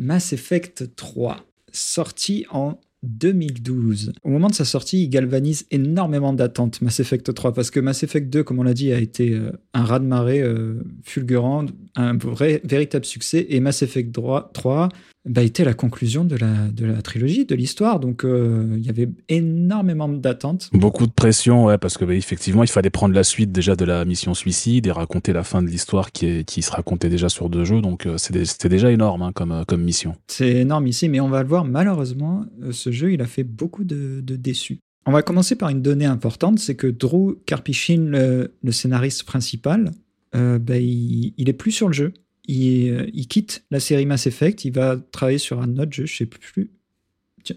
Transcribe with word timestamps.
Mass 0.00 0.32
Effect 0.32 0.96
3, 0.96 1.44
sorti 1.72 2.46
en 2.50 2.80
2012. 3.02 4.14
Au 4.24 4.30
moment 4.30 4.48
de 4.48 4.54
sa 4.54 4.64
sortie, 4.64 5.02
il 5.02 5.10
galvanise 5.10 5.66
énormément 5.70 6.32
d'attentes, 6.32 6.80
Mass 6.80 7.00
Effect 7.00 7.34
3, 7.34 7.52
parce 7.52 7.70
que 7.70 7.80
Mass 7.80 8.02
Effect 8.02 8.30
2, 8.30 8.42
comme 8.42 8.60
on 8.60 8.62
l'a 8.62 8.72
dit, 8.72 8.94
a 8.94 8.98
été 8.98 9.34
euh, 9.34 9.52
un 9.74 9.84
raz-de-marée 9.84 10.40
euh, 10.40 10.82
fulgurant, 11.02 11.66
un 11.96 12.16
vrai, 12.16 12.62
véritable 12.64 13.04
succès, 13.04 13.44
et 13.50 13.60
Mass 13.60 13.82
Effect 13.82 14.10
3 14.54 14.88
bah, 15.28 15.42
était 15.42 15.64
la 15.64 15.74
conclusion 15.74 16.24
de 16.24 16.36
la, 16.36 16.68
de 16.68 16.86
la 16.86 17.02
trilogie, 17.02 17.44
de 17.44 17.54
l'histoire. 17.54 18.00
Donc, 18.00 18.24
euh, 18.24 18.74
il 18.76 18.84
y 18.84 18.88
avait 18.88 19.08
énormément 19.28 20.08
d'attentes. 20.08 20.70
Beaucoup 20.72 21.06
de 21.06 21.12
pression, 21.12 21.66
ouais, 21.66 21.78
parce 21.78 21.98
que 21.98 22.04
bah, 22.04 22.14
effectivement, 22.14 22.62
il 22.62 22.70
fallait 22.70 22.90
prendre 22.90 23.14
la 23.14 23.24
suite 23.24 23.52
déjà 23.52 23.76
de 23.76 23.84
la 23.84 24.04
mission 24.04 24.34
Suicide 24.34 24.86
et 24.86 24.90
raconter 24.92 25.32
la 25.32 25.44
fin 25.44 25.62
de 25.62 25.68
l'histoire 25.68 26.12
qui, 26.12 26.26
est, 26.26 26.44
qui 26.44 26.62
se 26.62 26.70
racontait 26.70 27.10
déjà 27.10 27.28
sur 27.28 27.50
deux 27.50 27.64
jeux. 27.64 27.80
Donc, 27.80 28.08
c'était 28.16 28.68
déjà 28.68 28.90
énorme 28.90 29.22
hein, 29.22 29.32
comme, 29.32 29.64
comme 29.66 29.82
mission. 29.82 30.14
C'est 30.26 30.56
énorme 30.56 30.86
ici, 30.86 31.08
mais 31.08 31.20
on 31.20 31.28
va 31.28 31.42
le 31.42 31.48
voir, 31.48 31.64
malheureusement, 31.64 32.44
ce 32.70 32.90
jeu, 32.90 33.12
il 33.12 33.20
a 33.20 33.26
fait 33.26 33.44
beaucoup 33.44 33.84
de, 33.84 34.20
de 34.22 34.36
déçus. 34.36 34.78
On 35.06 35.12
va 35.12 35.22
commencer 35.22 35.56
par 35.56 35.70
une 35.70 35.82
donnée 35.82 36.04
importante, 36.04 36.58
c'est 36.58 36.74
que 36.74 36.86
Drew 36.86 37.36
Karpyshyn, 37.46 38.10
le, 38.10 38.54
le 38.62 38.72
scénariste 38.72 39.24
principal, 39.24 39.92
euh, 40.34 40.58
bah, 40.58 40.76
il, 40.76 41.32
il 41.36 41.48
est 41.48 41.54
plus 41.54 41.72
sur 41.72 41.88
le 41.88 41.94
jeu. 41.94 42.12
Il, 42.50 42.90
euh, 42.90 43.06
il, 43.14 43.28
quitte 43.28 43.64
la 43.70 43.78
série 43.78 44.06
Mass 44.06 44.26
Effect, 44.26 44.64
il 44.64 44.72
va 44.72 44.96
travailler 45.12 45.38
sur 45.38 45.60
un 45.60 45.78
autre 45.78 45.92
jeu, 45.92 46.06
je 46.06 46.16
sais 46.16 46.26
plus. 46.26 46.70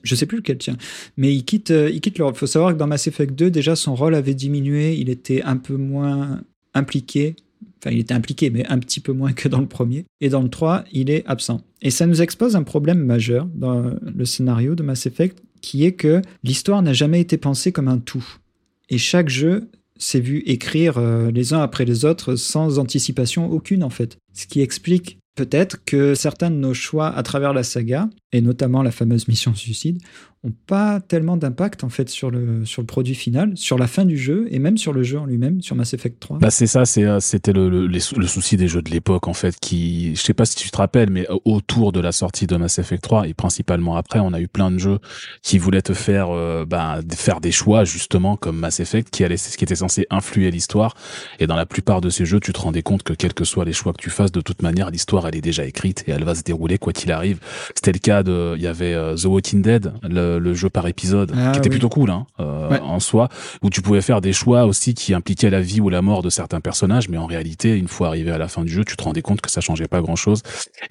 Sais 0.05 0.25
plus 0.25 0.38
lequel, 0.38 0.59
tiens. 0.59 0.77
Mais 1.17 1.33
il 1.35 1.43
quitte, 1.43 1.71
euh, 1.71 1.89
il 1.89 1.99
quitte 1.99 2.17
l'Europe. 2.17 2.35
Il 2.38 2.39
faut 2.39 2.47
savoir 2.47 2.73
que 2.73 2.77
dans 2.77 2.88
Mass 2.88 3.07
Effect 3.07 3.33
2, 3.33 3.52
déjà, 3.52 3.75
son 3.75 3.95
rôle 3.95 4.16
avait 4.16 4.35
diminué. 4.35 4.95
Il 4.95 5.09
était 5.09 5.41
un 5.41 5.57
peu 5.57 5.75
moins 5.75 6.41
impliqué. 6.73 7.35
Enfin, 7.79 7.91
il 7.91 7.99
était 7.99 8.13
impliqué, 8.13 8.49
mais 8.49 8.66
un 8.67 8.79
petit 8.79 8.99
peu 8.99 9.11
moins 9.11 9.33
que 9.33 9.49
dans 9.49 9.59
le 9.59 9.67
premier. 9.67 10.05
Et 10.21 10.29
dans 10.29 10.41
le 10.41 10.49
3, 10.49 10.85
il 10.94 11.09
est 11.09 11.25
absent. 11.25 11.61
Et 11.81 11.89
ça 11.89 12.05
nous 12.05 12.21
expose 12.21 12.55
un 12.55 12.63
problème 12.63 12.99
majeur 13.03 13.47
dans 13.53 13.94
le 14.02 14.25
scénario 14.25 14.75
de 14.75 14.83
Mass 14.83 15.05
Effect, 15.05 15.44
qui 15.61 15.85
est 15.85 15.94
que 15.94 16.22
l'histoire 16.44 16.81
n'a 16.81 16.94
jamais 16.94 17.19
été 17.19 17.38
pensée 17.38 17.72
comme 17.72 17.89
un 17.89 18.00
tout. 18.00 18.25
Et 18.89 18.97
chaque 18.97 19.30
jeu 19.30 19.69
s'est 19.97 20.19
vu 20.19 20.44
écrire 20.45 20.97
euh, 20.97 21.31
les 21.31 21.53
uns 21.53 21.61
après 21.61 21.86
les 21.86 22.05
autres 22.05 22.36
sans 22.36 22.80
anticipation 22.80 23.49
aucune, 23.52 23.83
en 23.83 23.89
fait. 23.89 24.17
Ce 24.33 24.47
qui 24.47 24.61
explique 24.61 25.19
peut-être 25.35 25.83
que 25.85 26.16
certains 26.16 26.52
de 26.52 26.55
nos 26.55 26.73
choix 26.73 27.08
à 27.08 27.23
travers 27.23 27.53
la 27.53 27.63
saga, 27.63 28.09
et 28.31 28.41
notamment 28.41 28.83
la 28.83 28.91
fameuse 28.91 29.27
mission 29.27 29.55
suicide, 29.55 30.00
ont 30.44 30.53
pas 30.67 30.99
tellement 30.99 31.38
d'impact 31.38 31.83
en 31.83 31.89
fait 31.89 32.09
sur 32.09 32.30
le, 32.30 32.66
sur 32.66 32.81
le 32.81 32.86
produit 32.86 33.16
final, 33.16 33.53
sur 33.55 33.77
la 33.77 33.88
fin 33.88 34.05
du 34.05 34.17
jeu 34.17 34.47
et 34.52 34.59
même 34.59 34.77
sur 34.77 34.91
le 34.91 35.03
jeu 35.03 35.17
en 35.19 35.25
lui-même, 35.25 35.61
sur 35.61 35.75
Mass 35.75 35.94
Effect 35.94 36.19
3. 36.19 36.39
Bah 36.39 36.52
c'est 36.52 36.67
ça, 36.67 36.85
c'est, 36.85 37.05
c'était 37.22 37.53
le, 37.53 37.69
le, 37.69 37.88
le, 37.88 38.00
souci 38.00 38.58
des 38.58 38.67
jeux 38.67 38.81
de 38.81 38.91
l'époque 38.91 39.27
en 39.27 39.33
fait, 39.33 39.55
qui, 39.59 40.16
je 40.16 40.22
sais 40.22 40.33
pas 40.33 40.45
si 40.45 40.55
tu 40.55 40.69
te 40.69 40.77
rappelles, 40.77 41.09
mais 41.09 41.25
autour 41.45 41.91
de 41.91 42.00
la 42.00 42.11
sortie 42.11 42.47
de 42.47 42.58
Mass 42.58 42.80
Effect 42.80 43.03
3 43.03 43.27
et 43.27 43.33
principalement 43.33 43.95
après, 43.95 44.19
on 44.19 44.33
a 44.33 44.41
eu 44.41 44.47
plein 44.47 44.72
de 44.72 44.77
jeux 44.77 45.00
qui 45.41 45.58
voulaient 45.58 45.81
te 45.81 45.94
faire, 45.94 46.30
euh, 46.31 46.66
bah, 46.66 47.00
faire 47.16 47.39
des 47.39 47.52
choix 47.52 47.85
justement 47.85 48.35
comme 48.35 48.57
Mass 48.57 48.80
Effect, 48.80 49.09
qui 49.09 49.23
allait, 49.23 49.38
ce 49.38 49.57
qui 49.57 49.63
était 49.63 49.75
censé 49.75 50.07
influer 50.09 50.52
l'histoire. 50.52 50.95
Et 51.39 51.47
dans 51.47 51.55
la 51.55 51.66
plupart 51.66 52.02
de 52.02 52.09
ces 52.09 52.25
jeux, 52.25 52.39
tu 52.39 52.53
te 52.53 52.59
rendais 52.59 52.83
compte 52.83 53.03
que 53.03 53.13
quels 53.13 53.33
que 53.33 53.45
soient 53.45 53.66
les 53.66 53.73
choix 53.73 53.94
que 53.94 54.02
tu 54.02 54.09
fasses, 54.09 54.31
de 54.31 54.41
toute 54.41 54.61
manière, 54.61 54.89
l'histoire 54.89 55.28
elle 55.28 55.35
est 55.35 55.41
déjà 55.41 55.66
écrite 55.66 56.03
et 56.07 56.11
elle 56.11 56.23
va 56.23 56.35
se 56.35 56.44
dérouler 56.44 56.78
quoi 56.78 56.94
qu'il 56.94 57.11
arrive. 57.11 57.39
C'était 57.75 57.91
le 57.91 58.00
cas 58.00 58.23
de, 58.23 58.53
il 58.57 58.61
y 58.61 58.67
avait 58.67 58.94
euh, 58.94 59.16
The 59.16 59.25
Walking 59.25 59.61
Dead, 59.61 59.94
le, 60.03 60.33
le 60.39 60.53
jeu 60.53 60.70
par 60.70 60.88
épisode, 60.88 61.34
ah, 61.36 61.52
qui 61.52 61.59
était 61.59 61.70
oui. 61.70 61.76
plutôt 61.76 61.89
cool 61.89 62.09
hein, 62.09 62.26
euh, 62.39 62.70
ouais. 62.70 62.80
en 62.80 63.00
soi, 63.00 63.30
où 63.62 63.70
tu 63.70 63.81
pouvais 63.81 64.02
faire 64.02 64.22
des 64.22 64.34
choix 64.34 64.66
aussi 64.66 64.94
qui 64.94 65.14
impliquaient 65.14 65.50
la 65.50 65.62
vie 65.62 65.81
ou 65.81 65.90
la 65.90 66.02
mort 66.02 66.22
de 66.22 66.30
certains 66.30 66.62
personnages, 66.62 67.09
mais 67.09 67.17
en 67.17 67.25
réalité, 67.25 67.75
une 67.78 67.88
fois 67.88 68.08
arrivé 68.08 68.31
à 68.31 68.38
la 68.38 68.48
fin 68.48 68.64
du 68.64 68.72
jeu, 68.72 68.84
tu 68.84 68.95
te 68.95 69.03
rendais 69.03 69.22
compte 69.22 69.42
que 69.42 69.52
ça 69.52 69.62
changeait 69.62 69.88
pas 69.88 70.02
grand-chose. 70.02 70.42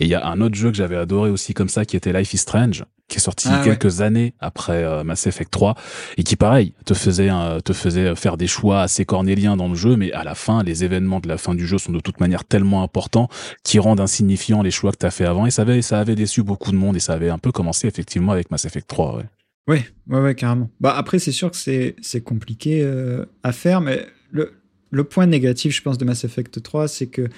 Et 0.00 0.04
il 0.04 0.08
y 0.08 0.14
a 0.14 0.26
un 0.26 0.40
autre 0.40 0.54
jeu 0.54 0.70
que 0.70 0.76
j'avais 0.76 0.96
adoré 0.96 1.30
aussi 1.30 1.54
comme 1.54 1.68
ça, 1.68 1.84
qui 1.84 1.96
était 1.96 2.12
Life 2.12 2.34
is 2.34 2.38
Strange, 2.38 2.84
qui 3.12 3.18
est 3.18 3.20
sorti 3.20 3.48
ah, 3.50 3.60
quelques 3.62 3.98
ouais. 3.98 4.02
années 4.02 4.34
après 4.40 4.84
euh, 4.84 5.04
Mass 5.04 5.26
Effect 5.26 5.50
3 5.50 5.74
et 6.16 6.22
qui 6.22 6.36
pareil 6.36 6.72
te 6.86 6.94
faisait 6.94 7.30
euh, 7.30 7.60
te 7.60 7.72
faisait 7.74 8.14
faire 8.14 8.36
des 8.38 8.46
choix 8.46 8.80
assez 8.80 9.04
cornéliens 9.04 9.56
dans 9.56 9.68
le 9.68 9.74
jeu 9.74 9.96
mais 9.96 10.12
à 10.12 10.24
la 10.24 10.34
fin 10.34 10.62
les 10.62 10.82
événements 10.82 11.20
de 11.20 11.28
la 11.28 11.36
fin 11.36 11.54
du 11.54 11.66
jeu 11.66 11.76
sont 11.76 11.92
de 11.92 12.00
toute 12.00 12.20
manière 12.20 12.44
tellement 12.44 12.82
importants 12.82 13.28
qui 13.64 13.78
rendent 13.78 14.00
insignifiants 14.00 14.62
les 14.62 14.70
choix 14.70 14.92
que 14.92 14.98
tu 14.98 15.06
as 15.06 15.10
fait 15.10 15.26
avant 15.26 15.44
et 15.44 15.50
ça 15.50 15.62
avait 15.62 15.82
ça 15.82 15.98
avait 15.98 16.14
déçu 16.14 16.42
beaucoup 16.42 16.70
de 16.70 16.76
monde 16.76 16.96
et 16.96 17.00
ça 17.00 17.12
avait 17.12 17.28
un 17.28 17.38
peu 17.38 17.52
commencé 17.52 17.86
effectivement 17.86 18.32
avec 18.32 18.50
Mass 18.50 18.64
Effect 18.64 18.88
3 18.88 19.16
ouais. 19.16 19.24
Oui, 19.68 19.78
ouais, 20.08 20.20
ouais, 20.20 20.34
carrément. 20.34 20.70
Bah, 20.80 20.94
après, 20.96 21.18
c'est 21.18 21.32
sûr 21.32 21.50
que 21.50 21.56
c'est, 21.56 22.20
compliqué 22.24 22.82
euh, 22.82 23.24
à 23.42 23.52
faire, 23.52 23.80
mais 23.80 24.06
le, 24.30 24.54
le 24.90 25.04
point 25.04 25.26
négatif, 25.26 25.74
je 25.74 25.82
pense, 25.82 25.98
de 25.98 26.04
Mass 26.04 26.24
Effect 26.24 26.62
3, 26.62 26.88
c'est 26.88 27.06
que 27.06 27.28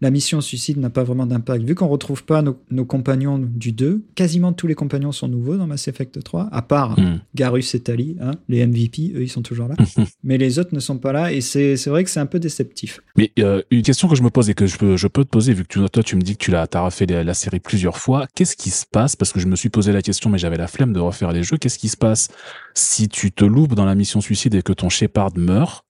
la 0.00 0.10
mission 0.10 0.40
suicide 0.40 0.78
n'a 0.78 0.90
pas 0.90 1.04
vraiment 1.04 1.26
d'impact. 1.26 1.64
Vu 1.64 1.74
qu'on 1.74 1.88
retrouve 1.88 2.24
pas 2.24 2.42
nos, 2.42 2.58
nos, 2.70 2.84
compagnons 2.84 3.38
du 3.38 3.72
2, 3.72 4.02
quasiment 4.14 4.52
tous 4.52 4.66
les 4.66 4.74
compagnons 4.74 5.12
sont 5.12 5.28
nouveaux 5.28 5.56
dans 5.56 5.66
Mass 5.66 5.88
Effect 5.88 6.22
3, 6.22 6.48
à 6.50 6.62
part 6.62 6.98
mm. 6.98 7.20
Garus 7.34 7.74
et 7.74 7.80
Tali, 7.80 8.16
hein, 8.20 8.32
les 8.48 8.66
MVP, 8.66 9.12
eux, 9.14 9.22
ils 9.22 9.28
sont 9.28 9.42
toujours 9.42 9.68
là. 9.68 9.74
Mais 10.24 10.38
les 10.38 10.58
autres 10.58 10.74
ne 10.74 10.80
sont 10.80 10.98
pas 10.98 11.12
là, 11.12 11.32
et 11.32 11.40
c'est, 11.40 11.76
vrai 11.86 12.04
que 12.04 12.10
c'est 12.10 12.20
un 12.20 12.26
peu 12.26 12.38
déceptif. 12.38 13.00
Mais 13.16 13.30
euh, 13.38 13.62
une 13.70 13.82
question 13.82 14.08
que 14.08 14.16
je 14.16 14.22
me 14.22 14.30
pose 14.30 14.48
et 14.48 14.54
que 14.54 14.66
je 14.66 14.78
peux, 14.78 14.96
je 14.96 15.06
peux 15.06 15.24
te 15.24 15.30
poser, 15.30 15.52
vu 15.52 15.64
que 15.64 15.68
tu, 15.68 15.88
toi, 15.90 16.02
tu 16.02 16.16
me 16.16 16.22
dis 16.22 16.36
que 16.36 16.44
tu 16.44 16.50
l'as, 16.50 16.66
as 16.72 16.80
refait 16.80 17.06
la, 17.06 17.22
la 17.22 17.34
série 17.34 17.60
plusieurs 17.60 17.98
fois, 17.98 18.26
qu'est-ce 18.34 18.56
qui 18.56 18.70
se 18.70 18.86
passe? 18.86 19.16
Parce 19.16 19.32
que 19.32 19.40
je 19.40 19.46
me 19.46 19.56
suis 19.56 19.68
posé 19.68 19.92
la 19.92 20.02
question, 20.02 20.30
mais 20.30 20.38
j'avais 20.38 20.56
la 20.56 20.68
flemme 20.68 20.92
de 20.92 21.00
refaire 21.00 21.32
les 21.32 21.42
jeux. 21.42 21.58
Qu'est-ce 21.58 21.78
qui 21.78 21.88
se 21.88 21.96
passe 21.96 22.28
si 22.74 23.08
tu 23.08 23.32
te 23.32 23.44
loupes 23.44 23.74
dans 23.74 23.84
la 23.84 23.94
mission 23.94 24.20
suicide 24.20 24.54
et 24.54 24.62
que 24.62 24.72
ton 24.72 24.88
Shepard 24.88 25.32
meurt? 25.36 25.84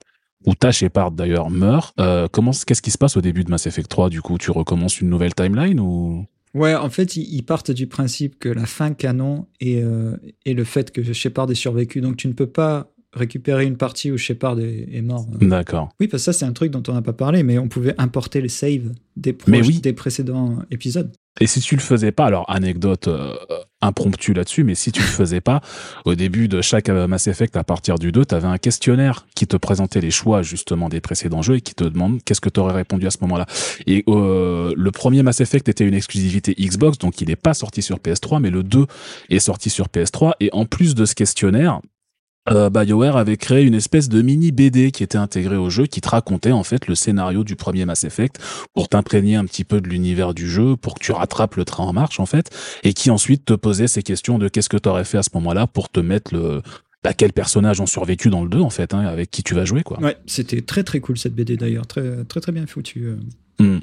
Où 0.47 0.55
ta 0.55 0.73
Shepard 0.73 1.13
d'ailleurs 1.13 1.51
meurt. 1.51 1.95
Euh, 2.01 2.29
comment, 2.31 2.53
qu'est-ce 2.53 2.83
qui 2.83 2.91
se 2.91 2.99
passe 2.99 3.17
au 3.17 3.21
début 3.21 3.45
de 3.45 3.51
Mass 3.51 3.67
Effect 3.67 3.89
3 3.89 4.11
Du 4.11 4.23
coup, 4.23 4.39
tu 4.39 4.51
recommences 4.51 5.01
une 5.01 5.11
nouvelle 5.11 5.35
timeline 5.35 5.81
ou? 5.81 6.27
Ouais, 6.55 6.75
en 6.75 6.91
fait, 6.91 7.17
ils 7.17 7.43
partent 7.43 7.71
du 7.71 7.87
principe 7.87 8.39
que 8.39 8.49
la 8.49 8.67
fin 8.67 8.93
canon 8.93 9.47
est, 9.61 9.83
euh, 9.83 10.17
est 10.45 10.55
le 10.55 10.65
fait 10.65 10.91
que 10.91 11.13
Shepard 11.13 11.51
ait 11.51 11.55
survécu. 11.55 12.01
Donc, 12.01 12.17
tu 12.17 12.27
ne 12.27 12.33
peux 12.33 12.49
pas 12.49 12.93
récupérer 13.13 13.65
une 13.65 13.77
partie 13.77 14.13
où 14.13 14.19
Shepard 14.19 14.61
est, 14.61 14.89
est 14.93 15.03
mort. 15.03 15.27
D'accord. 15.41 15.91
Oui, 16.01 16.09
parce 16.09 16.23
que 16.23 16.33
ça, 16.33 16.39
c'est 16.39 16.45
un 16.45 16.53
truc 16.53 16.71
dont 16.71 16.83
on 16.89 16.95
n'a 16.95 17.03
pas 17.03 17.13
parlé, 17.13 17.43
mais 17.43 17.59
on 17.59 17.69
pouvait 17.69 17.95
importer 17.99 18.41
les 18.41 18.49
saves 18.49 18.93
des, 19.17 19.33
proches, 19.33 19.67
oui. 19.67 19.81
des 19.81 19.93
précédents 19.93 20.59
épisodes. 20.71 21.11
Et 21.41 21.47
si 21.47 21.61
tu 21.61 21.77
le 21.77 21.81
faisais 21.81 22.13
pas, 22.13 22.27
alors 22.27 22.45
anecdote 22.51 23.09
euh, 23.09 23.35
impromptue 23.81 24.33
là-dessus, 24.33 24.65
mais 24.65 24.75
si 24.75 24.91
tu 24.91 25.01
le 25.01 25.07
faisais 25.07 25.41
pas, 25.41 25.61
au 26.05 26.15
début 26.15 26.49
de 26.49 26.61
chaque 26.61 26.89
euh, 26.89 27.07
Mass 27.07 27.29
Effect 27.29 27.57
à 27.57 27.65
partir 27.65 27.99
du 27.99 28.11
2, 28.13 28.27
tu 28.27 28.35
avais 28.35 28.49
un 28.49 28.59
questionnaire 28.59 29.27
qui 29.35 29.47
te 29.47 29.57
présentait 29.57 30.01
les 30.01 30.11
choix 30.11 30.43
justement 30.43 30.89
des 30.89 31.01
précédents 31.01 31.41
jeux 31.41 31.57
et 31.57 31.61
qui 31.61 31.75
te 31.75 31.85
demande 31.85 32.23
qu'est-ce 32.25 32.41
que 32.41 32.49
tu 32.49 32.61
aurais 32.61 32.75
répondu 32.75 33.07
à 33.07 33.11
ce 33.11 33.19
moment-là. 33.23 33.47
Et 33.87 34.05
euh, 34.09 34.75
le 34.77 34.91
premier 34.91 35.23
Mass 35.23 35.41
Effect 35.41 35.69
était 35.69 35.87
une 35.87 35.95
exclusivité 35.95 36.55
Xbox, 36.59 36.99
donc 36.99 37.21
il 37.21 37.29
n'est 37.29 37.37
pas 37.37 37.55
sorti 37.55 37.81
sur 37.81 37.99
PS3, 37.99 38.41
mais 38.41 38.51
le 38.51 38.63
2 38.63 38.87
est 39.31 39.39
sorti 39.39 39.71
sur 39.71 39.87
PS3. 39.87 40.33
Et 40.41 40.51
en 40.53 40.67
plus 40.67 40.95
de 40.95 41.05
ce 41.05 41.15
questionnaire, 41.15 41.81
euh, 42.49 42.71
BioWare 42.71 43.17
avait 43.17 43.37
créé 43.37 43.65
une 43.65 43.75
espèce 43.75 44.09
de 44.09 44.23
mini 44.23 44.51
BD 44.51 44.93
qui 44.93 45.03
était 45.03 45.19
intégrée 45.19 45.57
au 45.57 45.69
jeu, 45.69 45.87
qui 45.87 46.01
te 46.01 46.09
racontait 46.09 46.53
en 46.53 46.65
fait 46.65 46.87
le 46.87 46.95
scénario 46.95 47.45
du 47.45 47.55
premier 47.55 47.85
Mass 47.85 48.05
Effect 48.05 48.41
pour 48.73 48.89
t'imprégner 48.89 49.37
un 49.37 49.45
petit 49.45 49.65
peu 49.65 49.81
de 49.81 49.89
l'univers 49.89 50.33
du 50.33 50.49
jeu, 50.49 50.77
pour 50.77 50.95
que 50.95 51.05
tu 51.05 51.13
rattrapes 51.13 51.57
le 51.57 51.65
train 51.65 51.85
en 51.85 51.93
marche 51.93 52.19
en 52.19 52.27
fait, 52.27 52.51
et 52.83 52.95
qui 52.95 53.11
ensuite 53.11 53.45
te 53.45 53.53
posait 53.53 53.89
ces 53.89 54.03
questions 54.03 54.39
de 54.39 54.49
qu'est-ce 54.49 54.69
que 54.71 54.79
tu 54.79 54.89
aurais 54.89 55.05
fait 55.05 55.19
à 55.19 55.23
ce 55.23 55.31
moment-là 55.35 55.67
pour 55.67 55.91
te 55.91 56.01
mettre 56.01 56.35
le 56.35 56.63
bah, 57.03 57.15
quels 57.15 57.33
personnages 57.33 57.81
ont 57.81 57.87
survécu 57.87 58.29
dans 58.29 58.43
le 58.43 58.51
2 58.51 58.61
en 58.61 58.71
fait, 58.71 58.93
hein, 58.93 59.01
avec 59.01 59.31
qui 59.31 59.43
tu 59.43 59.55
vas 59.55 59.65
jouer 59.65 59.83
quoi. 59.83 59.99
Ouais, 60.01 60.17
c'était 60.27 60.61
très 60.61 60.83
très 60.83 61.01
cool 61.01 61.19
cette 61.19 61.35
BD 61.35 61.57
d'ailleurs, 61.57 61.87
très 61.87 62.25
très 62.25 62.41
très 62.41 62.53
bien 62.53 62.67
foutu. 62.67 63.05
Euh. 63.05 63.17
Mm. 63.77 63.81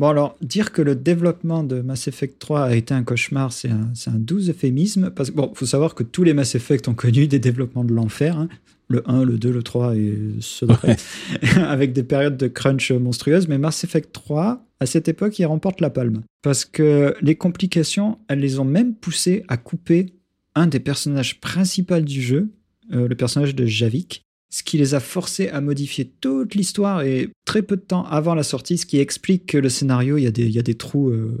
Bon, 0.00 0.08
alors, 0.08 0.34
dire 0.40 0.72
que 0.72 0.80
le 0.80 0.94
développement 0.94 1.62
de 1.62 1.82
Mass 1.82 2.08
Effect 2.08 2.38
3 2.38 2.62
a 2.62 2.74
été 2.74 2.94
un 2.94 3.04
cauchemar, 3.04 3.52
c'est 3.52 3.68
un, 3.68 3.92
un, 4.06 4.18
doux 4.18 4.48
euphémisme. 4.48 5.10
Parce 5.10 5.30
que, 5.30 5.36
bon, 5.36 5.52
faut 5.54 5.66
savoir 5.66 5.94
que 5.94 6.02
tous 6.02 6.24
les 6.24 6.32
Mass 6.32 6.54
Effect 6.54 6.88
ont 6.88 6.94
connu 6.94 7.26
des 7.26 7.38
développements 7.38 7.84
de 7.84 7.92
l'enfer. 7.92 8.38
Hein. 8.38 8.48
Le 8.88 9.02
1, 9.06 9.24
le 9.24 9.36
2, 9.36 9.52
le 9.52 9.62
3 9.62 9.96
et 9.96 10.18
ceux 10.40 10.66
d'après. 10.66 10.96
avec 11.56 11.92
des 11.92 12.02
périodes 12.02 12.38
de 12.38 12.48
crunch 12.48 12.92
monstrueuses. 12.92 13.46
Mais 13.46 13.58
Mass 13.58 13.84
Effect 13.84 14.10
3, 14.10 14.64
à 14.80 14.86
cette 14.86 15.06
époque, 15.08 15.38
il 15.38 15.44
remporte 15.44 15.82
la 15.82 15.90
palme. 15.90 16.22
Parce 16.40 16.64
que 16.64 17.14
les 17.20 17.34
complications, 17.34 18.16
elles 18.28 18.40
les 18.40 18.58
ont 18.58 18.64
même 18.64 18.94
poussé 18.94 19.44
à 19.48 19.58
couper 19.58 20.14
un 20.54 20.66
des 20.66 20.80
personnages 20.80 21.42
principaux 21.42 22.00
du 22.00 22.22
jeu, 22.22 22.48
euh, 22.94 23.06
le 23.06 23.14
personnage 23.16 23.54
de 23.54 23.66
Javik, 23.66 24.24
ce 24.50 24.62
qui 24.64 24.78
les 24.78 24.94
a 24.94 25.00
forcés 25.00 25.48
à 25.48 25.60
modifier 25.60 26.12
toute 26.20 26.54
l'histoire 26.54 27.02
et 27.02 27.30
très 27.44 27.62
peu 27.62 27.76
de 27.76 27.82
temps 27.82 28.04
avant 28.04 28.34
la 28.34 28.42
sortie, 28.42 28.78
ce 28.78 28.86
qui 28.86 28.98
explique 28.98 29.46
que 29.46 29.58
le 29.58 29.68
scénario, 29.68 30.16
il 30.18 30.24
y 30.24 30.26
a 30.26 30.32
des, 30.32 30.44
il 30.44 30.52
y 30.52 30.58
a 30.58 30.62
des 30.62 30.74
trous 30.74 31.08
euh, 31.08 31.40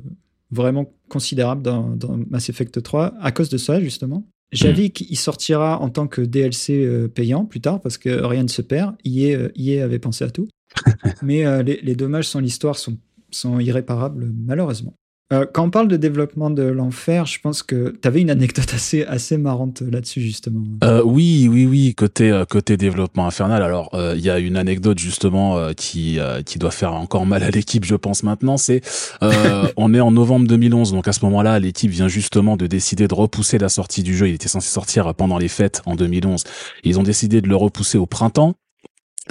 vraiment 0.52 0.92
considérables 1.08 1.62
dans, 1.62 1.90
dans, 1.90 2.18
Mass 2.30 2.48
Effect 2.48 2.82
3 2.82 3.14
à 3.20 3.32
cause 3.32 3.48
de 3.48 3.58
ça, 3.58 3.80
justement. 3.80 4.24
Javik, 4.52 5.02
il 5.08 5.16
sortira 5.16 5.80
en 5.80 5.90
tant 5.90 6.08
que 6.08 6.22
DLC 6.22 6.84
euh, 6.84 7.08
payant 7.08 7.44
plus 7.44 7.60
tard 7.60 7.80
parce 7.80 7.98
que 7.98 8.08
rien 8.08 8.42
ne 8.42 8.48
se 8.48 8.62
perd. 8.62 8.94
EA, 9.04 9.50
EA 9.56 9.84
avait 9.84 10.00
pensé 10.00 10.24
à 10.24 10.30
tout. 10.30 10.48
Mais 11.22 11.46
euh, 11.46 11.62
les, 11.62 11.80
les, 11.82 11.94
dommages 11.94 12.28
sans 12.28 12.40
l'histoire 12.40 12.76
sont, 12.76 12.96
sont 13.30 13.60
irréparables, 13.60 14.32
malheureusement. 14.34 14.94
Euh, 15.32 15.46
quand 15.52 15.64
on 15.66 15.70
parle 15.70 15.86
de 15.86 15.96
développement 15.96 16.50
de 16.50 16.64
l'enfer, 16.64 17.24
je 17.26 17.38
pense 17.40 17.62
que 17.62 17.96
tu 18.02 18.08
avais 18.08 18.20
une 18.20 18.30
anecdote 18.30 18.72
assez, 18.74 19.04
assez 19.04 19.36
marrante 19.38 19.80
là-dessus, 19.80 20.20
justement. 20.20 20.64
Euh, 20.82 21.02
oui, 21.04 21.48
oui, 21.48 21.66
oui, 21.66 21.94
côté, 21.94 22.30
euh, 22.30 22.44
côté 22.44 22.76
développement 22.76 23.26
infernal. 23.26 23.62
Alors, 23.62 23.90
euh, 23.94 24.14
il 24.16 24.24
y 24.24 24.30
a 24.30 24.40
une 24.40 24.56
anecdote, 24.56 24.98
justement, 24.98 25.72
qui, 25.74 26.18
qui 26.44 26.58
doit 26.58 26.70
faire 26.70 26.94
encore 26.94 27.26
mal 27.26 27.42
à 27.42 27.50
l'équipe, 27.50 27.84
je 27.84 27.94
pense, 27.94 28.22
maintenant. 28.22 28.56
C'est, 28.56 28.80
on 29.76 29.94
est 29.94 30.00
en 30.00 30.10
novembre 30.10 30.46
2011, 30.48 30.92
donc 30.92 31.06
à 31.06 31.12
ce 31.12 31.24
moment-là, 31.24 31.58
l'équipe 31.58 31.90
vient 31.90 32.08
justement 32.08 32.56
de 32.56 32.66
décider 32.66 33.06
de 33.06 33.14
repousser 33.14 33.58
la 33.58 33.68
sortie 33.68 34.02
du 34.02 34.16
jeu. 34.16 34.28
Il 34.28 34.34
était 34.34 34.48
censé 34.48 34.68
sortir 34.68 35.14
pendant 35.14 35.38
les 35.38 35.48
fêtes 35.48 35.82
en 35.86 35.94
2011. 35.94 36.44
Ils 36.84 36.98
ont 36.98 37.02
décidé 37.02 37.40
de 37.40 37.48
le 37.48 37.56
repousser 37.56 37.98
au 37.98 38.06
printemps 38.06 38.54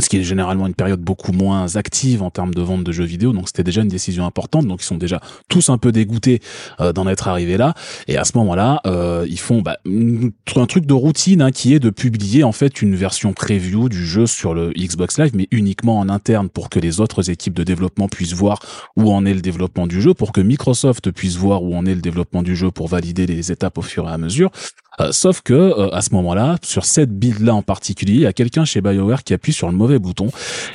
ce 0.01 0.09
qui 0.09 0.17
est 0.17 0.23
généralement 0.23 0.67
une 0.67 0.73
période 0.73 1.01
beaucoup 1.01 1.31
moins 1.31 1.75
active 1.75 2.23
en 2.23 2.29
termes 2.29 2.53
de 2.53 2.61
vente 2.61 2.83
de 2.83 2.91
jeux 2.91 3.05
vidéo, 3.05 3.31
donc 3.33 3.47
c'était 3.47 3.63
déjà 3.63 3.81
une 3.81 3.87
décision 3.87 4.25
importante, 4.25 4.67
donc 4.67 4.81
ils 4.81 4.85
sont 4.85 4.97
déjà 4.97 5.21
tous 5.47 5.69
un 5.69 5.77
peu 5.77 5.91
dégoûtés 5.91 6.41
euh, 6.79 6.93
d'en 6.93 7.07
être 7.07 7.27
arrivés 7.27 7.57
là, 7.57 7.73
et 8.07 8.17
à 8.17 8.23
ce 8.23 8.37
moment-là, 8.37 8.81
euh, 8.85 9.25
ils 9.29 9.39
font 9.39 9.61
bah, 9.61 9.77
un 9.85 10.65
truc 10.65 10.85
de 10.85 10.93
routine 10.93 11.41
hein, 11.41 11.51
qui 11.51 11.73
est 11.73 11.79
de 11.79 11.89
publier 11.89 12.43
en 12.43 12.51
fait 12.51 12.81
une 12.81 12.95
version 12.95 13.33
preview 13.33 13.89
du 13.89 14.05
jeu 14.05 14.25
sur 14.25 14.53
le 14.53 14.71
Xbox 14.71 15.19
Live, 15.19 15.31
mais 15.33 15.47
uniquement 15.51 15.99
en 15.99 16.09
interne 16.09 16.49
pour 16.49 16.69
que 16.69 16.79
les 16.79 16.99
autres 16.99 17.29
équipes 17.29 17.53
de 17.53 17.63
développement 17.63 18.07
puissent 18.07 18.33
voir 18.33 18.59
où 18.95 19.11
en 19.11 19.25
est 19.25 19.33
le 19.33 19.41
développement 19.41 19.87
du 19.87 20.01
jeu, 20.01 20.13
pour 20.13 20.31
que 20.31 20.41
Microsoft 20.41 21.11
puisse 21.11 21.35
voir 21.35 21.63
où 21.63 21.75
en 21.75 21.85
est 21.85 21.95
le 21.95 22.01
développement 22.01 22.43
du 22.43 22.55
jeu 22.55 22.71
pour 22.71 22.87
valider 22.87 23.25
les 23.25 23.51
étapes 23.51 23.77
au 23.77 23.81
fur 23.81 24.07
et 24.07 24.11
à 24.11 24.17
mesure. 24.17 24.51
Euh, 24.99 25.11
sauf 25.11 25.41
que 25.41 25.53
euh, 25.53 25.93
à 25.93 26.01
ce 26.01 26.13
moment-là, 26.13 26.57
sur 26.61 26.83
cette 26.83 27.11
build-là 27.17 27.55
en 27.55 27.61
particulier, 27.61 28.13
il 28.13 28.21
y 28.21 28.25
a 28.25 28.33
quelqu'un 28.33 28.65
chez 28.65 28.81
BioWare 28.81 29.23
qui 29.23 29.33
appuie 29.33 29.53
sur 29.53 29.69
le 29.69 29.75
mauvais 29.75 29.88
bouton 29.97 30.29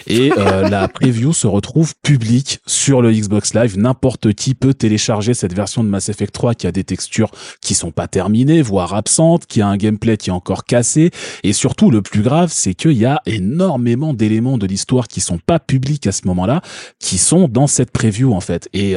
et 0.07 0.33
euh, 0.37 0.69
la 0.71 0.89
preview 0.89 1.33
se 1.33 1.47
retrouve 1.47 1.95
publique 2.03 2.61
sur 2.67 3.03
le 3.03 3.13
Xbox 3.13 3.55
Live. 3.55 3.79
N'importe 3.79 4.33
qui 4.33 4.55
peut 4.55 4.75
télécharger 4.75 5.35
cette 5.35 5.55
version 5.55 5.85
de 5.85 5.89
Mass 5.89 6.09
Effect 6.09 6.33
3 6.33 6.55
qui 6.55 6.67
a 6.67 6.73
des 6.73 6.85
textures 6.85 7.31
qui 7.61 7.75
sont 7.75 7.91
pas 7.91 8.09
terminées, 8.09 8.63
voire 8.63 8.95
absentes, 8.95 9.47
qui 9.47 9.61
a 9.61 9.69
un 9.69 9.77
gameplay 9.77 10.17
qui 10.17 10.31
est 10.31 10.33
encore 10.33 10.65
cassé. 10.65 11.11
Et 11.43 11.53
surtout, 11.53 11.91
le 11.91 12.03
plus 12.03 12.23
grave, 12.23 12.51
c'est 12.53 12.75
qu'il 12.75 12.93
y 12.93 13.05
a 13.05 13.21
énormément 13.27 14.15
d'éléments 14.15 14.59
de 14.59 14.67
l'histoire 14.67 15.09
qui 15.09 15.21
sont 15.21 15.39
pas 15.39 15.59
publics 15.59 16.07
à 16.07 16.13
ce 16.13 16.27
moment-là, 16.27 16.63
qui 16.99 17.19
sont 17.19 17.49
dans 17.49 17.67
cette 17.67 17.91
preview 17.91 18.33
en 18.33 18.41
fait. 18.41 18.69
Et 18.73 18.95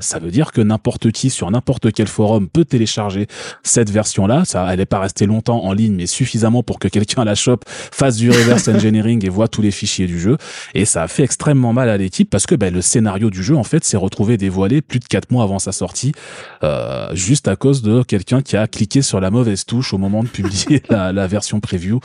ça 0.00 0.18
veut 0.18 0.30
dire 0.30 0.52
que 0.52 0.60
n'importe 0.60 1.12
qui 1.12 1.30
sur 1.30 1.50
n'importe 1.50 1.92
quel 1.92 2.08
forum 2.08 2.48
peut 2.48 2.64
télécharger 2.64 3.26
cette 3.62 3.90
version-là. 3.90 4.44
Ça 4.44 4.66
elle 4.70 4.78
n'est 4.78 4.86
pas 4.86 5.00
restée 5.00 5.26
longtemps 5.26 5.64
en 5.64 5.72
ligne, 5.72 5.94
mais 5.94 6.06
suffisamment 6.06 6.62
pour 6.62 6.78
que 6.78 6.88
quelqu'un 6.88 7.24
la 7.24 7.34
chope, 7.34 7.64
fasse 7.66 8.16
du 8.16 8.30
reverse 8.30 8.68
engineering 8.68 9.24
et 9.24 9.28
voit 9.28 9.48
tous 9.50 9.62
les 9.62 9.70
fichiers 9.70 10.06
du 10.06 10.18
jeu. 10.18 10.38
Et 10.74 10.84
ça 10.84 11.02
a 11.02 11.08
fait 11.08 11.24
extrêmement 11.24 11.72
mal 11.72 11.88
à 11.88 11.96
l'équipe 11.96 12.30
parce 12.30 12.46
que 12.46 12.54
ben, 12.54 12.72
le 12.72 12.80
scénario 12.80 13.30
du 13.30 13.42
jeu, 13.42 13.56
en 13.56 13.64
fait, 13.64 13.84
s'est 13.84 13.96
retrouvé 13.96 14.36
dévoilé 14.36 14.80
plus 14.80 15.00
de 15.00 15.04
quatre 15.04 15.30
mois 15.30 15.44
avant 15.44 15.58
sa 15.58 15.72
sortie, 15.72 16.12
euh, 16.62 17.14
juste 17.14 17.48
à 17.48 17.56
cause 17.56 17.82
de 17.82 18.02
quelqu'un 18.02 18.42
qui 18.42 18.56
a 18.56 18.66
cliqué 18.66 19.02
sur 19.02 19.20
la 19.20 19.30
mauvaise 19.30 19.64
touche 19.66 19.92
au 19.92 19.98
moment 19.98 20.22
de 20.22 20.28
publier 20.28 20.82
la, 20.90 21.26
version 21.26 21.60
preview. 21.60 22.00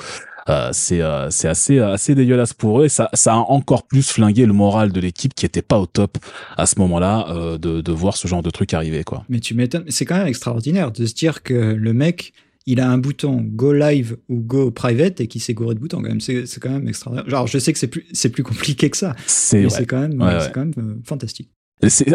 Euh, 0.47 0.69
c'est 0.73 1.01
euh, 1.01 1.31
c'est 1.31 1.47
assez 1.47 1.79
assez 1.79 2.13
dégueulasse 2.13 2.53
pour 2.53 2.79
eux 2.79 2.85
et 2.85 2.89
ça 2.89 3.09
a 3.11 3.33
encore 3.33 3.87
plus 3.87 4.07
flingué 4.07 4.45
le 4.45 4.53
moral 4.53 4.91
de 4.91 4.99
l'équipe 4.99 5.33
qui 5.33 5.43
était 5.43 5.63
pas 5.63 5.79
au 5.79 5.87
top 5.87 6.19
à 6.55 6.67
ce 6.67 6.77
moment-là 6.77 7.25
euh, 7.29 7.57
de 7.57 7.91
voir 7.91 8.15
ce 8.15 8.27
genre 8.27 8.43
de 8.43 8.51
truc 8.51 8.75
arriver. 8.75 9.03
Mais 9.27 9.39
tu 9.39 9.55
m'étonnes, 9.55 9.85
c'est 9.89 10.05
quand 10.05 10.17
même 10.17 10.27
extraordinaire 10.27 10.91
de 10.91 11.05
se 11.05 11.15
dire 11.15 11.41
que 11.41 11.53
le 11.53 11.93
mec 11.93 12.33
il 12.65 12.79
a 12.79 12.89
un 12.89 12.97
bouton 12.97 13.41
Go 13.41 13.73
Live 13.73 14.17
ou 14.29 14.41
Go 14.41 14.71
Private 14.71 15.21
et 15.21 15.27
qui 15.27 15.39
s'est 15.39 15.53
gouré 15.53 15.75
de 15.75 15.79
boutons 15.79 16.01
quand 16.01 16.09
même. 16.09 16.21
C'est, 16.21 16.45
c'est 16.45 16.59
quand 16.59 16.71
même 16.71 16.87
extraordinaire. 16.87 17.29
Genre, 17.29 17.47
je 17.47 17.59
sais 17.59 17.73
que 17.73 17.79
c'est 17.79 17.87
plus, 17.87 18.05
c'est 18.11 18.29
plus 18.29 18.43
compliqué 18.43 18.89
que 18.89 18.97
ça. 18.97 19.15
C'est, 19.27 19.63
mais 19.63 19.69
c'est 19.69 19.85
quand 19.85 20.01
même, 20.01 20.23
c'est 20.41 20.51
quand 20.51 20.61
même 20.61 20.73
euh, 20.77 21.01
fantastique. 21.03 21.49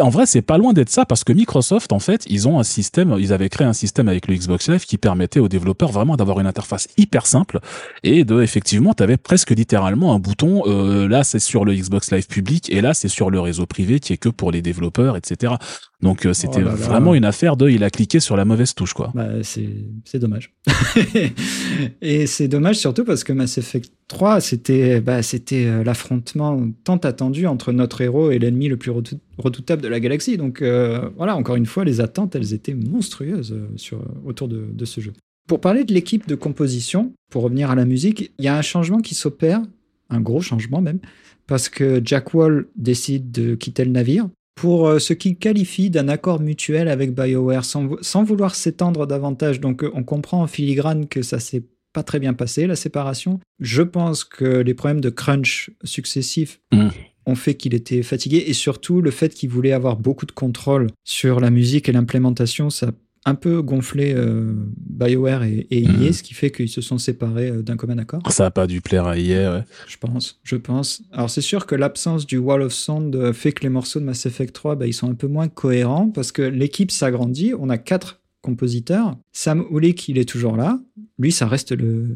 En 0.01 0.09
vrai, 0.09 0.25
c'est 0.25 0.41
pas 0.41 0.57
loin 0.57 0.73
d'être 0.73 0.89
ça 0.89 1.05
parce 1.05 1.23
que 1.23 1.31
Microsoft, 1.31 1.93
en 1.93 1.99
fait, 1.99 2.25
ils 2.27 2.47
ont 2.47 2.59
un 2.59 2.63
système, 2.63 3.15
ils 3.19 3.31
avaient 3.31 3.47
créé 3.47 3.65
un 3.65 3.73
système 3.73 4.09
avec 4.09 4.27
le 4.27 4.35
Xbox 4.35 4.67
Live 4.67 4.85
qui 4.85 4.97
permettait 4.97 5.39
aux 5.39 5.47
développeurs 5.47 5.91
vraiment 5.91 6.17
d'avoir 6.17 6.39
une 6.39 6.47
interface 6.47 6.87
hyper 6.97 7.27
simple 7.27 7.59
et 8.03 8.25
de, 8.25 8.41
effectivement, 8.41 8.93
tu 8.93 9.03
avais 9.03 9.17
presque 9.17 9.51
littéralement 9.51 10.13
un 10.13 10.19
bouton, 10.19 10.63
euh, 10.65 11.07
là 11.07 11.23
c'est 11.23 11.39
sur 11.39 11.63
le 11.63 11.75
Xbox 11.75 12.11
Live 12.11 12.27
public 12.27 12.71
et 12.71 12.81
là 12.81 12.93
c'est 12.95 13.07
sur 13.07 13.29
le 13.29 13.39
réseau 13.39 13.67
privé 13.67 13.99
qui 13.99 14.13
est 14.13 14.17
que 14.17 14.29
pour 14.29 14.51
les 14.51 14.63
développeurs, 14.63 15.15
etc. 15.15 15.53
Donc 16.01 16.25
euh, 16.25 16.33
c'était 16.33 16.63
oh 16.63 16.69
vraiment 16.69 17.13
une 17.13 17.25
affaire 17.25 17.55
de, 17.55 17.69
il 17.69 17.83
a 17.83 17.89
cliqué 17.89 18.19
sur 18.19 18.35
la 18.35 18.43
mauvaise 18.43 18.73
touche, 18.73 18.93
quoi. 18.93 19.11
Bah, 19.13 19.27
c'est, 19.43 20.19
dommage. 20.19 20.53
et 22.01 22.25
c'est 22.25 22.47
dommage 22.47 22.77
surtout 22.77 23.05
parce 23.05 23.23
que 23.23 23.33
Mass 23.33 23.57
Effect 23.57 23.91
3, 24.07 24.41
c'était, 24.41 24.99
bah, 24.99 25.21
c'était 25.21 25.65
euh, 25.65 25.83
l'affrontement 25.83 26.59
tant 26.83 26.97
attendu 26.97 27.45
entre 27.45 27.71
notre 27.71 28.01
héros 28.01 28.31
et 28.31 28.39
l'ennemi 28.39 28.67
le 28.67 28.77
plus 28.77 28.91
redoutable 29.37 29.81
de 29.81 29.87
la 29.87 29.99
galaxie. 29.99 30.37
Donc 30.37 30.61
euh, 30.61 31.09
voilà, 31.17 31.35
encore 31.35 31.55
une 31.55 31.67
fois, 31.67 31.85
les 31.85 32.01
attentes, 32.01 32.35
elles 32.35 32.53
étaient 32.53 32.73
monstrueuses 32.73 33.55
sur, 33.75 34.01
autour 34.25 34.47
de, 34.47 34.65
de 34.71 34.85
ce 34.85 35.01
jeu. 35.01 35.13
Pour 35.47 35.61
parler 35.61 35.83
de 35.83 35.93
l'équipe 35.93 36.27
de 36.27 36.35
composition, 36.35 37.13
pour 37.29 37.43
revenir 37.43 37.69
à 37.69 37.75
la 37.75 37.85
musique, 37.85 38.31
il 38.39 38.45
y 38.45 38.47
a 38.47 38.57
un 38.57 38.61
changement 38.61 39.01
qui 39.01 39.13
s'opère, 39.13 39.61
un 40.09 40.21
gros 40.21 40.41
changement 40.41 40.81
même, 40.81 40.99
parce 41.45 41.69
que 41.69 42.01
Jack 42.03 42.33
Wall 42.33 42.67
décide 42.75 43.31
de 43.31 43.55
quitter 43.55 43.85
le 43.85 43.91
navire 43.91 44.29
pour 44.55 44.87
euh, 44.87 44.99
ce 44.99 45.13
qu'il 45.13 45.37
qualifie 45.37 45.89
d'un 45.89 46.07
accord 46.07 46.39
mutuel 46.39 46.87
avec 46.87 47.13
BioWare, 47.13 47.65
sans, 47.65 48.23
vouloir 48.23 48.55
s'étendre 48.55 49.07
davantage. 49.07 49.59
Donc 49.59 49.83
euh, 49.83 49.91
on 49.93 50.03
comprend 50.03 50.41
en 50.41 50.47
filigrane 50.47 51.07
que 51.07 51.21
ça 51.21 51.39
s'est 51.39 51.63
pas 51.93 52.03
très 52.03 52.19
bien 52.19 52.33
passé, 52.33 52.67
la 52.67 52.75
séparation. 52.75 53.39
Je 53.59 53.81
pense 53.81 54.23
que 54.23 54.45
les 54.45 54.73
problèmes 54.73 55.01
de 55.01 55.09
crunch 55.09 55.71
successifs 55.83 56.61
mm. 56.71 56.89
ont 57.25 57.35
fait 57.35 57.55
qu'il 57.55 57.73
était 57.73 58.01
fatigué 58.01 58.43
et 58.47 58.53
surtout 58.53 59.01
le 59.01 59.11
fait 59.11 59.33
qu'il 59.33 59.49
voulait 59.49 59.73
avoir 59.73 59.97
beaucoup 59.97 60.25
de 60.25 60.31
contrôle 60.31 60.87
sur 61.03 61.39
la 61.39 61.49
musique 61.49 61.89
et 61.89 61.91
l'implémentation, 61.91 62.69
ça 62.69 62.91
un 63.25 63.35
peu 63.35 63.61
gonflé 63.61 64.13
euh, 64.15 64.53
BioWare 64.77 65.43
et, 65.43 65.67
et 65.69 65.83
EA, 65.83 65.89
mhm. 65.89 66.13
ce 66.13 66.23
qui 66.23 66.33
fait 66.33 66.51
qu'ils 66.51 66.69
se 66.69 66.81
sont 66.81 66.97
séparés 66.97 67.49
euh, 67.49 67.61
d'un 67.61 67.77
commun 67.77 67.97
accord. 67.99 68.21
Ça 68.31 68.45
n'a 68.45 68.51
pas 68.51 68.65
dû 68.65 68.81
plaire 68.81 69.05
à 69.05 69.17
EA, 69.17 69.53
ouais. 69.53 69.63
Je 69.87 69.97
pense, 69.97 70.39
je 70.43 70.55
pense. 70.55 71.03
Alors 71.11 71.29
c'est 71.29 71.41
sûr 71.41 71.65
que 71.67 71.75
l'absence 71.75 72.25
du 72.25 72.37
Wall 72.37 72.63
of 72.63 72.73
Sound 72.73 73.15
euh, 73.15 73.33
fait 73.33 73.51
que 73.51 73.63
les 73.63 73.69
morceaux 73.69 73.99
de 73.99 74.05
Mass 74.05 74.25
Effect 74.25 74.53
3, 74.53 74.75
bah, 74.75 74.87
ils 74.87 74.93
sont 74.93 75.09
un 75.09 75.15
peu 75.15 75.27
moins 75.27 75.47
cohérents 75.47 76.09
parce 76.09 76.31
que 76.31 76.41
l'équipe 76.41 76.91
s'agrandit. 76.91 77.53
On 77.57 77.69
a 77.69 77.77
quatre 77.77 78.21
compositeurs. 78.41 79.15
Sam 79.31 79.65
Ulick, 79.69 80.09
il 80.09 80.17
est 80.17 80.27
toujours 80.27 80.55
là. 80.55 80.79
Lui, 81.19 81.31
ça 81.31 81.47
reste 81.47 81.73
le, 81.73 82.15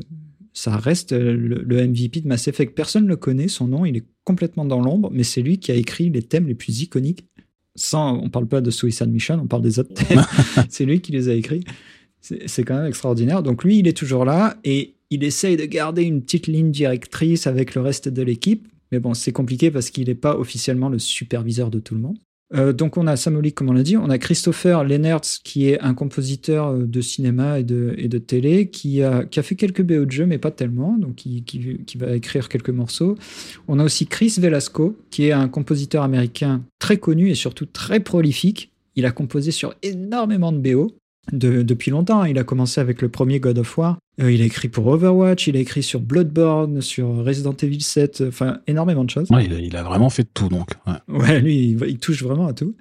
ça 0.54 0.76
reste 0.76 1.12
le, 1.12 1.36
le, 1.36 1.88
MVP 1.88 2.22
de 2.22 2.28
Mass 2.28 2.48
Effect. 2.48 2.74
Personne 2.74 3.04
ne 3.04 3.10
le 3.10 3.16
connaît, 3.16 3.48
son 3.48 3.68
nom, 3.68 3.86
il 3.86 3.96
est 3.98 4.06
complètement 4.24 4.66
dans 4.66 4.82
l'ombre, 4.82 5.12
mais 5.14 5.22
c'est 5.22 5.44
lui 5.44 5.60
qui 5.60 5.72
a 5.72 5.76
écrit 5.76 6.10
les 6.10 6.24
thèmes 6.24 6.48
les 6.48 6.56
plus 6.56 6.82
iconiques 6.82 7.28
sans, 7.76 8.18
on 8.18 8.30
parle 8.30 8.48
pas 8.48 8.62
de 8.62 8.72
Suicide 8.72 9.10
Mission, 9.10 9.40
on 9.44 9.48
parle 9.48 9.62
des 9.62 9.80
autres 9.80 9.92
c'est 10.70 10.86
lui 10.86 11.02
qui 11.02 11.12
les 11.12 11.30
a 11.30 11.34
écrits. 11.34 11.64
C'est 12.22 12.64
quand 12.64 12.76
même 12.76 12.88
extraordinaire. 12.88 13.44
Donc 13.44 13.64
lui, 13.64 13.80
il 13.80 13.88
est 13.88 13.96
toujours 13.96 14.26
là 14.26 14.58
et 14.64 14.96
il 15.12 15.24
essaye 15.24 15.58
de 15.58 15.66
garder 15.66 16.02
une 16.02 16.24
petite 16.24 16.48
ligne 16.48 16.72
directrice 16.72 17.46
avec 17.46 17.76
le 17.76 17.82
reste 17.82 18.10
de 18.10 18.22
l'équipe. 18.24 18.68
Mais 18.92 19.00
bon, 19.00 19.14
c'est 19.14 19.32
compliqué 19.32 19.70
parce 19.70 19.92
qu'il 19.92 20.08
n'est 20.08 20.16
pas 20.16 20.36
officiellement 20.36 20.90
le 20.90 20.98
superviseur 20.98 21.70
de 21.70 21.80
tout 21.80 21.94
le 21.94 22.02
monde. 22.02 22.18
Euh, 22.54 22.74
donc 22.74 22.98
on 22.98 23.08
a 23.08 23.16
Samolik, 23.16 23.56
comme 23.56 23.70
on 23.70 23.74
l'a 23.74 23.84
dit, 23.84 23.98
on 23.98 24.10
a 24.10 24.18
Christopher 24.18 24.84
Lennertz, 24.84 25.40
qui 25.40 25.70
est 25.70 25.80
un 25.82 25.94
compositeur 25.94 26.68
euh, 26.68 26.86
de 26.86 27.02
cinéma 27.02 27.60
et 27.60 27.64
de, 27.64 28.18
télé, 28.20 28.70
qui 28.70 29.02
a, 29.02 29.26
fait 29.30 29.56
quelques 29.56 29.82
BO 29.82 30.06
de 30.06 30.12
jeux, 30.12 30.26
mais 30.26 30.38
pas 30.38 30.52
tellement, 30.52 30.98
donc 30.98 31.16
qui, 31.16 31.44
qui, 31.44 31.80
qui, 31.86 31.98
va 31.98 32.16
écrire 32.16 32.50
quelques 32.50 32.70
morceaux. 32.70 33.18
On 33.68 33.80
a 33.80 33.84
aussi 33.84 34.06
Chris 34.06 34.36
Velasco, 34.38 34.98
qui 35.10 35.26
est 35.26 35.32
un 35.32 35.48
compositeur 35.48 36.04
américain 36.04 36.64
très 36.80 36.98
connu 36.98 37.30
et 37.30 37.36
surtout 37.36 37.66
très 37.66 38.00
prolifique. 38.00 38.72
Il 38.96 39.06
a 39.06 39.12
composé 39.12 39.52
sur 39.52 39.74
énormément 39.82 40.52
de 40.52 40.60
BO 40.60 40.96
depuis 41.32 41.92
longtemps. 41.92 42.24
Il 42.24 42.38
a 42.38 42.44
commencé 42.44 42.82
avec 42.82 43.02
le 43.02 43.10
premier 43.10 43.40
God 43.40 43.58
of 43.58 43.78
War. 43.78 43.98
Euh, 44.22 44.32
il 44.32 44.42
a 44.42 44.46
écrit 44.46 44.70
pour 44.70 44.88
Overwatch, 44.88 45.48
il 45.48 45.58
a 45.58 45.60
écrit 45.60 45.84
sur 45.84 46.00
Bloodborne, 46.00 46.82
sur 46.82 47.26
Resident 47.26 47.56
Evil 47.62 47.82
7, 47.82 48.24
enfin 48.28 48.60
énormément 48.68 49.04
de 49.04 49.10
choses. 49.10 49.30
Ouais, 49.30 49.46
il, 49.46 49.76
a, 49.76 49.84
vraiment 49.84 50.10
fait 50.10 50.26
tout 50.34 50.48
donc. 50.48 50.70
Ouais, 51.10 51.42
lui, 51.42 51.78
il, 51.88 51.98
touche 52.00 52.24
vraiment 52.24 52.48
à 52.48 52.54
tout. 52.54 52.76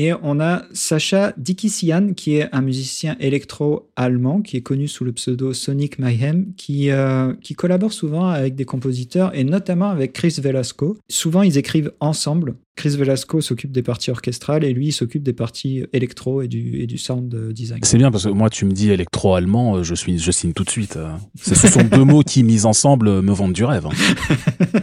Et 0.00 0.12
on 0.22 0.38
a 0.38 0.62
Sacha 0.72 1.32
Dikisian, 1.36 2.14
qui 2.14 2.36
est 2.36 2.48
un 2.52 2.60
musicien 2.60 3.16
électro-allemand, 3.18 4.42
qui 4.42 4.56
est 4.56 4.60
connu 4.60 4.86
sous 4.86 5.04
le 5.04 5.10
pseudo 5.10 5.52
Sonic 5.52 5.98
Mayhem, 5.98 6.54
qui, 6.56 6.90
euh, 6.90 7.34
qui 7.42 7.54
collabore 7.54 7.92
souvent 7.92 8.28
avec 8.28 8.54
des 8.54 8.64
compositeurs, 8.64 9.34
et 9.34 9.42
notamment 9.42 9.90
avec 9.90 10.12
Chris 10.12 10.36
Velasco. 10.40 10.96
Souvent, 11.10 11.42
ils 11.42 11.58
écrivent 11.58 11.90
ensemble. 11.98 12.54
Chris 12.76 12.90
Velasco 12.90 13.40
s'occupe 13.40 13.72
des 13.72 13.82
parties 13.82 14.12
orchestrales, 14.12 14.62
et 14.62 14.72
lui, 14.72 14.86
il 14.86 14.92
s'occupe 14.92 15.24
des 15.24 15.32
parties 15.32 15.82
électro 15.92 16.42
et 16.42 16.48
du, 16.48 16.80
et 16.80 16.86
du 16.86 16.96
sound 16.96 17.34
design. 17.50 17.80
C'est 17.82 17.98
bien, 17.98 18.12
parce 18.12 18.22
que 18.22 18.30
moi, 18.30 18.50
tu 18.50 18.66
me 18.66 18.70
dis 18.70 18.92
électro-allemand, 18.92 19.78
euh, 19.78 19.82
je, 19.82 19.96
suis, 19.96 20.16
je 20.20 20.30
signe 20.30 20.52
tout 20.52 20.62
de 20.62 20.70
suite. 20.70 20.96
Euh. 20.96 21.10
Ce 21.42 21.56
sont 21.56 21.82
deux 21.82 22.04
mots 22.04 22.22
qui, 22.22 22.44
mis 22.44 22.66
ensemble, 22.66 23.20
me 23.20 23.32
vendent 23.32 23.52
du 23.52 23.64
rêve. 23.64 23.86
Hein. 23.86 24.76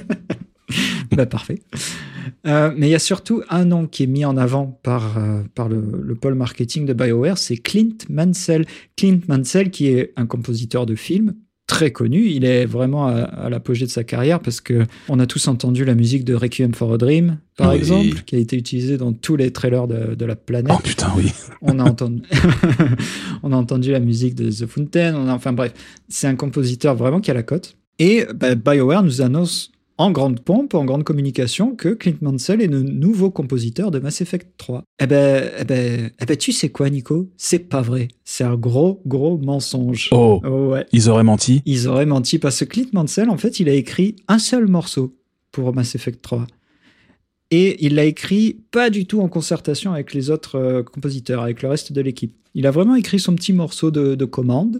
bah, 1.16 1.26
parfait. 1.26 1.62
Euh, 2.48 2.72
mais 2.76 2.88
il 2.88 2.92
y 2.92 2.96
a 2.96 3.00
surtout 3.00 3.44
un 3.50 3.66
nom 3.66 3.88
qui 3.88 4.04
est 4.04 4.08
mis 4.08 4.26
en 4.26 4.38
avant 4.38 4.80
par, 4.84 5.18
euh, 5.18 5.42
par 5.54 5.70
le, 5.70 5.82
le, 6.02 6.16
pôle 6.16 6.36
marketing 6.36 6.86
de 6.86 6.94
BioWare, 6.94 7.38
c'est 7.38 7.58
Clint 7.58 7.98
Mansell. 8.10 8.66
Clint 8.96 9.22
Mansell, 9.28 9.72
qui 9.72 9.88
est 9.88 10.14
un 10.16 10.26
compositeur 10.26 10.86
de 10.86 10.96
films, 10.96 11.34
très 11.68 11.92
connu. 11.92 12.28
Il 12.28 12.46
est 12.46 12.66
vraiment 12.66 13.08
à, 13.08 13.50
l'apogée 13.50 13.86
de 13.86 13.92
sa 13.92 14.04
carrière 14.04 14.40
parce 14.40 14.62
que 14.62 14.86
on 15.10 15.20
a 15.20 15.26
tous 15.26 15.48
entendu 15.48 15.86
la 15.86 15.96
musique 15.96 16.24
de 16.24 16.36
Requiem 16.36 16.74
for 16.74 16.94
a 16.94 16.98
Dream, 16.98 17.40
par 17.58 17.74
exemple, 17.74 18.22
qui 18.26 18.36
a 18.36 18.40
été 18.40 18.56
utilisée 18.56 18.98
dans 18.98 19.14
tous 19.14 19.36
les 19.36 19.52
trailers 19.52 19.88
de, 19.88 20.26
la 20.26 20.36
planète. 20.36 20.72
Oh 20.76 20.82
putain, 20.84 21.12
oui. 21.16 21.32
on, 21.62 21.80
a 21.80 21.84
entendu 21.84 22.22
on 23.44 23.52
a 23.52 23.56
entendu 23.56 23.92
la 23.92 24.00
musique 24.00 24.36
de 24.36 24.50
The 24.50 24.68
Fountain. 24.68 25.16
On 25.16 25.30
enfin 25.30 25.54
bref, 25.54 25.74
c'est 26.08 26.28
un 26.28 26.36
compositeur 26.36 26.96
vraiment 26.96 27.20
qui 27.20 27.32
a 27.32 27.34
la 27.34 27.44
cote. 27.44 27.76
Et 27.98 28.26
bah, 28.36 28.56
BioWare 28.56 29.04
nous 29.04 29.22
annonce 29.22 29.72
en 29.98 30.12
grande 30.12 30.42
pompe, 30.42 30.74
en 30.74 30.86
grande 30.86 31.04
communication, 31.04 31.76
que 31.76 31.90
Clint 31.90 32.18
Mansell 32.22 32.62
est 32.62 32.68
le 32.68 32.82
nouveau 32.82 33.32
compositeur 33.32 33.92
de 33.92 34.00
Mass 34.00 34.22
Effect 34.22 34.48
3. 34.58 34.84
Eh 35.00 35.08
ben, 35.08 35.50
eh 35.60 35.64
ben, 35.64 36.12
eh 36.20 36.26
ben 36.26 36.38
tu 36.38 36.52
sais 36.52 36.70
quoi, 36.70 36.90
Nico? 36.90 37.30
C'est 37.38 37.60
pas 37.60 37.82
vrai. 37.82 38.10
C'est 38.24 38.44
un 38.44 38.56
gros, 38.56 39.02
gros 39.06 39.38
mensonge. 39.38 40.10
Oh, 40.12 40.42
ouais. 40.44 40.86
Ils 40.92 41.10
auraient 41.10 41.24
menti 41.24 41.62
Ils 41.66 41.88
auraient 41.88 42.06
menti 42.06 42.40
parce 42.40 42.60
que 42.60 42.66
Clint 42.66 42.90
Mansell, 42.94 43.30
en 43.30 43.38
fait, 43.38 43.60
il 43.60 43.70
a 43.70 43.74
écrit 43.74 44.16
un 44.28 44.40
seul 44.40 44.68
morceau 44.68 45.16
pour 45.52 45.74
Mass 45.74 45.96
Effect 45.96 46.22
3. 46.22 46.46
Et 47.52 47.86
il 47.86 47.96
l'a 47.96 48.06
écrit 48.06 48.58
pas 48.72 48.90
du 48.90 49.06
tout 49.06 49.22
en 49.22 49.30
concertation 49.30 49.94
avec 49.94 50.14
les 50.14 50.30
autres 50.30 50.56
euh, 50.56 50.84
compositeurs, 50.84 51.44
avec 51.44 51.62
le 51.62 51.70
reste 51.70 51.94
de 51.94 52.02
l'équipe. 52.02 52.36
Il 52.54 52.68
a 52.68 52.72
vraiment 52.72 52.96
écrit 52.96 53.20
son 53.20 53.36
petit 53.36 53.54
morceau 53.54 53.92
de, 53.92 54.16
de 54.16 54.26
commande 54.26 54.80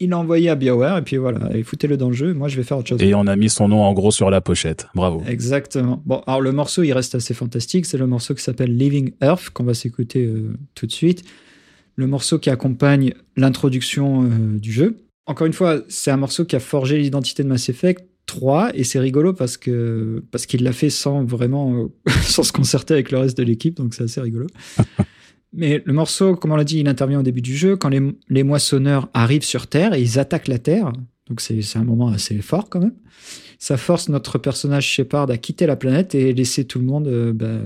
il 0.00 0.10
l'a 0.10 0.18
envoyé 0.18 0.48
à 0.48 0.54
BioWare 0.54 0.98
et 0.98 1.02
puis 1.02 1.18
voilà, 1.18 1.54
et 1.54 1.62
foutez-le 1.62 1.96
dans 1.98 2.08
le 2.08 2.14
jeu. 2.14 2.32
Moi, 2.32 2.48
je 2.48 2.56
vais 2.56 2.62
faire 2.62 2.78
autre 2.78 2.88
chose. 2.88 3.02
Et 3.02 3.14
on 3.14 3.26
a 3.26 3.36
mis 3.36 3.50
son 3.50 3.68
nom 3.68 3.82
en 3.82 3.92
gros 3.92 4.10
sur 4.10 4.30
la 4.30 4.40
pochette. 4.40 4.88
Bravo. 4.94 5.22
Exactement. 5.28 6.02
Bon, 6.06 6.22
alors 6.26 6.40
le 6.40 6.52
morceau, 6.52 6.82
il 6.82 6.92
reste 6.92 7.14
assez 7.14 7.34
fantastique. 7.34 7.84
C'est 7.84 7.98
le 7.98 8.06
morceau 8.06 8.34
qui 8.34 8.42
s'appelle 8.42 8.74
Living 8.74 9.12
Earth 9.22 9.50
qu'on 9.50 9.64
va 9.64 9.74
s'écouter 9.74 10.24
euh, 10.24 10.54
tout 10.74 10.86
de 10.86 10.92
suite. 10.92 11.22
Le 11.96 12.06
morceau 12.06 12.38
qui 12.38 12.48
accompagne 12.48 13.12
l'introduction 13.36 14.24
euh, 14.24 14.58
du 14.58 14.72
jeu. 14.72 14.96
Encore 15.26 15.46
une 15.46 15.52
fois, 15.52 15.82
c'est 15.88 16.10
un 16.10 16.16
morceau 16.16 16.46
qui 16.46 16.56
a 16.56 16.60
forgé 16.60 16.96
l'identité 16.98 17.42
de 17.42 17.48
Mass 17.48 17.68
Effect 17.68 18.02
3 18.24 18.70
et 18.74 18.84
c'est 18.84 19.00
rigolo 19.00 19.32
parce 19.32 19.56
que 19.56 20.24
parce 20.30 20.46
qu'il 20.46 20.62
l'a 20.62 20.72
fait 20.72 20.88
sans 20.88 21.24
vraiment 21.24 21.74
euh, 21.74 22.10
sans 22.22 22.42
se 22.42 22.52
concerter 22.52 22.94
avec 22.94 23.10
le 23.10 23.18
reste 23.18 23.36
de 23.36 23.42
l'équipe, 23.42 23.76
donc 23.76 23.92
c'est 23.92 24.04
assez 24.04 24.20
rigolo. 24.20 24.46
Mais 25.52 25.82
le 25.84 25.92
morceau, 25.92 26.36
comme 26.36 26.52
on 26.52 26.56
l'a 26.56 26.64
dit, 26.64 26.78
il 26.78 26.88
intervient 26.88 27.20
au 27.20 27.24
début 27.24 27.42
du 27.42 27.56
jeu, 27.56 27.76
quand 27.76 27.88
les, 27.88 28.42
moissonneurs 28.42 29.08
arrivent 29.14 29.44
sur 29.44 29.66
Terre 29.66 29.94
et 29.94 30.00
ils 30.00 30.18
attaquent 30.18 30.48
la 30.48 30.58
Terre. 30.58 30.92
Donc 31.28 31.40
c'est 31.40 31.76
un 31.76 31.84
moment 31.84 32.08
assez 32.08 32.40
fort 32.40 32.68
quand 32.68 32.80
même. 32.80 32.94
Ça 33.58 33.76
force 33.76 34.08
notre 34.08 34.38
personnage 34.38 34.86
Shepard 34.86 35.30
à 35.30 35.36
quitter 35.36 35.66
la 35.66 35.76
planète 35.76 36.14
et 36.14 36.32
laisser 36.32 36.64
tout 36.64 36.78
le 36.78 36.86
monde 36.86 37.08
euh, 37.08 37.32
bah, 37.32 37.58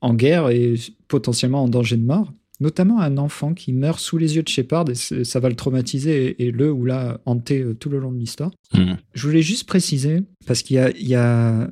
en 0.00 0.14
guerre 0.14 0.48
et 0.50 0.74
potentiellement 1.06 1.62
en 1.62 1.68
danger 1.68 1.96
de 1.96 2.04
mort. 2.04 2.32
Notamment 2.60 3.00
un 3.00 3.18
enfant 3.18 3.54
qui 3.54 3.72
meurt 3.72 4.00
sous 4.00 4.18
les 4.18 4.34
yeux 4.34 4.42
de 4.42 4.48
Shepard 4.48 4.86
et 4.90 5.24
ça 5.24 5.38
va 5.38 5.48
le 5.48 5.54
traumatiser 5.54 6.42
et, 6.44 6.50
le 6.50 6.72
ou 6.72 6.84
la 6.84 7.20
hanter 7.24 7.60
euh, 7.60 7.74
tout 7.74 7.88
le 7.88 8.00
long 8.00 8.10
de 8.10 8.18
l'histoire. 8.18 8.50
Mmh. 8.74 8.94
Je 9.14 9.26
voulais 9.26 9.42
juste 9.42 9.68
préciser, 9.68 10.24
parce 10.46 10.62
qu'il 10.62 10.76
y 10.76 10.80
a 10.80 10.90
il 10.90 11.06
y, 11.06 11.14
a 11.14 11.70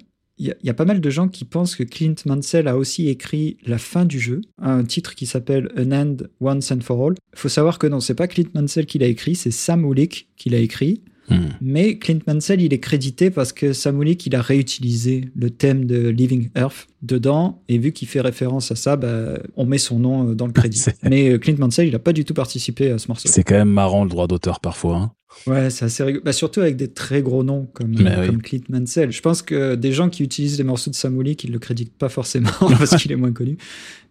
pas 0.76 0.84
mal 0.84 1.00
de 1.00 1.10
gens 1.10 1.28
qui 1.28 1.44
pensent 1.44 1.76
que 1.76 1.82
Clint 1.82 2.14
Mansell 2.26 2.68
a 2.68 2.76
aussi 2.76 3.08
écrit 3.08 3.56
la 3.66 3.78
fin 3.78 4.04
du 4.04 4.20
jeu, 4.20 4.40
un 4.60 4.84
titre 4.84 5.14
qui 5.14 5.26
s'appelle 5.26 5.70
An 5.78 5.92
End 5.92 6.16
Once 6.40 6.70
and 6.70 6.80
for 6.80 7.06
All. 7.06 7.14
Il 7.34 7.38
faut 7.38 7.48
savoir 7.48 7.78
que 7.78 7.86
non, 7.86 8.00
c'est 8.00 8.14
pas 8.14 8.26
Clint 8.26 8.50
Mansell 8.54 8.86
qui 8.86 8.98
l'a 8.98 9.06
écrit, 9.06 9.34
c'est 9.34 9.50
Sam 9.50 9.84
Ulick 9.90 10.28
qui 10.36 10.50
l'a 10.50 10.58
écrit. 10.58 11.02
Hmm. 11.28 11.48
Mais 11.60 11.98
Clint 11.98 12.20
Mansell, 12.26 12.60
il 12.60 12.72
est 12.72 12.78
crédité 12.78 13.30
parce 13.30 13.52
que 13.52 13.72
Sam 13.72 14.00
Ulick, 14.00 14.26
il 14.26 14.36
a 14.36 14.42
réutilisé 14.42 15.28
le 15.34 15.50
thème 15.50 15.84
de 15.84 16.08
Living 16.08 16.50
Earth 16.56 16.86
dedans, 17.02 17.62
et 17.68 17.78
vu 17.78 17.92
qu'il 17.92 18.08
fait 18.08 18.20
référence 18.20 18.70
à 18.72 18.76
ça, 18.76 18.96
bah, 18.96 19.38
on 19.56 19.64
met 19.66 19.78
son 19.78 19.98
nom 19.98 20.30
euh, 20.30 20.34
dans 20.34 20.46
le 20.46 20.52
crédit. 20.52 20.84
Mais 21.02 21.30
euh, 21.30 21.38
Clint 21.38 21.56
Mansell, 21.58 21.86
il 21.86 21.92
n'a 21.92 21.98
pas 21.98 22.12
du 22.12 22.24
tout 22.24 22.34
participé 22.34 22.90
à 22.90 22.98
ce 22.98 23.08
morceau. 23.08 23.28
C'est 23.28 23.42
quand 23.42 23.54
même 23.54 23.70
marrant 23.70 24.04
le 24.04 24.10
droit 24.10 24.26
d'auteur 24.26 24.60
parfois. 24.60 24.96
Hein. 24.96 25.12
Ouais, 25.46 25.70
c'est 25.70 25.84
assez 25.84 26.02
rigolo. 26.02 26.22
Bah, 26.24 26.32
surtout 26.32 26.60
avec 26.60 26.76
des 26.76 26.88
très 26.88 27.22
gros 27.22 27.42
noms 27.42 27.66
comme, 27.72 27.94
comme 27.94 28.42
Clint 28.42 28.62
Mansell. 28.68 29.12
Je 29.12 29.20
pense 29.20 29.42
que 29.42 29.74
des 29.74 29.92
gens 29.92 30.08
qui 30.08 30.22
utilisent 30.22 30.58
les 30.58 30.64
morceaux 30.64 30.90
de 30.90 30.96
Samouli, 30.96 31.36
qui 31.36 31.48
ne 31.48 31.52
le 31.52 31.58
créditent 31.58 31.96
pas 31.96 32.08
forcément 32.08 32.50
parce 32.78 32.96
qu'il 32.96 33.12
est 33.12 33.16
moins 33.16 33.32
connu. 33.32 33.58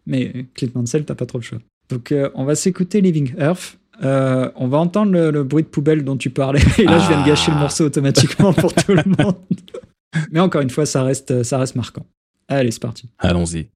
Mais 0.06 0.46
Clint 0.54 0.72
Mansell, 0.76 1.06
t'as 1.06 1.16
pas 1.16 1.26
trop 1.26 1.40
le 1.40 1.44
choix. 1.44 1.60
Donc, 1.90 2.12
euh, 2.12 2.30
on 2.36 2.46
va 2.46 2.56
s'écouter 2.56 3.02
Living 3.02 3.34
Earth. 3.40 3.78
Euh, 4.04 4.52
on 4.56 4.68
va 4.68 4.78
entendre 4.78 5.12
le, 5.12 5.44
bruit 5.44 5.64
de 5.64 5.68
poubelle 5.68 6.04
dont 6.04 6.18
tu 6.18 6.30
parlais. 6.30 6.62
Et 6.78 6.84
là, 6.84 7.00
je 7.00 7.08
viens 7.08 7.22
de 7.22 7.28
gâcher 7.28 7.52
le 7.52 7.58
ah. 7.58 7.62
morceau 7.62 7.86
automatiquement 7.86 8.54
pour 8.54 8.74
tout 8.74 8.94
le 8.94 9.04
monde. 9.06 9.36
Mais 10.32 10.40
encore 10.40 10.62
une 10.62 10.70
fois, 10.70 10.86
ça 10.86 11.04
reste, 11.04 11.44
ça 11.44 11.58
reste 11.58 11.76
marquant. 11.76 12.06
Allez, 12.48 12.72
c'est 12.72 12.82
parti. 12.82 13.10
Allons-y. 13.20 13.68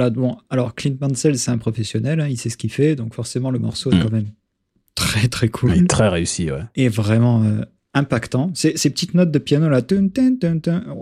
Voilà, 0.00 0.08
bon, 0.08 0.38
alors 0.48 0.74
Clint 0.74 0.96
Mansell, 0.98 1.38
c'est 1.38 1.50
un 1.50 1.58
professionnel, 1.58 2.22
hein, 2.22 2.26
il 2.26 2.38
sait 2.38 2.48
ce 2.48 2.56
qu'il 2.56 2.70
fait, 2.70 2.96
donc 2.96 3.12
forcément 3.12 3.50
le 3.50 3.58
morceau 3.58 3.92
est 3.92 3.96
mm. 3.96 4.02
quand 4.02 4.12
même 4.12 4.30
très 4.94 5.28
très 5.28 5.48
cool. 5.50 5.86
très 5.88 6.08
réussi, 6.08 6.50
ouais. 6.50 6.62
Et 6.74 6.88
vraiment 6.88 7.44
euh, 7.44 7.60
impactant. 7.92 8.50
Ces, 8.54 8.78
ces, 8.78 8.88
petites 8.88 9.12
notes 9.12 9.30
de 9.30 9.38
piano 9.38 9.68
là, 9.68 9.82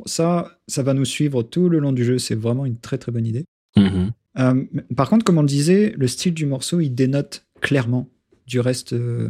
ça, 0.07 0.59
ça 0.67 0.83
va 0.83 0.95
nous 0.95 1.05
suivre 1.05 1.45
tout 1.45 1.69
le 1.69 1.79
long 1.79 1.93
du 1.93 2.05
jeu, 2.05 2.19
c'est 2.19 2.35
vraiment 2.35 2.67
une 2.67 2.77
très 2.77 2.99
très 2.99 3.13
bonne 3.13 3.25
idée. 3.25 3.45
Mm-hmm. 3.77 4.11
Euh, 4.41 4.65
par 4.97 5.09
contre, 5.09 5.25
comme 5.25 5.39
on 5.39 5.43
le 5.43 5.47
disait, 5.47 5.95
le 5.97 6.09
style 6.09 6.35
du 6.35 6.47
morceau, 6.47 6.81
il 6.81 6.91
dénote 6.91 7.47
clairement 7.61 8.09
du 8.49 8.59
reste 8.59 8.95
euh, 8.95 9.29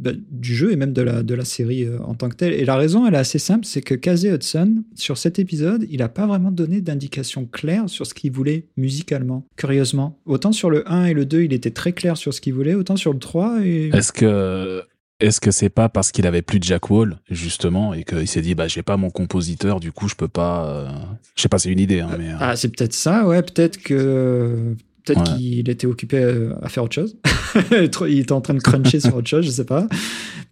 bah, 0.00 0.12
du 0.30 0.54
jeu 0.56 0.72
et 0.72 0.76
même 0.76 0.92
de 0.92 1.02
la, 1.02 1.22
de 1.22 1.34
la 1.34 1.44
série 1.44 1.84
euh, 1.84 1.98
en 2.02 2.14
tant 2.14 2.28
que 2.28 2.34
telle. 2.34 2.52
Et 2.54 2.64
la 2.64 2.76
raison, 2.76 3.06
elle 3.06 3.14
est 3.14 3.18
assez 3.18 3.38
simple, 3.38 3.64
c'est 3.66 3.82
que 3.82 3.94
Casey 3.94 4.28
Hudson, 4.34 4.82
sur 4.94 5.18
cet 5.18 5.38
épisode, 5.38 5.86
il 5.90 5.98
n'a 5.98 6.08
pas 6.08 6.26
vraiment 6.26 6.50
donné 6.50 6.80
d'indication 6.80 7.44
claire 7.46 7.88
sur 7.88 8.06
ce 8.06 8.14
qu'il 8.14 8.32
voulait 8.32 8.66
musicalement, 8.76 9.46
curieusement. 9.56 10.18
Autant 10.26 10.52
sur 10.52 10.70
le 10.70 10.90
1 10.90 11.04
et 11.06 11.14
le 11.14 11.26
2, 11.26 11.42
il 11.42 11.52
était 11.52 11.70
très 11.70 11.92
clair 11.92 12.16
sur 12.16 12.32
ce 12.34 12.40
qu'il 12.40 12.54
voulait, 12.54 12.74
autant 12.74 12.96
sur 12.96 13.12
le 13.12 13.18
3 13.18 13.60
et... 13.64 13.90
Est-ce 13.94 14.12
que 14.12 14.82
est-ce 15.20 15.38
que 15.38 15.50
c'est 15.50 15.68
pas 15.68 15.90
parce 15.90 16.12
qu'il 16.12 16.26
avait 16.26 16.40
plus 16.40 16.58
de 16.60 16.64
Jack 16.64 16.88
Wall 16.90 17.18
justement 17.30 17.92
et 17.92 18.04
qu'il 18.04 18.26
s'est 18.26 18.40
dit 18.40 18.54
bah 18.54 18.68
j'ai 18.68 18.80
pas 18.82 18.96
mon 18.96 19.10
compositeur, 19.10 19.78
du 19.78 19.92
coup 19.92 20.08
je 20.08 20.14
peux 20.14 20.28
pas. 20.28 20.66
euh, 20.66 20.88
Je 21.36 21.42
sais 21.42 21.48
pas, 21.50 21.58
c'est 21.58 21.68
une 21.70 21.78
idée, 21.78 22.00
hein, 22.00 22.08
mais. 22.18 22.30
euh, 22.30 22.36
Ah, 22.40 22.56
c'est 22.56 22.74
peut-être 22.74 22.94
ça, 22.94 23.26
ouais. 23.26 23.42
Peut-être 23.42 23.76
que. 23.76 24.74
Peut-être 25.04 25.36
qu'il 25.36 25.68
était 25.68 25.86
occupé 25.86 26.18
euh, 26.18 26.52
à 26.62 26.68
faire 26.68 26.84
autre 26.84 26.94
chose. 26.94 27.16
Il 28.08 28.18
était 28.18 28.32
en 28.32 28.40
train 28.40 28.54
de 28.54 28.60
cruncher 28.60 29.00
sur 29.00 29.16
autre 29.16 29.28
chose, 29.28 29.44
je 29.46 29.50
sais 29.50 29.64
pas. 29.64 29.86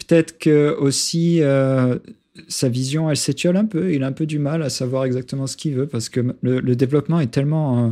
Peut-être 0.06 0.38
que 0.38 0.76
aussi 0.78 1.42
euh, 1.42 1.98
sa 2.48 2.68
vision, 2.68 3.10
elle 3.10 3.16
s'étiole 3.16 3.56
un 3.56 3.64
peu. 3.66 3.92
Il 3.92 4.02
a 4.02 4.06
un 4.06 4.12
peu 4.12 4.26
du 4.26 4.38
mal 4.38 4.62
à 4.62 4.70
savoir 4.70 5.04
exactement 5.04 5.46
ce 5.46 5.56
qu'il 5.56 5.74
veut 5.74 5.86
parce 5.86 6.08
que 6.08 6.20
le, 6.42 6.60
le 6.60 6.76
développement 6.76 7.20
est 7.20 7.30
tellement. 7.30 7.86
euh, 7.86 7.90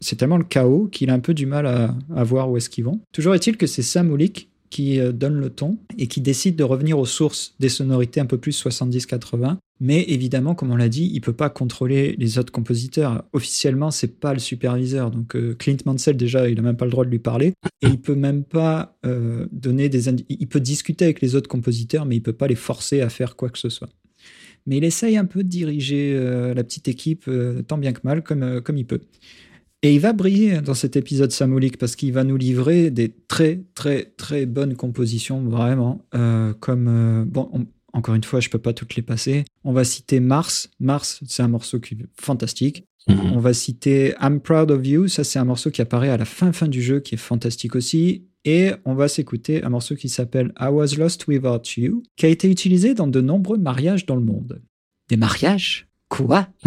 c'est 0.00 0.16
tellement 0.16 0.38
le 0.38 0.44
chaos 0.44 0.88
qu'il 0.92 1.10
a 1.10 1.14
un 1.14 1.18
peu 1.20 1.34
du 1.34 1.46
mal 1.46 1.66
à, 1.66 1.94
à 2.14 2.22
voir 2.24 2.50
où 2.50 2.56
est-ce 2.56 2.70
qu'ils 2.70 2.84
vont. 2.84 3.00
Toujours 3.12 3.34
est-il 3.34 3.56
que 3.56 3.66
c'est 3.66 3.82
Sam 3.82 4.12
Olik 4.12 4.48
qui 4.70 5.00
donne 5.12 5.34
le 5.34 5.50
ton 5.50 5.78
et 5.96 6.06
qui 6.06 6.20
décide 6.20 6.54
de 6.54 6.62
revenir 6.62 6.98
aux 6.98 7.06
sources 7.06 7.54
des 7.58 7.68
sonorités 7.70 8.20
un 8.20 8.26
peu 8.26 8.36
plus 8.38 8.62
70-80. 8.64 9.56
Mais 9.80 10.02
évidemment, 10.08 10.54
comme 10.56 10.72
on 10.72 10.76
l'a 10.76 10.88
dit, 10.88 11.08
il 11.14 11.20
peut 11.20 11.32
pas 11.32 11.50
contrôler 11.50 12.16
les 12.18 12.38
autres 12.38 12.50
compositeurs. 12.52 13.24
Officiellement, 13.32 13.92
c'est 13.92 14.18
pas 14.18 14.32
le 14.32 14.40
superviseur. 14.40 15.10
Donc 15.12 15.36
euh, 15.36 15.54
Clint 15.54 15.76
Mansell 15.86 16.16
déjà, 16.16 16.48
il 16.48 16.58
a 16.58 16.62
même 16.62 16.76
pas 16.76 16.84
le 16.84 16.90
droit 16.90 17.04
de 17.04 17.10
lui 17.10 17.20
parler 17.20 17.54
et 17.82 17.86
il 17.86 18.00
peut 18.00 18.16
même 18.16 18.42
pas 18.42 18.98
euh, 19.06 19.46
donner 19.52 19.88
des. 19.88 20.08
Il 20.28 20.48
peut 20.48 20.58
discuter 20.60 21.04
avec 21.04 21.20
les 21.20 21.36
autres 21.36 21.48
compositeurs, 21.48 22.06
mais 22.06 22.16
il 22.16 22.22
peut 22.22 22.32
pas 22.32 22.48
les 22.48 22.56
forcer 22.56 23.02
à 23.02 23.08
faire 23.08 23.36
quoi 23.36 23.50
que 23.50 23.58
ce 23.58 23.68
soit. 23.68 23.88
Mais 24.66 24.78
il 24.78 24.84
essaye 24.84 25.16
un 25.16 25.24
peu 25.26 25.44
de 25.44 25.48
diriger 25.48 26.12
euh, 26.16 26.54
la 26.54 26.64
petite 26.64 26.88
équipe 26.88 27.30
tant 27.68 27.78
bien 27.78 27.92
que 27.92 28.00
mal, 28.02 28.22
comme, 28.24 28.60
comme 28.60 28.76
il 28.78 28.84
peut. 28.86 29.00
Et 29.82 29.94
il 29.94 30.00
va 30.00 30.12
briller 30.12 30.60
dans 30.60 30.74
cet 30.74 30.96
épisode 30.96 31.30
Samolik 31.30 31.78
parce 31.78 31.94
qu'il 31.94 32.12
va 32.12 32.24
nous 32.24 32.36
livrer 32.36 32.90
des 32.90 33.14
très 33.28 33.62
très 33.76 34.06
très 34.16 34.44
bonnes 34.44 34.74
compositions 34.74 35.40
vraiment 35.44 36.04
comme 36.58 37.24
bon 37.28 37.48
on- 37.52 37.66
encore 37.92 38.14
une 38.14 38.24
fois 38.24 38.40
je 38.40 38.48
peux 38.48 38.58
pas 38.58 38.72
toutes 38.72 38.96
les 38.96 39.02
passer. 39.02 39.44
On 39.64 39.72
va 39.72 39.84
citer 39.84 40.20
Mars. 40.20 40.70
Mars 40.80 41.20
c'est 41.26 41.42
un 41.42 41.48
morceau 41.48 41.80
qui 41.80 41.94
est 41.94 42.06
fantastique. 42.20 42.84
mhm. 43.08 43.32
On 43.34 43.38
va 43.38 43.52
citer 43.54 44.14
I'm 44.20 44.40
Proud 44.40 44.70
of 44.70 44.86
You. 44.86 45.08
Ça 45.08 45.24
c'est 45.24 45.38
un 45.38 45.44
morceau 45.44 45.70
qui 45.70 45.82
apparaît 45.82 46.10
à 46.10 46.16
la 46.16 46.24
fin 46.24 46.52
fin 46.52 46.68
du 46.68 46.82
jeu 46.82 47.00
qui 47.00 47.14
est 47.14 47.18
fantastique 47.18 47.74
aussi. 47.74 48.24
Et 48.44 48.70
on 48.84 48.94
va 48.94 49.08
s'écouter 49.08 49.64
un 49.64 49.68
morceau 49.68 49.94
qui 49.94 50.08
s'appelle 50.08 50.52
I 50.60 50.66
Was 50.68 50.96
Lost 50.96 51.26
Without 51.26 51.62
You 51.76 52.02
qui 52.16 52.26
a 52.26 52.28
été 52.28 52.50
utilisé 52.50 52.94
dans 52.94 53.08
de 53.08 53.20
nombreux 53.20 53.58
mariages 53.58 54.06
dans 54.06 54.16
le 54.16 54.22
monde. 54.22 54.62
Des 55.08 55.16
mariages? 55.16 55.87
Quoi? 56.08 56.48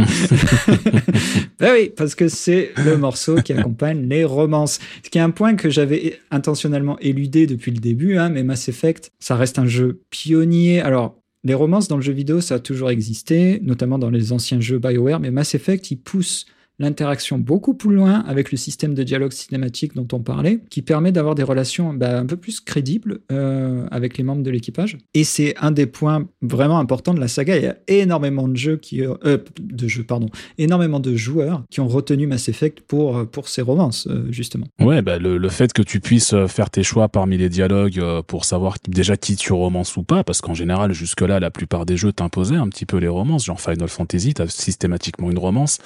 Ben 1.60 1.74
oui, 1.74 1.92
parce 1.96 2.16
que 2.16 2.28
c'est 2.28 2.72
le 2.84 2.98
morceau 2.98 3.36
qui 3.36 3.54
accompagne 3.54 4.08
les 4.08 4.24
romances. 4.24 4.80
Ce 5.04 5.10
qui 5.12 5.20
est 5.20 5.22
un 5.22 5.30
point 5.30 5.56
que 5.56 5.70
j'avais 5.70 6.20
intentionnellement 6.32 6.98
éludé 7.00 7.46
depuis 7.46 7.72
le 7.72 7.78
début, 7.78 8.18
hein, 8.18 8.30
mais 8.30 8.42
Mass 8.42 8.68
Effect, 8.68 9.12
ça 9.20 9.36
reste 9.36 9.60
un 9.60 9.68
jeu 9.68 10.02
pionnier. 10.10 10.82
Alors, 10.82 11.22
les 11.44 11.54
romances 11.54 11.88
dans 11.88 11.98
le 11.98 12.02
jeu 12.02 12.14
vidéo, 12.14 12.42
ça 12.42 12.56
a 12.56 12.60
toujours 12.60 12.90
existé, 12.90 13.60
notamment 13.62 14.00
dans 14.00 14.10
les 14.10 14.32
anciens 14.32 14.60
jeux 14.60 14.80
BioWare, 14.80 15.20
mais 15.20 15.30
Mass 15.30 15.54
Effect, 15.54 15.92
il 15.92 15.98
pousse 15.98 16.46
l'interaction 16.80 17.38
beaucoup 17.38 17.74
plus 17.74 17.94
loin 17.96 18.24
avec 18.28 18.52
le 18.52 18.58
système 18.58 18.94
de 18.94 19.04
dialogue 19.04 19.32
cinématique 19.32 19.94
dont 19.96 20.08
on 20.14 20.20
parlait, 20.20 20.62
qui 20.70 20.82
permet 20.82 21.12
d'avoir 21.12 21.36
des 21.36 21.44
relations 21.44 21.94
bah, 21.94 22.20
un 22.20 22.26
peu 22.26 22.38
plus 22.38 22.60
crédibles 22.60 23.20
euh, 23.32 23.86
avec 23.92 24.18
les 24.18 24.24
membres 24.24 24.44
de 24.44 24.50
l'équipage. 24.50 24.98
Et 25.14 25.24
c'est 25.24 25.56
un 25.58 25.72
des 25.72 25.86
points 25.86 26.28
vraiment 26.42 26.80
importants 26.80 27.14
de 27.14 27.20
la 27.20 27.28
saga. 27.28 27.58
Il 27.58 27.64
y 27.64 27.68
a 27.68 27.78
énormément 27.88 28.48
de 28.48 28.56
jeux 28.56 28.78
qui, 28.78 29.04
euh, 29.04 29.38
de 29.60 29.88
jeux, 29.88 30.04
pardon, 30.04 30.30
énormément 30.58 31.00
de 31.00 31.16
joueurs 31.16 31.64
qui 31.70 31.80
ont 31.80 31.88
retenu 31.88 32.28
Mass 32.28 32.50
Effect 32.50 32.82
pour 32.82 33.30
pour 33.32 33.48
ces 33.48 33.62
romances 33.62 34.08
euh, 34.08 34.28
justement. 34.32 34.68
Ouais, 34.80 35.02
bah, 35.02 35.18
le, 35.18 35.38
le 35.38 35.50
fait 35.50 35.74
que 35.74 35.82
tu 35.82 36.00
puisses 36.00 36.34
euh, 36.34 36.48
faire 36.48 36.70
tes 36.70 36.84
choix 36.84 37.10
parmi 37.10 37.38
les 37.38 37.50
dialogues 37.50 38.00
euh, 38.00 38.22
pour 38.22 38.46
savoir 38.46 38.76
déjà 38.88 39.18
qui 39.18 39.36
tu 39.36 39.54
romances 39.54 39.98
ou 39.98 40.04
pas, 40.04 40.24
parce 40.24 40.42
qu'en 40.42 40.54
général, 40.54 40.94
jusque-là, 40.94 41.40
la 41.40 41.52
plupart 41.52 41.86
des 41.86 41.98
jeux 41.98 42.14
t'imposaient 42.14 42.56
un 42.56 42.70
petit 42.70 42.86
peu 42.86 42.98
les 42.98 43.08
romances. 43.08 43.46
Genre 43.46 43.60
Final 43.60 43.88
Fantasy, 43.88 44.34
t'as 44.34 44.48
systématiquement 44.48 45.32
une 45.32 45.40
romance, 45.40 45.80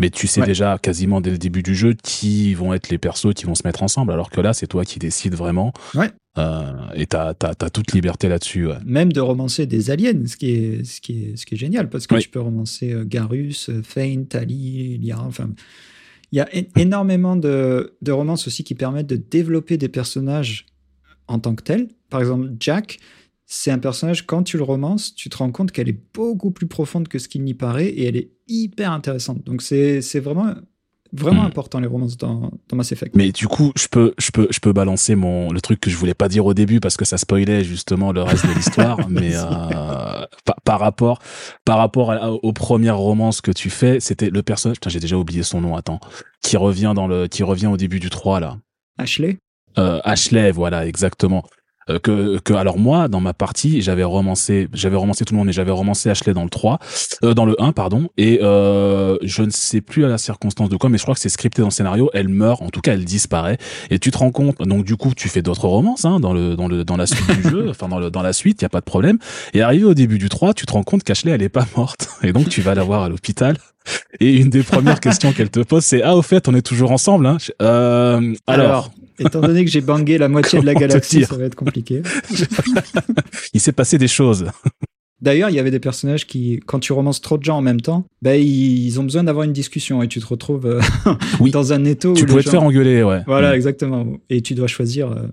mais 0.00 0.10
tu 0.10 0.26
sais 0.26 0.40
Ouais. 0.40 0.46
déjà 0.46 0.78
quasiment 0.82 1.20
dès 1.20 1.30
le 1.30 1.38
début 1.38 1.62
du 1.62 1.74
jeu 1.76 1.94
qui 1.94 2.54
vont 2.54 2.74
être 2.74 2.88
les 2.88 2.98
persos 2.98 3.32
qui 3.34 3.44
vont 3.44 3.54
se 3.54 3.62
mettre 3.64 3.82
ensemble, 3.84 4.12
alors 4.12 4.30
que 4.30 4.40
là, 4.40 4.52
c'est 4.54 4.66
toi 4.66 4.84
qui 4.84 4.98
décides 4.98 5.34
vraiment. 5.36 5.72
Ouais. 5.94 6.10
Euh, 6.38 6.72
et 6.94 7.06
t'as, 7.06 7.34
t'as, 7.34 7.54
t'as 7.54 7.70
toute 7.70 7.92
liberté 7.92 8.28
là-dessus. 8.28 8.66
Ouais. 8.66 8.78
Même 8.84 9.12
de 9.12 9.20
romancer 9.20 9.66
des 9.66 9.90
aliens, 9.90 10.26
ce 10.26 10.36
qui 10.36 10.50
est 10.50 10.84
ce 10.84 11.00
qui 11.00 11.24
est 11.24 11.36
ce 11.36 11.44
qui 11.44 11.54
est 11.54 11.58
génial 11.58 11.88
parce 11.90 12.06
que 12.06 12.14
Oui. 12.14 12.22
tu 12.22 12.28
peux 12.28 12.40
romancer 12.40 12.92
euh, 12.92 13.04
Garus, 13.04 13.68
euh, 13.68 13.82
Feint, 13.82 14.24
Tali, 14.28 14.98
Lyra, 14.98 15.24
enfin 15.26 15.50
il 16.32 16.36
y 16.38 16.40
a 16.40 16.48
énormément 16.76 17.34
de, 17.34 17.94
de 18.00 18.12
romances 18.12 18.46
aussi 18.46 18.62
qui 18.62 18.76
permettent 18.76 19.08
de 19.08 19.16
développer 19.16 19.76
des 19.78 19.88
personnages 19.88 20.66
en 21.26 21.40
tant 21.40 21.56
que 21.56 21.64
tels. 21.64 21.88
Par 22.08 22.20
exemple, 22.20 22.50
Jack, 22.60 22.98
c'est 23.52 23.72
un 23.72 23.80
personnage, 23.80 24.26
quand 24.26 24.44
tu 24.44 24.56
le 24.58 24.62
romances, 24.62 25.12
tu 25.12 25.28
te 25.28 25.36
rends 25.36 25.50
compte 25.50 25.72
qu'elle 25.72 25.88
est 25.88 26.00
beaucoup 26.14 26.52
plus 26.52 26.68
profonde 26.68 27.08
que 27.08 27.18
ce 27.18 27.28
qu'il 27.28 27.42
n'y 27.42 27.54
paraît 27.54 27.88
et 27.88 28.06
elle 28.06 28.16
est 28.16 28.30
hyper 28.46 28.92
intéressante. 28.92 29.42
Donc 29.44 29.60
c'est 29.60 30.00
c'est 30.02 30.20
vraiment, 30.20 30.54
vraiment 31.12 31.42
Mm. 31.42 31.46
important 31.46 31.80
les 31.80 31.88
romances 31.88 32.16
dans, 32.16 32.52
dans 32.68 32.76
Mass 32.76 32.92
Effect. 32.92 33.16
Mais 33.16 33.32
du 33.32 33.48
coup, 33.48 33.72
je 33.76 33.88
peux, 33.88 34.14
je 34.18 34.30
peux, 34.30 34.46
je 34.50 34.60
peux 34.60 34.72
balancer 34.72 35.16
mon 35.16 35.50
le 35.50 35.60
truc 35.60 35.80
que 35.80 35.90
je 35.90 35.96
voulais 35.96 36.14
pas 36.14 36.28
dire 36.28 36.46
au 36.46 36.54
début 36.54 36.78
parce 36.78 36.96
que 36.96 37.04
ça 37.04 37.18
spoilait 37.18 37.64
justement 37.64 38.12
le 38.12 38.22
reste 38.22 38.46
de 38.46 38.52
l'histoire. 38.52 38.96
mais 39.08 39.32
euh, 39.34 40.24
par, 40.44 40.56
par 40.64 40.78
rapport, 40.78 41.18
par 41.64 41.78
rapport 41.78 42.12
à- 42.12 42.30
aux 42.30 42.52
premières 42.52 42.98
romances 42.98 43.40
que 43.40 43.50
tu 43.50 43.68
fais, 43.68 43.98
c'était 43.98 44.30
le 44.30 44.42
personnage. 44.44 44.76
Putain, 44.76 44.90
j'ai 44.90 45.00
déjà 45.00 45.16
oublié 45.16 45.42
son 45.42 45.60
nom. 45.60 45.74
Attends, 45.74 45.98
qui 46.40 46.56
revient 46.56 46.92
dans 46.94 47.08
le, 47.08 47.26
qui 47.26 47.42
revient 47.42 47.66
au 47.66 47.76
début 47.76 47.98
du 47.98 48.10
3 48.10 48.38
là. 48.38 48.58
Ashley? 48.96 49.38
Euh, 49.78 50.00
Ashley, 50.04 50.52
voilà, 50.52 50.86
exactement. 50.86 51.44
Euh, 51.90 51.98
que, 51.98 52.38
que 52.38 52.52
alors 52.54 52.78
moi 52.78 53.08
dans 53.08 53.20
ma 53.20 53.34
partie 53.34 53.82
j'avais 53.82 54.04
romancé 54.04 54.68
j'avais 54.72 54.96
romancé 54.96 55.24
tout 55.24 55.34
le 55.34 55.38
monde 55.38 55.48
et 55.48 55.52
j'avais 55.52 55.70
romancé 55.70 56.10
Ashley 56.10 56.32
dans 56.32 56.44
le 56.44 56.50
3 56.50 56.78
euh, 57.24 57.34
dans 57.34 57.44
le 57.44 57.60
1 57.60 57.72
pardon 57.72 58.08
et 58.16 58.40
euh, 58.42 59.16
je 59.22 59.42
ne 59.42 59.50
sais 59.50 59.80
plus 59.80 60.04
à 60.04 60.08
la 60.08 60.18
circonstance 60.18 60.68
de 60.68 60.76
quoi 60.76 60.90
mais 60.90 60.98
je 60.98 61.02
crois 61.02 61.14
que 61.14 61.20
c'est 61.20 61.28
scripté 61.28 61.62
dans 61.62 61.68
le 61.68 61.72
scénario. 61.72 62.10
Elle 62.14 62.28
meurt 62.28 62.62
en 62.62 62.68
tout 62.68 62.80
cas 62.80 62.92
elle 62.92 63.04
disparaît. 63.04 63.58
Et 63.90 63.98
tu 63.98 64.10
te 64.10 64.18
rends 64.18 64.30
compte 64.30 64.58
donc 64.58 64.84
du 64.84 64.96
coup 64.96 65.12
tu 65.14 65.28
fais 65.28 65.42
d'autres 65.42 65.68
romances 65.68 66.04
hein, 66.04 66.20
dans 66.20 66.32
le 66.32 66.56
dans 66.56 66.68
le 66.68 66.84
dans 66.84 66.96
la 66.96 67.06
suite 67.06 67.30
du 67.30 67.48
jeu 67.48 67.66
enfin 67.70 67.88
dans 67.88 67.98
le 67.98 68.10
dans 68.10 68.22
la 68.22 68.32
suite 68.32 68.60
il 68.60 68.64
y 68.64 68.66
a 68.66 68.70
pas 68.70 68.80
de 68.80 68.84
problème. 68.84 69.18
Et 69.54 69.62
arrivé 69.62 69.84
au 69.84 69.94
début 69.94 70.18
du 70.18 70.28
3 70.28 70.54
tu 70.54 70.66
te 70.66 70.72
rends 70.72 70.82
compte 70.82 71.02
qu'Ashley 71.02 71.32
elle 71.32 71.42
est 71.42 71.48
pas 71.48 71.66
morte. 71.76 72.08
Et 72.22 72.32
donc 72.32 72.48
tu 72.48 72.60
vas 72.60 72.74
la 72.74 72.82
voir 72.82 73.02
à 73.02 73.08
l'hôpital. 73.08 73.56
Et 74.20 74.36
une 74.36 74.50
des 74.50 74.62
premières 74.62 75.00
questions 75.00 75.32
qu'elle 75.32 75.50
te 75.50 75.60
pose 75.60 75.84
c'est 75.84 76.02
ah 76.02 76.14
au 76.14 76.22
fait 76.22 76.48
on 76.48 76.54
est 76.54 76.62
toujours 76.62 76.92
ensemble 76.92 77.26
hein. 77.26 77.38
Euh, 77.62 78.34
alors 78.46 78.90
étant 79.20 79.40
donné 79.40 79.64
que 79.64 79.70
j'ai 79.70 79.80
bangé 79.80 80.18
la 80.18 80.28
moitié 80.28 80.60
de 80.60 80.66
la 80.66 80.74
galaxie, 80.74 81.24
ça 81.24 81.36
va 81.36 81.44
être 81.44 81.54
compliqué. 81.54 82.02
il 83.54 83.60
s'est 83.60 83.72
passé 83.72 83.98
des 83.98 84.08
choses 84.08 84.46
D'ailleurs, 85.22 85.50
il 85.50 85.54
y 85.54 85.58
avait 85.58 85.70
des 85.70 85.80
personnages 85.80 86.26
qui, 86.26 86.60
quand 86.64 86.78
tu 86.78 86.94
romances 86.94 87.20
trop 87.20 87.36
de 87.36 87.44
gens 87.44 87.58
en 87.58 87.60
même 87.60 87.82
temps, 87.82 88.06
bah, 88.22 88.36
ils 88.36 88.98
ont 88.98 89.02
besoin 89.04 89.22
d'avoir 89.22 89.44
une 89.44 89.52
discussion 89.52 90.02
et 90.02 90.08
tu 90.08 90.18
te 90.18 90.26
retrouves 90.26 90.64
euh, 90.64 90.80
Oui. 91.40 91.50
dans 91.52 91.74
un 91.74 91.84
étau 91.84 92.14
tu 92.14 92.22
où 92.22 92.24
les 92.26 92.30
pouvais 92.30 92.42
te 92.42 92.48
faire 92.48 92.62
engueuler 92.62 93.02
ouais 93.02 93.20
Voilà, 93.26 93.50
Mm. 93.52 93.54
exactement. 93.54 94.06
Et 94.30 94.40
tu 94.40 94.54
dois 94.54 94.66
choisir 94.66 95.10
euh, 95.12 95.26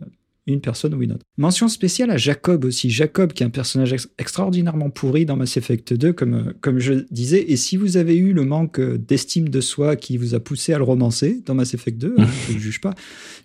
une 0.47 0.61
personne 0.61 0.93
ou 0.93 1.01
une 1.03 1.11
autre. 1.11 1.25
Mention 1.37 1.67
spéciale 1.67 2.09
à 2.09 2.17
Jacob 2.17 2.65
aussi. 2.65 2.89
Jacob, 2.89 3.33
qui 3.33 3.43
est 3.43 3.45
un 3.45 3.49
personnage 3.51 3.93
ex- 3.93 4.07
extraordinairement 4.17 4.89
pourri 4.89 5.25
dans 5.25 5.35
Mass 5.35 5.57
Effect 5.57 5.93
2, 5.93 6.13
comme, 6.13 6.33
euh, 6.33 6.53
comme 6.61 6.79
je 6.79 6.93
disais. 7.11 7.51
Et 7.51 7.57
si 7.57 7.77
vous 7.77 7.97
avez 7.97 8.15
eu 8.15 8.33
le 8.33 8.45
manque 8.45 8.79
euh, 8.79 8.97
d'estime 8.97 9.49
de 9.49 9.61
soi 9.61 9.95
qui 9.95 10.17
vous 10.17 10.35
a 10.35 10.39
poussé 10.39 10.73
à 10.73 10.77
le 10.77 10.83
romancer 10.85 11.41
dans 11.45 11.53
Mass 11.53 11.73
Effect 11.73 11.97
2, 11.97 12.15
hein, 12.17 12.25
je 12.49 12.53
ne 12.55 12.59
juge 12.59 12.81
pas. 12.81 12.93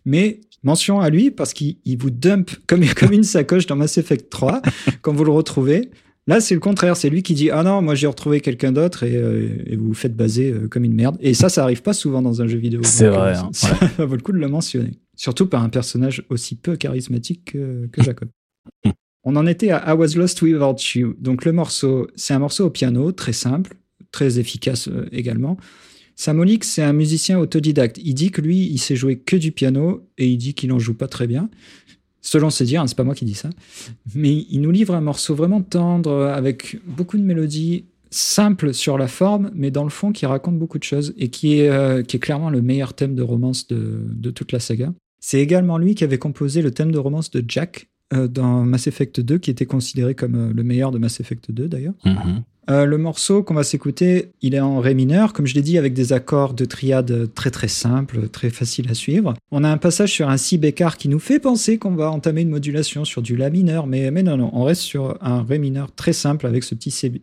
Mais 0.05 0.41
mention 0.63 1.01
à 1.01 1.11
lui 1.11 1.31
parce 1.33 1.53
qu'il 1.53 1.77
il 1.85 1.99
vous 1.99 2.11
dump 2.11 2.51
comme, 2.67 2.85
comme 2.97 3.13
une 3.13 3.25
sacoche 3.25 3.67
dans 3.67 3.77
Mass 3.77 3.99
Effect 3.99 4.31
3 4.31 4.63
quand 5.03 5.13
vous 5.13 5.25
le 5.25 5.33
retrouvez. 5.33 5.91
Là, 6.29 6.41
c'est 6.41 6.55
le 6.55 6.61
contraire. 6.61 6.97
C'est 6.97 7.11
lui 7.11 7.25
qui 7.25 7.35
dit 7.35 7.51
Ah 7.51 7.65
non, 7.65 7.83
moi 7.83 7.97
j'ai 7.97 8.07
retrouvé 8.07 8.41
quelqu'un 8.41 8.71
d'autre 8.71 9.03
et, 9.03 9.17
euh, 9.17 9.49
et 9.67 9.75
vous 9.75 9.89
vous 9.89 9.95
faites 9.95 10.15
baser 10.15 10.53
euh, 10.53 10.69
comme 10.69 10.85
une 10.85 10.95
merde. 10.95 11.17
Et 11.21 11.35
ça, 11.35 11.49
ça 11.49 11.65
arrive 11.65 11.83
pas 11.83 11.95
souvent 11.95 12.23
dans 12.23 12.41
un 12.43 12.47
jeu 12.47 12.59
vidéo. 12.59 12.81
C'est 12.85 13.09
vrai, 13.09 13.35
hein, 13.35 13.51
Ça, 13.53 13.77
ça 13.97 14.07
vaut 14.07 14.15
le 14.15 14.23
coup 14.23 14.31
de 14.31 14.39
le 14.39 14.47
mentionner. 14.47 14.93
Surtout 15.23 15.47
par 15.47 15.63
un 15.63 15.69
personnage 15.69 16.25
aussi 16.31 16.57
peu 16.57 16.75
charismatique 16.75 17.53
que, 17.53 17.89
Jacob. 17.99 18.29
On 19.23 19.37
en 19.37 19.47
était 19.47 19.71
à 19.71 19.93
I 19.93 19.97
Was 19.97 20.17
Lost 20.17 20.43
Without 20.43 20.75
You. 20.97 21.15
Donc 21.17 21.45
le 21.45 21.53
morceau, 21.53 22.09
c'est 22.17 22.35
un 22.35 22.41
morceau 22.41 22.67
au 22.67 22.71
piano, 22.71 23.13
très 23.13 23.33
simple, 23.33 23.77
très 24.11 24.41
efficace 24.41 24.89
euh, 24.89 25.07
également. 25.13 25.59
Samolik, 26.17 26.65
c'est 26.65 26.83
un 26.83 26.93
musicien 26.93 27.39
autodidacte. 27.39 27.99
Il 28.03 28.15
dit 28.15 28.33
que 28.33 28.41
lui, 28.41 28.67
il 28.67 28.79
sait 28.79 28.97
jouer 28.97 29.17
que 29.17 29.37
du 29.37 29.53
piano 29.53 30.09
et 30.19 30.27
il 30.27 30.39
dit 30.39 30.55
qu'il 30.55 30.73
en 30.73 30.81
joue 30.81 30.95
pas 30.95 31.07
très 31.07 31.29
bien. 31.29 31.49
Selon 32.21 32.51
ses 32.51 32.65
dires, 32.65 32.83
hein, 32.83 32.89
c'est 32.89 32.97
pas 32.97 33.05
moi 33.05 33.15
qui 33.15 33.25
dis 33.25 33.35
ça. 33.35 33.51
Mais 34.17 34.45
il 34.51 34.61
nous 34.61 34.73
livre 34.73 34.93
un 34.93 35.01
morceau 35.01 35.37
vraiment 35.37 35.63
tendre, 35.63 36.27
avec 36.35 36.81
beaucoup 36.85 37.17
de 37.17 37.23
mélodies, 37.23 37.85
simple 38.11 38.75
sur 38.75 38.99
la 38.99 39.07
forme, 39.07 39.53
mais 39.55 39.71
dans 39.71 39.85
le 39.85 39.91
fond 39.91 40.11
qui 40.11 40.27
raconte 40.27 40.59
beaucoup 40.59 40.81
de 40.81 40.85
choses 40.85 41.15
et 41.17 41.29
qui 41.29 41.61
est, 41.61 41.69
euh, 41.69 42.03
clairement 42.03 42.51
le 42.51 42.61
meilleur 42.61 42.95
thème 42.95 43.15
de 43.15 43.23
romance 43.23 43.69
de 43.69 44.31
toute 44.33 44.51
la 44.51 44.59
saga. 44.59 44.93
C'est 45.25 45.39
également 45.39 45.79
lui 45.79 45.95
qui 45.95 46.03
avait 46.03 46.19
composé 46.19 46.63
le 46.63 46.73
thème 46.73 46.91
de 46.91 46.99
romance 46.99 47.31
de 47.31 47.45
Jack 47.47 47.89
euh, 48.13 48.27
dans 48.27 48.65
Mass 48.65 48.89
Effect 48.89 49.21
2, 49.21 49.39
qui 49.39 49.53
était 49.53 49.67
considéré 49.67 50.17
comme 50.17 50.35
euh, 50.35 50.53
le 50.53 50.65
meilleur 50.65 50.91
de 50.91 50.99
Mass 50.99 51.21
Effect 51.21 51.53
2 51.53 51.69
d'ailleurs. 51.69 51.95
Mhm. 52.05 52.43
Euh, 52.71 52.85
le 52.87 52.97
morceau 52.97 53.43
qu'on 53.43 53.55
va 53.55 53.65
s'écouter, 53.65 54.31
il 54.41 54.55
est 54.55 54.61
en 54.61 54.79
ré 54.79 54.95
mineur, 54.95 55.33
comme 55.33 55.47
je 55.47 55.55
l'ai 55.55 55.63
dit, 55.63 55.79
avec 55.79 55.95
des 55.95 56.13
accords 56.13 56.55
de 56.55 56.65
triade 56.65 57.33
très 57.35 57.51
très 57.51 57.69
simples, 57.69 58.29
très 58.29 58.51
faciles 58.51 58.89
à 58.91 58.95
suivre. 58.95 59.35
On 59.51 59.65
a 59.65 59.69
un 59.69 59.79
passage 59.79 60.13
sur 60.13 60.29
un 60.29 60.37
si 60.37 60.59
bécard 60.59 60.97
qui 60.97 61.09
nous 61.09 61.19
fait 61.19 61.41
penser 61.41 61.79
qu'on 61.79 61.95
va 61.97 62.11
entamer 62.11 62.43
une 62.43 62.51
modulation 62.51 63.05
sur 63.05 63.21
du 63.21 63.37
la 63.37 63.51
mineur, 63.51 63.87
mais, 63.87 64.11
mais 64.11 64.23
non, 64.23 64.37
non, 64.37 64.51
on 64.53 64.63
reste 64.65 64.83
sur 64.83 65.19
un 65.21 65.43
ré 65.43 65.59
mineur 65.59 65.93
très 65.93 66.13
simple 66.13 66.47
avec 66.47 66.63
ce 66.63 66.75
petit 66.75 66.91
si, 66.93 67.21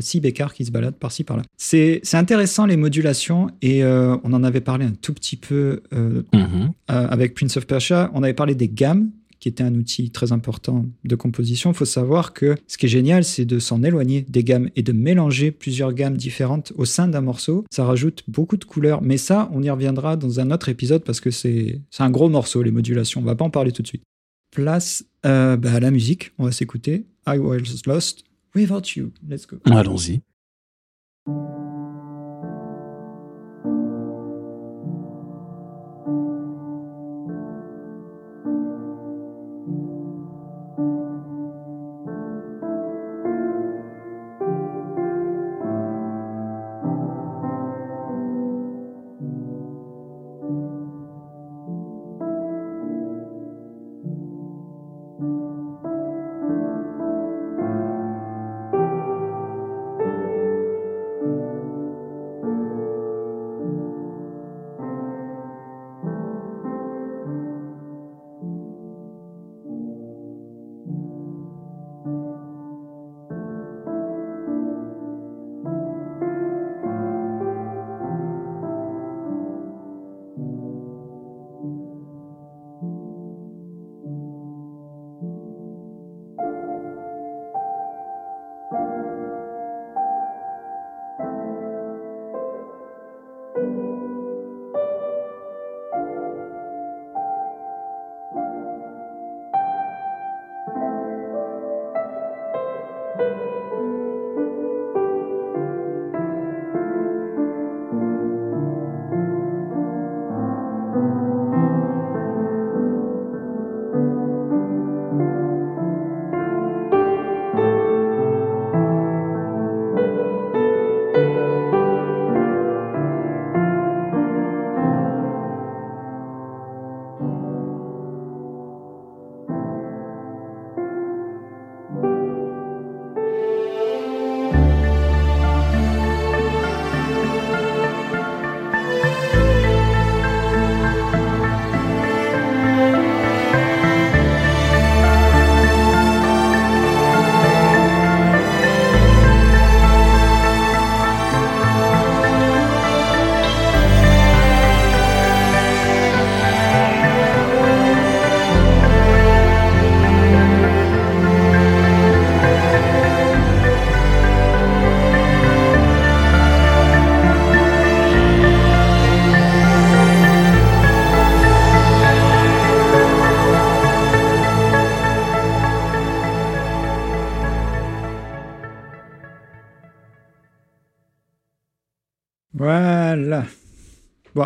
si 0.00 0.20
bécard 0.20 0.52
qui 0.52 0.64
se 0.66 0.70
balade 0.70 0.94
par-ci 0.96 1.24
par-là. 1.24 1.42
C'est 1.56 2.02
intéressant 2.12 2.66
les 2.66 2.76
modulations 2.76 3.48
et 3.62 3.82
euh, 3.82 4.16
on 4.24 4.32
en 4.34 4.44
avait 4.44 4.60
parlé 4.60 4.84
un 4.84 4.92
tout 4.92 5.14
petit 5.14 5.36
peu 5.36 5.80
euh, 5.94 6.22
Mhm. 6.34 6.72
euh, 6.90 7.06
avec 7.08 7.34
Prince 7.34 7.56
of 7.56 7.66
Persia, 7.66 8.10
on 8.14 8.22
avait 8.22 8.34
parlé 8.34 8.54
des 8.54 8.68
gammes, 8.68 9.10
qui 9.42 9.48
était 9.48 9.64
un 9.64 9.74
outil 9.74 10.12
très 10.12 10.30
important 10.30 10.86
de 11.02 11.16
composition. 11.16 11.72
Il 11.72 11.76
faut 11.76 11.84
savoir 11.84 12.32
que 12.32 12.54
ce 12.68 12.78
qui 12.78 12.86
est 12.86 12.88
génial, 12.88 13.24
c'est 13.24 13.44
de 13.44 13.58
s'en 13.58 13.82
éloigner 13.82 14.24
des 14.28 14.44
gammes 14.44 14.70
et 14.76 14.84
de 14.84 14.92
mélanger 14.92 15.50
plusieurs 15.50 15.92
gammes 15.94 16.16
différentes 16.16 16.72
au 16.76 16.84
sein 16.84 17.08
d'un 17.08 17.22
morceau. 17.22 17.64
Ça 17.72 17.84
rajoute 17.84 18.22
beaucoup 18.28 18.56
de 18.56 18.64
couleurs, 18.64 19.02
mais 19.02 19.16
ça, 19.16 19.50
on 19.52 19.60
y 19.60 19.68
reviendra 19.68 20.16
dans 20.16 20.38
un 20.38 20.52
autre 20.52 20.68
épisode 20.68 21.02
parce 21.02 21.18
que 21.18 21.32
c'est 21.32 21.80
un 21.98 22.10
gros 22.10 22.28
morceau, 22.28 22.62
les 22.62 22.70
modulations. 22.70 23.20
On 23.20 23.24
va 23.24 23.34
pas 23.34 23.44
en 23.44 23.50
parler 23.50 23.72
tout 23.72 23.82
de 23.82 23.88
suite. 23.88 24.04
Place 24.52 25.04
euh, 25.26 25.56
bah, 25.56 25.72
à 25.72 25.80
la 25.80 25.90
musique. 25.90 26.30
On 26.38 26.44
va 26.44 26.52
s'écouter 26.52 27.06
I 27.26 27.38
Was 27.38 27.82
Lost 27.86 28.22
Without 28.54 28.94
You. 28.94 29.10
Let's 29.28 29.48
go. 29.48 29.56
Allons-y. 29.64 30.20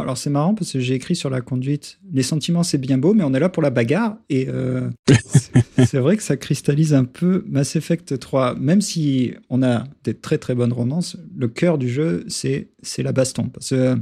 Alors 0.07 0.17
c'est 0.17 0.31
marrant 0.31 0.55
parce 0.55 0.73
que 0.73 0.79
j'ai 0.79 0.95
écrit 0.95 1.17
sur 1.17 1.31
la 1.31 1.41
conduite, 1.41 1.99
les 2.13 2.23
sentiments 2.23 2.63
c'est 2.63 2.79
bien 2.79 2.97
beau, 2.97 3.13
mais 3.13 3.25
on 3.25 3.35
est 3.35 3.41
là 3.41 3.49
pour 3.49 3.61
la 3.61 3.71
bagarre. 3.71 4.17
Et 4.31 4.47
euh, 4.49 4.89
c'est- 5.85 5.99
vrai 5.99 6.17
que 6.17 6.23
ça 6.23 6.37
cristallise 6.37 6.95
un 6.95 7.03
peu 7.05 7.45
Mass 7.49 7.75
Effect 7.75 8.17
3. 8.17 8.55
Même 8.55 8.81
si 8.81 9.35
on 9.51 9.65
a 9.65 9.83
des 10.05 10.15
très 10.15 10.39
très 10.39 10.55
bonnes 10.55 10.73
romances, 10.73 11.17
le 11.37 11.49
cœur 11.49 11.77
du 11.77 11.89
jeu 11.89 12.25
c'est 12.29 12.69
la 12.99 13.11
baston. 13.11 13.49
Parce 13.49 13.71
que 13.71 13.99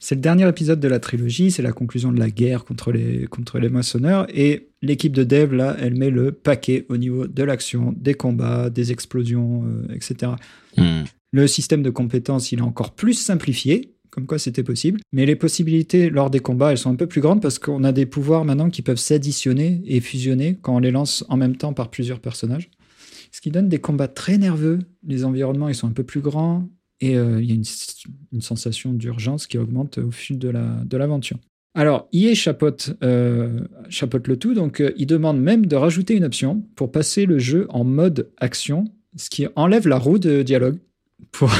c'est 0.00 0.14
le 0.14 0.22
dernier 0.22 0.48
épisode 0.48 0.80
de 0.80 0.88
la 0.88 0.98
trilogie, 0.98 1.50
c'est 1.50 1.62
la 1.62 1.72
conclusion 1.72 2.10
de 2.10 2.18
la 2.18 2.30
guerre 2.30 2.64
contre 2.64 2.90
les, 2.90 3.26
contre 3.26 3.58
les 3.58 3.68
moissonneurs. 3.68 4.26
Et 4.34 4.70
l'équipe 4.80 5.12
de 5.12 5.24
dev, 5.24 5.54
là, 5.54 5.76
elle 5.78 5.94
met 5.94 6.10
le 6.10 6.32
paquet 6.32 6.86
au 6.88 6.96
niveau 6.96 7.26
de 7.26 7.42
l'action, 7.42 7.94
des 7.96 8.14
combats, 8.14 8.70
des 8.70 8.92
explosions, 8.92 9.64
euh, 9.66 9.94
etc. 9.94 10.32
Hmm. 10.78 11.04
Le 11.32 11.46
système 11.46 11.82
de 11.82 11.90
compétences, 11.90 12.52
il 12.52 12.60
est 12.60 12.62
encore 12.62 12.94
plus 12.94 13.14
simplifié, 13.14 13.93
comme 14.14 14.26
quoi 14.26 14.38
c'était 14.38 14.62
possible. 14.62 15.00
Mais 15.12 15.26
les 15.26 15.34
possibilités 15.34 16.08
lors 16.08 16.30
des 16.30 16.38
combats, 16.38 16.70
elles 16.70 16.78
sont 16.78 16.90
un 16.90 16.94
peu 16.94 17.08
plus 17.08 17.20
grandes 17.20 17.42
parce 17.42 17.58
qu'on 17.58 17.82
a 17.82 17.90
des 17.90 18.06
pouvoirs 18.06 18.44
maintenant 18.44 18.70
qui 18.70 18.80
peuvent 18.80 18.96
s'additionner 18.96 19.82
et 19.86 20.00
fusionner 20.00 20.56
quand 20.62 20.76
on 20.76 20.78
les 20.78 20.92
lance 20.92 21.24
en 21.28 21.36
même 21.36 21.56
temps 21.56 21.72
par 21.72 21.90
plusieurs 21.90 22.20
personnages. 22.20 22.70
Ce 23.32 23.40
qui 23.40 23.50
donne 23.50 23.68
des 23.68 23.80
combats 23.80 24.06
très 24.06 24.38
nerveux. 24.38 24.78
Les 25.04 25.24
environnements, 25.24 25.68
ils 25.68 25.74
sont 25.74 25.88
un 25.88 25.92
peu 25.92 26.04
plus 26.04 26.20
grands. 26.20 26.68
Et 27.00 27.16
euh, 27.16 27.42
il 27.42 27.48
y 27.48 27.52
a 27.52 27.56
une, 27.56 28.40
sensation 28.40 28.92
d'urgence 28.92 29.48
qui 29.48 29.58
augmente 29.58 29.98
au 29.98 30.12
fil 30.12 30.38
de 30.38 30.48
la- 30.48 30.84
de 30.84 30.96
l'aventure. 30.96 31.38
Alors, 31.74 32.08
EA 32.12 32.34
chapeaute, 32.36 32.94
euh, 33.02 33.62
chapeaute 33.88 34.28
le 34.28 34.36
tout, 34.36 34.54
donc 34.54 34.80
euh, 34.80 34.92
il 34.96 35.06
demande 35.06 35.40
même 35.40 35.66
de 35.66 35.74
rajouter 35.74 36.14
une 36.14 36.22
option 36.22 36.62
pour 36.76 36.92
passer 36.92 37.26
le 37.26 37.40
jeu 37.40 37.66
en 37.70 37.82
mode 37.82 38.30
action, 38.38 38.84
ce 39.16 39.28
qui 39.28 39.48
enlève 39.56 39.88
la 39.88 39.98
roue 39.98 40.20
de 40.20 40.42
dialogue 40.42 40.78
pour, 41.32 41.50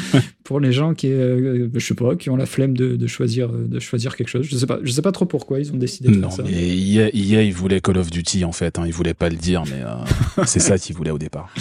pour 0.44 0.60
les 0.60 0.72
gens 0.72 0.94
qui, 0.94 1.10
euh, 1.10 1.68
je 1.74 1.86
sais 1.86 1.94
pas, 1.94 2.16
qui 2.16 2.30
ont 2.30 2.36
la 2.36 2.46
flemme 2.46 2.76
de, 2.76 2.96
de 2.96 3.06
choisir, 3.06 3.50
euh, 3.50 3.66
de 3.66 3.78
choisir 3.80 4.16
quelque 4.16 4.28
chose. 4.28 4.46
Je 4.48 4.56
sais 4.56 4.66
pas, 4.66 4.78
je 4.82 4.90
sais 4.90 5.02
pas 5.02 5.12
trop 5.12 5.26
pourquoi 5.26 5.58
ils 5.60 5.72
ont 5.72 5.76
décidé 5.76 6.08
de 6.10 6.16
Non, 6.16 6.30
faire 6.30 6.44
ça. 6.46 6.50
mais 6.50 6.76
EA, 6.76 7.08
EA, 7.14 7.42
il 7.42 7.52
voulait 7.52 7.80
Call 7.80 7.98
of 7.98 8.10
Duty 8.10 8.44
en 8.44 8.52
fait. 8.52 8.78
Hein, 8.78 8.84
il 8.86 8.92
voulait 8.92 9.14
pas 9.14 9.28
le 9.28 9.36
dire, 9.36 9.64
mais 9.66 9.82
euh, 9.82 10.44
c'est 10.46 10.60
ça 10.60 10.78
qu'il 10.78 10.94
voulait 10.96 11.10
au 11.10 11.18
départ. 11.18 11.52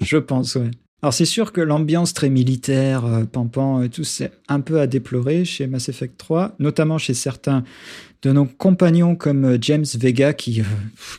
Je 0.00 0.16
pense, 0.18 0.54
ouais. 0.56 0.70
Alors 1.02 1.12
c'est 1.12 1.24
sûr 1.24 1.50
que 1.52 1.60
l'ambiance 1.60 2.14
très 2.14 2.30
militaire, 2.30 3.04
euh, 3.04 3.24
pampan 3.24 3.82
et 3.82 3.88
tout, 3.88 4.04
c'est 4.04 4.30
un 4.48 4.60
peu 4.60 4.78
à 4.80 4.86
déplorer 4.86 5.44
chez 5.44 5.66
Mass 5.66 5.88
Effect 5.88 6.16
3, 6.16 6.54
notamment 6.60 6.96
chez 6.96 7.12
certains 7.14 7.64
de 8.22 8.32
nos 8.32 8.44
compagnons 8.44 9.16
comme 9.16 9.44
euh, 9.44 9.58
James 9.60 9.84
Vega 9.98 10.32
qui, 10.32 10.60
euh, 10.60 10.64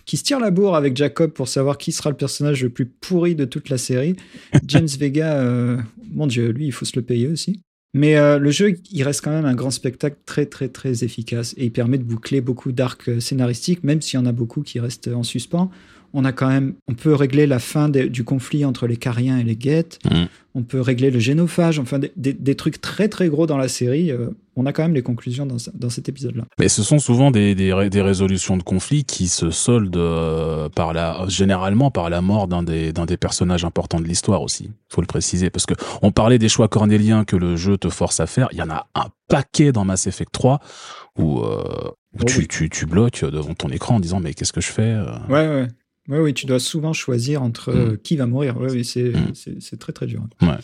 qui 0.06 0.18
se 0.18 0.24
tire 0.24 0.40
la 0.40 0.52
bourre 0.52 0.76
avec 0.76 0.96
Jacob 0.96 1.32
pour 1.32 1.48
savoir 1.48 1.78
qui 1.78 1.92
sera 1.92 2.10
le 2.10 2.16
personnage 2.16 2.64
le 2.64 2.70
plus 2.70 2.86
pourri 2.86 3.36
de 3.36 3.46
toute 3.46 3.70
la 3.70 3.78
série. 3.78 4.16
James 4.68 4.88
Vega, 4.88 5.34
euh, 5.34 5.78
mon 6.12 6.28
dieu, 6.28 6.50
lui, 6.50 6.68
il 6.68 6.72
faut 6.72 6.86
se 6.86 6.96
le 6.96 7.02
payer 7.02 7.28
aussi. 7.28 7.60
Mais 7.94 8.18
euh, 8.18 8.40
le 8.40 8.50
jeu, 8.50 8.76
il 8.92 9.04
reste 9.04 9.22
quand 9.22 9.32
même 9.32 9.46
un 9.46 9.54
grand 9.54 9.70
spectacle 9.70 10.18
très 10.26 10.48
très 10.48 10.68
très 10.68 11.04
efficace 11.04 11.54
et 11.58 11.66
il 11.66 11.72
permet 11.72 12.00
de 12.00 12.04
boucler 12.04 12.42
beaucoup 12.42 12.72
d'arcs 12.72 13.22
scénaristiques, 13.22 13.84
même 13.84 14.02
s'il 14.02 14.20
y 14.20 14.24
en 14.24 14.26
a 14.26 14.32
beaucoup 14.32 14.64
qui 14.64 14.80
restent 14.80 15.10
en 15.10 15.22
suspens. 15.22 15.70
On 16.14 16.26
a 16.26 16.32
quand 16.32 16.48
même, 16.48 16.76
on 16.88 16.94
peut 16.94 17.14
régler 17.14 17.48
la 17.48 17.60
fin 17.60 17.90
du 17.90 18.24
conflit 18.24 18.66
entre 18.66 18.86
les 18.86 18.98
Cariens 18.98 19.40
et 19.40 19.44
les 19.44 19.56
Guettes. 19.56 20.00
Mm. 20.06 20.26
On 20.56 20.62
peut 20.62 20.80
régler 20.80 21.10
le 21.10 21.18
génophage. 21.18 21.80
Enfin, 21.80 22.00
des, 22.16 22.56
trucs 22.56 22.80
très 22.80 23.08
très 23.08 23.28
gros 23.30 23.48
dans 23.48 23.58
la 23.58 23.68
série. 23.68 24.12
Euh, 24.12 24.30
on 24.56 24.68
a 24.68 24.74
quand 24.74 24.84
même 24.84 24.94
les 24.94 25.02
conclusions 25.02 25.48
dans, 25.48 25.58
dans 25.74 25.90
cet 25.90 26.10
épisode-là. 26.10 26.44
Mais 26.60 26.70
ce 26.70 26.84
sont 26.84 27.00
souvent 27.00 27.32
des, 27.32 27.56
des, 27.56 27.74
résolutions 27.74 28.58
de 28.58 28.62
conflits 28.62 29.04
qui 29.04 29.28
se 29.28 29.50
soldent 29.50 29.98
euh, 29.98 30.70
par 30.70 30.94
la, 30.94 31.26
généralement 31.28 31.90
par 31.90 32.12
la 32.12 32.22
mort 32.22 32.48
d'un 32.48 32.62
des, 32.62 32.94
d'un 32.94 33.06
des 33.06 33.18
personnages 33.18 33.66
importants 33.66 34.00
de 34.00 34.08
l'histoire 34.08 34.44
aussi. 34.44 34.70
Faut 34.90 35.02
le 35.02 35.08
préciser 35.08 35.50
parce 35.50 35.66
que 35.66 35.74
on 36.04 36.12
parlait 36.12 36.38
des 36.38 36.50
choix 36.50 36.68
cornéliens 36.68 37.26
que 37.26 37.36
le 37.36 37.56
jeu 37.56 37.78
te 37.78 37.90
force 37.90 38.20
à 38.20 38.28
faire. 38.28 38.48
Il 38.52 38.60
y 38.60 38.62
en 38.62 38.70
a 38.70 38.86
un 38.94 39.08
paquet 39.28 39.72
dans 39.72 39.86
Mass 39.86 40.06
Effect 40.06 40.32
3 40.32 40.60
où, 41.18 41.40
euh, 41.40 41.64
oh 42.20 42.24
tu, 42.28 42.48
tu, 42.48 42.70
tu, 42.70 42.86
bloques 42.86 43.26
devant 43.26 43.56
ton 43.56 43.70
écran 43.70 43.96
en 43.96 44.00
disant 44.00 44.20
mais 44.20 44.36
qu'est-ce 44.36 44.54
que 44.54 44.62
je 44.62 44.72
fais 44.72 45.00
Ouais, 45.30 45.48
ouais. 45.48 45.68
Oui, 46.10 46.18
oui, 46.20 46.34
tu 46.34 46.46
dois 46.46 46.60
souvent 46.60 46.94
choisir 46.94 47.42
entre 47.42 47.72
mm. 47.72 47.78
euh, 47.78 47.98
qui 48.02 48.16
va 48.18 48.26
mourir. 48.26 48.58
Oui, 48.60 48.68
oui 48.72 48.82
mm. 48.82 49.60
c'est 49.60 49.80
très, 49.80 49.94
très 49.94 50.06
dur. 50.06 50.26
Ouais. 50.42 50.58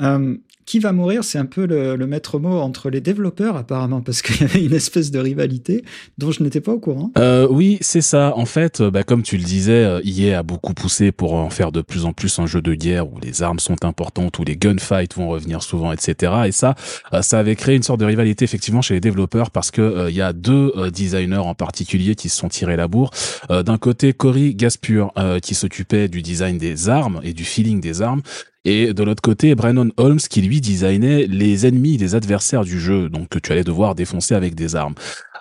Euh, 0.00 0.36
qui 0.68 0.80
va 0.80 0.92
mourir, 0.92 1.24
c'est 1.24 1.38
un 1.38 1.46
peu 1.46 1.66
le, 1.66 1.96
maître 2.06 2.38
mot 2.38 2.60
entre 2.60 2.90
les 2.90 3.00
développeurs 3.00 3.56
apparemment, 3.56 4.02
parce 4.02 4.20
qu'il 4.20 4.42
y 4.42 4.44
avait 4.44 4.62
une 4.62 4.74
espèce 4.74 5.10
de 5.10 5.18
rivalité 5.18 5.82
dont 6.18 6.30
je 6.30 6.42
n'étais 6.42 6.60
pas 6.60 6.72
au 6.72 6.78
courant. 6.78 7.10
Euh, 7.16 7.48
oui, 7.50 7.78
c'est 7.80 8.02
ça. 8.02 8.34
En 8.36 8.44
fait, 8.44 8.82
euh, 8.82 8.90
bah, 8.90 9.02
comme 9.02 9.22
tu 9.22 9.38
le 9.38 9.44
disais, 9.44 9.82
EA 10.04 10.34
euh, 10.34 10.38
a 10.40 10.42
beaucoup 10.42 10.74
poussé 10.74 11.10
pour 11.10 11.32
en 11.32 11.48
faire 11.48 11.72
de 11.72 11.80
plus 11.80 12.04
en 12.04 12.12
plus 12.12 12.38
un 12.38 12.44
jeu 12.44 12.60
de 12.60 12.74
guerre 12.74 13.10
où 13.10 13.18
les 13.18 13.42
armes 13.42 13.60
sont 13.60 13.82
importantes, 13.82 14.38
où 14.38 14.44
les 14.44 14.56
gunfights 14.56 15.14
vont 15.14 15.28
revenir 15.28 15.62
souvent, 15.62 15.90
etc. 15.90 16.32
Et 16.46 16.52
ça, 16.52 16.74
ça 17.22 17.38
avait 17.38 17.56
créé 17.56 17.74
une 17.74 17.82
sorte 17.82 18.00
de 18.00 18.04
rivalité 18.04 18.44
effectivement 18.44 18.82
chez 18.82 18.92
les 18.92 19.00
développeurs 19.00 19.50
parce 19.50 19.70
que 19.70 20.10
il 20.10 20.14
y 20.14 20.20
a 20.20 20.34
deux 20.34 20.72
designers 20.90 21.38
en 21.38 21.54
particulier 21.54 22.14
qui 22.14 22.28
se 22.28 22.36
sont 22.36 22.48
tirés 22.48 22.76
la 22.76 22.88
bourre. 22.88 23.10
D'un 23.48 23.78
côté, 23.78 24.12
Cory 24.12 24.54
Gaspur 24.54 25.12
qui 25.42 25.54
s'occupait 25.54 26.08
du 26.08 26.20
design 26.20 26.58
des 26.58 26.90
armes 26.90 27.20
et 27.22 27.32
du 27.32 27.44
feeling 27.44 27.80
des 27.80 28.02
armes 28.02 28.20
et 28.64 28.92
de 28.92 29.02
l'autre 29.02 29.22
côté, 29.22 29.54
Brennan 29.54 29.90
Holmes 29.96 30.18
qui 30.18 30.42
lui 30.42 30.60
designait 30.60 31.26
les 31.26 31.66
ennemis, 31.66 31.96
les 31.96 32.14
adversaires 32.14 32.64
du 32.64 32.80
jeu, 32.80 33.08
donc 33.08 33.28
que 33.28 33.38
tu 33.38 33.52
allais 33.52 33.64
devoir 33.64 33.94
défoncer 33.94 34.34
avec 34.34 34.54
des 34.54 34.76
armes. 34.76 34.94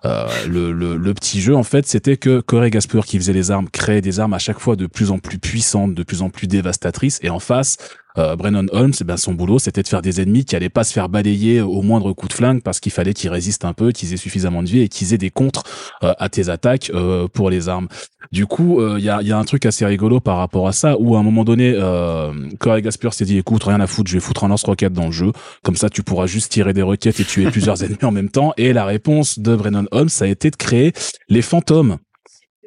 Euh, 0.06 0.28
le, 0.48 0.72
le, 0.72 1.14
petit 1.16 1.42
jeu 1.42 1.56
en 1.56 1.64
fait 1.64 1.88
c'était 1.88 2.18
que 2.18 2.40
Corey 2.40 2.70
Gasper 2.70 3.02
qui 3.04 3.18
faisait 3.18 3.34
les 3.34 3.50
armes 3.50 3.68
créait 3.68 4.00
des 4.00 4.20
armes 4.20 4.36
à 4.36 4.38
chaque 4.38 4.60
fois 4.60 4.76
de 4.76 4.86
plus 4.86 5.10
en 5.10 5.18
plus 5.18 5.40
puissantes, 5.40 5.96
de 5.96 6.04
plus 6.04 6.22
en 6.22 6.30
plus 6.30 6.46
dévastatrices 6.46 7.20
et 7.24 7.32
en 7.32 7.40
face 7.40 7.78
euh, 8.18 8.36
Brennan 8.36 8.68
Holmes, 8.72 8.94
eh 9.00 9.04
ben 9.04 9.18
son 9.18 9.34
boulot, 9.34 9.60
c'était 9.60 9.84
de 9.84 9.88
faire 9.88 10.02
des 10.02 10.22
ennemis 10.22 10.46
qui 10.46 10.56
allaient 10.56 10.70
pas 10.70 10.84
se 10.84 10.94
faire 10.94 11.10
balayer 11.10 11.62
au 11.62 11.82
moindre 11.82 12.14
coup 12.14 12.28
de 12.28 12.34
flingue 12.34 12.62
parce 12.62 12.80
qu'il 12.80 12.92
fallait 12.92 13.14
qu'ils 13.14 13.30
résistent 13.30 13.66
un 13.66 13.74
peu, 13.74 13.92
qu'ils 13.92 14.14
aient 14.14 14.18
suffisamment 14.18 14.64
de 14.64 14.68
vie 14.68 14.82
et 14.82 14.88
qu'ils 14.90 15.14
aient 15.14 15.18
des 15.18 15.30
contres 15.30 15.64
euh, 16.04 16.14
à 16.18 16.30
tes 16.30 16.50
attaques 16.50 16.92
euh, 16.94 17.28
pour 17.28 17.50
les 17.50 17.70
armes. 17.70 17.88
Du 18.32 18.46
coup, 18.46 18.82
il 18.98 19.04
y 19.04 19.10
a, 19.10 19.22
y, 19.22 19.32
a, 19.32 19.38
un 19.38 19.44
truc 19.46 19.66
assez 19.66 19.86
rigolo 19.86 20.20
par 20.20 20.38
rapport 20.38 20.68
à 20.68 20.74
ça 20.74 20.98
où 21.00 21.16
à 21.16 21.20
un 21.20 21.24
moment 21.24 21.46
donné, 21.46 21.74
euh, 21.76 22.34
Corey 22.60 22.84
s'est 22.92 23.26
dit 23.26 23.38
écoute, 23.38 23.64
rien 23.64 23.80
à 23.80 23.88
foutre, 23.88 24.10
je 24.10 24.16
vais 24.16 24.20
foutre 24.20 24.44
un 24.44 24.50
lance-roquette 24.50 24.94
dans 24.94 25.06
le 25.06 25.12
jeu, 25.12 25.32
comme 25.64 25.76
ça 25.76 25.90
tu 25.90 26.04
pourras 26.04 26.28
juste 26.28 26.52
tirer 26.52 26.74
des 26.74 26.82
roquettes 26.82 27.20
et 27.20 27.24
tuer 27.26 27.50
plusieurs 27.52 27.84
ennemis 27.84 28.04
en 28.04 28.12
même 28.12 28.30
temps. 28.30 28.54
Et 28.58 28.74
la 28.74 28.86
réponse 28.86 29.40
de 29.40 29.56
Brennan 29.56 29.86
Holmes, 29.92 30.10
ça 30.10 30.26
a 30.26 30.28
été 30.28 30.52
de 30.52 30.56
créer 30.56 30.94
les 31.30 31.42
fantômes 31.42 31.98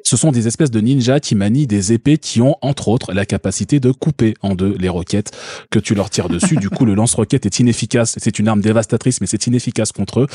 ce 0.03 0.17
sont 0.17 0.31
des 0.31 0.47
espèces 0.47 0.71
de 0.71 0.79
ninjas 0.79 1.19
qui 1.19 1.35
manient 1.35 1.67
des 1.67 1.93
épées 1.93 2.17
qui 2.17 2.41
ont, 2.41 2.55
entre 2.61 2.87
autres, 2.87 3.13
la 3.13 3.25
capacité 3.25 3.79
de 3.79 3.91
couper 3.91 4.33
en 4.41 4.55
deux 4.55 4.75
les 4.79 4.89
roquettes 4.89 5.31
que 5.69 5.79
tu 5.79 5.95
leur 5.95 6.09
tires 6.09 6.29
dessus. 6.29 6.55
du 6.57 6.69
coup, 6.69 6.85
le 6.85 6.93
lance-roquette 6.93 7.45
est 7.45 7.59
inefficace. 7.59 8.15
C'est 8.17 8.39
une 8.39 8.47
arme 8.47 8.61
dévastatrice, 8.61 9.21
mais 9.21 9.27
c'est 9.27 9.47
inefficace 9.47 9.91
contre 9.91 10.21
eux. 10.21 10.27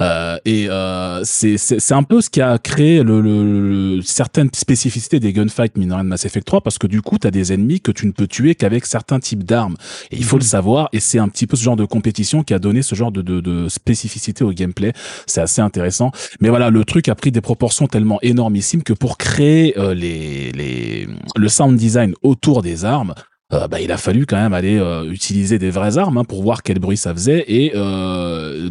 Euh, 0.00 0.38
et 0.44 0.68
euh, 0.68 1.22
c'est 1.24 1.92
un 1.92 2.02
peu 2.02 2.20
ce 2.20 2.30
qui 2.30 2.40
a 2.40 2.58
créé 2.58 3.02
le, 3.02 3.20
le, 3.20 4.02
certaines 4.02 4.50
spécificités 4.54 5.20
des 5.20 5.32
gunfights 5.32 5.76
minerais 5.76 6.02
de 6.02 6.08
Mass 6.08 6.24
Effect 6.24 6.46
3, 6.46 6.60
parce 6.60 6.78
que 6.78 6.86
du 6.86 7.02
coup, 7.02 7.18
tu 7.18 7.26
as 7.26 7.30
des 7.30 7.52
ennemis 7.52 7.80
que 7.80 7.92
tu 7.92 8.06
ne 8.06 8.12
peux 8.12 8.26
tuer 8.26 8.54
qu'avec 8.54 8.86
certains 8.86 9.20
types 9.20 9.44
d'armes. 9.44 9.76
Et 10.10 10.16
il 10.16 10.24
faut 10.24 10.36
le 10.36 10.44
mhm. 10.44 10.48
savoir, 10.48 10.88
et 10.92 11.00
c'est 11.00 11.18
un 11.18 11.28
petit 11.28 11.46
peu 11.46 11.56
ce 11.56 11.62
genre 11.62 11.76
de 11.76 11.84
compétition 11.84 12.42
qui 12.42 12.54
a 12.54 12.58
donné 12.58 12.82
ce 12.82 12.94
genre 12.94 13.12
de, 13.12 13.22
de, 13.22 13.40
de 13.40 13.68
spécificité 13.68 14.44
au 14.44 14.52
gameplay. 14.52 14.92
C'est 15.26 15.40
assez 15.40 15.60
intéressant. 15.60 16.12
Mais 16.40 16.48
voilà, 16.48 16.70
le 16.70 16.84
truc 16.84 17.08
a 17.08 17.14
pris 17.14 17.32
des 17.32 17.40
proportions 17.40 17.86
tellement 17.86 18.18
énormissimes 18.22 18.82
que 18.82 18.92
pour 18.92 19.13
créer 19.16 19.78
euh, 19.78 19.94
les, 19.94 20.52
les, 20.52 21.08
le 21.36 21.48
sound 21.48 21.76
design 21.76 22.14
autour 22.22 22.62
des 22.62 22.84
armes, 22.84 23.14
euh, 23.52 23.68
bah, 23.68 23.80
il 23.80 23.92
a 23.92 23.98
fallu 23.98 24.24
quand 24.26 24.36
même 24.36 24.54
aller 24.54 24.78
euh, 24.78 25.10
utiliser 25.10 25.58
des 25.58 25.70
vraies 25.70 25.98
armes 25.98 26.16
hein, 26.16 26.24
pour 26.24 26.42
voir 26.42 26.62
quel 26.62 26.78
bruit 26.78 26.96
ça 26.96 27.12
faisait. 27.12 27.44
Et 27.46 27.72
euh, 27.74 28.68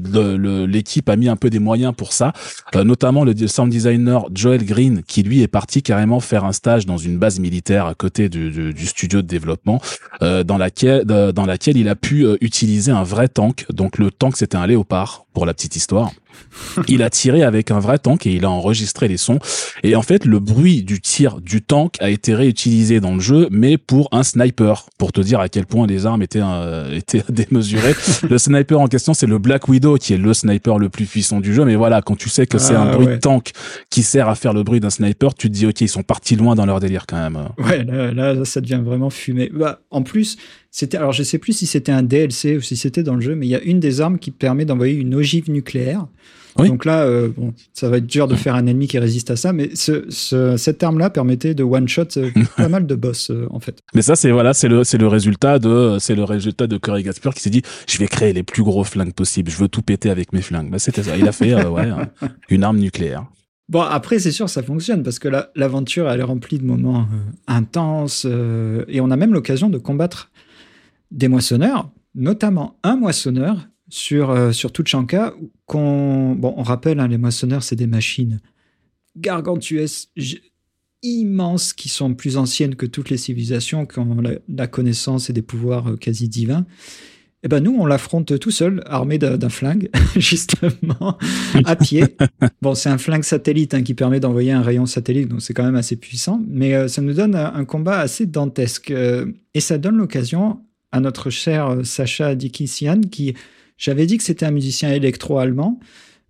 l'équipe 0.68 1.08
a 1.10 1.16
mis 1.16 1.30
un 1.30 1.36
peu 1.36 1.50
des 1.50 1.60
moyens 1.60 1.94
pour 1.96 2.12
ça, 2.12 2.34
notamment 2.74 3.24
le 3.24 3.36
sound 3.48 3.70
designer 3.70 4.26
Joel 4.34 4.66
Green 4.66 5.04
qui 5.08 5.24
lui 5.24 5.42
est 5.42 5.48
parti 5.48 5.84
carrément 5.84 6.20
faire 6.20 6.44
un 6.44 6.52
stage 6.52 6.86
dans 6.86 6.98
une 6.98 7.18
base 7.18 7.40
militaire 7.40 7.86
à 7.86 7.94
côté 7.94 8.30
du, 8.30 8.50
du, 8.50 8.74
du 8.74 8.86
studio 8.86 9.22
de 9.22 9.28
développement 9.28 9.80
dans 10.22 10.58
laquelle 10.58 11.04
dans 11.06 11.46
laquelle 11.46 11.78
il 11.78 11.88
a 11.88 11.96
pu 11.96 12.26
utiliser 12.42 12.92
un 12.92 13.04
vrai 13.04 13.28
tank. 13.28 13.66
Donc 13.72 13.98
le 13.98 14.12
tank 14.12 14.38
c'était 14.38 14.58
un 14.58 14.68
léopard 14.68 15.26
pour 15.34 15.46
la 15.46 15.54
petite 15.54 15.76
histoire 15.76 16.12
il 16.88 17.04
a 17.04 17.10
tiré 17.10 17.44
avec 17.44 17.72
un 17.72 17.80
vrai 17.80 18.00
tank 18.00 18.26
et 18.26 18.32
il 18.34 18.46
a 18.46 18.50
enregistré 18.50 19.08
les 19.08 19.18
sons. 19.18 19.40
Et 19.84 19.96
en 19.96 20.02
fait, 20.02 20.26
le 20.26 20.40
bruit 20.40 20.84
du 20.84 21.02
tir 21.02 21.42
du 21.42 21.62
tank 21.62 21.96
a 22.00 22.10
été 22.10 22.34
réutilisé 22.34 23.00
dans 23.00 23.14
le 23.14 23.20
jeu, 23.20 23.48
mais 23.52 23.78
pour 23.78 24.10
un 24.12 24.24
sniper, 24.24 24.86
pour 24.98 25.12
te 25.12 25.22
dire 25.22 25.40
à 25.40 25.50
quel 25.50 25.66
point 25.66 25.88
les 25.88 26.06
armes 26.06 26.22
étaient, 26.22 26.42
euh, 26.44 26.92
étaient 26.96 27.24
démesurées. 27.30 27.96
le 28.30 28.38
sniper 28.38 28.80
en 28.80 28.88
question, 28.88 29.14
c'est 29.14 29.28
le 29.28 29.38
Black 29.38 29.68
Widow, 29.68 29.98
qui 29.98 30.14
est 30.14 30.18
le 30.18 30.34
sniper 30.34 30.78
le 30.78 30.90
plus 30.90 31.06
puissant 31.06 31.40
du 31.40 31.54
jeu. 31.54 31.66
Mais 31.66 31.76
voilà, 31.76 32.02
quand 32.02 32.16
tu 32.16 32.30
sais 32.30 32.46
que 32.46 32.58
c'est 32.58 32.76
un 32.76 32.88
ah, 32.88 32.94
bruit 32.94 33.08
de 33.08 33.16
tank 33.18 33.52
qui 33.90 34.04
sert 34.04 34.30
à 34.30 34.36
faire 34.36 34.54
le 34.54 34.64
bruit 34.64 34.80
d'un 34.80 34.90
sniper, 34.90 35.34
tu 35.34 35.50
te 35.50 35.54
dis, 35.54 35.66
ok, 35.66 35.82
ils 35.82 35.90
sont 35.90 36.04
partis 36.04 36.36
loin 36.36 36.56
dans 36.56 36.66
leur 36.66 36.80
délire 36.80 37.06
quand 37.08 37.18
même. 37.18 37.50
Ouais, 37.58 37.84
là, 37.84 38.46
ça 38.46 38.62
devient 38.62 38.82
vraiment 38.84 39.10
fumé. 39.10 39.50
Bah, 39.54 39.80
en 39.92 40.02
plus, 40.04 40.38
c'était, 40.76 40.98
alors 40.98 41.12
je 41.12 41.22
sais 41.22 41.38
plus 41.38 41.54
si 41.54 41.68
c'était 41.68 41.92
un 41.92 42.02
DLC 42.02 42.58
ou 42.58 42.62
si 42.62 42.76
c'était 42.76 43.04
dans 43.04 43.14
le 43.14 43.22
jeu, 43.22 43.36
mais 43.36 43.46
il 43.46 43.50
y 43.50 43.56
a 43.56 43.62
une 43.62 43.80
des 43.80 44.02
armes 44.02 44.18
qui 44.18 44.32
permet 44.32 44.66
d'envoyer 44.66 44.96
une 44.96 45.14
ogive 45.14 45.52
nucléaire. 45.52 46.08
Donc 46.58 46.86
là, 46.86 47.04
euh, 47.04 47.30
bon, 47.36 47.54
ça 47.74 47.90
va 47.90 47.98
être 47.98 48.08
dur 48.08 48.28
de 48.28 48.36
faire 48.36 48.56
un 48.56 48.66
ennemi 48.66 48.88
qui 48.88 48.98
résiste 48.98 49.30
à 49.30 49.36
ça, 49.36 49.54
mais 49.54 49.70
ce, 49.76 50.10
cette 50.58 50.82
arme-là 50.82 51.12
permettait 51.12 51.54
de 51.54 51.64
one-shot 51.64 52.18
euh, 52.18 52.32
pas 52.58 52.70
mal 52.70 52.88
de 52.88 52.96
boss 52.96 53.30
euh, 53.30 53.46
en 53.52 53.60
fait. 53.60 53.78
Mais 53.94 54.02
ça, 54.02 54.16
c'est 54.16 54.32
voilà, 54.32 54.56
c'est 54.56 54.68
le 54.68 54.84
c'est 54.84 54.98
le 54.98 55.08
résultat 55.08 55.60
de 55.60 55.98
c'est 56.00 56.16
le 56.16 56.24
résultat 56.24 56.66
de 56.66 56.78
Curry 56.78 57.04
Gasper 57.04 57.30
qui 57.36 57.42
s'est 57.42 57.52
dit, 57.52 57.62
je 57.88 58.00
vais 58.00 58.08
créer 58.08 58.34
les 58.34 58.44
plus 58.44 58.64
gros 58.64 58.84
flingues 58.84 59.14
possibles, 59.14 59.52
je 59.52 59.58
veux 59.58 59.68
tout 59.68 59.84
péter 59.84 60.10
avec 60.10 60.34
mes 60.34 60.42
flingues. 60.42 60.72
Bah, 60.72 60.80
c'était 60.80 61.04
ça. 61.04 61.16
Il 61.18 61.28
a 61.28 61.32
fait 61.32 61.54
ouais, 61.54 61.90
une 62.50 62.64
arme 62.64 62.80
nucléaire. 62.80 63.28
Bon, 63.70 63.82
après, 63.82 64.18
c'est 64.18 64.32
sûr, 64.32 64.50
ça 64.50 64.64
fonctionne 64.64 65.04
parce 65.04 65.20
que 65.20 65.30
l'aventure, 65.56 66.10
elle 66.10 66.20
est 66.20 66.24
remplie 66.24 66.58
de 66.58 66.66
moments 66.66 67.08
intenses 67.48 68.26
et 68.26 69.02
on 69.02 69.12
a 69.12 69.16
même 69.16 69.34
l'occasion 69.34 69.70
de 69.70 69.78
combattre 69.78 70.32
des 71.14 71.28
moissonneurs, 71.28 71.90
notamment 72.16 72.78
un 72.84 72.98
moissonneur 72.98 73.70
sur, 73.90 74.32
euh, 74.32 74.52
sur 74.52 74.74
Tuchanka, 74.74 75.34
qu'on, 75.66 76.36
bon, 76.36 76.54
on 76.58 76.64
rappelle, 76.64 77.00
hein, 77.00 77.08
les 77.08 77.18
moissonneurs, 77.18 77.64
c'est 77.64 77.76
des 77.76 77.88
machines 77.88 78.42
gargantuesques, 79.16 80.10
immenses, 81.04 81.74
qui 81.74 81.90
sont 81.90 82.16
plus 82.16 82.38
anciennes 82.38 82.76
que 82.76 82.86
toutes 82.86 83.10
les 83.10 83.18
civilisations, 83.18 83.86
qui 83.86 84.00
ont 84.00 84.18
la, 84.48 84.68
connaissance 84.68 85.30
et 85.30 85.34
des 85.34 85.42
pouvoirs 85.42 85.92
euh, 85.92 85.96
quasi 85.98 86.28
divins. 86.28 86.66
Eh 87.46 87.50
ben 87.50 87.62
nous, 87.62 87.76
on 87.78 87.86
l'affronte 87.86 88.40
tout 88.40 88.52
seul, 88.52 88.82
armé 88.86 89.18
d'un 89.18 89.50
flingue, 89.50 89.90
justement, 90.16 91.18
à 91.66 91.76
pied. 91.76 92.06
Bon, 92.62 92.74
c'est 92.74 92.90
un 92.90 92.98
flingue 92.98 93.24
satellite 93.24 93.74
hein, 93.74 93.84
qui 93.84 93.94
permet 93.94 94.22
d'envoyer 94.22 94.54
un 94.54 94.62
rayon 94.62 94.86
satellite, 94.86 95.28
donc 95.28 95.42
c'est 95.42 95.54
quand 95.54 95.66
même 95.66 95.76
assez 95.76 95.98
puissant, 95.98 96.42
mais 96.48 96.74
euh, 96.74 96.88
ça 96.88 97.02
nous 97.02 97.14
donne 97.14 97.36
un, 97.36 97.66
combat 97.66 98.00
assez 98.00 98.26
dantesque. 98.26 98.92
et 98.92 99.60
ça 99.60 99.78
donne 99.78 99.98
l'occasion 99.98 100.62
à 100.94 101.02
notre 101.02 101.30
cher 101.30 101.80
Sacha 101.84 102.36
Dikisian, 102.36 103.02
qui 103.02 103.34
j'avais 103.78 104.06
dit 104.06 104.18
que 104.18 104.24
c'était 104.24 104.46
un 104.46 104.52
musicien 104.52 104.94
électro-allemand, 104.94 105.80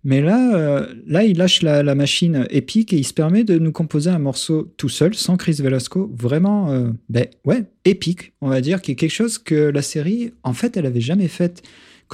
mais 0.04 0.20
là, 0.20 0.54
euh, 0.54 0.86
là, 1.06 1.24
il 1.24 1.38
lâche 1.38 1.62
la, 1.62 1.94
machine 1.94 2.46
épique 2.50 2.92
et 2.92 2.96
il 2.96 3.06
se 3.06 3.14
permet 3.14 3.42
de 3.42 3.58
nous 3.58 3.72
composer 3.72 4.10
un 4.10 4.18
morceau 4.18 4.70
tout 4.76 4.90
seul, 4.90 5.14
sans 5.14 5.38
Chris 5.38 5.58
Velasco, 5.60 6.12
vraiment, 6.14 6.70
euh, 6.70 6.90
ben 7.08 7.26
ouais, 7.46 7.64
épique, 7.86 8.32
on 8.42 8.48
va 8.48 8.60
dire, 8.60 8.82
qui 8.82 8.92
est 8.92 8.96
quelque 8.96 9.12
chose 9.12 9.38
que 9.38 9.54
la 9.54 9.80
série, 9.80 10.32
en 10.42 10.52
fait, 10.52 10.76
elle 10.76 10.84
avait 10.84 11.00
jamais 11.00 11.28
fait. 11.28 11.62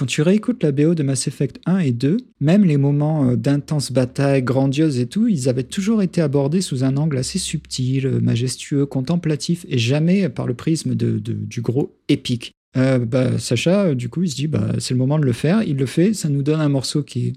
Quand 0.01 0.07
tu 0.07 0.23
réécoutes 0.23 0.63
la 0.63 0.73
BO 0.73 0.95
de 0.95 1.03
Mass 1.03 1.29
Effect 1.29 1.61
1 1.67 1.81
et 1.81 1.93
2, 1.93 2.17
même 2.41 2.65
les 2.65 2.79
moments 2.79 3.29
euh, 3.29 3.37
d'intense 3.37 3.93
bataille, 3.93 4.43
grandiose 4.43 4.99
et 4.99 5.07
tout, 5.07 5.29
ils 5.29 5.47
avaient 5.51 5.63
toujours 5.63 6.01
été 6.01 6.23
abordés 6.23 6.63
sous 6.63 6.85
un 6.85 6.97
angle 6.97 7.19
assez 7.19 7.39
subtil, 7.39 8.09
majestueux, 8.23 8.87
contemplatif, 8.87 9.67
et 9.69 9.77
jamais 9.77 10.31
par 10.31 10.47
le 10.47 10.55
prisme 10.55 10.95
du 10.95 11.61
gros 11.61 11.99
épique. 12.09 12.53
Euh, 12.79 12.99
bah, 12.99 13.39
Sacha, 13.39 13.95
du 13.95 14.09
coup, 14.09 14.23
il 14.23 14.31
se 14.31 14.37
dit 14.37 14.47
bah, 14.47 14.73
c'est 14.79 14.95
le 14.95 14.99
moment 14.99 15.19
de 15.19 15.27
le 15.27 15.35
faire. 15.35 15.63
Il 15.65 15.77
le 15.77 15.85
fait. 15.85 16.15
Ça 16.15 16.31
nous 16.31 16.43
donne 16.43 16.63
un 16.63 16.71
morceau 16.71 17.03
qui 17.03 17.27
est 17.27 17.33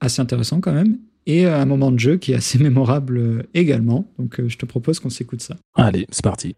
assez 0.00 0.22
intéressant 0.22 0.62
quand 0.62 0.72
même. 0.72 0.96
Et 1.26 1.44
un 1.44 1.66
moment 1.66 1.90
de 1.90 1.98
jeu 1.98 2.16
qui 2.16 2.32
est 2.32 2.36
assez 2.36 2.58
mémorable 2.62 3.18
euh, 3.18 3.42
également. 3.52 4.10
Donc, 4.18 4.40
euh, 4.40 4.48
je 4.48 4.56
te 4.56 4.64
propose 4.64 5.00
qu'on 5.00 5.10
s'écoute 5.10 5.42
ça. 5.42 5.56
Allez, 5.74 6.06
c'est 6.10 6.24
parti. 6.24 6.56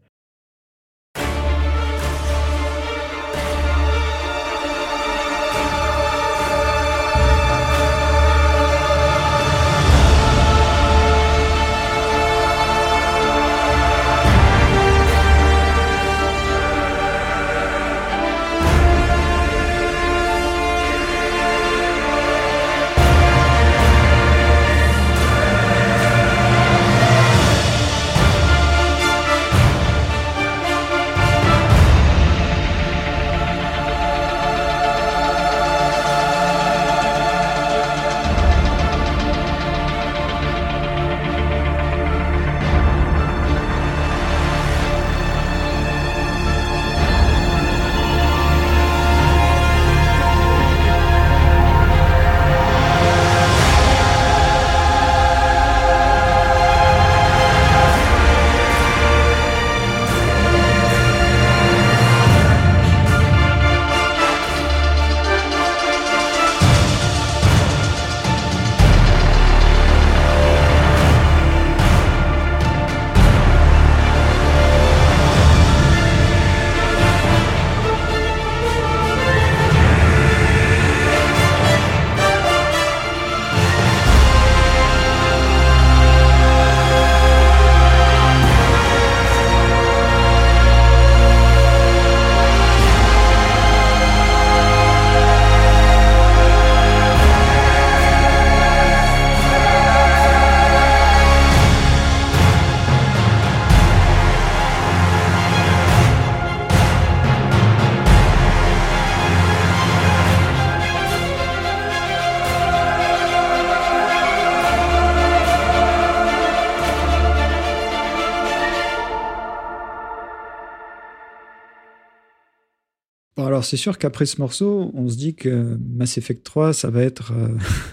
C'est 123.68 123.76
sûr 123.76 123.98
qu'après 123.98 124.24
ce 124.24 124.40
morceau, 124.40 124.90
on 124.94 125.08
se 125.08 125.16
dit 125.16 125.34
que 125.34 125.78
Mass 125.94 126.16
Effect 126.16 126.42
3, 126.42 126.72
ça 126.72 126.88
va 126.88 127.02
être 127.02 127.32
euh, 127.32 127.48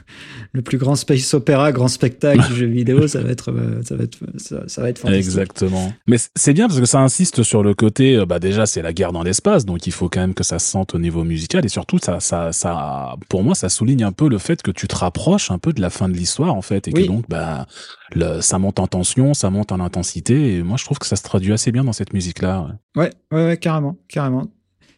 le 0.53 0.61
plus 0.61 0.77
grand 0.77 0.95
space 0.95 1.33
opéra, 1.33 1.73
grand 1.73 1.89
spectacle 1.89 2.47
du 2.47 2.55
jeu 2.59 2.65
vidéo, 2.65 3.07
ça 3.07 3.21
va 3.21 3.29
être, 3.29 3.51
euh, 3.51 3.81
ça 3.83 3.95
va 3.97 4.05
être, 4.05 4.17
ça, 4.38 4.81
va 4.81 4.89
être 4.89 4.99
fantastique. 4.99 5.25
Exactement. 5.25 5.91
Mais 6.07 6.15
c'est 6.35 6.53
bien 6.53 6.67
parce 6.67 6.79
que 6.79 6.85
ça 6.85 7.01
insiste 7.01 7.43
sur 7.43 7.61
le 7.61 7.73
côté, 7.73 8.15
euh, 8.15 8.25
bah 8.25 8.39
déjà 8.39 8.65
c'est 8.65 8.81
la 8.81 8.93
guerre 8.93 9.11
dans 9.11 9.23
l'espace, 9.23 9.65
donc 9.65 9.85
il 9.85 9.91
faut 9.91 10.07
quand 10.07 10.21
même 10.21 10.33
que 10.33 10.45
ça 10.45 10.59
se 10.59 10.67
sente 10.67 10.95
au 10.95 10.99
niveau 10.99 11.25
musical 11.25 11.65
et 11.65 11.69
surtout 11.69 11.97
ça, 11.97 12.21
ça, 12.21 12.53
ça, 12.53 13.17
pour 13.27 13.43
moi, 13.43 13.53
ça 13.53 13.67
souligne 13.67 14.05
un 14.05 14.13
peu 14.13 14.29
le 14.29 14.38
fait 14.38 14.63
que 14.63 14.71
tu 14.71 14.88
te 14.88 14.95
rapproches 14.95 15.51
un 15.51 15.59
peu 15.59 15.73
de 15.73 15.81
la 15.81 15.89
fin 15.89 16.07
de 16.07 16.13
l'histoire 16.13 16.55
en 16.55 16.61
fait 16.61 16.88
et 16.88 16.93
que 16.93 17.05
donc 17.05 17.25
bah 17.27 17.67
le, 18.13 18.39
ça 18.39 18.59
monte 18.59 18.79
en 18.79 18.88
tension, 18.88 19.33
ça 19.33 19.49
monte 19.49 19.73
en 19.73 19.81
intensité 19.81 20.55
et 20.55 20.63
moi 20.63 20.77
je 20.77 20.85
trouve 20.85 20.99
que 20.99 21.07
ça 21.07 21.17
se 21.17 21.23
traduit 21.23 21.51
assez 21.51 21.73
bien 21.73 21.83
dans 21.83 21.93
cette 21.93 22.13
musique 22.13 22.41
là. 22.41 22.67
Ouais, 22.95 23.11
ouais, 23.31 23.45
ouais 23.45 23.57
carrément, 23.57 23.97
carrément 24.07 24.49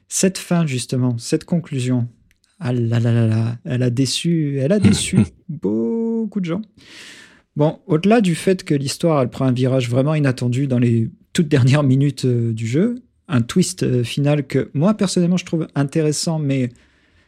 cette 0.07 0.37
fin, 0.37 0.65
justement, 0.65 1.17
cette 1.17 1.43
conclusion, 1.43 2.07
ah 2.59 2.73
là 2.73 2.99
là 2.99 3.11
là 3.11 3.27
là, 3.27 3.57
elle 3.65 3.83
a 3.83 3.89
déçu, 3.89 4.57
elle 4.59 4.71
a 4.71 4.79
déçu 4.79 5.19
beaucoup 5.49 6.39
de 6.39 6.45
gens. 6.45 6.61
Bon, 7.55 7.79
au-delà 7.87 8.21
du 8.21 8.35
fait 8.35 8.63
que 8.63 8.75
l'histoire, 8.75 9.21
elle 9.21 9.29
prend 9.29 9.45
un 9.45 9.51
virage 9.51 9.89
vraiment 9.89 10.15
inattendu 10.15 10.67
dans 10.67 10.79
les 10.79 11.09
toutes 11.33 11.47
dernières 11.47 11.83
minutes 11.83 12.25
euh, 12.25 12.53
du 12.53 12.67
jeu, 12.67 12.95
un 13.27 13.41
twist 13.41 13.83
euh, 13.83 14.03
final 14.03 14.45
que 14.45 14.69
moi, 14.73 14.93
personnellement, 14.93 15.37
je 15.37 15.45
trouve 15.45 15.67
intéressant, 15.75 16.39
mais 16.39 16.69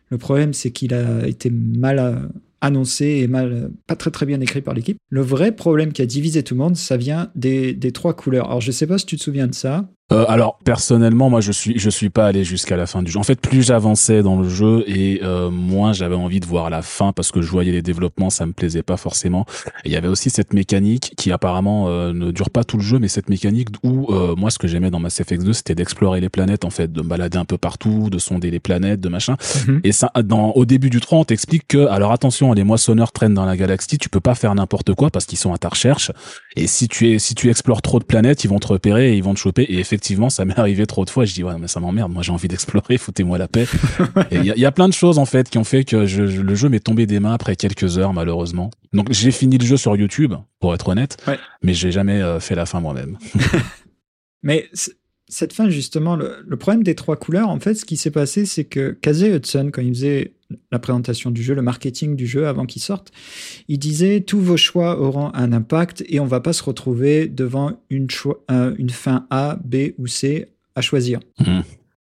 le 0.09 0.17
problème, 0.17 0.53
c'est 0.53 0.71
qu'il 0.71 0.93
a 0.93 1.27
été 1.27 1.49
mal 1.49 1.99
euh, 1.99 2.15
annoncé 2.61 3.05
et 3.05 3.27
mal, 3.27 3.71
pas 3.87 3.95
très 3.95 4.11
très 4.11 4.25
bien 4.25 4.39
écrit 4.41 4.61
par 4.61 4.73
l'équipe. 4.73 4.97
Le 5.09 5.21
vrai 5.21 5.51
problème 5.51 5.93
qui 5.93 6.01
a 6.01 6.05
divisé 6.05 6.43
tout 6.43 6.53
le 6.55 6.59
monde, 6.59 6.75
ça 6.75 6.97
vient 6.97 7.31
des, 7.35 7.73
des 7.73 7.91
trois 7.91 8.15
couleurs. 8.15 8.45
Alors, 8.47 8.61
je 8.61 8.71
sais 8.71 8.87
pas 8.87 8.97
si 8.97 9.05
tu 9.05 9.17
te 9.17 9.23
souviens 9.23 9.47
de 9.47 9.55
ça. 9.55 9.89
Euh, 10.11 10.25
alors 10.27 10.57
personnellement, 10.63 11.29
moi 11.29 11.39
je 11.39 11.51
suis 11.51 11.77
je 11.77 11.89
suis 11.89 12.09
pas 12.09 12.25
allé 12.25 12.43
jusqu'à 12.43 12.75
la 12.77 12.87
fin 12.87 13.03
du 13.03 13.11
jeu. 13.11 13.19
En 13.19 13.23
fait, 13.23 13.39
plus 13.39 13.63
j'avançais 13.63 14.23
dans 14.23 14.39
le 14.39 14.49
jeu 14.49 14.83
et 14.87 15.21
euh, 15.23 15.51
moins 15.51 15.93
j'avais 15.93 16.15
envie 16.15 16.39
de 16.39 16.45
voir 16.45 16.69
la 16.69 16.81
fin 16.81 17.13
parce 17.13 17.31
que 17.31 17.41
je 17.41 17.51
voyais 17.51 17.71
les 17.71 17.81
développements, 17.81 18.29
ça 18.29 18.45
me 18.45 18.53
plaisait 18.53 18.81
pas 18.81 18.97
forcément. 18.97 19.45
Et 19.85 19.89
il 19.89 19.91
y 19.91 19.95
avait 19.95 20.07
aussi 20.07 20.29
cette 20.29 20.53
mécanique 20.53 21.13
qui 21.15 21.31
apparemment 21.31 21.89
euh, 21.89 22.11
ne 22.13 22.31
dure 22.31 22.49
pas 22.49 22.63
tout 22.63 22.77
le 22.77 22.83
jeu, 22.83 22.97
mais 22.97 23.07
cette 23.07 23.29
mécanique 23.29 23.69
où 23.83 24.11
euh, 24.11 24.35
moi 24.35 24.49
ce 24.49 24.57
que 24.57 24.67
j'aimais 24.67 24.89
dans 24.89 24.99
Mass 24.99 25.19
Effect 25.19 25.43
2, 25.43 25.53
c'était 25.53 25.75
d'explorer 25.75 26.21
les 26.21 26.29
planètes 26.29 26.65
en 26.65 26.71
fait, 26.71 26.91
de 26.91 27.01
me 27.01 27.07
balader 27.07 27.37
un 27.37 27.45
peu 27.45 27.57
partout, 27.57 28.09
de 28.09 28.17
sonder 28.17 28.49
les 28.49 28.59
planètes, 28.59 28.99
de 28.99 29.09
machin. 29.09 29.35
Mhm. 29.67 29.81
Et 29.83 29.91
ça, 29.91 30.11
dans 30.23 30.51
au 30.51 30.65
début 30.65 30.89
du 30.89 30.99
3, 31.01 31.19
on 31.19 31.23
t'explique 31.23 31.67
que 31.67 31.87
alors 31.87 32.11
attention, 32.11 32.53
les 32.53 32.63
moissonneurs 32.63 33.11
traînent 33.11 33.35
dans 33.35 33.45
la 33.45 33.57
galaxie, 33.57 33.99
tu 33.99 34.09
peux 34.09 34.19
pas 34.19 34.35
faire 34.35 34.55
n'importe 34.55 34.93
quoi 34.95 35.11
parce 35.11 35.25
qu'ils 35.25 35.37
sont 35.37 35.53
à 35.53 35.57
ta 35.59 35.69
recherche. 35.69 36.11
Et 36.55 36.65
si 36.65 36.87
tu 36.87 37.11
es 37.11 37.19
si 37.19 37.35
tu 37.35 37.49
explores 37.49 37.83
trop 37.83 37.99
de 37.99 38.05
planètes, 38.05 38.43
ils 38.43 38.49
vont 38.49 38.59
te 38.59 38.67
repérer 38.67 39.13
et 39.13 39.15
ils 39.15 39.23
vont 39.23 39.35
te 39.35 39.39
choper. 39.39 39.63
Et 39.63 39.79
effectivement, 39.79 39.98
ça 40.29 40.45
m'est 40.45 40.59
arrivé 40.59 40.85
trop 40.85 41.05
de 41.05 41.09
fois. 41.09 41.25
Je 41.25 41.33
dis 41.33 41.43
ouais, 41.43 41.57
mais 41.59 41.67
ça 41.67 41.79
m'emmerde. 41.79 42.11
Moi, 42.11 42.23
j'ai 42.23 42.31
envie 42.31 42.47
d'explorer. 42.47 42.97
Foutez-moi 42.99 43.37
la 43.37 43.47
paix. 43.47 43.65
Il 44.31 44.43
y, 44.43 44.59
y, 44.59 44.65
a 44.65 44.71
plein 44.71 44.87
de 44.87 44.93
choses 44.93 45.17
en 45.17 45.25
fait 45.25 45.49
qui 45.49 45.57
ont 45.57 45.63
fait 45.63 45.83
que 45.83 46.05
je, 46.05 46.23
le 46.23 46.55
jeu 46.55 46.69
m'est 46.69 46.79
tombé 46.79 47.05
des 47.05 47.19
mains 47.19 47.33
après 47.33 47.55
quelques 47.55 47.97
heures, 47.97 48.13
malheureusement. 48.13 48.71
Donc 48.93 49.11
j'ai 49.11 49.31
fini 49.31 49.57
le 49.57 49.65
jeu 49.65 49.77
sur 49.77 49.95
YouTube, 49.95 50.33
pour 50.59 50.73
être 50.73 50.89
honnête, 50.89 51.17
mais 51.61 51.73
j'ai 51.73 51.91
jamais 51.91 52.21
euh, 52.21 52.39
fait 52.39 52.55
la 52.55 52.65
fin 52.65 52.79
moi-même. 52.79 53.17
mais 54.43 54.69
cette 55.29 55.53
fin, 55.53 55.69
justement, 55.69 56.15
le, 56.15 56.43
problème 56.57 56.83
des 56.83 56.95
trois 56.95 57.15
couleurs, 57.15 57.49
en 57.49 57.59
fait, 57.59 57.75
ce 57.75 57.85
qui 57.85 57.97
s'est 57.97 58.11
passé, 58.11 58.45
c'est 58.45 58.65
que 58.65 58.97
Casey 58.99 59.29
Hudson, 59.29 59.69
quand 59.71 59.81
il 59.81 59.93
faisait 59.93 60.33
la 60.71 60.79
présentation 60.79 61.29
du 61.29 61.43
jeu, 61.43 61.53
le 61.53 61.61
marketing 61.61 62.15
du 62.15 62.25
jeu 62.25 62.47
avant 62.47 62.65
qu'il 62.65 62.81
sorte, 62.81 63.11
il 63.67 63.77
disait 63.77 64.21
tous 64.21 64.39
vos 64.39 64.57
choix 64.57 64.99
auront 64.99 65.31
un 65.35 65.53
impact 65.53 66.03
et 66.07 66.19
on 66.19 66.25
va 66.25 66.39
pas 66.39 66.53
se 66.53 66.63
retrouver 66.63 67.27
devant 67.27 67.79
une, 67.91 68.07
euh, 68.49 68.75
fin 68.89 69.27
A, 69.29 69.59
B 69.63 69.91
ou 69.99 70.07
C 70.07 70.47
à 70.75 70.81
choisir. 70.81 71.19
Mmh. 71.39 71.59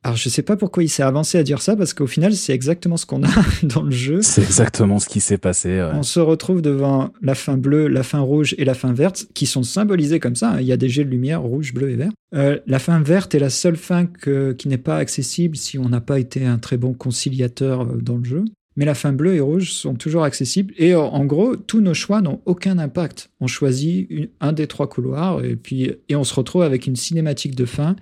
Alors 0.04 0.18
je 0.18 0.30
sais 0.30 0.42
pas 0.42 0.58
pourquoi 0.58 0.84
il 0.84 0.90
s'est 0.90 1.04
avancé 1.04 1.38
à 1.38 1.44
dire 1.44 1.62
ça 1.62 1.76
parce 1.76 1.94
qu'au 1.94 2.08
final 2.08 2.34
c'est 2.34 2.54
exactement 2.54 2.98
ce 2.98 3.06
qu'on 3.06 3.24
a 3.24 3.30
dans 3.64 3.84
le 3.84 3.92
jeu. 3.92 4.22
C'est 4.24 4.42
exactement 4.42 4.98
ce 4.98 5.08
qui 5.08 5.20
s'est 5.20 5.38
passé. 5.38 5.70
Ouais. 5.80 5.92
On 5.94 6.02
se 6.02 6.20
retrouve 6.20 6.64
devant 6.64 7.14
la 7.22 7.36
fin 7.36 7.56
bleue, 7.56 7.88
la 7.88 8.02
fin 8.02 8.20
rouge 8.20 8.56
et 8.58 8.66
la 8.66 8.74
fin 8.74 8.94
verte 8.94 9.28
qui 9.36 9.46
sont 9.46 9.62
symbolisées 9.62 10.20
comme 10.20 10.36
ça. 10.36 10.60
Il 10.60 10.66
y 10.66 10.72
a 10.72 10.78
des 10.78 10.90
jets 10.90 11.04
de 11.04 11.10
lumière 11.10 11.44
rouge, 11.44 11.74
bleu 11.74 11.92
et 11.92 11.96
vert. 11.96 12.12
Euh, 12.34 12.60
la 12.66 12.80
fin 12.80 13.00
verte 13.00 13.36
est 13.36 13.40
la 13.40 13.52
seule 13.52 13.76
fin 13.76 14.08
que, 14.08 14.54
qui 14.54 14.68
n'est 14.70 14.80
pas 14.80 14.98
accessible 14.98 15.56
si 15.56 15.78
on 15.78 15.90
n'a 15.90 16.02
pas 16.02 16.20
été 16.20 16.48
un 16.48 16.58
très 16.58 16.78
bon 16.78 16.94
conciliateur 16.94 17.82
euh, 17.82 17.98
dans 18.02 18.18
le 18.18 18.24
jeu. 18.24 18.46
Mais 18.78 18.86
la 18.86 18.96
fin 18.96 19.14
bleue 19.14 19.36
et 19.36 19.42
rouge 19.42 19.72
sont 19.72 19.96
toujours 19.96 20.24
accessibles 20.24 20.74
et 20.78 20.96
en 20.96 21.26
gros 21.26 21.58
tous 21.58 21.82
nos 21.82 21.94
choix 21.94 22.22
n'ont 22.22 22.42
aucun 22.46 22.80
impact. 22.80 23.30
On 23.40 23.46
choisit 23.48 24.08
une, 24.10 24.30
un 24.40 24.54
des 24.54 24.66
trois 24.66 24.88
couloirs 24.88 25.44
et 25.44 25.58
puis 25.58 25.92
et 26.08 26.16
on 26.16 26.24
se 26.24 26.34
retrouve 26.34 26.64
avec 26.64 26.88
une 26.88 26.96
cinématique 26.96 27.54
de 27.54 27.66
fin 27.66 27.98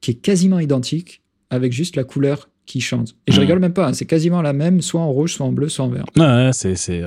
qui 0.00 0.10
est 0.10 0.14
quasiment 0.14 0.58
identique 0.58 1.21
avec 1.52 1.72
juste 1.72 1.96
la 1.96 2.04
couleur 2.04 2.48
qui 2.66 2.80
change. 2.80 3.10
Et 3.26 3.32
je 3.32 3.36
hmm. 3.36 3.40
rigole 3.40 3.58
même 3.60 3.72
pas, 3.74 3.88
hein, 3.88 3.92
c'est 3.92 4.06
quasiment 4.06 4.42
la 4.42 4.52
même, 4.52 4.80
soit 4.80 5.00
en 5.00 5.12
rouge, 5.12 5.34
soit 5.34 5.46
en 5.46 5.52
bleu, 5.52 5.68
soit 5.68 5.84
en 5.84 5.88
vert. 5.88 6.06
Ouais, 6.16 6.50
c'est. 6.52 6.74
c'est 6.74 7.02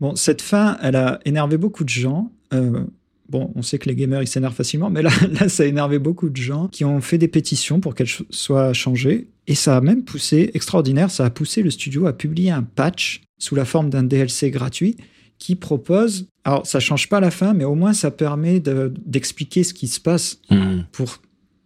Bon, 0.00 0.16
cette 0.16 0.42
fin, 0.42 0.76
elle 0.82 0.96
a 0.96 1.20
énervé 1.24 1.56
beaucoup 1.56 1.84
de 1.84 1.88
gens. 1.88 2.30
Euh, 2.52 2.84
bon, 3.28 3.52
on 3.54 3.62
sait 3.62 3.78
que 3.78 3.88
les 3.88 3.94
gamers, 3.94 4.22
ils 4.22 4.28
s'énervent 4.28 4.54
facilement, 4.54 4.90
mais 4.90 5.02
là, 5.02 5.10
là, 5.40 5.48
ça 5.48 5.64
a 5.64 5.66
énervé 5.66 5.98
beaucoup 5.98 6.30
de 6.30 6.36
gens 6.36 6.68
qui 6.68 6.84
ont 6.84 7.00
fait 7.00 7.18
des 7.18 7.28
pétitions 7.28 7.80
pour 7.80 7.94
qu'elle 7.94 8.08
soit 8.30 8.72
changée. 8.72 9.28
Et 9.46 9.54
ça 9.54 9.76
a 9.76 9.80
même 9.80 10.04
poussé, 10.04 10.50
extraordinaire, 10.54 11.10
ça 11.10 11.24
a 11.24 11.30
poussé 11.30 11.62
le 11.62 11.70
studio 11.70 12.06
à 12.06 12.12
publier 12.12 12.50
un 12.50 12.62
patch 12.62 13.22
sous 13.38 13.54
la 13.54 13.64
forme 13.64 13.90
d'un 13.90 14.04
DLC 14.04 14.50
gratuit 14.50 14.96
qui 15.38 15.56
propose, 15.56 16.28
alors 16.44 16.64
ça 16.66 16.80
change 16.80 17.08
pas 17.08 17.20
la 17.20 17.30
fin, 17.30 17.54
mais 17.54 17.64
au 17.64 17.74
moins 17.74 17.92
ça 17.92 18.10
permet 18.10 18.60
d'expliquer 18.60 19.64
ce 19.64 19.74
qui 19.74 19.88
se 19.88 20.00
passe 20.00 20.38
hmm. 20.48 20.82
pour 20.92 21.18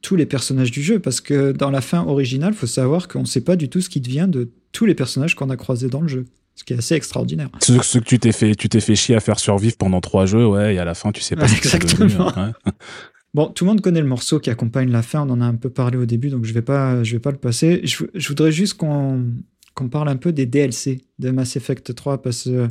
tous 0.09 0.17
les 0.17 0.25
personnages 0.25 0.71
du 0.71 0.83
jeu, 0.83 1.01
parce 1.01 1.21
que 1.21 1.53
dans 1.53 1.69
la 1.69 1.83
fin 1.83 2.03
originale, 2.03 2.55
il 2.55 2.57
faut 2.57 2.67
savoir 2.67 3.09
qu'on 3.09 3.21
ne 3.21 3.27
sait 3.27 3.43
pas 3.43 3.57
du 3.57 3.69
tout 3.69 3.83
ce 3.83 3.91
qui 3.91 4.01
devient 4.01 4.27
de 4.27 4.51
tous 4.73 4.87
les 4.87 4.95
personnages 4.95 5.35
qu'on 5.35 5.51
a 5.51 5.57
croisés 5.59 5.91
dans 5.91 6.01
le 6.01 6.09
jeu. 6.09 6.25
Ce 6.55 6.65
qui 6.65 6.73
est 6.73 6.79
assez 6.79 6.95
extraordinaire. 6.95 7.51
Ce, 7.61 7.99
que 7.99 8.05
tu 8.05 8.19
t'es 8.19 8.33
fait, 8.33 8.55
tu 8.55 8.71
t'es 8.71 8.81
fait 8.81 8.97
chier 8.97 9.17
à 9.17 9.21
faire 9.21 9.39
survivre 9.39 9.77
pendant 9.77 10.01
trois 10.01 10.25
jeux, 10.25 10.47
ouais, 10.47 10.77
et 10.77 10.79
à 10.79 10.87
la 10.87 10.95
fin, 10.95 11.13
tu 11.13 11.21
sais 11.21 11.37
pas 11.37 11.47
ce 11.47 11.77
que 11.77 11.87
devenu. 11.87 12.15
Hein, 12.21 12.55
bon, 13.35 13.49
tout 13.49 13.67
le 13.67 13.69
monde 13.69 13.83
connaît 13.83 14.01
le 14.01 14.07
morceau 14.07 14.41
qui 14.41 14.49
accompagne 14.49 14.91
la 14.91 15.03
fin. 15.03 15.27
On 15.29 15.31
en 15.31 15.43
a 15.43 15.45
un 15.45 15.57
peu 15.57 15.69
parlé 15.69 15.99
au 15.99 16.07
début, 16.07 16.31
donc 16.31 16.47
je 16.47 16.55
vais 16.55 16.63
pas, 16.63 17.05
je 17.05 17.13
vais 17.13 17.21
pas 17.21 17.31
le 17.31 17.37
passer. 17.37 17.83
Je, 17.85 18.05
je 18.15 18.29
voudrais 18.29 18.51
juste 18.51 18.79
qu'on 18.79 19.27
qu'on 19.75 19.91
parle 19.91 20.09
un 20.09 20.17
peu 20.17 20.33
des 20.33 20.47
DLC 20.47 21.03
de 21.19 21.31
Mass 21.31 21.55
Effect 21.55 21.95
3 21.95 22.23
parce 22.23 22.45
que 22.45 22.67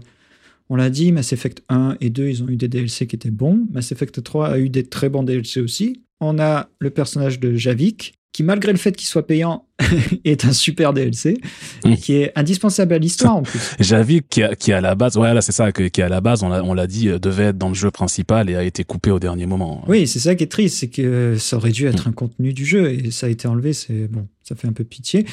on 0.69 0.75
l'a 0.75 0.89
dit, 0.89 1.11
Mass 1.11 1.33
Effect 1.33 1.63
1 1.69 1.97
et 2.01 2.09
2, 2.09 2.27
ils 2.27 2.43
ont 2.43 2.49
eu 2.49 2.57
des 2.57 2.67
DLC 2.67 3.05
qui 3.05 3.15
étaient 3.15 3.29
bons. 3.29 3.67
Mass 3.71 3.91
Effect 3.91 4.23
3 4.23 4.47
a 4.47 4.57
eu 4.57 4.69
des 4.69 4.83
très 4.83 5.07
bons 5.07 5.21
DLC 5.21 5.61
aussi 5.61 6.01
on 6.19 6.39
a 6.39 6.69
le 6.79 6.89
personnage 6.89 7.39
de 7.39 7.55
Javik, 7.55 8.17
qui 8.33 8.43
malgré 8.43 8.71
le 8.71 8.77
fait 8.77 8.91
qu'il 8.91 9.07
soit 9.07 9.25
payant 9.25 9.65
est 10.23 10.45
un 10.45 10.53
super 10.53 10.93
DLC, 10.93 11.37
mmh. 11.85 11.95
qui 11.95 12.17
est 12.17 12.31
indispensable 12.35 12.93
à 12.93 12.97
l'histoire 12.99 13.37
en 13.37 13.43
plus. 13.43 13.59
Javik 13.79 14.27
qui, 14.29 14.41
qui 14.59 14.73
à 14.73 14.81
la 14.81 14.95
base, 14.95 15.17
ouais 15.17 15.41
c'est 15.41 15.51
ça, 15.51 15.71
qui 15.71 16.01
à 16.01 16.09
la 16.09 16.21
base, 16.21 16.43
on 16.43 16.73
l'a 16.73 16.87
dit, 16.87 17.09
euh, 17.09 17.19
devait 17.19 17.45
être 17.45 17.57
dans 17.57 17.69
le 17.69 17.75
jeu 17.75 17.89
principal 17.89 18.49
et 18.49 18.55
a 18.55 18.63
été 18.63 18.83
coupé 18.83 19.11
au 19.11 19.19
dernier 19.19 19.45
moment. 19.45 19.83
Oui, 19.87 20.07
c'est 20.07 20.19
ça 20.19 20.35
qui 20.35 20.43
est 20.43 20.51
triste, 20.51 20.77
c'est 20.77 20.89
que 20.89 21.35
ça 21.39 21.57
aurait 21.57 21.71
dû 21.71 21.87
être 21.87 22.07
un 22.07 22.11
contenu 22.11 22.53
du 22.53 22.65
jeu 22.65 22.91
et 22.91 23.11
ça 23.11 23.27
a 23.27 23.29
été 23.29 23.47
enlevé, 23.47 23.73
c'est 23.73 24.07
bon, 24.07 24.27
ça 24.43 24.55
fait 24.55 24.67
un 24.67 24.73
peu 24.73 24.83
pitié. 24.83 25.25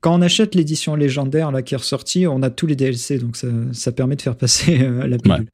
Quand 0.00 0.12
on 0.12 0.22
achète 0.22 0.56
l'édition 0.56 0.96
légendaire 0.96 1.52
là 1.52 1.62
qui 1.62 1.74
est 1.74 1.76
ressortie, 1.76 2.26
on 2.26 2.42
a 2.42 2.50
tous 2.50 2.66
les 2.66 2.74
DLC, 2.74 3.18
donc 3.18 3.36
ça, 3.36 3.92
permet 3.92 4.16
de 4.16 4.22
faire 4.22 4.36
passer 4.36 4.80
euh, 4.82 5.06
la 5.06 5.16
pilule. 5.16 5.46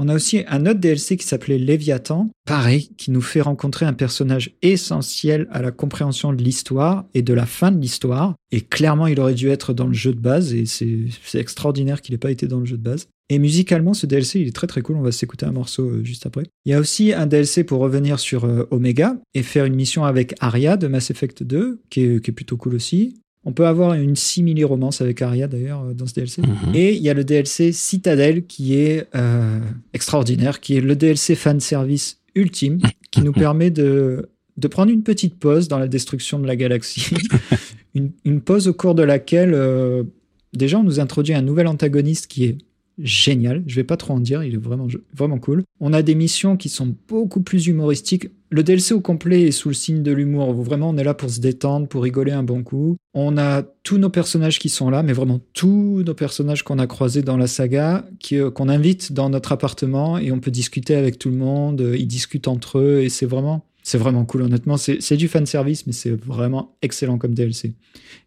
On 0.00 0.06
a 0.06 0.14
aussi 0.14 0.44
un 0.46 0.64
autre 0.64 0.78
DLC 0.78 1.16
qui 1.16 1.26
s'appelait 1.26 1.58
Léviathan, 1.58 2.30
pareil, 2.46 2.90
qui 2.96 3.10
nous 3.10 3.20
fait 3.20 3.40
rencontrer 3.40 3.84
un 3.84 3.92
personnage 3.92 4.52
essentiel 4.62 5.48
à 5.50 5.60
la 5.60 5.72
compréhension 5.72 6.32
de 6.32 6.40
l'histoire 6.40 7.04
et 7.14 7.22
de 7.22 7.34
la 7.34 7.46
fin 7.46 7.72
de 7.72 7.80
l'histoire. 7.80 8.36
Et 8.52 8.60
clairement, 8.60 9.08
il 9.08 9.18
aurait 9.18 9.34
dû 9.34 9.48
être 9.48 9.72
dans 9.72 9.88
le 9.88 9.94
jeu 9.94 10.14
de 10.14 10.20
base, 10.20 10.54
et 10.54 10.66
c'est 10.66 11.08
extraordinaire 11.34 12.00
qu'il 12.00 12.14
n'ait 12.14 12.18
pas 12.18 12.30
été 12.30 12.46
dans 12.46 12.60
le 12.60 12.64
jeu 12.64 12.76
de 12.76 12.82
base. 12.82 13.08
Et 13.28 13.40
musicalement, 13.40 13.92
ce 13.92 14.06
DLC, 14.06 14.40
il 14.40 14.46
est 14.46 14.54
très 14.54 14.68
très 14.68 14.82
cool. 14.82 14.96
On 14.96 15.02
va 15.02 15.10
s'écouter 15.10 15.46
un 15.46 15.52
morceau 15.52 15.82
euh, 15.82 16.04
juste 16.04 16.24
après. 16.26 16.44
Il 16.64 16.70
y 16.70 16.74
a 16.74 16.80
aussi 16.80 17.12
un 17.12 17.26
DLC 17.26 17.64
pour 17.64 17.80
revenir 17.80 18.20
sur 18.20 18.44
euh, 18.44 18.68
Omega 18.70 19.16
et 19.34 19.42
faire 19.42 19.64
une 19.64 19.74
mission 19.74 20.04
avec 20.04 20.34
Arya 20.38 20.76
de 20.76 20.86
Mass 20.86 21.10
Effect 21.10 21.42
2, 21.42 21.82
qui 21.90 22.02
est, 22.02 22.24
qui 22.24 22.30
est 22.30 22.34
plutôt 22.34 22.56
cool 22.56 22.76
aussi. 22.76 23.20
On 23.48 23.52
peut 23.52 23.66
avoir 23.66 23.94
une 23.94 24.14
simili-romance 24.14 25.00
avec 25.00 25.22
Arya 25.22 25.48
d'ailleurs 25.48 25.82
euh, 25.82 25.94
dans 25.94 26.06
ce 26.06 26.12
DLC. 26.12 26.42
Mhm. 26.42 26.74
Et 26.74 26.94
il 26.94 27.02
y 27.02 27.08
a 27.08 27.14
le 27.14 27.24
DLC 27.24 27.72
Citadel 27.72 28.44
qui 28.44 28.74
est 28.74 29.06
euh, 29.14 29.58
extraordinaire, 29.94 30.60
qui 30.60 30.76
est 30.76 30.82
le 30.82 30.94
DLC 30.94 31.34
fan 31.34 31.58
service 31.58 32.20
ultime, 32.34 32.78
qui 33.10 33.22
nous 33.22 33.32
permet 33.46 33.70
de, 33.70 34.28
de 34.58 34.68
prendre 34.68 34.92
une 34.92 35.02
petite 35.02 35.38
pause 35.38 35.66
dans 35.66 35.78
la 35.78 35.88
destruction 35.88 36.38
de 36.38 36.46
la 36.46 36.56
galaxie. 36.56 37.10
une, 37.94 38.40
pause 38.42 38.68
au 38.68 38.74
cours 38.74 38.94
de 38.94 39.02
laquelle, 39.02 39.54
euh, 39.54 40.02
déjà, 40.52 40.78
on 40.78 40.84
nous 40.84 41.00
introduit 41.00 41.32
un 41.32 41.40
nouvel 41.40 41.68
antagoniste 41.68 42.26
qui 42.26 42.44
est 42.44 42.58
génial. 42.98 43.62
Je 43.66 43.76
vais 43.76 43.84
pas 43.84 43.96
trop 43.96 44.12
en 44.12 44.20
dire, 44.20 44.42
il 44.42 44.56
est 44.56 44.62
vraiment, 44.62 44.88
vraiment 45.16 45.38
cool. 45.38 45.62
On 45.80 45.94
a 45.94 46.02
des 46.02 46.14
missions 46.14 46.58
qui 46.58 46.68
sont 46.68 46.94
beaucoup 47.08 47.40
plus 47.40 47.66
humoristiques. 47.66 48.28
Le 48.50 48.62
DLC 48.62 48.94
au 48.94 49.00
complet 49.02 49.42
est 49.42 49.50
sous 49.50 49.68
le 49.68 49.74
signe 49.74 50.02
de 50.02 50.10
l'humour. 50.10 50.54
Vraiment, 50.54 50.88
on 50.88 50.96
est 50.96 51.04
là 51.04 51.12
pour 51.12 51.28
se 51.28 51.38
détendre, 51.38 51.86
pour 51.86 52.02
rigoler 52.02 52.32
un 52.32 52.42
bon 52.42 52.62
coup. 52.62 52.96
On 53.12 53.36
a 53.36 53.62
tous 53.82 53.98
nos 53.98 54.08
personnages 54.08 54.58
qui 54.58 54.70
sont 54.70 54.88
là, 54.88 55.02
mais 55.02 55.12
vraiment 55.12 55.40
tous 55.52 56.02
nos 56.02 56.14
personnages 56.14 56.62
qu'on 56.62 56.78
a 56.78 56.86
croisés 56.86 57.20
dans 57.20 57.36
la 57.36 57.46
saga, 57.46 58.06
euh, 58.32 58.50
qu'on 58.50 58.70
invite 58.70 59.12
dans 59.12 59.28
notre 59.28 59.52
appartement 59.52 60.16
et 60.16 60.32
on 60.32 60.40
peut 60.40 60.50
discuter 60.50 60.94
avec 60.94 61.18
tout 61.18 61.28
le 61.28 61.36
monde. 61.36 61.92
Ils 61.94 62.06
discutent 62.06 62.48
entre 62.48 62.78
eux 62.78 63.02
et 63.02 63.10
c'est 63.10 63.26
vraiment 63.26 63.66
C'est 63.82 63.98
vraiment 63.98 64.24
cool, 64.24 64.42
honnêtement. 64.42 64.78
C'est 64.78 65.16
du 65.16 65.28
fan 65.28 65.44
service, 65.44 65.86
mais 65.86 65.92
c'est 65.92 66.12
vraiment 66.12 66.76
excellent 66.80 67.18
comme 67.18 67.34
DLC. 67.34 67.74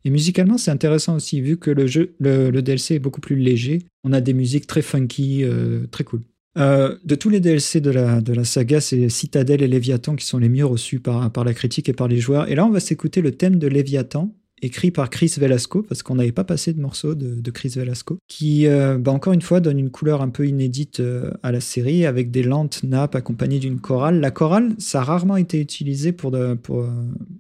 Et 0.05 0.11
musicalement, 0.11 0.59
c'est 0.59 0.72
intéressant 0.72 1.15
aussi, 1.15 1.41
vu 1.41 1.57
que 1.57 1.72
le, 1.72 1.88
jeu, 1.88 2.13
le, 2.19 2.61
DLC 2.61 2.95
est 2.95 2.99
beaucoup 2.99 3.22
plus 3.22 3.36
léger. 3.38 3.86
On 4.03 4.13
a 4.13 4.22
des 4.22 4.34
musiques 4.34 4.67
très 4.67 4.82
funky, 4.84 5.43
euh, 5.43 5.88
très 5.91 6.03
cool. 6.03 6.22
Euh, 6.57 6.97
de 7.05 7.15
tous 7.15 7.29
les 7.29 7.39
DLC 7.39 7.81
de 7.81 7.91
la, 7.91 8.21
de 8.21 8.33
la 8.33 8.43
saga, 8.43 8.81
c'est 8.81 9.09
Citadel 9.09 9.61
et 9.61 9.67
Léviathan 9.67 10.15
qui 10.15 10.25
sont 10.25 10.37
les 10.37 10.49
mieux 10.49 10.65
reçus 10.65 10.99
par, 10.99 11.31
par 11.31 11.43
la 11.43 11.53
critique 11.53 11.89
et 11.89 11.93
par 11.93 12.07
les 12.07 12.17
joueurs. 12.17 12.49
Et 12.49 12.55
là, 12.55 12.65
on 12.65 12.71
va 12.71 12.79
s'écouter 12.79 13.21
le 13.21 13.31
thème 13.31 13.57
de 13.57 13.67
Léviathan, 13.67 14.35
écrit 14.61 14.91
par 14.91 15.09
Chris 15.09 15.33
Velasco, 15.37 15.81
parce 15.81 16.03
qu'on 16.03 16.15
n'avait 16.15 16.33
pas 16.33 16.43
passé 16.43 16.73
de 16.73 16.81
morceau 16.81 17.15
de, 17.15 17.51
Chris 17.51 17.73
Velasco, 17.75 18.19
qui, 18.27 18.67
euh, 18.67 18.97
bah, 18.97 19.11
encore 19.11 19.33
une 19.33 19.41
fois, 19.41 19.59
donne 19.59 19.79
une 19.79 19.89
couleur 19.89 20.21
un 20.21 20.29
peu 20.29 20.45
inédite 20.45 20.99
euh, 20.99 21.31
à 21.41 21.51
la 21.51 21.61
série, 21.61 22.05
avec 22.05 22.31
des 22.31 22.43
lentes 22.43 22.83
nappes 22.83 23.15
accompagnées 23.15 23.59
d'une 23.59 23.79
chorale. 23.79 24.19
La 24.19 24.29
chorale, 24.29 24.75
ça 24.77 25.01
a 25.01 25.03
rarement 25.03 25.37
été 25.37 25.59
utilisé 25.59 26.11
pour 26.11 26.31
de, 26.31 26.55
pour, 26.55 26.85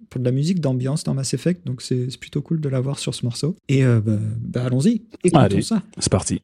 pour 0.09 0.19
de 0.19 0.25
la 0.25 0.31
musique 0.31 0.61
d'ambiance 0.61 1.03
dans 1.03 1.13
Mass 1.13 1.33
Effect, 1.33 1.65
donc 1.67 1.81
c'est 1.81 2.07
plutôt 2.17 2.41
cool 2.41 2.61
de 2.61 2.69
l'avoir 2.69 2.97
sur 2.97 3.13
ce 3.13 3.25
morceau. 3.25 3.55
Et 3.67 3.83
bah, 3.83 4.17
bah, 4.39 4.63
allons-y, 4.65 5.03
écoutons 5.23 5.61
ça. 5.61 5.83
C'est 5.99 6.11
parti. 6.11 6.41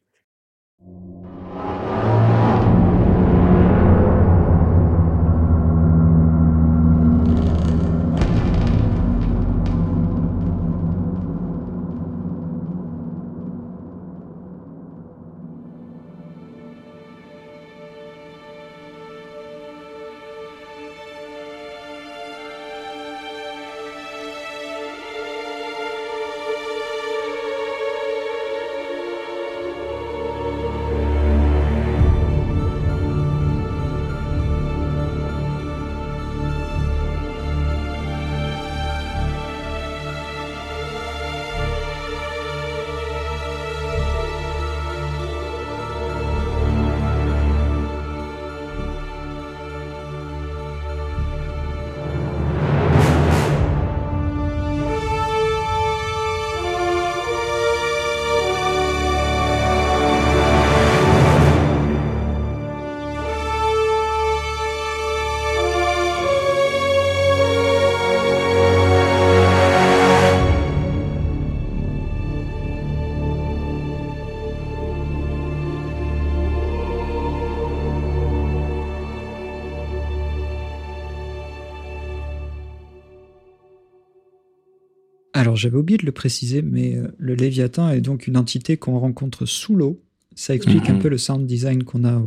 J'avais 85.58 85.76
oublié 85.76 85.98
de 85.98 86.06
le 86.06 86.12
préciser, 86.12 86.62
mais 86.62 86.96
euh, 86.96 87.08
le 87.18 87.34
Léviathan 87.34 87.90
est 87.90 88.00
donc 88.00 88.26
une 88.26 88.36
entité 88.36 88.76
qu'on 88.76 88.98
rencontre 88.98 89.46
sous 89.46 89.74
l'eau. 89.74 90.00
Ça 90.34 90.54
explique 90.54 90.88
un 90.88 90.94
mhm. 90.94 91.00
peu 91.00 91.08
le 91.08 91.18
sound 91.18 91.46
design 91.46 91.82
qu'on 91.82 92.04
a 92.04 92.22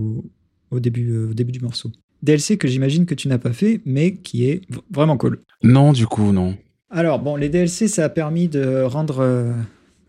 au, 0.70 0.80
début, 0.80 1.12
euh, 1.12 1.30
au 1.32 1.34
début 1.34 1.52
du 1.52 1.62
morceau. 1.62 1.92
DLC 2.24 2.58
que 2.58 2.68
j'imagine 2.68 3.06
que 3.06 3.16
tu 3.16 3.28
n'as 3.28 3.38
pas 3.38 3.54
fait, 3.54 3.82
mais 3.86 4.16
qui 4.16 4.46
est 4.46 4.62
vraiment 4.92 5.18
cool. 5.18 5.40
Non, 5.64 5.94
du 5.94 6.06
coup, 6.06 6.32
non. 6.32 6.56
Alors 6.90 7.20
bon, 7.20 7.36
les 7.36 7.50
DLC, 7.50 7.88
ça 7.88 8.06
a 8.06 8.10
permis 8.10 8.48
de 8.48 8.84
rendre 8.84 9.20
euh, 9.20 9.54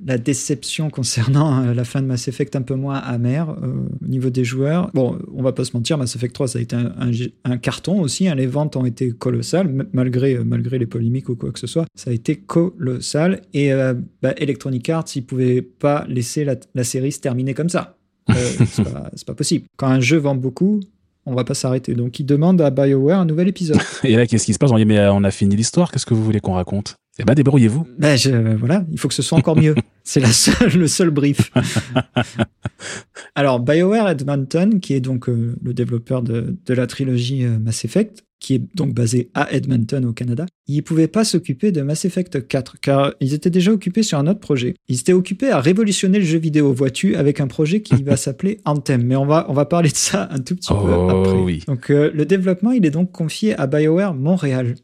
la 0.05 0.19
déception 0.19 0.91
concernant 0.91 1.63
euh, 1.63 1.75
la 1.75 1.85
fin 1.85 2.03
de 2.03 2.07
Mass 2.07 2.29
Effect 2.29 2.57
un 2.57 2.63
peu 2.63 2.75
moins 2.75 2.97
amère 2.97 3.51
euh, 3.51 3.89
au 4.03 4.07
niveau 4.07 4.31
des 4.31 4.45
joueurs. 4.45 4.91
Bon, 4.95 5.19
on 5.35 5.43
va 5.43 5.53
pas 5.53 5.65
se 5.65 5.77
mentir, 5.77 5.99
Mass 5.99 6.17
Effect 6.17 6.35
3, 6.35 6.49
ça 6.49 6.59
a 6.59 6.63
été 6.63 6.77
un, 6.77 7.57
carton 7.59 8.01
aussi. 8.01 8.29
Hein. 8.29 8.35
les 8.35 8.47
ventes 8.47 8.77
ont 8.77 8.85
été 8.85 9.13
colossales, 9.13 9.87
malgré, 9.93 10.35
euh, 10.35 10.45
malgré 10.45 10.79
les 10.79 10.87
polémiques 10.87 11.29
ou 11.29 11.37
quoi 11.37 11.53
que 11.53 11.59
ce 11.59 11.67
soit. 11.67 11.87
Ça 11.95 12.11
a 12.11 12.13
été 12.13 12.37
colossal. 12.37 13.43
Et 13.55 13.71
bah, 14.23 14.33
Electronic 14.37 14.89
Arts, 14.89 15.05
ils 15.15 15.25
pouvaient 15.25 15.63
pas 15.63 16.05
laisser 16.09 16.45
la, 16.45 16.85
série 16.85 17.13
se 17.13 17.21
terminer 17.21 17.55
comme 17.55 17.69
ça. 17.69 17.97
c'est 18.29 18.85
pas, 18.85 19.11
pas 19.27 19.35
possible. 19.35 19.67
Quand 19.77 19.89
un 19.89 20.01
jeu 20.01 20.19
vend 20.19 20.35
beaucoup, 20.35 20.81
on 21.27 21.35
va 21.35 21.45
pas 21.45 21.55
s'arrêter. 21.55 21.95
Donc, 21.95 22.19
ils 22.19 22.27
demandent 22.27 22.61
à 22.61 22.71
BioWare 22.71 23.21
un 23.21 23.25
nouvel 23.25 23.49
épisode. 23.49 23.79
Et 24.05 24.17
là, 24.17 24.27
qu'est-ce 24.27 24.47
qui 24.47 24.55
se 24.55 24.59
passe? 24.59 24.73
On 24.73 24.77
dit, 24.77 24.85
mais 24.85 25.07
on 25.09 25.25
a 25.25 25.31
fini 25.31 25.55
l'histoire, 25.55 25.93
qu'est-ce 25.93 26.07
que 26.07 26.15
vous 26.15 26.25
voulez 26.25 26.41
qu'on 26.41 26.55
raconte? 26.55 26.97
Eh 27.19 27.25
ben, 27.25 27.35
débrouillez-vous. 27.35 27.87
Ben, 27.99 28.17
voilà, 28.59 28.87
il 28.91 28.99
faut 28.99 29.09
que 29.09 29.15
ce 29.15 29.23
soit 29.23 29.37
encore 29.37 29.57
mieux. 29.57 29.75
C'est 30.05 30.21
la 30.21 30.33
seule, 30.33 30.73
le 30.77 30.89
seul 30.89 31.11
brief. 31.11 31.53
Alors, 33.35 33.61
BioWare 33.61 34.09
Edmonton, 34.09 34.81
qui 34.81 34.95
est 34.95 35.01
donc 35.01 35.29
euh, 35.29 35.55
le 35.63 35.75
développeur 35.75 36.23
de, 36.23 36.57
la 36.69 36.87
trilogie 36.87 37.45
euh, 37.45 37.59
Mass 37.59 37.85
Effect, 37.85 38.25
qui 38.41 38.55
est 38.55 38.63
donc 38.75 38.95
basé 38.95 39.31
à 39.35 39.53
Edmonton 39.53 40.05
au 40.07 40.13
Canada, 40.13 40.47
ils 40.67 40.77
ne 40.77 40.81
pouvaient 40.81 41.07
pas 41.07 41.25
s'occuper 41.25 41.71
de 41.71 41.83
Mass 41.83 42.05
Effect 42.05 42.49
4, 42.49 42.81
car 42.81 43.15
ils 43.21 43.35
étaient 43.35 43.51
déjà 43.51 43.71
occupés 43.73 44.03
sur 44.03 44.19
un 44.19 44.27
autre 44.27 44.41
projet. 44.41 44.75
Ils 44.89 44.99
étaient 44.99 45.13
occupés 45.13 45.51
à 45.51 45.61
révolutionner 45.61 46.19
le 46.19 46.25
jeu 46.25 46.39
vidéo, 46.39 46.73
vois-tu, 46.73 47.15
avec 47.15 47.41
un 47.41 47.47
projet 47.47 47.83
qui 47.83 48.03
va 48.03 48.17
s'appeler 48.17 48.61
Anthem. 48.65 49.05
Mais 49.05 49.17
on 49.17 49.27
va, 49.27 49.47
on 49.49 49.53
va 49.53 49.67
parler 49.67 49.91
de 49.91 49.97
ça 49.97 50.29
un 50.33 50.41
tout 50.41 50.57
petit 50.57 50.73
peu 50.73 50.79
oh, 50.81 51.11
après. 51.11 51.39
Oui. 51.39 51.63
Donc, 51.69 51.91
euh, 51.91 52.11
le 52.13 52.25
développement, 52.25 52.73
il 52.73 52.85
est 52.85 52.91
donc 52.91 53.13
confié 53.13 53.55
à 53.59 53.67
BioWare 53.67 54.15
Montréal 54.15 54.75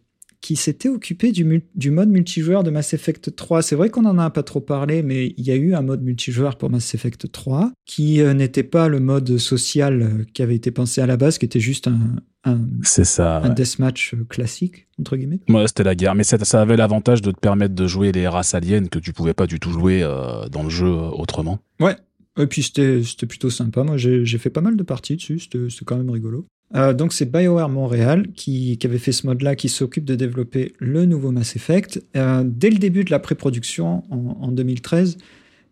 qui 0.41 0.57
s'était 0.57 0.89
occupé 0.89 1.32
du, 1.32 1.62
du, 1.74 1.91
mode 1.91 2.09
multijoueur 2.09 2.62
de 2.62 2.70
Mass 2.70 2.95
Effect 2.95 3.34
3. 3.34 3.62
C'est 3.62 3.74
vrai 3.76 3.91
qu'on 3.91 4.05
en 4.05 4.18
a 4.18 4.30
pas 4.30 4.43
trop 4.43 4.61
parlé, 4.61 5.03
mais 5.03 5.34
il 5.36 5.45
y 5.45 5.51
a 5.51 5.57
eu 5.57 5.74
un 5.74 5.82
mode 5.82 6.03
multijoueur 6.03 6.57
pour 6.57 6.70
Mass 6.70 6.95
Effect 6.95 7.30
3 7.30 7.72
qui 7.84 8.20
euh, 8.20 8.34
n'était 8.34 8.62
pas 8.62 8.89
le 8.89 9.01
mode 9.01 9.39
social 9.39 10.03
euh, 10.03 10.24
qui 10.32 10.43
avait 10.43 10.55
été 10.55 10.70
pensé 10.70 11.01
à 11.01 11.07
la 11.07 11.16
base, 11.16 11.39
qui 11.39 11.45
était 11.45 11.61
juste 11.61 11.89
un, 11.89 11.99
un, 12.45 12.61
ça, 12.82 13.39
un 13.39 13.51
deathmatch 13.51 14.14
euh, 14.14 14.24
classique, 14.28 14.86
entre 15.01 15.16
guillemets. 15.16 15.41
Ouais, 15.49 15.66
c'était 15.66 15.84
la 15.84 15.97
guerre. 15.97 16.14
Mais 16.14 16.24
ça, 16.24 16.39
ça 16.39 16.61
avait 16.61 16.76
l'avantage 16.76 17.20
de 17.20 17.32
te 17.32 17.41
permettre 17.41 17.74
de 17.74 17.86
jouer 17.86 18.12
les 18.12 18.28
races 18.28 18.55
aliens 18.55 18.86
que 18.86 19.01
tu 19.01 19.12
pouvais 19.12 19.34
pas 19.34 19.47
du 19.47 19.59
tout 19.59 19.70
jouer 19.70 20.03
dans 20.51 20.62
le 20.62 20.70
jeu 20.70 20.89
autrement. 20.89 21.59
Ouais, 21.80 21.97
et 22.39 22.47
puis 22.47 22.62
c'était 22.62 23.26
plutôt 23.26 23.51
sympa. 23.51 23.82
Moi, 23.82 23.97
j'ai 23.97 24.39
fait 24.39 24.51
pas 24.51 24.61
mal 24.61 24.76
de 24.76 24.82
parties 24.82 25.16
dessus. 25.16 25.39
C'était 25.39 25.66
quand 25.84 25.97
même 25.97 26.11
rigolo. 26.11 26.47
Euh, 26.74 26.93
donc 26.93 27.12
c'est 27.12 27.30
BioWare 27.30 27.68
Montréal 27.68 28.28
qui, 28.34 28.78
avait 28.84 28.99
fait 28.99 29.12
ce 29.12 29.26
mode-là, 29.26 29.57
qui 29.57 29.68
s'occupe 29.68 30.05
de 30.05 30.14
développer 30.14 30.74
le 30.78 31.07
nouveau 31.07 31.30
Mass 31.30 31.57
Effect. 31.57 32.03
Euh, 32.16 32.43
dès 32.45 32.70
le 32.70 32.78
début 32.78 33.05
de 33.05 33.11
la 33.11 33.18
pré-production, 33.18 34.05
en, 34.11 34.53
2013, 34.53 35.16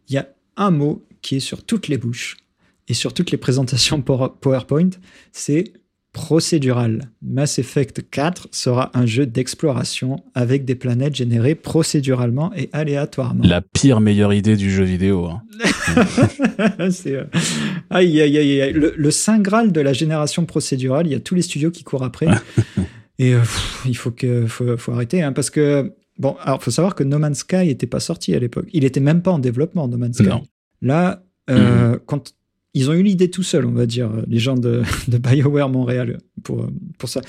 il 0.09 0.15
y 0.15 0.19
a 0.19 0.29
un 0.57 0.71
mot 0.71 1.05
qui 1.21 1.37
est 1.37 1.41
sur 1.41 1.65
toutes 1.65 1.89
les 1.89 1.99
bouches 1.99 2.39
et 2.89 2.95
sur 2.95 3.13
toutes 3.13 3.31
les 3.31 3.37
présentations 3.37 4.01
PowerPoint, 4.01 4.91
c'est 5.33 5.73
procédural. 6.17 7.11
Mass 7.21 7.59
Effect 7.59 8.03
4 8.11 8.49
sera 8.51 8.91
un 8.95 9.05
jeu 9.05 9.27
d'exploration 9.27 10.17
avec 10.35 10.65
des 10.65 10.75
planètes 10.75 11.15
générées 11.15 11.55
procéduralement 11.55 12.55
et 12.57 12.71
aléatoirement. 12.73 13.45
La 13.45 13.61
pire 13.61 14.01
meilleure 14.01 14.33
idée 14.33 14.57
du 14.57 14.71
jeu 14.71 14.83
vidéo. 14.83 15.27
Hein. 15.27 15.43
Euh, 17.07 17.25
aïe, 17.91 18.21
aïe, 18.21 18.39
aïe, 18.39 18.73
Le, 18.73 18.95
le, 18.97 19.11
saint 19.11 19.39
graal 19.39 19.73
de 19.73 19.81
la 19.81 19.93
génération 19.93 20.45
procédurale, 20.45 21.07
il 21.07 21.13
y 21.13 21.15
a 21.15 21.21
tous 21.21 21.35
les 21.35 21.43
studios 21.43 21.71
qui 21.71 21.85
courent 21.85 22.03
après. 22.03 22.27
et 23.19 23.35
euh, 23.35 23.41
il 23.87 23.97
faut, 23.97 24.11
que, 24.11 24.47
faut, 24.47 24.77
faut 24.77 24.93
arrêter, 24.93 25.23
hein, 25.23 25.33
parce 25.33 25.51
que, 25.51 25.93
bon, 26.19 26.37
alors 26.41 26.63
faut 26.63 26.71
savoir 26.71 26.95
que 26.95 27.05
No 27.05 27.19
Man's 27.19 27.39
Sky 27.39 27.67
n'était 27.67 27.87
pas 27.87 28.01
sorti 28.01 28.35
à 28.35 28.39
l'époque. 28.39 28.67
Il 28.73 28.85
était 28.85 29.01
même 29.01 29.23
pas 29.23 29.31
en 29.31 29.39
développement, 29.39 29.87
No 29.89 29.97
Man's 29.97 30.17
Sky. 30.17 30.29
Là, 30.83 31.23
euh, 31.51 31.93
mhm. 31.93 31.99
quand 32.07 32.35
ils 32.77 32.91
ont 32.91 32.93
eu 32.93 33.03
l'idée 33.03 33.31
tout 33.31 33.43
seuls, 33.43 33.65
on 33.65 33.73
va 33.73 33.87
dire, 33.87 34.11
les 34.29 34.39
gens 34.39 34.55
de, 34.57 34.83
BioWare 35.09 35.71
Montréal 35.71 36.19
pour, 36.43 36.69
pour 36.99 37.09
ça. 37.09 37.23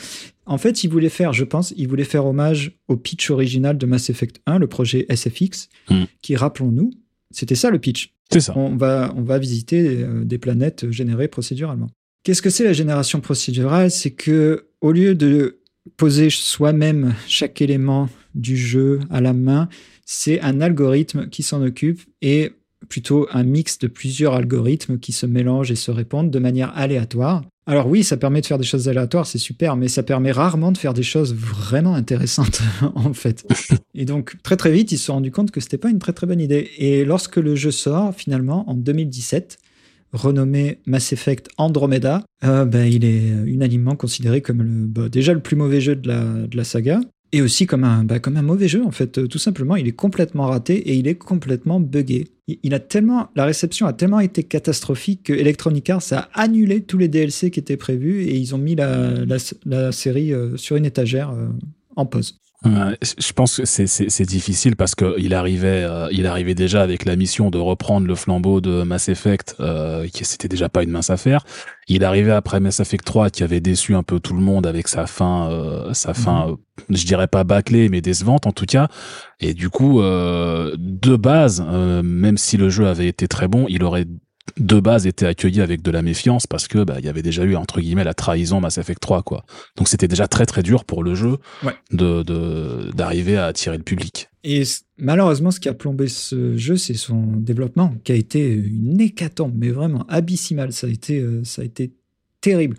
En 0.46 0.58
fait, 0.58 0.84
ils 0.84 0.90
voulaient 0.90 1.10
faire, 1.10 1.32
je 1.32 1.46
pense, 1.46 1.74
ils 1.78 1.88
voulaient 1.88 2.04
faire 2.04 2.26
hommage 2.26 2.74
au 2.90 2.98
pitch 2.98 3.32
original 3.32 3.78
de 3.78 3.86
Mass 3.86 4.10
Effect 4.10 4.42
1, 4.46 4.60
le 4.60 4.68
projet 4.68 5.06
SFX, 5.10 5.70
hmm. 5.90 6.04
qui, 6.22 6.36
rappelons-nous, 6.36 6.92
c'était 7.32 7.56
ça 7.56 7.70
le 7.70 7.80
pitch. 7.80 8.14
C'est 8.30 8.42
ça. 8.42 8.54
On 8.58 8.76
va, 8.76 9.14
on 9.16 9.24
va 9.24 9.40
visiter 9.40 10.04
euh, 10.04 10.26
des 10.26 10.38
planètes 10.38 10.92
générées 10.92 11.30
procéduralement. 11.30 11.88
Qu'est-ce 12.24 12.42
que 12.42 12.50
c'est 12.50 12.66
la 12.66 12.74
génération 12.74 13.22
procédurale? 13.22 13.90
C'est 13.90 14.12
que 14.12 14.68
au 14.82 14.92
lieu 14.92 15.16
de 15.16 15.60
poser 15.96 16.30
soi-même 16.30 17.16
chaque 17.26 17.62
élément 17.62 18.10
du 18.36 18.58
jeu 18.58 19.00
à 19.10 19.22
la 19.22 19.32
main, 19.32 19.70
c'est 20.06 20.42
un 20.42 20.60
algorithme 20.60 21.30
qui 21.30 21.42
s'en 21.42 21.62
occupe 21.62 22.02
et 22.22 22.52
plutôt 22.90 23.28
un 23.32 23.44
mix 23.44 23.80
de 23.80 23.88
plusieurs 23.88 24.34
algorithmes 24.34 25.00
qui 25.00 25.12
se 25.12 25.26
mélangent 25.26 25.72
et 25.72 25.76
se 25.76 25.92
répondent 25.92 26.32
de 26.32 26.40
manière 26.40 26.76
aléatoire. 26.76 27.44
Alors 27.66 27.88
oui, 27.88 28.04
ça 28.04 28.16
permet 28.16 28.40
de 28.40 28.46
faire 28.46 28.58
des 28.58 28.64
choses 28.64 28.88
aléatoires, 28.88 29.28
c'est 29.28 29.38
super, 29.38 29.76
mais 29.76 29.90
ça 29.90 30.02
permet 30.02 30.32
rarement 30.32 30.72
de 30.72 30.78
faire 30.78 30.94
des 30.94 31.04
choses 31.04 31.36
vraiment 31.36 31.96
intéressantes 31.96 32.62
en 32.96 33.14
fait. 33.14 33.46
Et 33.94 34.06
donc 34.06 34.42
très 34.42 34.56
très 34.56 34.72
vite, 34.72 34.92
ils 34.92 34.98
se 34.98 35.06
sont 35.06 35.16
rendus 35.16 35.32
compte 35.32 35.52
que 35.52 35.60
c'était 35.60 35.78
pas 35.78 35.90
une 35.90 36.00
très 36.00 36.14
très 36.14 36.28
bonne 36.28 36.40
idée. 36.40 36.72
Et 36.78 37.04
lorsque 37.04 37.36
le 37.36 37.56
jeu 37.56 37.72
sort 37.72 38.14
finalement 38.16 38.70
en 38.70 38.74
2017, 38.74 39.58
renommé 40.14 40.80
Mass 40.86 41.12
Effect 41.12 41.50
Andromeda, 41.58 42.24
euh, 42.46 42.64
ben, 42.64 42.86
il 42.86 43.04
est 43.04 43.28
unanimement 43.46 43.98
considéré 43.98 44.42
comme 44.42 44.88
bah, 44.88 45.10
déjà 45.10 45.34
le 45.34 45.42
plus 45.42 45.58
mauvais 45.58 45.82
jeu 45.82 45.98
de 45.98 46.56
la 46.56 46.64
saga 46.64 47.02
et 47.32 47.42
aussi 47.42 47.66
comme 47.66 47.84
un, 47.84 48.04
bah, 48.04 48.20
comme 48.20 48.38
un 48.38 48.42
mauvais 48.42 48.68
jeu 48.68 48.84
en 48.84 48.92
fait. 48.92 49.18
Euh, 49.18 49.28
tout 49.28 49.38
simplement, 49.38 49.76
il 49.76 49.88
est 49.88 49.94
complètement 49.94 50.48
raté 50.48 50.76
et 50.76 50.96
il 50.96 51.08
est 51.08 51.16
complètement 51.16 51.80
buggé. 51.80 52.28
Il 52.64 52.74
a 52.74 52.80
tellement, 52.80 53.30
la 53.36 53.46
réception 53.46 53.88
a 53.88 53.94
tellement 53.94 54.22
été 54.22 54.44
catastrophique 54.44 55.24
que 55.24 55.34
Electronic 55.34 55.90
Arts 55.90 56.14
a 56.14 56.30
annulé 56.34 56.82
tous 56.82 56.98
les 56.98 57.10
DLC 57.10 57.52
qui 57.52 57.60
étaient 57.60 57.78
prévus 57.78 58.24
et 58.24 58.38
ils 58.38 58.56
ont 58.56 58.58
mis 58.58 58.76
la, 58.76 59.26
la, 59.66 59.92
série 59.92 60.34
euh, 60.34 60.56
sur 60.56 60.78
une 60.78 60.86
étagère 60.86 61.32
euh, 61.32 61.48
en 61.98 62.06
pause 62.06 62.40
je 63.02 63.34
pense 63.34 63.58
que 63.58 63.66
c'est 63.66 64.26
difficile 64.26 64.76
parce 64.76 64.96
qu'il 64.96 65.34
arrivait, 65.34 65.84
euh, 65.84 66.08
il 66.12 66.26
arrivait 66.26 66.56
déjà 66.56 66.82
avec 66.82 67.06
la 67.06 67.16
mission 67.16 67.50
de 67.50 67.58
reprendre 67.58 68.08
le 68.08 68.16
flambeau 68.16 68.62
de 68.62 68.84
Mass 68.84 69.10
Effect, 69.10 69.56
euh, 69.60 70.08
qui 70.08 70.26
c'était 70.26 70.48
déjà 70.48 70.70
pas 70.70 70.84
une 70.84 70.92
mince 70.92 71.10
affaire. 71.10 71.46
Il 71.88 72.04
arrivait 72.04 72.32
après 72.32 72.60
Mass 72.60 72.80
Effect 72.80 73.06
3, 73.06 73.30
qui 73.30 73.44
avait 73.44 73.60
déçu 73.60 73.96
un 73.96 74.04
peu 74.04 74.20
tout 74.20 74.34
le 74.34 74.42
monde 74.42 74.68
avec 74.68 74.88
sa 74.88 75.08
fin, 75.08 75.50
euh, 75.52 75.94
sa 75.94 76.14
fin, 76.14 76.48
mhm. 76.48 76.58
je 76.90 77.06
dirais 77.06 77.28
pas 77.28 77.44
bâclée, 77.44 77.90
mais 77.90 78.02
décevante 78.02 78.48
en 78.48 78.52
tout 78.52 78.66
cas. 78.66 78.88
Et 79.40 79.54
du 79.54 79.70
coup, 79.70 80.02
de 80.02 81.16
base, 81.16 81.62
même 81.62 82.38
si 82.38 82.58
le 82.58 82.70
jeu 82.70 82.88
avait 82.88 83.08
été 83.08 83.28
très 83.28 83.48
bon, 83.48 83.68
il 83.70 83.84
aurait 83.84 84.06
de 84.58 84.80
base 84.80 85.06
était 85.08 85.26
accueilli 85.26 85.62
avec 85.62 85.82
de 85.82 85.92
la 85.92 86.02
méfiance 86.02 86.48
parce 86.48 86.68
que 86.68 86.84
bah 86.84 86.96
il 87.00 87.06
y 87.06 87.10
avait 87.10 87.22
déjà 87.22 87.44
eu 87.44 87.56
entre 87.56 87.82
guillemets 87.82 88.04
la 88.04 88.14
trahison 88.14 88.60
Mass 88.60 88.78
Effect 88.78 89.00
3 89.00 89.24
quoi. 89.24 89.46
Donc 89.76 89.88
c'était 89.88 90.08
déjà 90.08 90.28
très 90.28 90.46
très 90.46 90.64
dur 90.64 90.86
pour 90.86 91.04
le 91.04 91.16
jeu 91.16 91.38
de 91.92 92.92
d'arriver 92.92 93.38
à 93.38 93.46
attirer 93.46 93.78
le 93.78 93.84
public. 93.84 94.30
Et 94.44 94.64
malheureusement 94.98 95.52
ce 95.52 95.60
qui 95.60 95.70
a 95.70 95.74
plombé 95.74 96.08
ce 96.08 96.58
jeu 96.58 96.78
c'est 96.78 96.94
son 96.94 97.22
développement 97.22 97.94
qui 98.04 98.12
a 98.12 98.16
été 98.16 98.50
une 98.50 99.00
hécatombe 99.00 99.54
mais 99.56 99.70
vraiment 99.70 100.06
abyssime 100.08 100.72
ça 100.72 100.88
a 100.88 100.90
été 100.90 101.20
euh, 101.20 101.44
ça 101.44 101.62
a 101.62 101.66
été 101.66 101.94
terrible. 102.42 102.78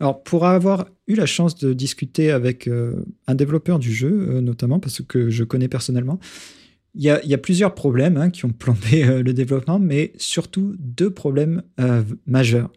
Alors 0.00 0.22
pour 0.22 0.46
avoir 0.46 0.86
eu 1.08 1.14
la 1.14 1.26
chance 1.26 1.56
de 1.56 1.72
discuter 1.72 2.30
avec 2.30 2.68
euh, 2.68 3.04
un 3.26 3.34
développeur 3.34 3.78
du 3.78 3.92
jeu 3.92 4.28
euh, 4.28 4.40
notamment 4.40 4.78
parce 4.78 5.02
que 5.02 5.30
je 5.30 5.42
connais 5.44 5.68
personnellement 5.68 6.20
il 6.98 7.04
y, 7.04 7.34
a, 7.34 7.38
plusieurs 7.38 7.76
problèmes 7.76 8.16
hein, 8.16 8.28
qui 8.28 8.44
ont 8.44 8.50
plombé 8.50 9.04
euh, 9.04 9.22
le 9.22 9.32
développement, 9.32 9.78
mais 9.78 10.12
surtout 10.16 10.74
deux 10.80 11.10
problèmes 11.10 11.62
euh, 11.78 12.02
majeurs. 12.26 12.72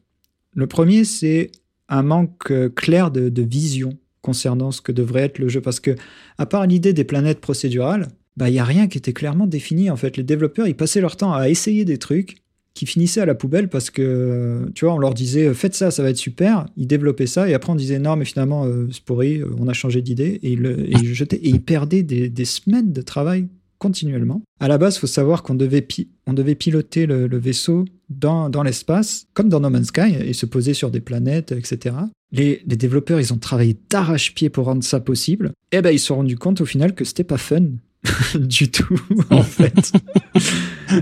Le 0.54 0.68
premier, 0.68 1.06
c'est 1.06 1.52
un 1.90 2.04
manque 2.04 2.52
euh, 2.52 2.70
clair 2.70 3.10
de, 3.10 3.42
vision 3.42 3.98
concernant 4.22 4.72
ce 4.72 4.80
que 4.80 4.92
devrait 4.92 5.24
être 5.24 5.40
le 5.40 5.48
jeu, 5.48 5.60
parce 5.60 5.80
que 5.80 5.96
à 6.38 6.46
part 6.46 6.68
l'idée 6.68 6.94
des 6.94 7.04
planètes 7.04 7.42
procédurales, 7.42 8.10
bah 8.38 8.50
il 8.50 8.54
y 8.54 8.60
a 8.60 8.64
rien 8.64 8.88
qui 8.88 9.00
était 9.00 9.12
clairement 9.12 9.48
défini. 9.48 9.90
En 9.90 9.96
fait, 9.96 10.18
les 10.18 10.24
développeurs 10.24 10.68
ils 10.68 10.76
passaient 10.76 11.02
leur 11.02 11.18
temps 11.18 11.34
à 11.34 11.50
essayer 11.50 11.84
des 11.84 11.98
trucs 11.98 12.38
qui 12.76 12.86
finissaient 12.86 13.22
à 13.22 13.26
la 13.26 13.34
poubelle 13.34 13.68
parce 13.68 13.90
que 13.90 14.70
tu 14.76 14.86
vois 14.86 14.94
on 14.94 15.00
leur 15.00 15.16
disait 15.16 15.52
faites 15.56 15.74
ça, 15.74 15.90
ça 15.90 16.04
va 16.04 16.12
être 16.12 16.18
super. 16.18 16.68
Ils 16.78 16.86
développaient 16.86 17.26
ça 17.26 17.50
et 17.50 17.56
après 17.56 17.72
on 17.72 17.76
disait 17.76 17.98
non 17.98 18.16
mais 18.16 18.26
finalement 18.26 18.66
c'est 18.92 19.04
pourri, 19.04 19.42
on 19.60 19.68
a 19.68 19.74
changé 19.74 20.04
d'idée 20.04 20.40
et 20.44 20.52
ils 20.54 21.62
perdaient 21.62 22.04
des 22.04 22.46
semaines 22.46 22.94
de 22.94 23.02
travail 23.02 23.48
continuellement. 23.82 24.44
À 24.60 24.68
la 24.68 24.78
base, 24.78 24.98
il 24.98 25.00
faut 25.00 25.08
savoir 25.08 25.42
qu'on 25.42 25.56
devait, 25.56 25.86
on 26.28 26.34
devait 26.34 26.54
piloter 26.54 27.08
le, 27.08 27.38
vaisseau 27.40 27.86
dans, 28.10 28.48
dans 28.48 28.62
l'espace, 28.62 29.26
comme 29.34 29.50
dans 29.50 29.60
No 29.60 29.72
Man's 29.72 29.88
Sky, 29.88 30.16
et 30.24 30.34
se 30.34 30.46
poser 30.46 30.76
sur 30.76 30.92
des 30.92 31.02
planètes, 31.02 31.52
etc. 31.52 31.96
Les, 32.32 32.62
les 32.68 32.76
développeurs, 32.76 33.20
ils 33.20 33.34
ont 33.34 33.40
travaillé 33.40 33.76
d'arrache-pied 33.90 34.50
pour 34.50 34.66
rendre 34.66 34.84
ça 34.84 35.00
possible. 35.00 35.52
Et 35.72 35.82
ben, 35.82 35.90
ils 35.90 35.98
se 35.98 36.08
sont 36.08 36.18
rendus 36.18 36.38
compte 36.38 36.62
au 36.62 36.66
final 36.66 36.94
que 36.94 37.04
c'était 37.04 37.24
pas 37.24 37.40
fun 37.40 37.70
du 38.40 38.70
tout, 38.70 39.02
en 39.32 39.42
fait. 39.44 39.92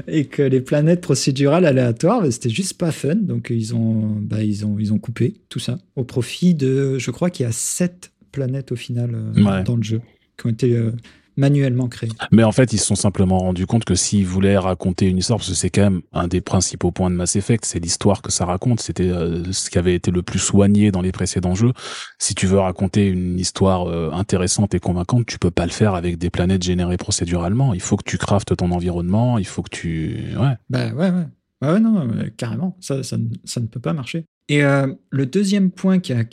et 0.08 0.26
que 0.26 0.42
les 0.42 0.62
planètes 0.62 1.02
procédurales 1.02 1.66
aléatoires, 1.66 2.22
ben, 2.22 2.32
c'était 2.32 2.50
juste 2.50 2.76
pas 2.76 2.94
fun. 2.94 3.16
Donc, 3.16 3.50
ils 3.50 3.76
ont, 3.76 4.16
bah, 4.22 4.42
ils, 4.42 4.66
ont, 4.66 4.80
ils 4.80 4.94
ont 4.94 5.00
coupé 5.00 5.34
tout 5.50 5.60
ça 5.60 5.80
au 5.98 6.06
profit 6.06 6.56
de, 6.56 6.98
je 6.98 7.12
crois 7.12 7.30
qu'il 7.30 7.46
y 7.46 7.50
a 7.50 7.52
sept 7.52 8.14
planètes 8.32 8.72
au 8.72 8.78
final 8.78 9.12
euh, 9.16 9.64
dans 9.64 9.76
le 9.76 9.84
jeu 9.84 10.02
qui 10.40 10.48
ont 10.48 10.50
été 10.50 10.74
euh, 10.74 10.92
manuellement 11.40 11.88
créé. 11.88 12.10
Mais 12.32 12.44
en 12.44 12.52
fait, 12.52 12.74
ils 12.74 12.80
se 12.80 12.86
sont 12.86 12.96
simplement 12.96 13.40
rendus 13.40 13.66
compte 13.66 13.86
que 13.86 13.96
s'ils 13.96 14.26
voulaient 14.26 14.58
raconter 14.58 15.08
une 15.08 15.18
histoire, 15.18 15.40
parce 15.40 15.50
que 15.50 15.56
c'est 15.56 15.70
quand 15.70 15.82
même 15.82 16.02
un 16.14 16.28
des 16.28 16.42
principaux 16.42 16.92
points 16.92 17.10
de 17.10 17.16
Mass 17.16 17.36
Effect, 17.36 17.66
c'est 17.66 17.80
l'histoire 17.80 18.22
que 18.22 18.32
ça 18.32 18.46
raconte. 18.46 18.82
C'était 18.82 19.10
euh, 19.10 19.52
ce 19.52 19.70
qui 19.70 19.78
avait 19.78 19.96
été 19.96 20.12
le 20.12 20.22
plus 20.22 20.40
soigné 20.40 20.92
dans 20.92 21.02
les 21.02 21.12
précédents 21.12 21.56
jeux. 21.56 21.72
Si 22.20 22.36
tu 22.36 22.46
veux 22.46 22.60
raconter 22.60 23.08
une 23.08 23.40
histoire 23.40 23.88
euh, 23.88 24.12
intéressante 24.12 24.76
et 24.76 24.80
convaincante, 24.80 25.26
tu 25.26 25.40
peux 25.40 25.52
pas 25.52 25.66
le 25.66 25.72
faire 25.72 25.96
avec 25.96 26.18
des 26.18 26.30
planètes 26.30 26.64
générées 26.64 26.98
procéduralement. 26.98 27.74
Il 27.74 27.82
faut 27.82 27.96
que 27.96 28.04
tu 28.06 28.18
craftes 28.18 28.56
ton 28.56 28.72
environnement, 28.72 29.38
il 29.38 29.48
faut 29.48 29.64
que 29.64 29.70
tu... 29.70 30.26
Ouais. 30.38 30.56
Bah 30.70 30.92
ouais, 30.94 31.10
ouais. 31.10 31.26
Ouais, 31.62 31.80
non, 31.80 32.08
carrément. 32.38 32.78
Ça, 32.80 33.04
ça, 33.04 33.18
ça, 33.44 33.60
ne 33.60 33.66
peut 33.66 33.82
pas 33.82 33.92
marcher. 33.92 34.26
Et 34.48 34.64
euh, 34.64 34.88
le 35.10 35.26
deuxième 35.26 35.72
point 35.72 36.00
qui 36.00 36.14
a, 36.14 36.24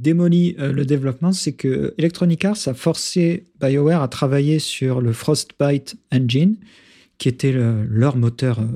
démoli 0.00 0.56
euh, 0.58 0.72
le 0.72 0.84
développement, 0.84 1.32
c'est 1.32 1.52
que 1.52 1.94
Electronic 1.98 2.44
Arts 2.44 2.58
a 2.66 2.74
forcé 2.74 3.44
BioWare 3.60 4.02
à 4.02 4.08
travailler 4.08 4.58
sur 4.58 5.00
le 5.00 5.12
Frostbite 5.12 5.96
Engine, 6.12 6.56
qui 7.18 7.28
était 7.28 7.52
leur 7.52 8.16
moteur 8.16 8.60
euh, 8.60 8.66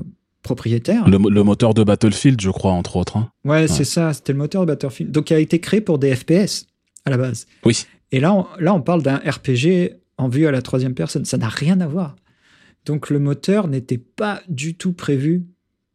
propriétaire. 0.41 1.07
Le, 1.07 1.17
moteur 1.17 1.73
de 1.73 1.83
Battlefield, 1.83 2.41
je 2.41 2.49
crois, 2.49 2.71
entre 2.71 2.97
autres. 2.97 3.17
Hein. 3.17 3.31
Ouais, 3.45 3.67
c'est 3.67 3.85
ça, 3.85 4.13
c'était 4.13 4.33
le 4.33 4.39
moteur 4.39 4.61
de 4.61 4.67
Battlefield. 4.67 5.11
Donc, 5.11 5.29
il 5.29 5.33
a 5.35 5.39
été 5.39 5.59
créé 5.59 5.81
pour 5.81 5.99
des 5.99 6.15
FPS 6.15 6.65
à 7.05 7.09
la 7.09 7.17
base. 7.17 7.47
Oui. 7.65 7.85
Et 8.11 8.19
là, 8.19 8.33
on, 8.33 8.45
là, 8.59 8.73
on 8.73 8.81
parle 8.81 9.01
d'un 9.01 9.17
RPG 9.17 9.93
en 10.17 10.27
vue 10.27 10.45
à 10.45 10.51
la 10.51 10.61
troisième 10.61 10.93
personne. 10.93 11.25
Ça 11.25 11.37
n'a 11.37 11.49
rien 11.49 11.79
à 11.81 11.87
voir. 11.87 12.15
Donc, 12.85 13.09
le 13.09 13.19
moteur 13.19 13.67
n'était 13.69 13.97
pas 13.97 14.41
du 14.49 14.75
tout 14.75 14.91
prévu 14.91 15.45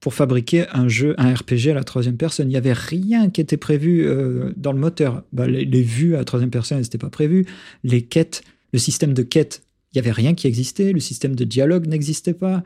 pour 0.01 0.15
fabriquer 0.15 0.67
un 0.73 0.89
jeu, 0.89 1.15
un 1.19 1.35
RPG 1.35 1.71
à 1.71 1.75
la 1.75 1.85
troisième 1.85 2.17
personne. 2.17 2.49
Il 2.49 2.51
n'y 2.51 2.57
avait 2.57 2.73
rien 2.73 3.31
qui 3.31 3.41
était 3.41 3.57
prévu 3.57 4.07
euh, 4.07 4.53
dans 4.57 4.73
le 4.73 4.79
moteur. 4.79 5.25
Bah, 5.33 5.47
les, 5.47 5.83
vues 5.83 6.15
à 6.15 6.19
la 6.19 6.25
troisième 6.25 6.51
personne, 6.51 6.79
n'étaient 6.79 6.99
pas 6.99 7.11
prévues. 7.11 7.47
Les 7.83 8.03
quêtes, 8.03 8.43
le 8.73 8.79
système 8.79 9.13
de 9.13 9.23
quêtes, 9.23 9.63
il 9.93 9.97
n'y 9.97 10.07
avait 10.07 10.13
rien 10.13 10.35
qui 10.35 10.47
existait. 10.47 10.93
Le 10.93 11.01
système 11.01 11.35
de 11.35 11.45
dialogue 11.45 11.87
n'existait 11.87 12.35
pas. 12.35 12.63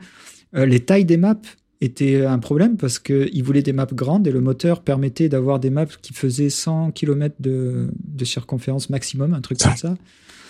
Euh, 0.55 0.65
les 0.65 0.81
tailles 0.81 1.05
des 1.05 1.17
maps 1.17 1.41
étaient 1.81 2.23
un 2.23 2.39
problème 2.39 2.77
parce 2.77 2.99
qu'ils 2.99 3.43
voulaient 3.43 3.63
des 3.63 3.73
maps 3.73 3.87
grandes 3.91 4.27
et 4.27 4.31
le 4.31 4.39
moteur 4.39 4.83
permettait 4.83 5.27
d'avoir 5.27 5.59
des 5.59 5.69
maps 5.69 5.85
qui 6.01 6.13
faisaient 6.13 6.51
100 6.51 6.91
km 6.91 7.35
de, 7.39 7.89
de 8.05 8.25
circonférence 8.25 8.89
maximum, 8.89 9.33
un 9.33 9.41
truc 9.41 9.57
comme 9.57 9.75
ça. 9.75 9.95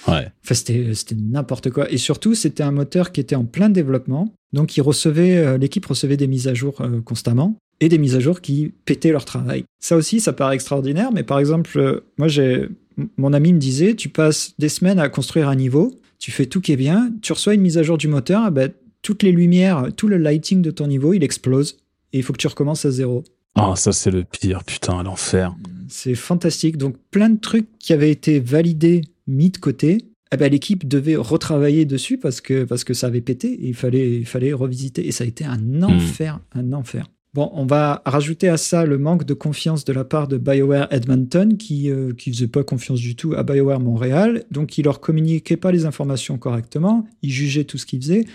Ouais. 0.07 0.27
Enfin, 0.43 0.55
c'était 0.55 1.15
n'importe 1.15 1.69
quoi. 1.69 1.91
Et 1.91 1.97
surtout, 1.97 2.35
c'était 2.35 2.63
un 2.63 2.71
moteur 2.71 3.11
qui 3.11 3.21
était 3.21 3.35
en 3.35 3.45
plein 3.45 3.69
développement. 3.69 4.33
Donc, 4.51 4.77
il 4.77 4.81
recevait, 4.81 5.37
euh, 5.37 5.57
l'équipe 5.57 5.85
recevait 5.85 6.17
des 6.17 6.27
mises 6.27 6.47
à 6.47 6.53
jour 6.53 6.81
euh, 6.81 7.01
constamment 7.01 7.57
et 7.79 7.89
des 7.89 7.97
mises 7.97 8.15
à 8.15 8.19
jour 8.19 8.41
qui 8.41 8.73
pétaient 8.85 9.11
leur 9.11 9.25
travail. 9.25 9.65
Ça 9.79 9.95
aussi, 9.95 10.19
ça 10.19 10.33
paraît 10.33 10.55
extraordinaire, 10.55 11.11
mais 11.11 11.23
par 11.23 11.39
exemple, 11.39 11.77
euh, 11.79 12.01
moi, 12.17 12.27
j'ai, 12.27 12.69
mon 13.17 13.33
ami 13.33 13.53
me 13.53 13.59
disait, 13.59 13.95
tu 13.95 14.09
passes 14.09 14.53
des 14.59 14.69
semaines 14.69 14.99
à 14.99 15.09
construire 15.09 15.49
un 15.49 15.55
niveau, 15.55 15.99
tu 16.19 16.31
fais 16.31 16.45
tout 16.45 16.61
qui 16.61 16.71
est 16.71 16.77
bien, 16.77 17.11
tu 17.21 17.33
reçois 17.33 17.53
une 17.53 17.61
mise 17.61 17.77
à 17.77 17.83
jour 17.83 17.97
du 17.97 18.07
moteur, 18.07 18.51
ben, 18.51 18.71
toutes 19.01 19.23
les 19.23 19.31
lumières, 19.31 19.87
tout 19.97 20.07
le 20.07 20.17
lighting 20.17 20.61
de 20.61 20.71
ton 20.71 20.87
niveau, 20.87 21.13
il 21.13 21.23
explose 21.23 21.77
et 22.13 22.19
il 22.19 22.23
faut 22.23 22.31
que 22.31 22.37
tu 22.37 22.47
recommences 22.47 22.85
à 22.85 22.91
zéro. 22.91 23.23
Ah, 23.55 23.73
ça 23.75 23.91
c'est 23.91 24.11
le 24.11 24.23
pire, 24.23 24.63
putain, 24.63 25.03
l'enfer. 25.03 25.55
C'est 25.87 26.15
fantastique. 26.15 26.77
Donc 26.77 26.95
plein 27.11 27.29
de 27.29 27.39
trucs 27.39 27.67
qui 27.77 27.93
avaient 27.93 28.09
été 28.09 28.39
validés 28.39 29.01
mis 29.27 29.49
de 29.49 29.57
côté, 29.57 30.13
eh 30.33 30.37
ben, 30.37 30.51
l'équipe 30.51 30.87
devait 30.87 31.15
retravailler 31.15 31.85
dessus 31.85 32.17
parce 32.17 32.41
que, 32.41 32.63
parce 32.63 32.83
que 32.83 32.93
ça 32.93 33.07
avait 33.07 33.21
pété 33.21 33.53
et 33.53 33.67
il 33.67 33.75
fallait, 33.75 34.17
il 34.17 34.25
fallait 34.25 34.51
revisiter. 34.51 35.07
Et 35.07 35.11
ça 35.11 35.23
a 35.23 35.27
été 35.27 35.45
un 35.45 35.57
hmm. 35.57 35.83
enfer, 35.83 36.39
un 36.53 36.73
enfer. 36.73 37.07
Bon, 37.35 37.49
on 37.53 37.65
va 37.65 38.03
rajouter 38.05 38.47
à 38.47 38.57
ça 38.57 38.85
le 38.85 38.99
manque 38.99 39.25
de 39.25 39.33
confiance 39.33 39.85
de 39.85 39.93
la 39.93 40.03
part 40.03 40.27
de 40.27 40.37
BioWare 40.37 40.87
Edmonton, 40.91 41.57
qui 41.57 41.89
ne 41.89 41.93
euh, 41.93 42.15
faisait 42.17 42.47
pas 42.47 42.63
confiance 42.63 42.99
du 42.99 43.15
tout 43.15 43.33
à 43.33 43.41
BioWare 43.41 43.79
Montréal. 43.79 44.43
Donc, 44.51 44.77
il 44.77 44.85
leur 44.85 44.99
communiquait 44.99 45.57
pas 45.57 45.71
les 45.71 45.85
informations 45.85 46.37
correctement, 46.37 47.07
il 47.23 47.31
jugeait 47.31 47.63
tout 47.63 47.79
ce 47.79 47.87
qu'ils 47.87 48.01
faisaient, 48.01 48.25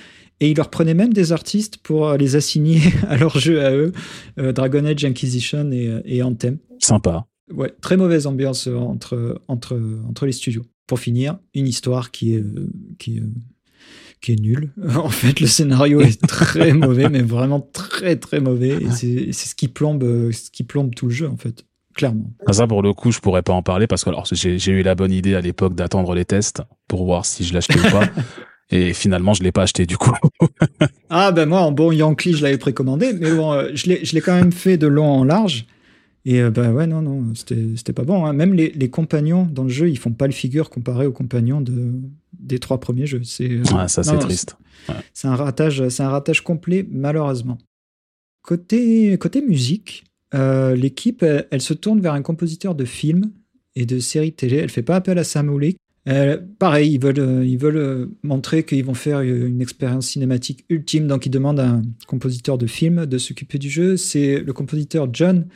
et 0.40 0.50
il 0.50 0.56
leur 0.56 0.68
prenait 0.68 0.94
même 0.94 1.12
des 1.12 1.30
artistes 1.30 1.76
pour 1.76 2.12
les 2.14 2.34
assigner 2.34 2.80
à 3.08 3.16
leur 3.16 3.38
jeu 3.38 3.64
à 3.64 3.72
eux, 3.72 3.92
euh, 4.38 4.52
Dragon 4.52 4.84
Age 4.84 5.04
Inquisition 5.04 5.70
et, 5.70 6.00
et 6.04 6.22
Anthem. 6.24 6.58
Sympa. 6.80 7.26
Ouais, 7.52 7.72
très 7.80 7.96
mauvaise 7.96 8.26
ambiance 8.26 8.66
entre, 8.66 9.40
entre, 9.46 9.80
entre 10.08 10.26
les 10.26 10.32
studios 10.32 10.64
pour 10.88 10.98
finir, 10.98 11.38
une 11.54 11.68
histoire 11.68 12.10
qui 12.10 12.34
est, 12.34 12.40
euh, 12.40 12.72
qui 12.98 13.18
est, 13.18 13.22
qui 14.20 14.32
est 14.32 14.40
nulle. 14.40 14.72
En 14.96 15.10
fait, 15.10 15.38
le 15.38 15.46
scénario 15.46 16.00
est 16.00 16.20
très 16.26 16.72
mauvais, 16.86 17.08
mais 17.08 17.22
vraiment 17.22 17.60
très 17.60 18.16
très 18.16 18.40
mauvais. 18.40 18.78
Et 18.82 18.90
c'est 18.90 19.32
ce 19.32 19.54
qui 19.54 19.68
plombe, 19.68 20.02
euh, 20.02 20.32
ce 20.32 20.50
qui 20.50 20.64
plombe 20.64 20.92
tout 20.92 21.06
le 21.06 21.12
jeu 21.12 21.28
en 21.28 21.36
fait, 21.36 21.64
clairement. 21.94 22.32
Ah, 22.46 22.52
ça 22.52 22.66
pour 22.66 22.82
le 22.82 22.92
coup, 22.94 23.12
je 23.12 23.20
pourrais 23.20 23.42
pas 23.42 23.52
en 23.52 23.62
parler 23.62 23.86
parce 23.86 24.02
que 24.02 24.08
alors 24.08 24.26
j'ai 24.32 24.72
eu 24.72 24.82
la 24.82 24.96
bonne 24.96 25.12
idée 25.12 25.36
à 25.36 25.40
l'époque 25.40 25.76
d'attendre 25.76 26.14
les 26.14 26.24
tests 26.24 26.62
pour 26.88 27.04
voir 27.04 27.24
si 27.24 27.44
je 27.44 27.54
l'achetais 27.54 27.78
ou 27.78 27.90
pas. 27.90 28.08
Et 28.70 28.92
finalement, 28.92 29.32
je 29.32 29.42
l'ai 29.42 29.52
pas 29.52 29.62
acheté 29.62 29.86
du 29.86 29.96
coup. 29.96 30.12
ah 31.08 31.32
ben 31.32 31.48
moi, 31.48 31.60
en 31.60 31.72
bon 31.72 31.90
Yankee, 31.90 32.34
je 32.34 32.42
l'avais 32.42 32.58
précommandé, 32.58 33.14
mais 33.14 33.32
bon, 33.34 33.52
euh, 33.52 33.70
je 33.74 33.86
l'ai 33.86 34.20
quand 34.20 34.34
même 34.34 34.52
fait 34.52 34.76
de 34.76 34.86
long 34.86 35.06
en 35.06 35.24
large. 35.24 35.66
Et 36.30 36.42
euh, 36.42 36.50
bah 36.50 36.70
ouais, 36.72 36.86
non, 36.86 37.00
non, 37.00 37.32
c'était 37.34 37.94
pas 37.94 38.02
bon. 38.04 38.26
hein. 38.26 38.34
Même 38.34 38.52
les, 38.52 38.70
les 38.72 38.90
compagnons 38.90 39.46
dans 39.46 39.62
le 39.62 39.70
jeu, 39.70 39.88
ils 39.88 39.96
font 39.98 40.12
pas 40.12 40.26
le 40.26 40.34
figure 40.34 40.68
comparé 40.68 41.06
aux 41.06 41.12
compagnons 41.12 41.62
de, 41.62 41.92
des 42.38 42.58
trois 42.58 42.78
premiers 42.80 43.06
jeux. 43.06 43.22
C'est 43.24 43.48
Ouais, 43.72 43.88
ça, 43.88 44.02
c'est 44.02 44.18
triste. 44.18 44.56
c'est 45.14 45.26
un 45.26 45.36
ratage, 45.36 45.88
c'est 45.88 46.02
un 46.02 46.10
ratage 46.10 46.42
complet, 46.42 46.86
malheureusement. 46.90 47.56
Côté, 48.42 49.16
côté 49.18 49.40
musique, 49.40 50.04
euh, 50.34 50.74
l'équipe, 50.76 51.22
elle, 51.22 51.46
elle 51.50 51.62
se 51.62 51.72
tourne 51.72 52.00
vers 52.00 52.12
un 52.12 52.20
compositeur 52.22 52.74
de 52.74 52.84
films 52.84 53.30
et 53.74 53.86
de 53.86 53.98
séries 53.98 54.32
télé. 54.34 54.56
Elle 54.56 54.70
fait 54.70 54.82
pas 54.82 54.96
appel 54.96 55.16
à 55.16 55.24
Sam. 55.24 55.58
Euh, 56.08 56.38
pareil, 56.58 56.92
ils 56.94 57.00
veulent, 57.00 57.18
euh, 57.18 57.44
ils 57.44 57.58
veulent 57.58 57.76
euh, 57.76 58.06
montrer 58.22 58.64
qu'ils 58.64 58.84
vont 58.84 58.94
faire 58.94 59.20
une 59.20 59.60
expérience 59.60 60.06
cinématique 60.08 60.64
ultime, 60.70 61.06
donc 61.06 61.26
ils 61.26 61.30
demandent 61.30 61.60
à 61.60 61.68
un 61.68 61.82
compositeur 62.06 62.56
de 62.56 62.66
film 62.66 63.04
de 63.06 63.18
s'occuper 63.18 63.58
du 63.58 63.68
jeu. 63.68 63.96
C'est 63.96 64.40
le 64.40 64.52
compositeur 64.52 65.08
John 65.12 65.46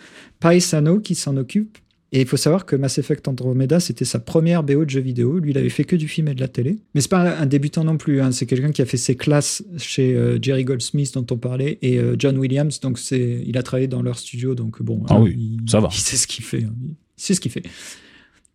Paisano 0.41 1.01
qui 1.01 1.15
s'en 1.15 1.37
occupe. 1.37 1.79
Et 2.15 2.21
il 2.21 2.27
faut 2.27 2.37
savoir 2.37 2.67
que 2.67 2.77
Mass 2.77 2.99
Effect 2.99 3.27
Andromeda, 3.27 3.81
c'était 3.81 4.05
sa 4.05 4.19
première 4.19 4.63
BO 4.63 4.85
de 4.85 4.91
jeu 4.91 5.01
vidéo. 5.01 5.39
Lui, 5.39 5.53
il 5.53 5.57
avait 5.57 5.71
fait 5.71 5.85
que 5.85 5.97
du 5.97 6.09
film 6.09 6.29
et 6.29 6.35
de 6.35 6.41
la 6.41 6.49
télé. 6.49 6.77
Mais 6.95 7.01
c'est 7.01 7.09
pas 7.11 7.39
un 7.39 7.47
débutant 7.47 7.85
non 7.85 7.97
plus. 7.97 8.21
hein. 8.21 8.33
C'est 8.33 8.45
quelqu'un 8.45 8.71
qui 8.71 8.83
a 8.83 8.85
fait 8.85 8.99
ses 8.99 9.17
classes 9.17 9.65
chez 9.79 10.15
euh, 10.15 10.39
Jerry 10.43 10.65
Goldsmith, 10.67 11.15
dont 11.15 11.25
on 11.31 11.39
parlait, 11.39 11.79
et 11.81 11.99
euh, 11.99 12.15
John 12.19 12.37
Williams. 12.37 12.81
Donc, 12.81 12.99
c'est, 12.99 13.43
il 13.47 13.57
a 13.57 13.63
travaillé 13.63 13.89
dans 13.89 14.03
leur 14.03 14.19
studio. 14.19 14.55
Donc, 14.55 14.83
bon. 14.83 15.03
Ah 15.09 15.15
hein, 15.15 15.23
oui, 15.23 15.59
il, 15.65 15.71
ça 15.71 15.81
va. 15.81 15.89
Il 15.93 15.97
sait 15.99 16.17
ce 16.19 16.27
qu'il 16.27 16.45
fait. 16.45 16.65
hein. 16.65 16.75
Il 16.87 16.95
sait 17.17 17.33
ce 17.33 17.41
qu'il 17.41 17.51
fait. 17.51 17.63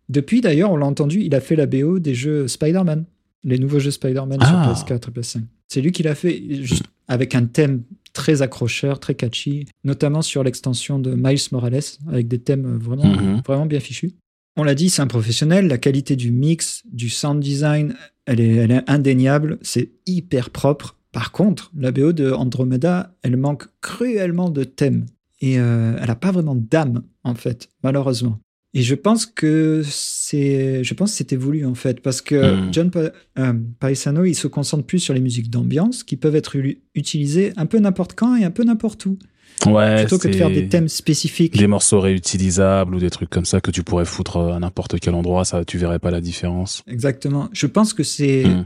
Depuis, 0.09 0.41
d'ailleurs, 0.41 0.71
on 0.71 0.77
l'a 0.77 0.85
entendu, 0.85 1.21
il 1.21 1.35
a 1.35 1.41
fait 1.41 1.55
la 1.55 1.65
BO 1.65 1.99
des 1.99 2.15
jeux 2.15 2.47
Spider-Man. 2.47 3.05
Les 3.43 3.59
nouveaux 3.59 3.79
jeux 3.79 3.91
Spider-Man 3.91 4.39
Ah. 4.41 4.73
sur 4.75 4.85
PS4 4.85 5.09
et 5.09 5.11
PS5. 5.11 5.41
C'est 5.67 5.81
lui 5.81 5.91
qui 5.91 6.03
l'a 6.03 6.15
fait, 6.15 6.41
juste 6.63 6.83
avec 7.07 7.35
un 7.35 7.45
thème 7.45 7.83
très 8.13 8.41
accrocheur, 8.41 8.99
très 8.99 9.15
catchy, 9.15 9.65
notamment 9.83 10.21
sur 10.21 10.43
l'extension 10.43 10.97
de 10.99 11.13
Miles 11.15 11.39
Morales, 11.51 11.79
avec 12.09 12.27
des 12.27 12.39
thèmes 12.39 12.77
vraiment, 12.77 13.05
Mhm. 13.05 13.41
vraiment 13.45 13.65
bien 13.65 13.79
fichus. 13.79 14.13
On 14.57 14.63
l'a 14.63 14.75
dit, 14.75 14.89
c'est 14.89 15.01
un 15.01 15.07
professionnel. 15.07 15.67
La 15.67 15.77
qualité 15.77 16.15
du 16.15 16.31
mix, 16.31 16.81
du 16.91 17.09
sound 17.09 17.41
design, 17.41 17.95
elle 18.25 18.39
est, 18.39 18.55
elle 18.55 18.71
est 18.71 18.89
indéniable. 18.89 19.59
C'est 19.61 19.91
hyper 20.07 20.49
propre. 20.49 20.95
Par 21.11 21.31
contre, 21.31 21.71
la 21.77 21.91
BO 21.91 22.11
de 22.11 22.31
Andromeda, 22.31 23.15
elle 23.21 23.37
manque 23.37 23.65
cruellement 23.81 24.49
de 24.49 24.63
thèmes. 24.63 25.05
Et 25.41 25.59
euh, 25.59 25.95
elle 26.01 26.07
n'a 26.07 26.15
pas 26.15 26.31
vraiment 26.31 26.55
d'âme, 26.55 27.03
en 27.23 27.35
fait, 27.35 27.69
malheureusement. 27.83 28.39
Et 28.73 28.81
je 28.83 28.95
pense 28.95 29.25
que 29.25 29.81
c'est, 29.85 30.83
je 30.83 30.93
pense 30.93 31.13
c'était 31.13 31.35
voulu 31.37 31.65
en 31.65 31.73
fait, 31.73 32.01
parce 32.01 32.21
que 32.21 32.67
Mm. 32.67 32.73
John 32.73 32.91
Pa- 32.91 33.11
euh, 33.39 33.53
Paisano, 33.79 34.25
il 34.25 34.35
se 34.35 34.47
concentre 34.47 34.83
plus 34.85 34.99
sur 34.99 35.13
les 35.13 35.21
musiques 35.21 35.49
d'ambiance 35.49 36.03
qui 36.03 36.17
peuvent 36.17 36.35
être 36.35 36.55
utilisées 36.93 37.53
un 37.57 37.65
peu 37.65 37.79
n'importe 37.79 38.13
quand 38.13 38.35
et 38.35 38.43
un 38.43 38.51
peu 38.51 38.63
n'importe 38.63 39.05
où, 39.05 39.17
Ouais, 39.65 40.01
plutôt 40.01 40.19
que 40.19 40.27
de 40.27 40.33
c'est 40.33 40.37
faire 40.37 40.51
des 40.51 40.67
thèmes 40.67 40.89
spécifiques. 40.89 41.57
Des 41.57 41.65
morceaux 41.65 41.99
réutilisables 42.01 42.93
ou 42.93 42.99
des 42.99 43.09
trucs 43.09 43.29
comme 43.29 43.45
ça 43.45 43.61
que 43.61 43.71
tu 43.71 43.81
pourrais 43.83 44.05
foutre 44.05 44.37
à 44.37 44.59
n'importe 44.59 44.99
quel 44.99 45.15
endroit, 45.15 45.45
ça, 45.45 45.65
tu 45.65 45.77
verrais 45.79 45.97
pas 45.99 46.11
la 46.11 46.21
différence. 46.21 46.83
Exactement. 46.87 47.49
Je 47.53 47.65
pense 47.67 47.93
que 47.93 48.03
c'est 48.03 48.43
Mm. 48.45 48.65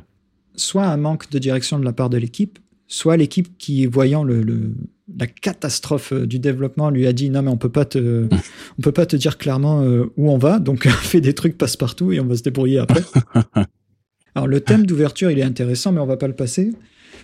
soit 0.55 0.85
un 0.87 0.97
manque 0.97 1.29
de 1.29 1.39
direction 1.39 1.79
de 1.79 1.85
la 1.85 1.93
part 1.93 2.09
de 2.09 2.17
l'équipe, 2.17 2.59
soit 2.87 3.15
l'équipe 3.15 3.57
qui, 3.57 3.85
voyant 3.85 4.23
le, 4.25 4.41
le- 4.41 4.73
la 5.17 5.27
catastrophe 5.27 6.13
euh, 6.13 6.25
du 6.25 6.39
développement, 6.39 6.89
lui 6.89 7.07
a 7.07 7.13
dit 7.13 7.29
non 7.29 7.41
mais 7.41 7.49
on 7.49 7.57
peut 7.57 7.69
pas 7.69 7.85
te, 7.85 8.27
on 8.79 8.81
peut 8.81 8.91
pas 8.91 9.05
te 9.05 9.15
dire 9.15 9.37
clairement 9.37 9.81
euh, 9.81 10.11
où 10.17 10.31
on 10.31 10.37
va, 10.37 10.59
donc 10.59 10.87
fais 10.87 11.21
des 11.21 11.33
trucs 11.33 11.57
passe-partout 11.57 12.11
et 12.11 12.19
on 12.19 12.25
va 12.25 12.35
se 12.35 12.43
débrouiller 12.43 12.79
après. 12.79 13.03
Alors 14.35 14.47
le 14.47 14.61
thème 14.61 14.85
d'ouverture 14.85 15.31
il 15.31 15.39
est 15.39 15.43
intéressant, 15.43 15.91
mais 15.91 15.99
on 15.99 16.05
va 16.05 16.17
pas 16.17 16.27
le 16.27 16.35
passer. 16.35 16.71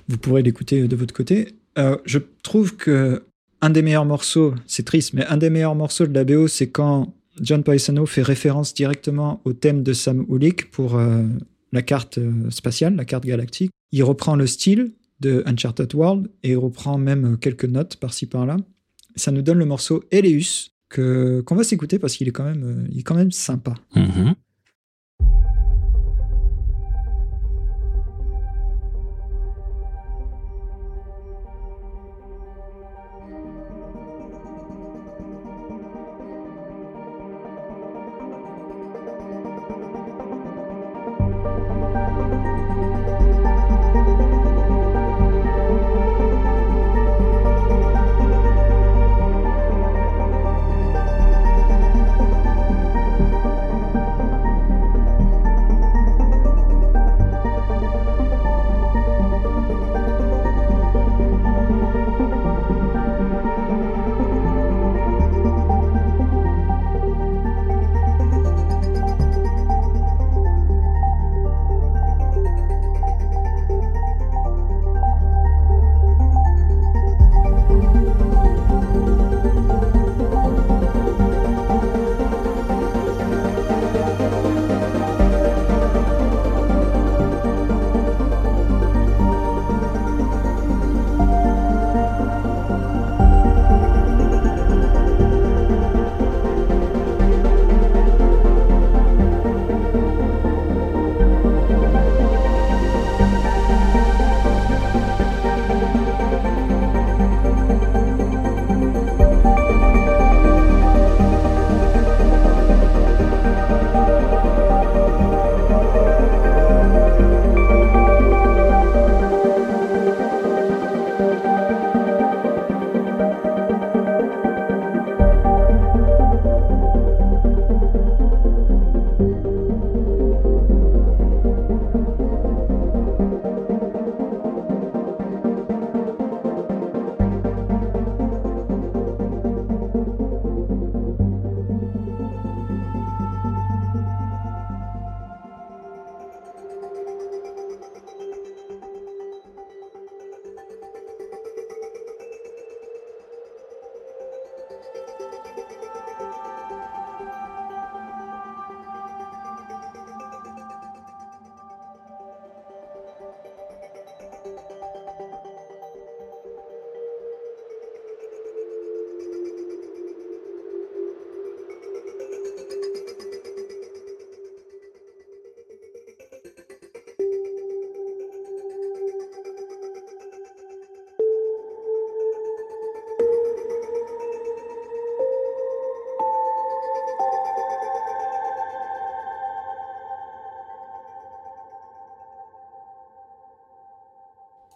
Vous 0.10 0.18
pourrez 0.18 0.42
l'écouter 0.42 0.88
de 0.88 0.96
votre 0.96 1.14
côté. 1.14 1.56
Euh, 1.78 1.98
je 2.06 2.20
trouve 2.44 2.76
que 2.76 3.24
un 3.62 3.70
des 3.70 3.82
meilleurs 3.82 4.06
morceaux, 4.06 4.54
c'est 4.68 4.86
triste, 4.86 5.14
mais 5.14 5.26
un 5.26 5.38
des 5.38 5.50
meilleurs 5.50 5.76
morceaux 5.76 6.06
de 6.06 6.14
la 6.14 6.24
BO, 6.24 6.48
c'est 6.48 6.70
quand 6.70 7.14
John 7.42 7.64
Paisano 7.64 8.06
fait 8.06 8.22
référence 8.22 8.74
directement 8.74 9.42
au 9.46 9.54
thème 9.54 9.84
de 9.84 9.94
Sam 9.94 10.26
Hulick 10.30 10.72
pour 10.72 10.96
euh, 10.96 11.24
la 11.72 11.82
carte 11.82 12.18
euh, 12.18 12.50
spatiale, 12.50 12.96
la 12.96 13.06
carte 13.06 13.26
galactique. 13.26 13.72
Il 13.92 14.04
reprend 14.04 14.36
le 14.36 14.48
style 14.48 14.92
de 15.20 15.44
Uncharted 15.46 15.94
World 15.94 16.30
et 16.44 16.56
reprend 16.56 16.98
même 16.98 17.34
euh, 17.34 17.38
quelques 17.38 17.66
notes 17.66 17.98
par-ci 17.98 18.26
par-là. 18.26 18.58
Ça 19.16 19.32
nous 19.32 19.42
donne 19.42 19.58
le 19.58 19.66
morceau 19.66 20.04
Eleus 20.12 20.72
que 20.90 21.42
qu'on 21.42 21.56
va 21.56 21.64
s'écouter 21.64 22.00
parce 22.00 22.16
qu'il 22.16 22.28
est 22.28 22.32
quand 22.32 22.44
même 22.46 22.64
euh, 22.64 22.98
est 22.98 23.04
quand 23.04 23.16
même 23.16 23.32
sympa. 23.32 23.74
Mhm. 23.96 24.36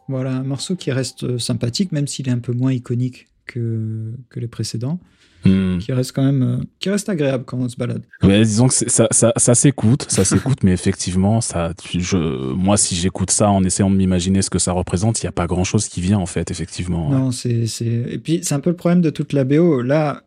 Voilà, 0.07 0.31
un 0.31 0.43
morceau 0.43 0.75
qui 0.75 0.91
reste 0.91 1.37
sympathique, 1.37 1.91
même 1.91 2.07
s'il 2.07 2.27
est 2.27 2.31
un 2.31 2.39
peu 2.39 2.53
moins 2.53 2.73
iconique 2.73 3.27
que, 3.45 4.13
que 4.29 4.39
les 4.39 4.47
précédents. 4.47 4.99
Hmm. 5.43 5.79
Qui 5.79 5.91
reste 5.91 6.11
quand 6.11 6.23
même, 6.23 6.43
euh, 6.43 6.63
qui 6.79 6.91
reste 6.91 7.09
agréable 7.09 7.45
quand 7.45 7.57
on 7.57 7.67
se 7.67 7.75
balade. 7.75 8.03
Ouais, 8.21 8.43
disons 8.43 8.67
que 8.67 8.75
ça, 8.75 9.07
ça, 9.09 9.33
ça 9.35 9.55
s'écoute, 9.55 10.05
ça 10.07 10.23
s'écoute, 10.23 10.59
mais 10.63 10.71
effectivement, 10.71 11.41
ça, 11.41 11.73
je, 11.97 12.53
moi, 12.53 12.77
si 12.77 12.93
j'écoute 12.93 13.31
ça 13.31 13.49
en 13.49 13.63
essayant 13.63 13.89
de 13.89 13.95
m'imaginer 13.95 14.43
ce 14.43 14.51
que 14.51 14.59
ça 14.59 14.71
représente, 14.71 15.19
il 15.21 15.25
n'y 15.25 15.29
a 15.29 15.31
pas 15.31 15.47
grand 15.47 15.63
chose 15.63 15.87
qui 15.87 15.99
vient, 15.99 16.19
en 16.19 16.27
fait, 16.27 16.51
effectivement. 16.51 17.09
Non, 17.09 17.31
c'est, 17.31 17.65
c'est... 17.65 17.85
Et 17.85 18.19
puis, 18.19 18.41
c'est 18.43 18.53
un 18.53 18.59
peu 18.59 18.69
le 18.69 18.75
problème 18.75 19.01
de 19.01 19.09
toute 19.09 19.33
la 19.33 19.43
BO. 19.43 19.81
Là, 19.81 20.21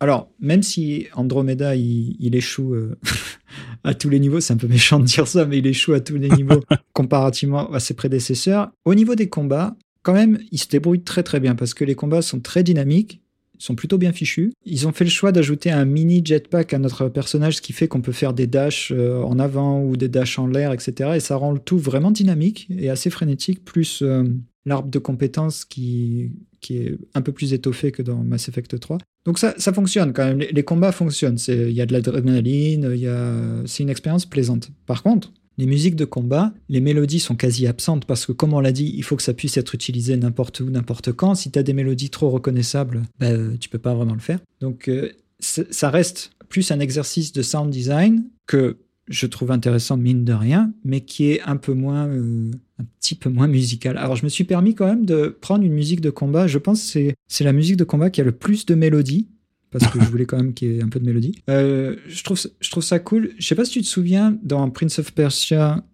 alors, 0.00 0.30
même 0.40 0.62
si 0.62 1.08
Andromeda, 1.14 1.76
il, 1.76 2.16
il 2.18 2.34
échoue 2.34 2.72
euh, 2.72 2.98
à 3.84 3.94
tous 3.94 4.08
les 4.08 4.18
niveaux, 4.18 4.40
c'est 4.40 4.54
un 4.54 4.56
peu 4.56 4.66
méchant 4.66 4.98
de 4.98 5.04
dire 5.04 5.28
ça, 5.28 5.44
mais 5.44 5.58
il 5.58 5.66
échoue 5.66 5.92
à 5.92 6.00
tous 6.00 6.16
les 6.16 6.30
niveaux 6.30 6.62
comparativement 6.92 7.70
à 7.72 7.80
ses 7.80 7.94
prédécesseurs. 7.94 8.70
Au 8.84 8.94
niveau 8.94 9.14
des 9.14 9.28
combats, 9.28 9.76
quand 10.02 10.14
même, 10.14 10.38
il 10.50 10.58
se 10.58 10.68
débrouille 10.68 11.02
très 11.02 11.22
très 11.22 11.40
bien 11.40 11.54
parce 11.54 11.74
que 11.74 11.84
les 11.84 11.94
combats 11.94 12.22
sont 12.22 12.40
très 12.40 12.62
dynamiques, 12.62 13.20
ils 13.58 13.62
sont 13.62 13.74
plutôt 13.74 13.98
bien 13.98 14.12
fichus. 14.12 14.52
Ils 14.64 14.86
ont 14.88 14.92
fait 14.92 15.04
le 15.04 15.10
choix 15.10 15.32
d'ajouter 15.32 15.70
un 15.70 15.84
mini 15.84 16.22
jetpack 16.24 16.74
à 16.74 16.78
notre 16.78 17.08
personnage, 17.08 17.56
ce 17.56 17.62
qui 17.62 17.72
fait 17.72 17.86
qu'on 17.86 18.00
peut 18.00 18.12
faire 18.12 18.32
des 18.34 18.46
dashs 18.46 18.90
euh, 18.90 19.22
en 19.22 19.38
avant 19.38 19.80
ou 19.82 19.96
des 19.96 20.08
dashs 20.08 20.38
en 20.38 20.46
l'air, 20.46 20.72
etc. 20.72 21.12
Et 21.14 21.20
ça 21.20 21.36
rend 21.36 21.52
le 21.52 21.60
tout 21.60 21.78
vraiment 21.78 22.10
dynamique 22.10 22.66
et 22.76 22.90
assez 22.90 23.10
frénétique, 23.10 23.64
plus 23.64 24.02
euh, 24.02 24.24
l'arbre 24.66 24.88
de 24.88 24.98
compétences 24.98 25.64
qui, 25.64 26.32
qui 26.60 26.78
est 26.78 26.98
un 27.14 27.22
peu 27.22 27.32
plus 27.32 27.52
étoffé 27.52 27.92
que 27.92 28.02
dans 28.02 28.22
Mass 28.22 28.48
Effect 28.48 28.78
3. 28.78 28.98
Donc 29.24 29.38
ça, 29.38 29.54
ça 29.58 29.72
fonctionne 29.72 30.12
quand 30.12 30.24
même. 30.24 30.38
Les, 30.38 30.62
combats 30.62 30.92
fonctionnent. 30.92 31.38
Il 31.48 31.72
y 31.72 31.80
a 31.80 31.86
de 31.86 31.92
l'adrénaline, 31.92 33.64
c'est 33.66 33.82
une 33.82 33.90
expérience 33.90 34.26
plaisante. 34.26 34.70
Par 34.86 35.02
contre, 35.02 35.32
les 35.56 35.66
musiques 35.66 35.96
de 35.96 36.04
combat, 36.04 36.52
les 36.68 36.80
mélodies 36.80 37.20
sont 37.20 37.36
quasi 37.36 37.66
absentes 37.66 38.06
parce 38.06 38.26
que, 38.26 38.32
comme 38.32 38.54
on 38.54 38.60
l'a 38.60 38.72
dit, 38.72 38.92
il 38.96 39.02
faut 39.04 39.16
que 39.16 39.22
ça 39.22 39.34
puisse 39.34 39.56
être 39.56 39.74
utilisé 39.74 40.16
n'importe 40.16 40.60
où, 40.60 40.68
n'importe 40.68 41.12
quand. 41.12 41.34
Si 41.34 41.50
tu 41.50 41.58
as 41.58 41.62
des 41.62 41.72
mélodies 41.72 42.10
trop 42.10 42.30
reconnaissables, 42.30 43.02
bah, 43.20 43.30
tu 43.60 43.68
peux 43.68 43.78
pas 43.78 43.94
vraiment 43.94 44.14
le 44.14 44.20
faire. 44.20 44.40
Donc 44.60 44.88
euh, 44.88 45.12
ça 45.40 45.90
reste 45.90 46.32
plus 46.48 46.70
un 46.70 46.80
exercice 46.80 47.32
de 47.32 47.42
sound 47.42 47.70
design 47.70 48.24
que 48.46 48.78
je 49.08 49.26
trouve 49.26 49.50
intéressant 49.50 49.96
mine 49.96 50.24
de 50.24 50.32
rien, 50.32 50.72
mais 50.84 51.02
qui 51.02 51.30
est 51.30 51.42
un 51.42 51.56
peu 51.56 51.74
moins, 51.74 52.06
euh, 52.08 52.50
un 52.80 52.84
petit 53.00 53.14
peu 53.14 53.30
moins 53.30 53.46
musical. 53.46 53.96
Alors 53.96 54.16
je 54.16 54.24
me 54.24 54.28
suis 54.28 54.44
permis 54.44 54.74
quand 54.74 54.86
même 54.86 55.06
de 55.06 55.28
prendre 55.40 55.64
une 55.64 55.72
musique 55.72 56.00
de 56.00 56.10
combat. 56.10 56.46
Je 56.46 56.58
pense 56.58 56.92
que 56.92 57.12
c'est 57.28 57.44
la 57.44 57.52
musique 57.52 57.76
de 57.76 57.84
combat 57.84 58.10
qui 58.10 58.20
a 58.20 58.24
le 58.24 58.32
plus 58.32 58.66
de 58.66 58.74
mélodie 58.74 59.28
parce 59.70 59.86
que 59.88 60.00
je 60.00 60.04
voulais 60.06 60.24
quand 60.26 60.36
même 60.36 60.54
qu'il 60.54 60.72
y 60.72 60.78
ait 60.78 60.82
un 60.82 60.88
peu 60.88 61.00
de 61.00 61.04
mélodie. 61.04 61.40
Euh, 61.50 61.96
je 62.08 62.22
trouve 62.24 62.40
je 62.60 62.70
trouve 62.70 62.82
ça 62.82 62.98
cool. 62.98 63.30
Je 63.38 63.46
sais 63.46 63.54
pas 63.54 63.64
si 63.64 63.72
tu 63.72 63.80
te 63.82 63.86
souviens 63.86 64.36
dans 64.42 64.68
Prince 64.70 64.98
of 64.98 65.12
Persia, 65.12 65.84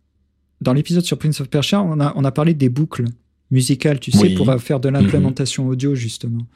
dans 0.61 0.73
l'épisode 0.73 1.05
sur 1.05 1.19
Prince 1.19 1.41
of 1.41 1.49
Persia, 1.49 1.83
on 1.83 2.01
a 2.01 2.13
on 2.17 2.25
a 2.25 2.33
parlé 2.33 2.55
des 2.55 2.69
boucles 2.69 3.05
musicales, 3.51 3.99
tu 3.99 4.11
sais, 4.13 4.31
pour 4.31 4.55
faire 4.61 4.81
de 4.81 4.89
l'implémentation 4.89 5.67
audio 5.69 5.95
justement. 5.95 6.47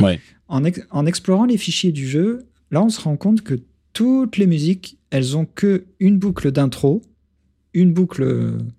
Ouais. 0.00 0.20
En, 0.48 0.62
ex- 0.64 0.82
en 0.90 1.06
explorant 1.06 1.46
les 1.46 1.56
fichiers 1.56 1.92
du 1.92 2.06
jeu, 2.06 2.44
là 2.70 2.82
on 2.82 2.88
se 2.90 3.00
rend 3.00 3.16
compte 3.16 3.42
que 3.42 3.54
toutes 3.92 4.36
les 4.36 4.46
musiques, 4.46 4.98
elles 5.10 5.36
ont 5.36 5.46
que 5.46 5.84
une 6.00 6.18
boucle 6.18 6.50
d'intro, 6.50 7.00
une 7.74 7.92
boucle 7.92 8.24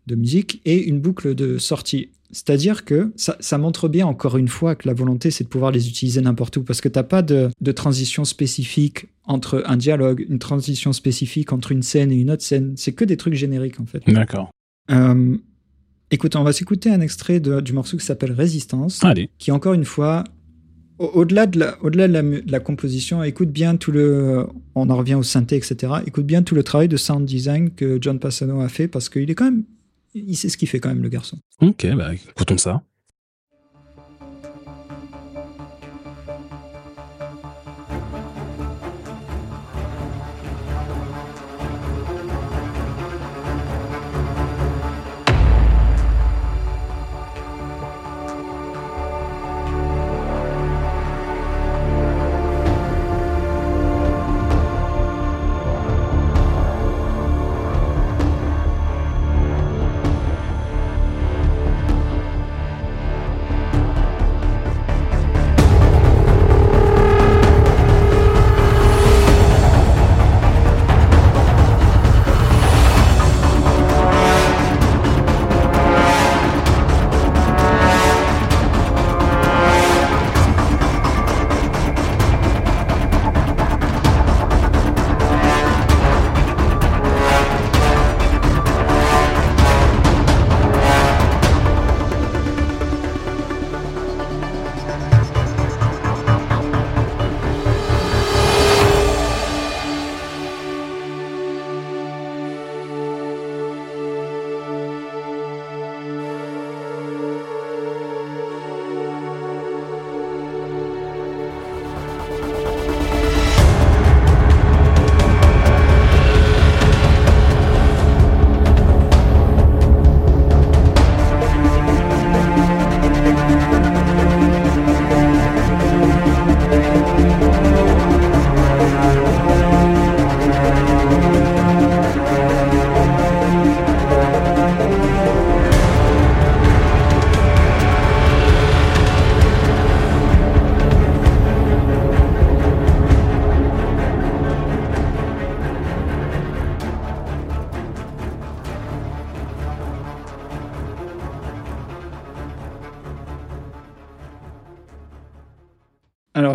de 0.07 0.15
musique 0.15 0.61
et 0.65 0.83
une 0.87 0.99
boucle 0.99 1.35
de 1.35 1.57
sortie. 1.57 2.09
C'est-à-dire 2.31 2.83
que 2.85 3.11
ça, 3.15 3.37
ça 3.39 3.57
montre 3.57 3.87
bien 3.87 4.07
encore 4.07 4.35
une 4.37 4.47
fois 4.47 4.75
que 4.75 4.87
la 4.87 4.93
volonté 4.93 5.29
c'est 5.31 5.43
de 5.43 5.49
pouvoir 5.49 5.71
les 5.71 5.87
utiliser 5.87 6.19
n'importe 6.21 6.57
où 6.57 6.63
parce 6.63 6.81
que 6.81 6.89
t'as 6.89 7.03
pas 7.03 7.21
de, 7.21 7.49
de 7.61 7.71
transition 7.71 8.25
spécifique 8.25 9.07
entre 9.25 9.63
un 9.67 9.77
dialogue, 9.77 10.25
une 10.27 10.39
transition 10.39 10.91
spécifique 10.91 11.53
entre 11.53 11.71
une 11.71 11.83
scène 11.83 12.11
et 12.11 12.15
une 12.15 12.31
autre 12.31 12.43
scène. 12.43 12.73
C'est 12.77 12.91
que 12.93 13.05
des 13.05 13.15
trucs 13.17 13.35
génériques 13.35 13.79
en 13.79 13.85
fait. 13.85 14.01
D'accord. 14.07 14.49
Euh, 14.91 15.37
écoute, 16.11 16.35
on 16.35 16.43
va 16.43 16.51
s'écouter 16.51 16.89
un 16.89 17.01
extrait 17.01 17.39
de- 17.39 17.61
du 17.61 17.73
morceau 17.73 17.95
qui 17.97 18.05
s'appelle 18.05 18.31
Résistance 18.31 19.03
Allez. 19.03 19.29
qui 19.37 19.51
encore 19.51 19.73
une 19.73 19.85
fois, 19.85 20.23
au-delà 20.99 21.45
de, 21.47 21.59
la, 21.59 21.77
au-delà 21.83 22.07
de, 22.07 22.13
la, 22.13 22.21
mu- 22.21 22.41
de 22.41 22.51
la 22.51 22.59
composition, 22.59 23.21
écoute 23.23 23.49
bien 23.49 23.75
tout 23.75 23.91
le, 23.91 24.45
on 24.75 24.89
en 24.89 24.95
revient 24.97 25.15
au 25.15 25.23
synthé, 25.23 25.55
etc. 25.57 25.93
Écoute 26.05 26.25
bien 26.25 26.41
tout 26.43 26.55
le 26.55 26.63
travail 26.63 26.87
de 26.87 26.97
sound 26.97 27.25
design 27.25 27.71
que 27.71 27.97
John 28.01 28.19
Passano 28.19 28.61
a 28.61 28.69
fait 28.69 28.87
parce 28.87 29.09
qu'il 29.09 29.29
est 29.29 29.35
quand 29.35 29.45
même, 29.45 29.63
il 30.13 30.35
sait 30.37 30.49
ce 30.49 30.57
qu'il 30.57 30.67
fait 30.69 30.79
quand 30.79 30.89
même 30.89 31.03
le 31.03 31.09
garçon. 31.09 31.37
Ok, 31.61 31.85
bah, 31.95 32.11
écoutons 32.13 32.57
ça. 32.57 32.81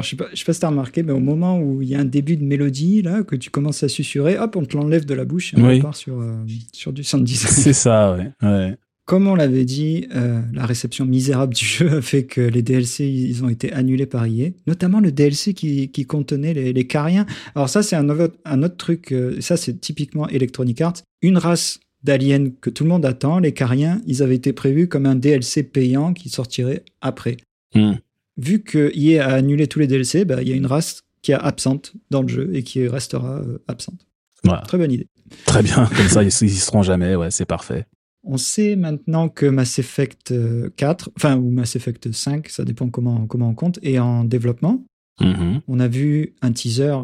Alors, 0.01 0.05
je 0.05 0.11
sais 0.11 0.17
pas, 0.17 0.29
je 0.33 0.39
sais 0.39 0.45
pas 0.45 0.53
si 0.53 0.61
t'as 0.61 0.69
remarqué, 0.69 1.03
mais 1.03 1.13
au 1.13 1.21
moment 1.21 1.59
où 1.61 1.83
il 1.83 1.89
y 1.89 1.95
a 1.95 2.01
un 2.01 2.05
début 2.05 2.37
de 2.37 2.45
mélodie, 2.45 3.03
là, 3.03 3.23
que 3.23 3.37
tu 3.37 3.51
commences 3.51 3.83
à 3.83 3.89
susurrer, 3.89 4.39
hop, 4.39 4.57
on 4.57 4.65
te 4.65 4.77
l'enlève 4.77 5.05
de 5.05 5.15
la 5.15 5.25
bouche 5.25 5.53
et 5.55 5.59
on 5.61 5.67
Oui. 5.69 5.77
repart 5.77 5.95
sur, 5.97 6.21
euh, 6.21 6.45
sur 6.73 6.93
du 6.93 7.05
sound 7.05 7.25
design. 7.25 7.53
C'est 7.53 7.73
ça, 7.73 8.17
ouais. 8.17 8.31
ouais. 8.43 8.77
Comme 9.05 9.27
on 9.27 9.35
l'avait 9.35 9.65
dit, 9.65 10.07
euh, 10.15 10.41
la 10.53 10.67
réception 10.67 11.05
misérable 11.05 11.53
du 11.55 11.65
jeu 11.65 11.97
a 11.99 12.01
fait 12.03 12.25
que 12.25 12.41
les 12.41 12.63
DLC 12.63 13.07
ils 13.09 13.43
ont 13.45 13.49
été 13.49 13.73
annulés 13.73 14.07
par 14.07 14.25
EA, 14.27 14.51
notamment 14.69 15.01
le 15.01 15.11
DLC 15.11 15.53
qui, 15.53 15.89
qui 15.91 16.07
contenait 16.07 16.55
les, 16.55 16.73
les 16.73 16.87
Cariens. 16.87 17.27
Alors 17.57 17.69
ça 17.69 17.83
c'est 17.83 17.97
un 17.97 18.09
autre, 18.09 18.37
un 18.45 18.63
autre 18.63 18.77
truc, 18.77 19.11
euh, 19.11 19.37
ça 19.41 19.57
c'est 19.57 19.81
typiquement 19.81 20.29
Electronic 20.29 20.81
Arts, 20.81 21.03
une 21.23 21.39
race 21.39 21.81
d'aliens 22.05 22.51
que 22.61 22.71
tout 22.71 22.85
le 22.85 22.91
monde 22.91 23.05
attend, 23.05 23.41
les 23.41 23.53
Cariens, 23.53 24.01
ils 24.07 24.23
avaient 24.23 24.37
été 24.37 24.53
prévus 24.53 24.87
comme 24.89 25.07
un 25.07 25.17
DLC 25.17 25.65
payant 25.65 26.13
qui 26.15 26.29
sortirait 26.29 26.85
après. 27.01 27.37
Hmm. 27.75 27.95
Vu 28.41 28.62
que 28.62 28.91
EA 28.95 29.26
a 29.26 29.34
annulé 29.34 29.66
tous 29.66 29.80
les 29.80 29.86
DLC, 29.86 30.24
bah, 30.24 30.41
il 30.41 30.49
y 30.49 30.53
a 30.53 30.57
une 30.57 30.66
race 30.66 31.03
qui 31.22 31.32
est 31.32 31.34
absente 31.34 31.93
dans 32.11 32.22
le 32.22 32.28
jeu 32.28 32.51
et 32.55 32.62
qui 32.62 32.88
restera 32.88 33.41
euh, 33.41 33.59
absente. 33.68 34.07
Voilà. 34.45 34.62
Très 34.62 34.78
bonne 34.78 34.93
idée. 34.93 35.07
Très 35.45 35.62
bien. 35.62 35.86
Comme 35.97 36.09
ça, 36.09 36.22
ils, 36.22 36.28
y 36.28 36.51
seront 36.51 36.82
jamais. 36.82 37.14
Ouais, 37.16 37.30
c'est 37.30 37.45
parfait. 37.45 37.86
On 38.24 38.38
sait 38.38 38.76
maintenant 38.76 39.28
que 39.28 39.45
Mass 39.47 39.78
Effect 39.78 40.34
4, 40.76 41.09
euh, 41.09 41.12
enfin, 41.16 41.36
ou 41.36 41.51
Mass 41.51 41.76
Effect 41.76 42.12
5, 42.12 42.49
ça 42.49 42.64
dépend 42.64 42.88
comment, 42.88 43.26
comment 43.26 43.51
on 43.51 43.55
compte, 43.55 43.78
est 43.82 43.99
en 43.99 44.24
développement. 44.24 44.84
Mhm. 45.20 45.61
On 45.68 45.80
a 45.80 45.88
vu 45.88 46.34
un 46.41 46.53
teaser, 46.53 46.97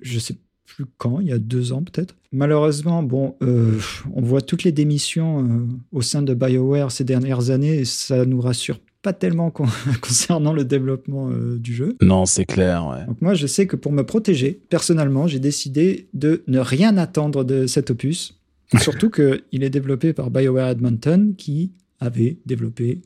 je 0.00 0.18
sais 0.18 0.36
plus 0.64 0.86
quand, 0.98 1.20
il 1.20 1.28
y 1.28 1.32
a 1.32 1.38
deux 1.38 1.72
ans 1.72 1.82
peut-être. 1.82 2.14
Malheureusement, 2.32 3.02
bon, 3.02 3.36
euh, 3.42 3.78
on 4.14 4.22
voit 4.22 4.40
toutes 4.40 4.64
les 4.64 4.72
démissions 4.72 5.44
euh, 5.44 5.66
au 5.92 6.00
sein 6.00 6.22
de 6.22 6.32
BioWare 6.32 6.90
ces 6.90 7.04
dernières 7.04 7.50
années 7.50 7.78
et 7.78 7.84
ça 7.84 8.24
nous 8.24 8.40
rassure 8.40 8.78
pas 9.02 9.12
tellement 9.12 9.50
con- 9.50 9.66
concernant 10.00 10.52
le 10.52 10.64
développement 10.64 11.30
euh, 11.30 11.56
du 11.58 11.74
jeu. 11.74 11.96
Non, 12.02 12.26
c'est 12.26 12.44
clair, 12.44 12.86
ouais. 12.86 13.06
Donc 13.06 13.20
moi, 13.20 13.34
je 13.34 13.46
sais 13.46 13.66
que 13.66 13.76
pour 13.76 13.92
me 13.92 14.04
protéger, 14.04 14.60
personnellement, 14.68 15.26
j'ai 15.26 15.38
décidé 15.38 16.08
de 16.14 16.42
ne 16.46 16.58
rien 16.58 16.96
attendre 16.96 17.44
de 17.44 17.66
cet 17.66 17.90
opus. 17.90 18.36
Surtout 18.80 19.10
qu'il 19.10 19.64
est 19.64 19.70
développé 19.70 20.12
par 20.12 20.30
BioWare 20.30 20.68
Edmonton, 20.68 21.34
qui 21.36 21.72
avait 21.98 22.36
développé 22.46 23.00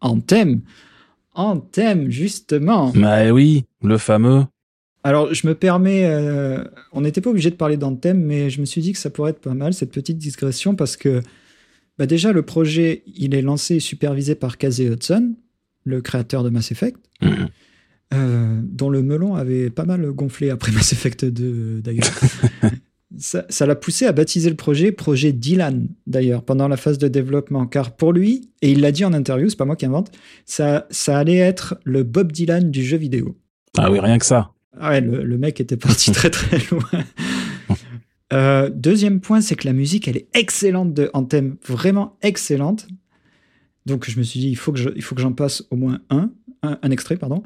Anthem. 0.00 0.60
Anthem, 1.34 2.10
justement. 2.10 2.92
Bah 2.94 3.30
oui, 3.32 3.64
le 3.82 3.98
fameux. 3.98 4.44
Alors, 5.02 5.34
je 5.34 5.46
me 5.46 5.54
permets, 5.54 6.06
euh, 6.06 6.64
on 6.92 7.02
n'était 7.02 7.20
pas 7.20 7.30
obligé 7.30 7.50
de 7.50 7.56
parler 7.56 7.76
d'Anthem, 7.76 8.18
mais 8.18 8.48
je 8.50 8.60
me 8.60 8.64
suis 8.66 8.80
dit 8.80 8.92
que 8.92 8.98
ça 8.98 9.10
pourrait 9.10 9.32
être 9.32 9.40
pas 9.40 9.52
mal, 9.54 9.74
cette 9.74 9.92
petite 9.92 10.16
digression, 10.16 10.74
parce 10.74 10.96
que 10.96 11.20
bah 11.98 12.06
déjà, 12.06 12.32
le 12.32 12.42
projet, 12.42 13.02
il 13.06 13.34
est 13.34 13.42
lancé 13.42 13.76
et 13.76 13.80
supervisé 13.80 14.34
par 14.34 14.58
Casey 14.58 14.84
Hudson, 14.86 15.34
le 15.84 16.00
créateur 16.00 16.42
de 16.42 16.50
Mass 16.50 16.72
Effect, 16.72 16.98
Mhm. 17.22 17.48
euh, 18.14 18.60
dont 18.62 18.90
le 18.90 19.02
melon 19.02 19.34
avait 19.34 19.70
pas 19.70 19.84
mal 19.84 20.04
gonflé 20.12 20.50
après 20.50 20.72
Mass 20.72 20.92
Effect 20.92 21.24
2, 21.24 21.80
d'ailleurs. 21.82 22.04
ça 23.18 23.44
ça 23.48 23.64
l'a 23.66 23.76
poussé 23.76 24.06
à 24.06 24.12
baptiser 24.12 24.50
le 24.50 24.56
projet 24.56 24.90
projet 24.90 25.32
Dylan, 25.32 25.86
d'ailleurs, 26.06 26.42
pendant 26.42 26.66
la 26.68 26.76
phase 26.76 26.98
de 26.98 27.06
développement, 27.08 27.66
car 27.66 27.94
pour 27.96 28.12
lui, 28.12 28.50
et 28.62 28.72
il 28.72 28.80
l'a 28.80 28.90
dit 28.92 29.04
en 29.04 29.12
interview, 29.12 29.48
c'est 29.48 29.56
pas 29.56 29.64
moi 29.64 29.76
qui 29.76 29.86
invente, 29.86 30.10
ça, 30.46 30.86
ça 30.90 31.18
allait 31.18 31.36
être 31.36 31.78
le 31.84 32.02
Bob 32.02 32.32
Dylan 32.32 32.70
du 32.70 32.82
jeu 32.84 32.96
vidéo. 32.96 33.36
Ah 33.78 33.90
oui, 33.90 34.00
rien 34.00 34.18
que 34.18 34.26
ça. 34.26 34.50
Ah 34.80 34.90
ouais, 34.90 35.00
le, 35.00 35.22
le 35.22 35.38
mec 35.38 35.60
était 35.60 35.76
parti 35.76 36.10
très 36.12 36.30
très 36.30 36.58
loin. 36.70 37.04
Euh, 38.32 38.70
deuxième 38.70 39.20
point, 39.20 39.40
c'est 39.40 39.54
que 39.56 39.66
la 39.66 39.72
musique, 39.72 40.08
elle 40.08 40.16
est 40.16 40.28
excellente 40.34 40.94
de 40.94 41.10
Anthem, 41.14 41.56
vraiment 41.66 42.16
excellente. 42.22 42.86
Donc 43.86 44.08
je 44.08 44.18
me 44.18 44.22
suis 44.24 44.40
dit, 44.40 44.48
il 44.48 44.56
faut 44.56 44.72
que 44.72 44.78
je- 44.78 44.90
il 44.96 45.02
faut 45.02 45.14
que 45.14 45.20
j'en 45.20 45.32
passe 45.32 45.64
au 45.70 45.76
moins 45.76 46.00
un, 46.10 46.30
un, 46.62 46.78
un 46.82 46.90
extrait, 46.90 47.16
pardon. 47.16 47.42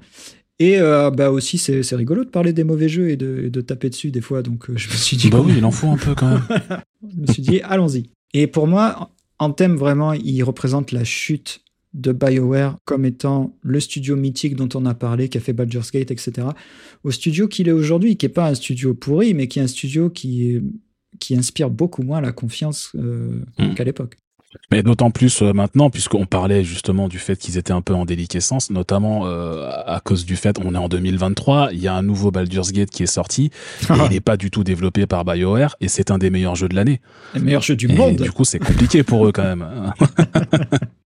Et 0.60 0.78
euh, 0.80 1.10
bah 1.10 1.30
aussi, 1.30 1.56
c'est 1.58 1.82
c'est 1.82 1.94
rigolo 1.96 2.24
de 2.24 2.30
parler 2.30 2.52
des 2.52 2.64
mauvais 2.64 2.88
jeux 2.88 3.10
et 3.10 3.16
de, 3.16 3.44
et 3.46 3.50
de 3.50 3.60
taper 3.60 3.90
dessus 3.90 4.10
des 4.10 4.20
fois. 4.20 4.42
Donc 4.42 4.70
euh, 4.70 4.76
je 4.76 4.88
me 4.88 4.94
suis 4.94 5.16
dit, 5.16 5.30
Bah 5.30 5.40
oui, 5.44 5.54
il 5.56 5.64
en 5.64 5.70
faut 5.70 5.88
un 5.88 5.96
peu 5.96 6.14
quand 6.14 6.28
même. 6.30 6.42
je 7.14 7.20
me 7.20 7.26
suis 7.26 7.42
dit, 7.42 7.60
allons-y. 7.62 8.10
Et 8.34 8.46
pour 8.46 8.66
moi, 8.66 9.10
Anthem, 9.38 9.76
vraiment, 9.76 10.12
il 10.12 10.42
représente 10.42 10.90
la 10.92 11.04
chute 11.04 11.60
de 11.95 12.12
BioWare 12.12 12.76
comme 12.84 13.05
étant 13.05 13.57
le 13.62 13.80
studio 13.80 14.14
mythique 14.16 14.57
dont 14.57 14.68
on 14.74 14.84
a 14.86 14.95
parlé, 14.95 15.28
qui 15.28 15.39
a 15.39 15.41
fait 15.41 15.53
Baldur's 15.53 15.91
Gate, 15.91 16.11
etc. 16.11 16.49
Au 17.05 17.11
studio 17.11 17.49
qu'il 17.49 17.68
est 17.68 17.72
aujourd'hui, 17.72 18.16
qui 18.16 18.26
n'est 18.26 18.32
pas 18.32 18.49
un 18.49 18.55
studio 18.55 18.95
pourri, 18.95 19.34
mais 19.34 19.49
qui 19.49 19.59
est 19.59 19.62
un 19.62 19.66
studio 19.68 20.11
qui, 20.11 20.61
qui 21.18 21.34
inspire 21.36 21.70
beaucoup 21.70 22.03
moins 22.03 22.20
la 22.20 22.32
confiance 22.32 22.93
euh, 22.97 23.43
Mm. 23.59 23.74
qu'à 23.74 23.84
l'époque. 23.84 24.16
Mais 24.70 24.82
d'autant 24.82 25.11
plus 25.11 25.43
euh, 25.43 25.53
maintenant, 25.53 25.91
puisqu'on 25.91 26.24
parlait 26.24 26.64
justement 26.64 27.09
du 27.09 27.18
fait 27.18 27.36
qu'ils 27.36 27.59
étaient 27.59 27.72
un 27.72 27.82
peu 27.82 27.93
en 27.93 28.07
déliquescence, 28.07 28.70
notamment 28.70 29.26
euh, 29.26 29.68
à 29.84 30.01
cause 30.03 30.24
du 30.24 30.36
fait, 30.36 30.57
on 30.64 30.74
est 30.74 30.78
en 30.78 30.89
2023, 30.89 31.70
il 31.72 31.80
y 31.80 31.86
a 31.86 31.95
un 31.95 32.03
nouveau 32.03 32.30
Baldur's 32.30 32.72
Gate 32.72 32.89
qui 32.89 33.03
est 33.03 33.07
sorti, 33.07 33.51
et 33.82 33.93
il 34.07 34.11
n'est 34.11 34.20
pas 34.20 34.39
du 34.39 34.51
tout 34.51 34.64
développé 34.64 35.07
par 35.07 35.26
BioWare, 35.26 35.76
et 35.82 35.89
c'est 35.89 36.11
un 36.11 36.16
des 36.16 36.30
meilleurs 36.30 36.55
jeux 36.55 36.68
de 36.68 36.74
l'année. 36.74 37.01
Le 37.34 37.43
meilleur 37.43 37.61
jeu 37.62 37.76
du 37.76 37.91
Et 37.91 37.95
monde. 37.95 38.16
du 38.22 38.32
coup, 38.32 38.45
c'est 38.45 38.59
compliqué 38.59 39.03
pour 39.03 39.26
eux 39.26 39.32
quand 39.32 39.45
même. 39.45 39.66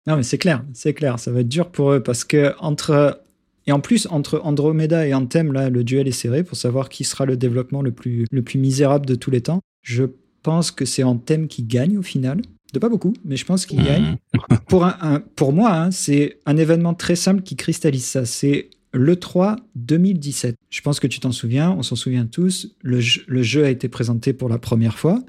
Non, 0.08 0.16
mais 0.16 0.24
c'est 0.24 0.38
clair, 0.38 0.64
c'est 0.74 0.93
clair, 0.93 1.20
ça 1.20 1.32
va 1.32 1.41
être 1.41 1.49
dur 1.49 1.70
pour 1.70 1.91
eux 1.91 2.01
parce 2.01 2.24
que 2.24 2.53
entre 2.60 3.22
et 3.68 3.72
en 3.74 3.82
plus 3.82 4.08
entre 4.10 4.39
Andromeda 4.43 5.05
et 5.05 5.14
Anthem 5.14 5.51
là, 5.51 5.70
le 5.70 5.84
duel 5.84 6.08
est 6.08 6.12
serré 6.12 6.43
pour 6.43 6.58
savoir 6.58 6.88
qui 6.89 7.03
sera 7.03 7.26
le 7.26 7.36
développement 7.38 7.82
le 7.82 7.91
plus 7.91 8.26
le 8.32 8.41
plus 8.41 8.58
misérable 8.58 9.05
de 9.05 9.16
tous 9.16 9.30
les 9.32 9.41
temps. 9.41 9.60
Je 9.84 10.05
pense 10.43 10.72
que 10.72 10.86
c'est 10.86 11.03
Anthem 11.03 11.47
qui 11.49 11.64
gagne 11.64 11.97
au 11.97 12.01
final, 12.01 12.41
de 12.74 12.80
pas 12.80 12.88
beaucoup, 12.89 13.14
mais 13.26 13.36
je 13.36 13.43
pense 13.45 13.66
qu'il 13.66 13.84
gagne. 13.84 14.18
Mhm. 14.34 14.58
Pour 14.70 14.86
un, 14.86 14.95
un- 15.01 15.20
pour 15.36 15.51
moi, 15.53 15.74
hein, 15.74 15.91
c'est 15.91 16.39
un 16.45 16.55
événement 16.58 16.93
très 16.93 17.16
simple 17.18 17.41
qui 17.41 17.55
cristallise 17.58 18.05
ça. 18.05 18.26
C'est 18.26 18.70
le 18.93 19.16
3 19.18 19.58
2017. 19.76 20.55
Je 20.70 20.82
pense 20.82 20.99
que 20.99 21.08
tu 21.08 21.20
t'en 21.20 21.32
souviens, 21.34 21.72
on 21.72 21.84
s'en 21.84 21.95
souvient 21.95 22.26
tous. 22.26 22.76
Le 22.82 22.99
jeu, 23.01 23.22
le 23.28 23.41
jeu 23.43 23.66
a 23.66 23.70
été 23.70 23.88
présenté 23.89 24.32
pour 24.34 24.47
la 24.49 24.58
première 24.58 24.97
fois 24.97 25.22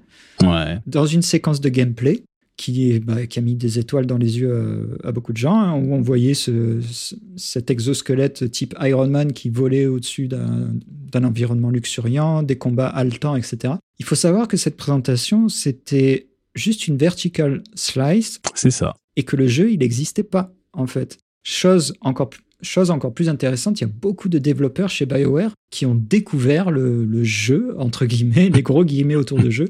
Ouais. 0.43 0.79
dans 0.87 1.07
une 1.07 1.23
séquence 1.23 1.61
de 1.61 1.69
gameplay 1.69 2.23
qui, 2.59 2.99
bah, 2.99 3.27
qui 3.27 3.39
a 3.39 3.43
mis 3.43 3.55
des 3.55 3.79
étoiles 3.79 4.05
dans 4.07 4.19
les 4.19 4.41
yeux 4.41 4.51
euh, 4.51 4.99
à 5.05 5.13
beaucoup 5.13 5.33
de 5.33 5.39
gens, 5.39 5.55
hein, 5.59 5.75
où 5.75 5.95
on 5.95 6.01
voyait 6.03 6.35
ce, 6.35 6.81
ce- 6.83 7.15
cet 7.37 7.71
exosquelette 7.71 8.51
type 8.51 8.75
Iron 8.83 9.07
Man 9.09 9.33
qui 9.33 9.49
volait 9.49 9.87
au-dessus 9.87 10.29
d'un 10.29 11.25
environnement 11.25 11.71
luxuriant, 11.71 12.43
des 12.43 12.59
combats 12.59 12.89
haletants, 12.89 13.37
etc. 13.37 13.75
Il 14.01 14.05
faut 14.05 14.15
savoir 14.17 14.49
que 14.49 14.57
cette 14.57 14.77
présentation, 14.77 15.49
c'était 15.49 16.29
juste 16.55 16.89
une 16.89 16.97
vertical 16.99 17.63
slice 17.75 18.41
C'est 18.55 18.71
ça. 18.73 18.95
et 19.17 19.23
que 19.23 19.37
le 19.37 19.47
jeu, 19.47 19.71
il 19.73 19.79
n'existait 19.79 20.25
pas, 20.25 20.53
en 20.73 20.87
fait. 20.89 21.17
Chose 21.45 21.95
encore, 22.01 22.29
plus- 22.31 22.43
chose 22.61 22.91
encore 22.91 23.15
plus 23.15 23.29
intéressante, 23.29 23.81
il 23.81 23.85
y 23.85 23.87
a 23.87 23.91
beaucoup 24.03 24.29
de 24.29 24.39
développeurs 24.39 24.89
chez 24.91 25.07
BioWare 25.07 25.53
qui 25.71 25.87
ont 25.87 25.95
découvert 25.95 26.73
le, 26.73 27.05
le 27.05 27.23
jeu, 27.23 27.75
entre 27.79 28.05
guillemets, 28.05 28.49
les 28.53 28.63
gros 28.63 28.85
guillemets 28.85 29.15
autour 29.15 29.39
de 29.41 29.49
jeu, 29.49 29.69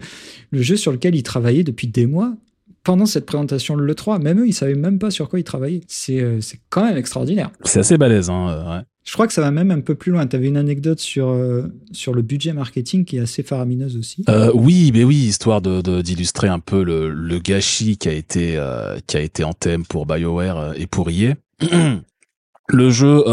le 0.50 0.62
jeu 0.62 0.76
sur 0.76 0.90
lequel 0.90 1.14
ils 1.14 1.22
travaillaient 1.22 1.64
depuis 1.64 1.86
des 1.88 2.06
mois 2.06 2.34
pendant 2.84 3.06
cette 3.06 3.26
présentation 3.26 3.76
de 3.76 3.82
l'E3. 3.82 4.20
Même 4.22 4.40
eux, 4.40 4.48
ils 4.48 4.54
savaient 4.54 4.74
même 4.74 4.98
pas 4.98 5.10
sur 5.10 5.28
quoi 5.28 5.38
ils 5.38 5.44
travaillaient. 5.44 5.82
C'est 5.88 6.20
euh, 6.20 6.40
c'est 6.40 6.60
quand 6.70 6.84
même 6.84 6.96
extraordinaire. 6.96 7.50
C'est 7.64 7.80
assez 7.80 7.98
balèze, 7.98 8.30
hein. 8.30 8.48
euh, 8.48 8.76
ouais. 8.76 8.82
Je 9.08 9.14
crois 9.14 9.26
que 9.26 9.32
ça 9.32 9.40
va 9.40 9.50
même 9.50 9.70
un 9.70 9.80
peu 9.80 9.94
plus 9.94 10.12
loin. 10.12 10.26
Tu 10.26 10.36
avais 10.36 10.48
une 10.48 10.58
anecdote 10.58 11.00
sur, 11.00 11.30
euh, 11.30 11.62
sur 11.92 12.12
le 12.12 12.20
budget 12.20 12.52
marketing 12.52 13.06
qui 13.06 13.16
est 13.16 13.20
assez 13.20 13.42
faramineuse 13.42 13.96
aussi. 13.96 14.22
Euh, 14.28 14.52
oui, 14.54 14.90
mais 14.92 15.02
oui, 15.02 15.16
histoire 15.16 15.62
de 15.62 16.02
d'illustrer 16.02 16.48
un 16.48 16.58
peu 16.58 16.82
le, 16.82 17.08
le 17.08 17.38
gâchis 17.38 17.96
qui 17.96 18.10
a 18.10 18.12
été 18.12 18.58
euh, 18.58 18.98
qui 19.06 19.16
a 19.16 19.20
été 19.20 19.44
en 19.44 19.54
thème 19.54 19.86
pour 19.86 20.04
BioWare 20.04 20.74
et 20.76 20.86
pour 20.86 21.08
EA. 21.08 21.34
Le 22.70 22.90
jeu 22.90 23.24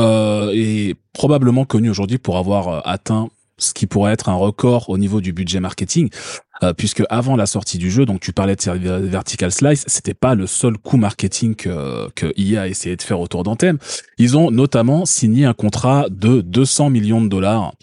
est 0.53 0.95
probablement 1.11 1.65
connu 1.65 1.89
aujourd'hui 1.89 2.19
pour 2.19 2.37
avoir 2.37 2.87
atteint 2.87 3.27
ce 3.57 3.73
qui 3.73 3.85
pourrait 3.85 4.13
être 4.13 4.29
un 4.29 4.35
record 4.35 4.89
au 4.89 4.97
niveau 4.97 5.19
du 5.19 5.33
budget 5.33 5.59
marketing, 5.59 6.09
euh, 6.63 6.73
puisque 6.73 7.03
avant 7.09 7.35
la 7.35 7.45
sortie 7.45 7.77
du 7.77 7.91
jeu, 7.91 8.05
donc 8.05 8.21
tu 8.21 8.31
parlais 8.33 8.55
de 8.55 8.61
ces 8.61 8.71
vertical 8.71 9.51
slice, 9.51 9.83
c'était 9.87 10.13
pas 10.13 10.35
le 10.35 10.47
seul 10.47 10.77
coup 10.77 10.97
marketing 10.97 11.55
que, 11.55 12.09
que 12.15 12.33
EA 12.37 12.61
a 12.61 12.67
essayé 12.67 12.95
de 12.95 13.01
faire 13.01 13.19
autour 13.19 13.43
d'Anthem. 13.43 13.77
Ils 14.17 14.37
ont 14.37 14.51
notamment 14.51 15.05
signé 15.05 15.45
un 15.45 15.53
contrat 15.53 16.07
de 16.09 16.41
200 16.41 16.89
millions 16.89 17.21
de 17.21 17.27
dollars 17.27 17.73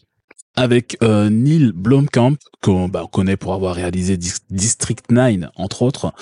avec 0.54 0.98
euh, 1.02 1.30
Neil 1.30 1.72
Blomkamp, 1.74 2.36
qu'on 2.60 2.88
bah, 2.88 3.02
on 3.04 3.06
connaît 3.06 3.36
pour 3.36 3.54
avoir 3.54 3.74
réalisé 3.74 4.16
Dis- 4.16 4.32
District 4.50 5.10
9, 5.10 5.50
entre 5.56 5.82
autres, 5.82 6.12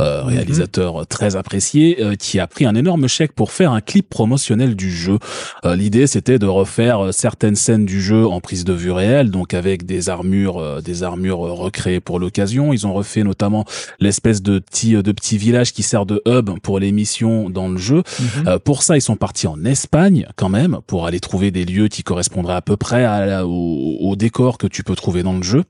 euh, 0.00 0.22
Mhm. 0.22 0.28
réalisateur 0.28 1.06
très 1.06 1.36
apprécié, 1.36 2.02
euh, 2.02 2.14
qui 2.14 2.38
a 2.40 2.46
pris 2.46 2.64
un 2.66 2.74
énorme 2.74 3.06
chèque 3.08 3.32
pour 3.32 3.52
faire 3.52 3.72
un 3.72 3.80
clip 3.80 4.08
promotionnel 4.08 4.74
du 4.76 4.90
jeu. 4.90 5.18
Euh, 5.64 5.76
L'idée, 5.76 6.06
c'était 6.06 6.38
de 6.38 6.46
refaire 6.46 7.06
euh, 7.06 7.12
certaines 7.12 7.56
scènes 7.56 7.84
du 7.86 8.00
jeu 8.02 8.26
en 8.26 8.40
prise 8.40 8.64
de 8.64 8.72
vue 8.72 8.90
réelle, 8.90 9.30
donc 9.30 9.54
avec 9.54 9.84
des 9.86 10.08
armures, 10.08 10.58
euh, 10.58 10.80
des 10.80 11.02
armures 11.02 11.46
euh, 11.46 11.52
recréées 11.52 12.00
pour 12.00 12.18
l'occasion. 12.18 12.72
Ils 12.72 12.86
ont 12.86 12.92
refait 12.94 13.22
notamment 13.24 13.64
l'espèce 14.00 14.42
de 14.42 14.58
petit, 14.58 14.92
de 14.94 15.12
petit 15.12 15.38
village 15.38 15.72
qui 15.72 15.82
sert 15.82 16.06
de 16.06 16.22
hub 16.26 16.50
pour 16.62 16.78
les 16.78 16.92
missions 16.92 17.50
dans 17.50 17.68
le 17.68 17.78
jeu. 17.78 18.02
Mhm. 18.20 18.48
Euh, 18.48 18.58
pour 18.58 18.82
ça, 18.82 18.96
ils 18.96 19.00
sont 19.02 19.16
partis 19.16 19.46
en 19.46 19.64
Espagne 19.64 20.26
quand 20.36 20.48
même 20.48 20.78
pour 20.86 21.06
aller 21.06 21.20
trouver 21.20 21.50
des 21.50 21.64
lieux 21.64 21.88
qui 21.88 22.02
correspondraient 22.02 22.54
à 22.54 22.62
peu 22.62 22.76
près 22.76 23.04
à 23.04 23.26
la- 23.26 23.46
au, 23.46 23.96
au 24.00 24.16
décor 24.16 24.58
que 24.58 24.66
tu 24.66 24.82
peux 24.84 24.94
trouver 24.96 25.22
dans 25.22 25.34
le 25.36 25.42
jeu. 25.42 25.64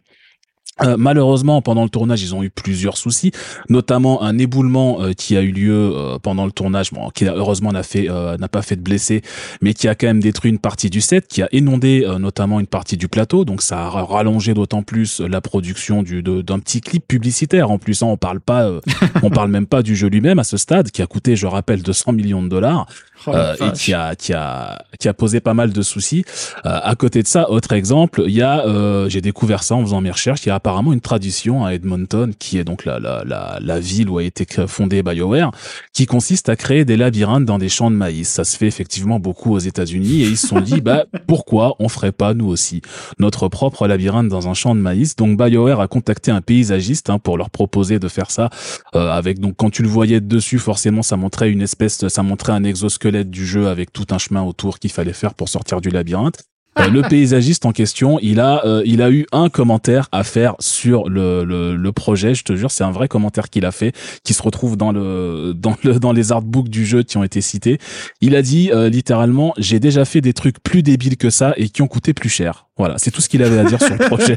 Euh, 0.82 0.96
malheureusement, 0.98 1.62
pendant 1.62 1.84
le 1.84 1.88
tournage, 1.88 2.22
ils 2.22 2.34
ont 2.34 2.42
eu 2.42 2.50
plusieurs 2.50 2.96
soucis, 2.96 3.30
notamment 3.68 4.22
un 4.22 4.38
éboulement 4.38 5.00
euh, 5.02 5.12
qui 5.12 5.36
a 5.36 5.42
eu 5.42 5.52
lieu 5.52 5.92
euh, 5.94 6.18
pendant 6.18 6.46
le 6.46 6.50
tournage, 6.52 6.90
bon, 6.92 7.10
qui 7.10 7.26
heureusement 7.26 7.70
n'a 7.70 7.84
fait 7.84 8.08
n'a 8.08 8.48
pas 8.48 8.62
fait 8.62 8.76
de 8.76 8.80
blessés, 8.80 9.22
mais 9.62 9.72
qui 9.72 9.86
a 9.86 9.94
quand 9.94 10.06
même 10.08 10.20
détruit 10.20 10.50
une 10.50 10.58
partie 10.58 10.90
du 10.90 11.00
set, 11.00 11.28
qui 11.28 11.42
a 11.42 11.48
inondé 11.52 12.06
notamment 12.18 12.58
une 12.60 12.66
partie 12.66 12.96
du 12.96 13.08
plateau, 13.08 13.44
donc 13.44 13.62
ça 13.62 13.84
a 13.86 13.88
ra- 13.88 14.04
rallongé 14.04 14.52
d'autant 14.54 14.82
plus 14.82 15.20
la 15.20 15.40
production 15.40 16.02
du 16.02 16.22
d'un 16.22 16.58
petit 16.58 16.80
clip 16.80 17.06
publicitaire. 17.06 17.70
En 17.70 17.78
plus, 17.78 18.02
hein, 18.02 18.06
on 18.06 18.16
parle 18.16 18.40
pas, 18.40 18.70
on 19.22 19.30
parle 19.30 19.50
même 19.50 19.66
pas 19.66 19.82
du 19.82 19.94
jeu 19.94 20.08
lui-même 20.08 20.38
à 20.38 20.44
ce 20.44 20.56
stade, 20.56 20.90
qui 20.90 21.02
a 21.02 21.06
coûté, 21.06 21.36
je 21.36 21.46
rappelle, 21.46 21.82
200 21.82 22.12
millions 22.12 22.42
de 22.42 22.48
dollars. 22.48 22.86
Oh, 23.26 23.32
et 23.32 23.72
qui 23.72 23.94
a 23.94 24.14
qui 24.14 24.32
a 24.32 24.84
qui 24.98 25.08
a 25.08 25.14
posé 25.14 25.40
pas 25.40 25.54
mal 25.54 25.72
de 25.72 25.82
soucis. 25.82 26.24
à 26.64 26.94
côté 26.96 27.22
de 27.22 27.28
ça, 27.28 27.50
autre 27.50 27.72
exemple, 27.72 28.24
il 28.26 28.34
y 28.34 28.42
a 28.42 28.64
j'ai 29.08 29.20
découvert 29.20 29.62
ça 29.62 29.74
en 29.74 29.82
faisant 29.82 30.00
mes 30.00 30.10
recherches. 30.10 30.44
Il 30.44 30.48
y 30.48 30.52
a 30.52 30.56
apparemment 30.56 30.92
une 30.92 31.00
tradition 31.00 31.64
à 31.64 31.74
Edmonton, 31.74 32.34
qui 32.38 32.58
est 32.58 32.64
donc 32.64 32.84
la 32.84 32.98
la 32.98 33.24
la, 33.24 33.58
la 33.60 33.80
ville 33.80 34.08
où 34.08 34.18
a 34.18 34.22
été 34.22 34.46
fondée 34.66 35.02
BioWare, 35.02 35.50
qui 35.92 36.06
consiste 36.06 36.48
à 36.48 36.56
créer 36.56 36.84
des 36.84 36.96
labyrinthes 36.96 37.44
dans 37.44 37.58
des 37.58 37.68
champs 37.68 37.90
de 37.90 37.96
maïs. 37.96 38.28
Ça 38.28 38.44
se 38.44 38.56
fait 38.56 38.66
effectivement 38.66 39.18
beaucoup 39.18 39.52
aux 39.52 39.58
États-Unis 39.58 40.22
et 40.22 40.26
ils 40.26 40.36
se 40.36 40.48
sont 40.48 40.60
dit 40.60 40.80
bah 40.80 41.04
pourquoi 41.26 41.76
on 41.78 41.88
ferait 41.88 42.12
pas 42.12 42.34
nous 42.34 42.46
aussi 42.46 42.82
notre 43.18 43.48
propre 43.48 43.86
labyrinthe 43.86 44.28
dans 44.28 44.48
un 44.48 44.54
champ 44.54 44.74
de 44.74 44.80
maïs. 44.80 45.16
Donc 45.16 45.38
BioWare 45.38 45.80
a 45.80 45.88
contacté 45.88 46.30
un 46.30 46.40
paysagiste 46.40 47.10
hein, 47.10 47.18
pour 47.18 47.38
leur 47.38 47.50
proposer 47.50 47.98
de 47.98 48.08
faire 48.08 48.30
ça 48.30 48.50
euh, 48.94 49.10
avec 49.10 49.38
donc 49.38 49.54
quand 49.56 49.70
tu 49.70 49.82
le 49.82 49.88
voyais 49.88 50.20
dessus 50.20 50.58
forcément 50.58 51.02
ça 51.02 51.16
montrait 51.16 51.50
une 51.50 51.62
espèce 51.62 52.06
ça 52.08 52.22
montrait 52.22 52.52
un 52.52 52.64
exosquelette 52.64 53.13
du 53.22 53.46
jeu 53.46 53.68
avec 53.68 53.92
tout 53.92 54.06
un 54.10 54.18
chemin 54.18 54.42
autour 54.42 54.78
qu'il 54.78 54.90
fallait 54.90 55.12
faire 55.12 55.34
pour 55.34 55.48
sortir 55.48 55.80
du 55.80 55.90
labyrinthe 55.90 56.42
euh, 56.78 56.88
le 56.88 57.02
paysagiste 57.02 57.66
en 57.66 57.72
question, 57.72 58.18
il 58.20 58.40
a, 58.40 58.64
euh, 58.64 58.82
il 58.84 59.00
a 59.00 59.10
eu 59.10 59.26
un 59.30 59.48
commentaire 59.48 60.08
à 60.10 60.24
faire 60.24 60.56
sur 60.58 61.08
le, 61.08 61.44
le, 61.44 61.76
le 61.76 61.92
projet. 61.92 62.34
Je 62.34 62.42
te 62.42 62.56
jure, 62.56 62.70
c'est 62.70 62.82
un 62.82 62.90
vrai 62.90 63.06
commentaire 63.06 63.48
qu'il 63.48 63.64
a 63.64 63.70
fait, 63.70 63.92
qui 64.24 64.34
se 64.34 64.42
retrouve 64.42 64.76
dans 64.76 64.90
le, 64.90 65.52
dans 65.54 65.76
le, 65.84 66.00
dans 66.00 66.12
les 66.12 66.32
artbooks 66.32 66.68
du 66.68 66.84
jeu 66.84 67.04
qui 67.04 67.16
ont 67.16 67.22
été 67.22 67.40
cités. 67.40 67.78
Il 68.20 68.34
a 68.34 68.42
dit 68.42 68.70
euh, 68.72 68.88
littéralement, 68.88 69.54
j'ai 69.56 69.78
déjà 69.78 70.04
fait 70.04 70.20
des 70.20 70.32
trucs 70.32 70.60
plus 70.62 70.82
débiles 70.82 71.16
que 71.16 71.30
ça 71.30 71.54
et 71.56 71.68
qui 71.68 71.82
ont 71.82 71.86
coûté 71.86 72.12
plus 72.12 72.28
cher. 72.28 72.66
Voilà, 72.76 72.98
c'est 72.98 73.10
tout 73.10 73.20
ce 73.20 73.28
qu'il 73.28 73.42
avait 73.42 73.58
à 73.58 73.64
dire 73.64 73.80
sur 73.80 73.96
le 73.96 73.98
projet. 74.08 74.36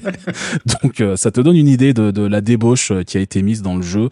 Donc, 0.83 1.03
ça 1.17 1.31
te 1.31 1.41
donne 1.41 1.55
une 1.55 1.67
idée 1.67 1.93
de, 1.93 2.11
de, 2.11 2.21
la 2.21 2.41
débauche 2.41 2.91
qui 3.05 3.17
a 3.17 3.21
été 3.21 3.41
mise 3.41 3.63
dans 3.63 3.75
le 3.75 3.81
jeu, 3.81 4.09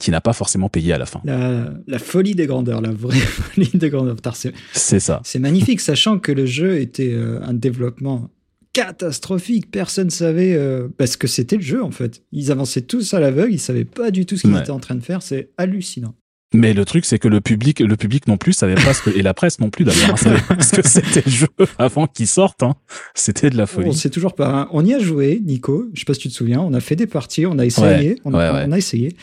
qui 0.00 0.10
n'a 0.10 0.20
pas 0.20 0.32
forcément 0.32 0.68
payé 0.68 0.94
à 0.94 0.98
la 0.98 1.04
fin. 1.04 1.20
La, 1.24 1.70
la 1.86 1.98
folie 1.98 2.34
des 2.34 2.46
grandeurs, 2.46 2.80
la 2.80 2.92
vraie 2.92 3.16
folie 3.18 3.70
des 3.74 3.90
grandeurs. 3.90 4.16
C'est 4.72 5.00
ça. 5.00 5.20
C'est 5.24 5.38
magnifique, 5.38 5.80
sachant 5.80 6.18
que 6.18 6.32
le 6.32 6.46
jeu 6.46 6.80
était 6.80 7.14
un 7.42 7.52
développement 7.52 8.30
catastrophique. 8.72 9.70
Personne 9.70 10.10
savait 10.10 10.54
euh, 10.54 10.88
parce 10.96 11.16
que 11.16 11.26
c'était 11.26 11.56
le 11.56 11.62
jeu 11.62 11.82
en 11.82 11.90
fait. 11.90 12.22
Ils 12.32 12.52
avançaient 12.52 12.82
tous 12.82 13.12
à 13.14 13.20
l'aveugle, 13.20 13.52
ils 13.52 13.58
savaient 13.58 13.84
pas 13.84 14.10
du 14.10 14.24
tout 14.26 14.36
ce 14.36 14.42
qu'ils 14.42 14.56
étaient 14.56 14.70
en 14.70 14.78
train 14.78 14.94
de 14.94 15.02
faire. 15.02 15.22
C'est 15.22 15.50
hallucinant. 15.56 16.14
Mais 16.54 16.72
le 16.72 16.84
truc, 16.84 17.04
c'est 17.04 17.18
que 17.18 17.28
le 17.28 17.40
public, 17.40 17.80
le 17.80 17.96
public 17.96 18.26
non 18.26 18.38
plus 18.38 18.54
savait 18.54 18.74
pas 18.74 18.94
ce 18.94 19.02
que, 19.02 19.10
et 19.10 19.22
la 19.22 19.34
presse 19.34 19.60
non 19.60 19.68
plus 19.68 19.84
d'ailleurs, 19.84 20.12
hein, 20.12 20.16
savait 20.16 20.40
pas 20.40 20.60
ce 20.62 20.76
que 20.76 20.86
c'était 20.86 21.22
le 21.24 21.30
jeu 21.30 21.48
avant 21.78 22.06
qu'il 22.06 22.26
sorte. 22.26 22.62
Hein. 22.62 22.74
C'était 23.14 23.50
de 23.50 23.56
la 23.56 23.66
folie. 23.66 23.88
On 23.88 23.92
sait 23.92 24.10
toujours 24.10 24.34
pas. 24.34 24.48
Hein. 24.48 24.68
On 24.72 24.84
y 24.84 24.94
a 24.94 24.98
joué, 24.98 25.42
Nico. 25.44 25.88
Je 25.92 26.00
sais 26.00 26.04
pas 26.06 26.14
si 26.14 26.20
tu 26.20 26.28
te 26.28 26.34
souviens. 26.34 26.60
On 26.60 26.72
a 26.72 26.80
fait 26.80 26.96
des 26.96 27.06
parties, 27.06 27.44
on 27.44 27.58
a 27.58 27.66
essayé, 27.66 28.18
on, 28.24 28.32
a, 28.34 28.78
essayé. 28.78 29.14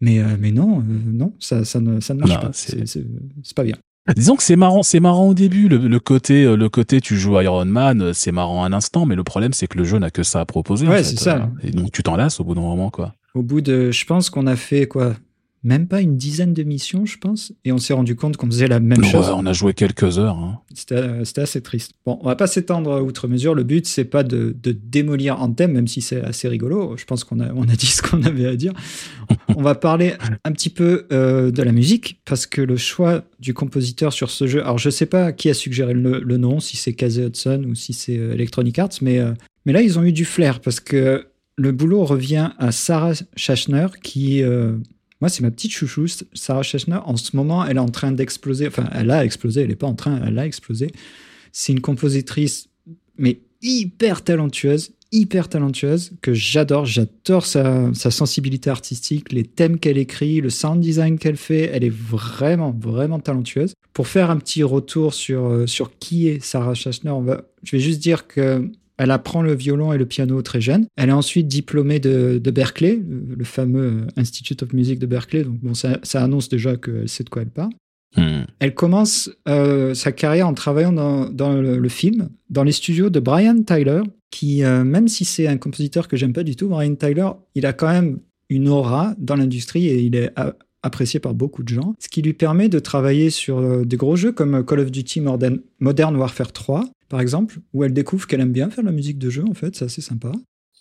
Mais, 0.00 0.20
euh, 0.20 0.36
mais 0.38 0.52
non, 0.52 0.78
euh, 0.78 0.82
non, 1.04 1.32
ça, 1.40 1.64
ça 1.64 1.80
ne, 1.80 2.00
ça 2.00 2.14
ne 2.14 2.20
marche 2.20 2.40
pas. 2.40 2.50
C'est 2.52 3.54
pas 3.56 3.64
bien. 3.64 3.76
Disons 4.16 4.36
que 4.36 4.42
c'est 4.42 4.56
marrant, 4.56 4.82
c'est 4.82 5.00
marrant 5.00 5.28
au 5.28 5.34
début. 5.34 5.68
Le, 5.68 6.00
côté, 6.00 6.44
euh, 6.44 6.56
le 6.56 6.68
côté, 6.68 7.00
tu 7.00 7.16
joues 7.16 7.40
Iron 7.40 7.64
Man, 7.66 8.00
euh, 8.00 8.12
c'est 8.14 8.32
marrant 8.32 8.64
un 8.64 8.72
instant, 8.72 9.04
mais 9.04 9.14
le 9.14 9.24
problème 9.24 9.52
c'est 9.52 9.66
que 9.66 9.76
le 9.76 9.84
jeu 9.84 9.98
n'a 9.98 10.10
que 10.10 10.22
ça 10.22 10.40
à 10.40 10.44
proposer. 10.46 10.86
Ouais, 10.86 11.02
c'est 11.02 11.18
ça. 11.18 11.36
Euh, 11.36 11.68
et 11.68 11.70
donc 11.70 11.92
tu 11.92 12.02
t'en 12.02 12.16
lasses 12.16 12.40
au 12.40 12.44
bout 12.44 12.54
d'un 12.54 12.62
moment, 12.62 12.90
quoi. 12.90 13.14
Au 13.34 13.42
bout 13.42 13.60
de, 13.60 13.90
je 13.90 14.04
pense 14.06 14.30
qu'on 14.30 14.46
a 14.46 14.56
fait 14.56 14.86
quoi 14.86 15.14
même 15.64 15.88
pas 15.88 16.00
une 16.00 16.16
dizaine 16.16 16.54
de 16.54 16.62
missions, 16.62 17.04
je 17.04 17.18
pense, 17.18 17.52
et 17.64 17.72
on 17.72 17.78
s'est 17.78 17.92
rendu 17.92 18.14
compte 18.14 18.36
qu'on 18.36 18.46
faisait 18.46 18.68
la 18.68 18.78
même 18.78 19.02
chose. 19.04 19.28
on 19.30 19.44
a 19.44 19.52
joué 19.52 19.74
quelques 19.74 20.18
heures. 20.18 20.38
Hein. 20.38 20.60
C'était 20.74 21.40
assez 21.40 21.60
triste. 21.62 21.92
Bon, 22.06 22.18
on 22.22 22.26
va 22.26 22.36
pas 22.36 22.46
s'étendre 22.46 23.02
outre 23.02 23.26
mesure. 23.26 23.54
Le 23.54 23.64
but, 23.64 23.86
c'est 23.86 24.04
pas 24.04 24.22
de, 24.22 24.54
démolir 24.62 25.40
Anthem, 25.40 25.72
même 25.72 25.88
si 25.88 26.00
c'est 26.00 26.22
assez 26.22 26.48
rigolo. 26.48 26.96
Je 26.96 27.04
pense 27.04 27.24
qu'on 27.24 27.40
a, 27.40 27.52
on 27.54 27.62
a 27.62 27.74
dit 27.74 27.86
ce 27.86 28.02
qu'on 28.02 28.22
avait 28.22 28.46
à 28.46 28.56
dire. 28.56 28.72
on 29.56 29.62
va 29.62 29.74
parler 29.74 30.14
un 30.44 30.52
petit 30.52 30.70
peu 30.70 31.06
euh, 31.12 31.50
de 31.50 31.62
la 31.62 31.72
musique, 31.72 32.20
parce 32.24 32.46
que 32.46 32.62
le 32.62 32.76
choix 32.76 33.24
du 33.40 33.52
compositeur 33.52 34.12
sur 34.12 34.30
ce 34.30 34.46
jeu, 34.46 34.62
alors 34.62 34.78
je 34.78 34.90
sais 34.90 35.06
pas 35.06 35.32
qui 35.32 35.50
a 35.50 35.54
suggéré 35.54 35.92
le, 35.92 36.36
nom, 36.36 36.60
si 36.60 36.76
c'est 36.76 36.92
Casey 36.92 37.26
Hudson 37.26 37.64
ou 37.68 37.74
si 37.74 37.92
c'est 37.92 38.16
euh, 38.16 38.34
Electronic 38.34 38.78
Arts, 38.78 38.90
mais, 39.02 39.18
euh, 39.18 39.32
mais 39.66 39.72
là, 39.72 39.82
ils 39.82 39.98
ont 39.98 40.04
eu 40.04 40.12
du 40.12 40.24
flair, 40.24 40.60
parce 40.60 40.78
que 40.78 41.26
le 41.56 41.72
boulot 41.72 42.04
revient 42.04 42.50
à 42.58 42.70
Sarah 42.70 43.14
Schachner, 43.34 43.88
qui 44.00 44.44
moi, 45.20 45.28
c'est 45.28 45.42
ma 45.42 45.50
petite 45.50 45.72
chouchou, 45.72 46.06
Sarah 46.32 46.62
Schechner. 46.62 46.98
En 47.04 47.16
ce 47.16 47.34
moment, 47.34 47.64
elle 47.66 47.76
est 47.76 47.80
en 47.80 47.88
train 47.88 48.12
d'exploser. 48.12 48.68
Enfin, 48.68 48.88
elle 48.92 49.10
a 49.10 49.24
explosé, 49.24 49.62
elle 49.62 49.68
n'est 49.68 49.76
pas 49.76 49.88
en 49.88 49.94
train, 49.94 50.20
elle 50.24 50.38
a 50.38 50.46
explosé. 50.46 50.92
C'est 51.52 51.72
une 51.72 51.80
compositrice, 51.80 52.68
mais 53.16 53.40
hyper 53.60 54.22
talentueuse, 54.22 54.92
hyper 55.10 55.48
talentueuse, 55.48 56.12
que 56.22 56.34
j'adore. 56.34 56.86
J'adore 56.86 57.46
sa, 57.46 57.92
sensibilité 57.94 58.70
artistique, 58.70 59.32
les 59.32 59.42
thèmes 59.42 59.80
qu'elle 59.80 59.98
écrit, 59.98 60.40
le 60.40 60.50
sound 60.50 60.80
design 60.80 61.18
qu'elle 61.18 61.36
fait. 61.36 61.70
Elle 61.72 61.82
est 61.82 61.94
vraiment, 61.94 62.70
vraiment 62.70 63.18
talentueuse. 63.18 63.74
Pour 63.92 64.06
faire 64.06 64.30
un 64.30 64.36
petit 64.36 64.62
retour 64.62 65.14
sur, 65.14 65.46
euh, 65.46 65.66
sur 65.66 65.98
qui 65.98 66.28
est 66.28 66.40
Sarah 66.40 66.74
va, 66.74 67.42
je 67.64 67.76
vais 67.76 67.80
juste 67.80 68.00
dire 68.00 68.28
que 68.28 68.70
elle 68.98 69.12
apprend 69.12 69.42
le 69.42 69.54
violon 69.54 69.92
et 69.92 69.98
le 69.98 70.06
piano 70.06 70.42
très 70.42 70.60
jeune. 70.60 70.86
Elle 70.96 71.08
est 71.08 71.12
ensuite 71.12 71.46
diplômée 71.46 72.00
de, 72.00 72.40
Berkeley, 72.50 73.00
le, 73.08 73.44
fameux 73.44 74.06
Institute 74.16 74.62
of 74.62 74.72
Music 74.72 74.98
de 74.98 75.06
Berkeley. 75.06 75.44
Donc 75.44 75.60
bon, 75.60 75.74
ça, 75.74 75.98
annonce 76.14 76.48
déjà 76.48 76.76
qu'elle 76.76 77.08
sait 77.08 77.24
de 77.24 77.30
quoi 77.30 77.42
elle 77.42 77.50
parle. 77.50 77.70
Hmm. 78.16 78.44
Elle 78.58 78.74
commence 78.74 79.30
euh, 79.48 79.94
sa 79.94 80.12
carrière 80.12 80.48
en 80.48 80.54
travaillant 80.54 80.92
dans, 80.92 81.52
le, 81.52 81.88
film, 81.88 82.28
dans 82.50 82.64
les 82.64 82.72
studios 82.72 83.10
de 83.10 83.20
Brian 83.20 83.62
Tyler, 83.62 84.02
qui, 84.30 84.64
euh, 84.64 84.82
même 84.82 85.08
si 85.08 85.24
c'est 85.24 85.46
un 85.46 85.58
compositeur 85.58 86.08
que 86.08 86.16
j'aime 86.16 86.32
pas 86.32 86.42
du 86.42 86.56
tout, 86.56 86.68
Brian 86.68 86.94
Tyler, 86.94 87.28
il 87.54 87.66
a 87.66 87.72
quand 87.72 87.88
même 87.88 88.18
une 88.48 88.68
aura 88.68 89.14
dans 89.18 89.36
l'industrie 89.36 89.88
et 89.88 90.00
il 90.00 90.16
est 90.16 90.32
apprécié 90.88 91.20
par 91.20 91.34
beaucoup 91.34 91.62
de 91.62 91.68
gens, 91.68 91.94
ce 91.98 92.08
qui 92.08 92.20
lui 92.22 92.32
permet 92.32 92.68
de 92.68 92.78
travailler 92.78 93.30
sur 93.30 93.58
euh, 93.58 93.84
des 93.84 93.96
gros 93.96 94.16
jeux 94.16 94.32
comme 94.32 94.64
Call 94.64 94.80
of 94.80 94.90
Duty 94.90 95.20
Modern 95.20 96.16
Warfare 96.16 96.52
3, 96.52 96.84
par 97.08 97.20
exemple, 97.20 97.60
où 97.72 97.84
elle 97.84 97.92
découvre 97.92 98.26
qu'elle 98.26 98.40
aime 98.40 98.52
bien 98.52 98.70
faire 98.70 98.84
la 98.84 98.92
musique 98.92 99.18
de 99.18 99.30
jeu, 99.30 99.44
en 99.48 99.54
fait, 99.54 99.76
c'est 99.76 99.84
assez 99.84 100.02
sympa. 100.02 100.32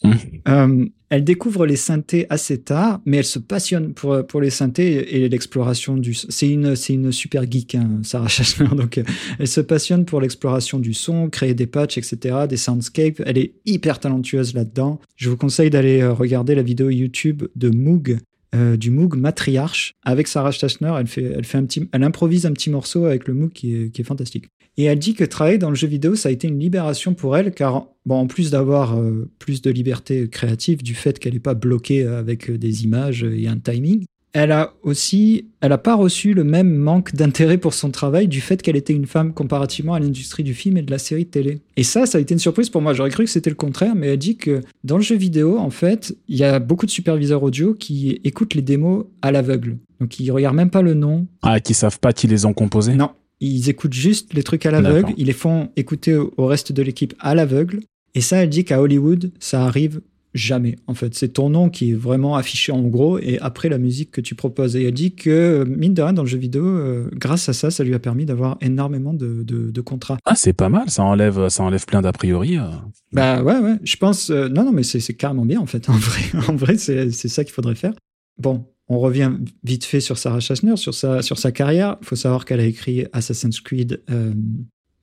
Mmh. 0.03 0.11
Euh, 0.47 0.85
elle 1.09 1.23
découvre 1.23 1.65
les 1.65 1.75
synthés 1.75 2.27
assez 2.29 2.59
tard, 2.59 3.01
mais 3.05 3.17
elle 3.17 3.25
se 3.25 3.39
passionne 3.39 3.93
pour, 3.93 4.25
pour 4.27 4.41
les 4.41 4.49
synthés 4.49 5.15
et 5.15 5.27
l'exploration 5.29 5.97
du. 5.97 6.13
C'est 6.13 6.49
une, 6.49 6.75
c'est 6.75 6.93
une 6.93 7.11
super 7.11 7.49
geek, 7.49 7.75
hein, 7.75 8.01
Sarah 8.03 8.27
Schachner. 8.27 8.67
Donc, 8.75 8.97
euh, 8.97 9.03
elle 9.39 9.47
se 9.47 9.61
passionne 9.61 10.05
pour 10.05 10.21
l'exploration 10.21 10.79
du 10.79 10.93
son, 10.93 11.29
créer 11.29 11.53
des 11.53 11.67
patchs, 11.67 11.97
etc., 11.97 12.45
des 12.47 12.57
soundscapes. 12.57 13.21
Elle 13.25 13.37
est 13.37 13.53
hyper 13.65 13.99
talentueuse 13.99 14.53
là-dedans. 14.53 14.99
Je 15.15 15.29
vous 15.29 15.37
conseille 15.37 15.69
d'aller 15.69 16.05
regarder 16.05 16.53
la 16.53 16.63
vidéo 16.63 16.89
YouTube 16.89 17.43
de 17.55 17.69
Moog, 17.69 18.19
euh, 18.55 18.77
du 18.77 18.91
Moog 18.91 19.15
Matriarche 19.15 19.93
avec 20.03 20.27
Sarah 20.27 20.51
Stachner. 20.51 20.93
Elle, 20.99 21.07
fait, 21.07 21.23
elle, 21.23 21.43
fait 21.43 21.57
un 21.57 21.65
petit, 21.65 21.87
elle 21.91 22.03
improvise 22.03 22.45
un 22.45 22.53
petit 22.53 22.69
morceau 22.69 23.05
avec 23.05 23.27
le 23.27 23.33
Moog 23.33 23.51
qui 23.51 23.73
est, 23.73 24.03
fantastique. 24.03 24.45
Et 24.77 24.85
elle 24.85 24.99
dit 24.99 25.15
que 25.15 25.23
travailler 25.23 25.57
dans 25.57 25.69
le 25.69 25.75
jeu 25.75 25.87
vidéo, 25.87 26.15
ça 26.15 26.29
a 26.29 26.31
été 26.31 26.47
une 26.47 26.59
libération 26.59 27.13
pour 27.13 27.35
elle, 27.35 27.51
car 27.51 27.87
bon, 28.05 28.15
en 28.15 28.27
plus 28.27 28.51
d'avoir 28.51 28.97
euh, 28.97 29.29
plus 29.39 29.61
de 29.61 29.71
liberté 29.71 30.29
créative 30.29 30.83
du 30.83 30.93
fait 30.93 31.17
qu'elle 31.17 31.33
n'est 31.33 31.39
pas 31.39 31.55
bloquée 31.55 32.03
avec 32.05 32.51
des 32.51 32.83
images 32.83 33.23
et 33.23 33.47
un 33.47 33.57
timing, 33.57 34.05
elle 34.33 34.51
a 34.51 34.73
aussi, 34.83 35.47
elle 35.61 35.69
n'a 35.69 35.77
pas 35.77 35.95
reçu 35.95 36.33
le 36.33 36.43
même 36.43 36.75
manque 36.75 37.15
d'intérêt 37.15 37.57
pour 37.57 37.73
son 37.73 37.89
travail 37.89 38.27
du 38.27 38.41
fait 38.41 38.61
qu'elle 38.61 38.75
était 38.75 38.93
une 38.93 39.05
femme 39.05 39.33
comparativement 39.33 39.93
à 39.93 39.99
l'industrie 39.99 40.43
du 40.43 40.53
film 40.53 40.77
et 40.77 40.81
de 40.81 40.91
la 40.91 40.97
série 40.97 41.25
de 41.25 41.29
télé. 41.29 41.61
Et 41.75 41.83
ça, 41.83 42.05
ça 42.05 42.17
a 42.17 42.21
été 42.21 42.33
une 42.33 42.39
surprise 42.39 42.69
pour 42.69 42.81
moi. 42.81 42.93
J'aurais 42.93 43.09
cru 43.09 43.23
que 43.23 43.29
c'était 43.29 43.49
le 43.49 43.55
contraire, 43.55 43.95
mais 43.95 44.07
elle 44.07 44.17
dit 44.17 44.37
que 44.37 44.61
dans 44.83 44.97
le 44.97 45.03
jeu 45.03 45.15
vidéo, 45.15 45.57
en 45.57 45.69
fait, 45.69 46.15
il 46.27 46.37
y 46.37 46.43
a 46.43 46.59
beaucoup 46.59 46.85
de 46.85 46.91
superviseurs 46.91 47.43
audio 47.43 47.73
qui 47.73 48.19
écoutent 48.23 48.53
les 48.53 48.61
démos 48.61 49.05
à 49.21 49.31
l'aveugle. 49.31 49.77
Donc 49.99 50.19
ils 50.19 50.31
regardent 50.31 50.57
même 50.57 50.69
pas 50.69 50.81
le 50.81 50.93
nom. 50.93 51.25
Ah, 51.41 51.59
qui 51.59 51.73
savent 51.73 51.99
pas 51.99 52.13
qui 52.13 52.27
les 52.27 52.45
ont 52.45 52.53
composés 52.53 52.93
Non, 52.93 53.11
ils 53.39 53.69
écoutent 53.69 53.93
juste 53.93 54.33
les 54.33 54.43
trucs 54.43 54.65
à 54.65 54.71
l'aveugle. 54.71 55.13
Ils 55.17 55.27
les 55.27 55.33
font 55.33 55.69
écouter 55.75 56.15
au 56.15 56.45
reste 56.45 56.71
de 56.71 56.81
l'équipe 56.81 57.13
à 57.19 57.33
l'aveugle. 57.33 57.79
Et 58.13 58.21
ça, 58.21 58.37
elle 58.37 58.49
dit 58.49 58.65
qu'à 58.65 58.81
Hollywood, 58.81 59.31
ça 59.39 59.63
arrive 59.65 60.01
jamais. 60.37 60.77
En 60.87 60.93
fait, 60.93 61.13
c'est 61.15 61.29
ton 61.29 61.49
nom 61.49 61.69
qui 61.69 61.91
est 61.91 61.95
vraiment 61.95 62.35
affiché 62.35 62.71
en 62.71 62.83
gros 62.83 63.19
et 63.19 63.39
après 63.39 63.69
la 63.69 63.77
musique 63.77 64.11
que 64.11 64.21
tu 64.21 64.35
proposes. 64.35 64.75
Et 64.75 64.83
elle 64.85 64.93
dit 64.93 65.15
que, 65.15 65.65
mine 65.67 65.93
de 65.93 66.01
rien, 66.01 66.13
dans 66.13 66.23
le 66.23 66.27
jeu 66.27 66.37
vidéo, 66.37 66.65
euh, 66.65 67.09
grâce 67.13 67.49
à 67.49 67.53
ça, 67.53 67.71
ça 67.71 67.83
lui 67.83 67.93
a 67.93 67.99
permis 67.99 68.25
d'avoir 68.25 68.57
énormément 68.61 69.13
de, 69.13 69.43
de, 69.43 69.81
contrats. 69.81 70.17
Ah, 70.25 70.35
c'est 70.35 70.53
pas 70.53 70.69
mal, 70.69 70.89
ça 70.89 71.03
enlève, 71.03 71.49
ça 71.49 71.63
enlève 71.63 71.85
plein 71.85 72.01
d'a 72.01 72.11
priori. 72.11 72.57
Euh. 72.57 72.63
Bah 73.11 73.41
ouais, 73.41 73.59
ouais, 73.59 73.75
je 73.83 73.95
pense. 73.97 74.29
Euh, 74.29 74.47
non, 74.49 74.63
non, 74.63 74.71
mais 74.71 74.83
c'est 74.83 75.13
carrément 75.13 75.45
bien 75.45 75.59
en 75.59 75.65
fait. 75.65 75.87
En 75.97 75.99
vrai, 75.99 76.21
en 76.49 76.55
vrai 76.55 76.77
c'est 76.77 77.11
ça 77.11 77.43
qu'il 77.43 77.53
faudrait 77.53 77.75
faire. 77.75 77.93
Bon, 78.37 78.65
on 78.87 78.99
revient 78.99 79.31
vite 79.63 79.85
fait 79.85 79.99
sur 79.99 80.17
Sarah 80.17 80.39
Schachner, 80.39 80.75
sur 80.75 80.93
sa, 80.93 81.21
sur 81.21 81.39
sa 81.39 81.51
carrière. 81.51 81.97
Il 82.01 82.05
faut 82.05 82.15
savoir 82.15 82.45
qu'elle 82.45 82.59
a 82.59 82.65
écrit 82.65 83.05
Assassin's 83.13 83.61
Creed 83.61 84.01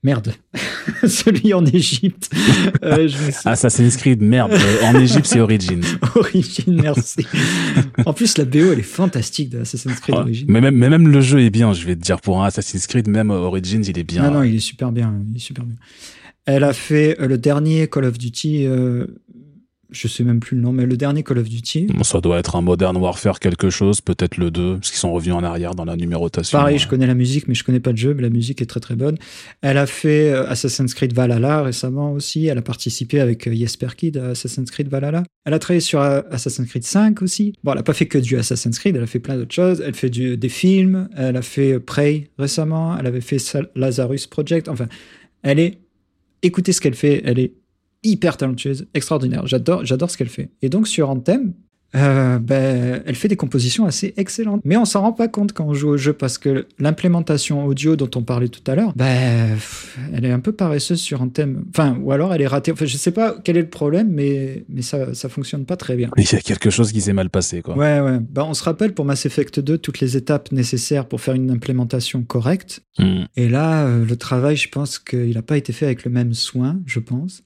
Merde, 0.05 0.35
celui 1.07 1.51
en 1.55 1.65
Égypte. 1.65 2.29
Euh, 2.83 3.09
Assassin's 3.45 3.97
Creed, 3.97 4.21
merde. 4.21 4.53
Euh, 4.53 4.83
en 4.83 4.99
Égypte, 4.99 5.25
c'est 5.25 5.39
Origins. 5.39 5.81
Origins, 6.15 6.79
merci. 6.83 7.25
en 8.05 8.13
plus, 8.13 8.37
la 8.37 8.45
BO, 8.45 8.71
elle 8.71 8.79
est 8.79 8.83
fantastique 8.83 9.49
de 9.49 9.61
Assassin's 9.61 9.99
Creed 9.99 10.15
Origins. 10.15 10.45
Mais 10.47 10.61
même, 10.61 10.75
mais 10.75 10.89
même 10.89 11.07
le 11.07 11.21
jeu 11.21 11.39
est 11.41 11.49
bien, 11.49 11.73
je 11.73 11.85
vais 11.85 11.95
te 11.95 12.01
dire. 12.01 12.21
Pour 12.21 12.43
un 12.43 12.47
Assassin's 12.47 12.85
Creed, 12.85 13.07
même 13.07 13.31
Origins, 13.31 13.83
il 13.87 13.97
est 13.97 14.03
bien. 14.03 14.23
Non, 14.23 14.39
non, 14.39 14.43
il 14.43 14.55
est 14.55 14.59
super 14.59 14.91
bien. 14.91 15.15
Il 15.27 15.35
est 15.35 15.39
super 15.39 15.65
bien. 15.65 15.75
Elle 16.45 16.63
a 16.63 16.73
fait 16.73 17.19
euh, 17.19 17.27
le 17.27 17.39
dernier 17.39 17.87
Call 17.87 18.05
of 18.05 18.17
Duty. 18.19 18.67
Je 19.95 20.07
sais 20.07 20.23
même 20.23 20.39
plus 20.39 20.55
le 20.55 20.61
nom, 20.61 20.71
mais 20.71 20.85
le 20.85 20.97
dernier 20.97 21.23
Call 21.23 21.39
of 21.39 21.49
Duty. 21.49 21.87
Ça 22.03 22.21
doit 22.21 22.37
être 22.37 22.55
un 22.55 22.61
Modern 22.61 22.95
Warfare 22.97 23.39
quelque 23.39 23.69
chose, 23.69 24.01
peut-être 24.01 24.37
le 24.37 24.51
2, 24.51 24.75
parce 24.75 24.89
qu'ils 24.89 24.99
sont 24.99 25.13
revenus 25.13 25.35
en 25.35 25.43
arrière 25.43 25.73
dans 25.73 25.85
la 25.85 25.95
numérotation. 25.95 26.57
Pareil, 26.57 26.77
je 26.77 26.87
connais 26.87 27.07
la 27.07 27.15
musique, 27.15 27.47
mais 27.47 27.55
je 27.55 27.63
connais 27.63 27.79
pas 27.79 27.91
le 27.91 27.97
jeu, 27.97 28.13
mais 28.13 28.21
la 28.21 28.29
musique 28.29 28.61
est 28.61 28.65
très 28.65 28.79
très 28.79 28.95
bonne. 28.95 29.17
Elle 29.61 29.77
a 29.77 29.85
fait 29.85 30.31
euh, 30.31 30.47
Assassin's 30.47 30.93
Creed 30.93 31.13
Valhalla 31.13 31.63
récemment 31.63 32.11
aussi. 32.11 32.47
Elle 32.47 32.57
a 32.57 32.61
participé 32.61 33.19
avec 33.19 33.47
euh, 33.47 33.55
Jesper 33.55 33.87
Kid 33.95 34.17
à 34.17 34.29
Assassin's 34.29 34.69
Creed 34.69 34.89
Valhalla. 34.89 35.23
Elle 35.45 35.53
a 35.53 35.59
travaillé 35.59 35.79
sur 35.79 36.01
euh, 36.01 36.21
Assassin's 36.31 36.67
Creed 36.67 36.83
5 36.83 37.21
aussi. 37.21 37.53
Bon, 37.63 37.71
elle 37.71 37.79
a 37.79 37.83
pas 37.83 37.93
fait 37.93 38.07
que 38.07 38.17
du 38.17 38.37
Assassin's 38.37 38.77
Creed, 38.77 38.95
elle 38.95 39.03
a 39.03 39.07
fait 39.07 39.19
plein 39.19 39.37
d'autres 39.37 39.55
choses. 39.55 39.81
Elle 39.85 39.95
fait 39.95 40.09
du, 40.09 40.37
des 40.37 40.49
films, 40.49 41.07
elle 41.15 41.37
a 41.37 41.41
fait 41.41 41.79
Prey 41.79 42.29
récemment, 42.37 42.97
elle 42.99 43.07
avait 43.07 43.21
fait 43.21 43.37
Lazarus 43.75 44.27
Project. 44.27 44.67
Enfin, 44.67 44.87
elle 45.43 45.59
est. 45.59 45.79
Écoutez 46.41 46.73
ce 46.73 46.81
qu'elle 46.81 46.95
fait, 46.95 47.23
elle 47.25 47.39
est 47.39 47.53
hyper 48.05 48.37
talentueuse, 48.37 48.87
extraordinaire. 48.93 49.45
J'adore, 49.47 49.85
j'adore 49.85 50.09
ce 50.09 50.17
qu'elle 50.17 50.29
fait. 50.29 50.49
Et 50.61 50.69
donc 50.69 50.87
sur 50.87 51.09
Anthem, 51.09 51.53
euh, 51.95 52.39
ben, 52.39 53.01
elle 53.05 53.15
fait 53.15 53.27
des 53.27 53.35
compositions 53.35 53.85
assez 53.85 54.13
excellentes. 54.17 54.61
Mais 54.65 54.75
on 54.75 54.85
s'en 54.85 55.01
rend 55.01 55.13
pas 55.13 55.27
compte 55.27 55.53
quand 55.53 55.65
on 55.65 55.73
joue 55.73 55.89
au 55.89 55.97
jeu 55.97 56.13
parce 56.13 56.37
que 56.37 56.67
l'implémentation 56.77 57.65
audio 57.65 57.95
dont 57.95 58.09
on 58.15 58.23
parlait 58.23 58.49
tout 58.49 58.63
à 58.69 58.75
l'heure, 58.75 58.93
ben, 58.95 59.57
elle 60.13 60.25
est 60.25 60.31
un 60.31 60.39
peu 60.39 60.51
paresseuse 60.51 60.99
sur 60.99 61.21
un 61.21 61.29
thème. 61.29 61.65
Enfin, 61.69 61.97
ou 62.01 62.11
alors 62.11 62.33
elle 62.33 62.41
est 62.41 62.47
ratée. 62.47 62.71
Enfin, 62.71 62.85
je 62.85 62.97
sais 62.97 63.11
pas 63.11 63.35
quel 63.43 63.55
est 63.57 63.61
le 63.61 63.69
problème, 63.69 64.09
mais, 64.11 64.65
mais 64.67 64.81
ça, 64.81 65.13
ça 65.13 65.29
fonctionne 65.29 65.65
pas 65.65 65.77
très 65.77 65.95
bien. 65.95 66.09
Il 66.17 66.23
y 66.23 66.35
a 66.35 66.39
quelque 66.39 66.69
chose 66.69 66.91
qui 66.91 67.01
s'est 67.01 67.13
mal 67.13 67.29
passé, 67.29 67.61
quoi. 67.61 67.77
Ouais, 67.77 68.01
ouais. 68.01 68.19
Ben, 68.19 68.43
on 68.43 68.53
se 68.53 68.63
rappelle 68.63 68.93
pour 68.93 69.05
Mass 69.05 69.25
Effect 69.25 69.59
2 69.59 69.77
toutes 69.77 69.99
les 70.01 70.17
étapes 70.17 70.51
nécessaires 70.51 71.07
pour 71.07 71.21
faire 71.21 71.35
une 71.35 71.51
implémentation 71.51 72.23
correcte. 72.23 72.81
Hmm. 72.97 73.23
Et 73.37 73.47
là, 73.47 73.85
euh, 73.85 74.05
le 74.05 74.15
travail, 74.17 74.57
je 74.57 74.69
pense 74.69 74.99
qu'il 74.99 75.33
n'a 75.33 75.41
pas 75.41 75.57
été 75.57 75.71
fait 75.71 75.85
avec 75.85 76.03
le 76.03 76.11
même 76.11 76.33
soin, 76.33 76.79
je 76.85 76.99
pense. 76.99 77.41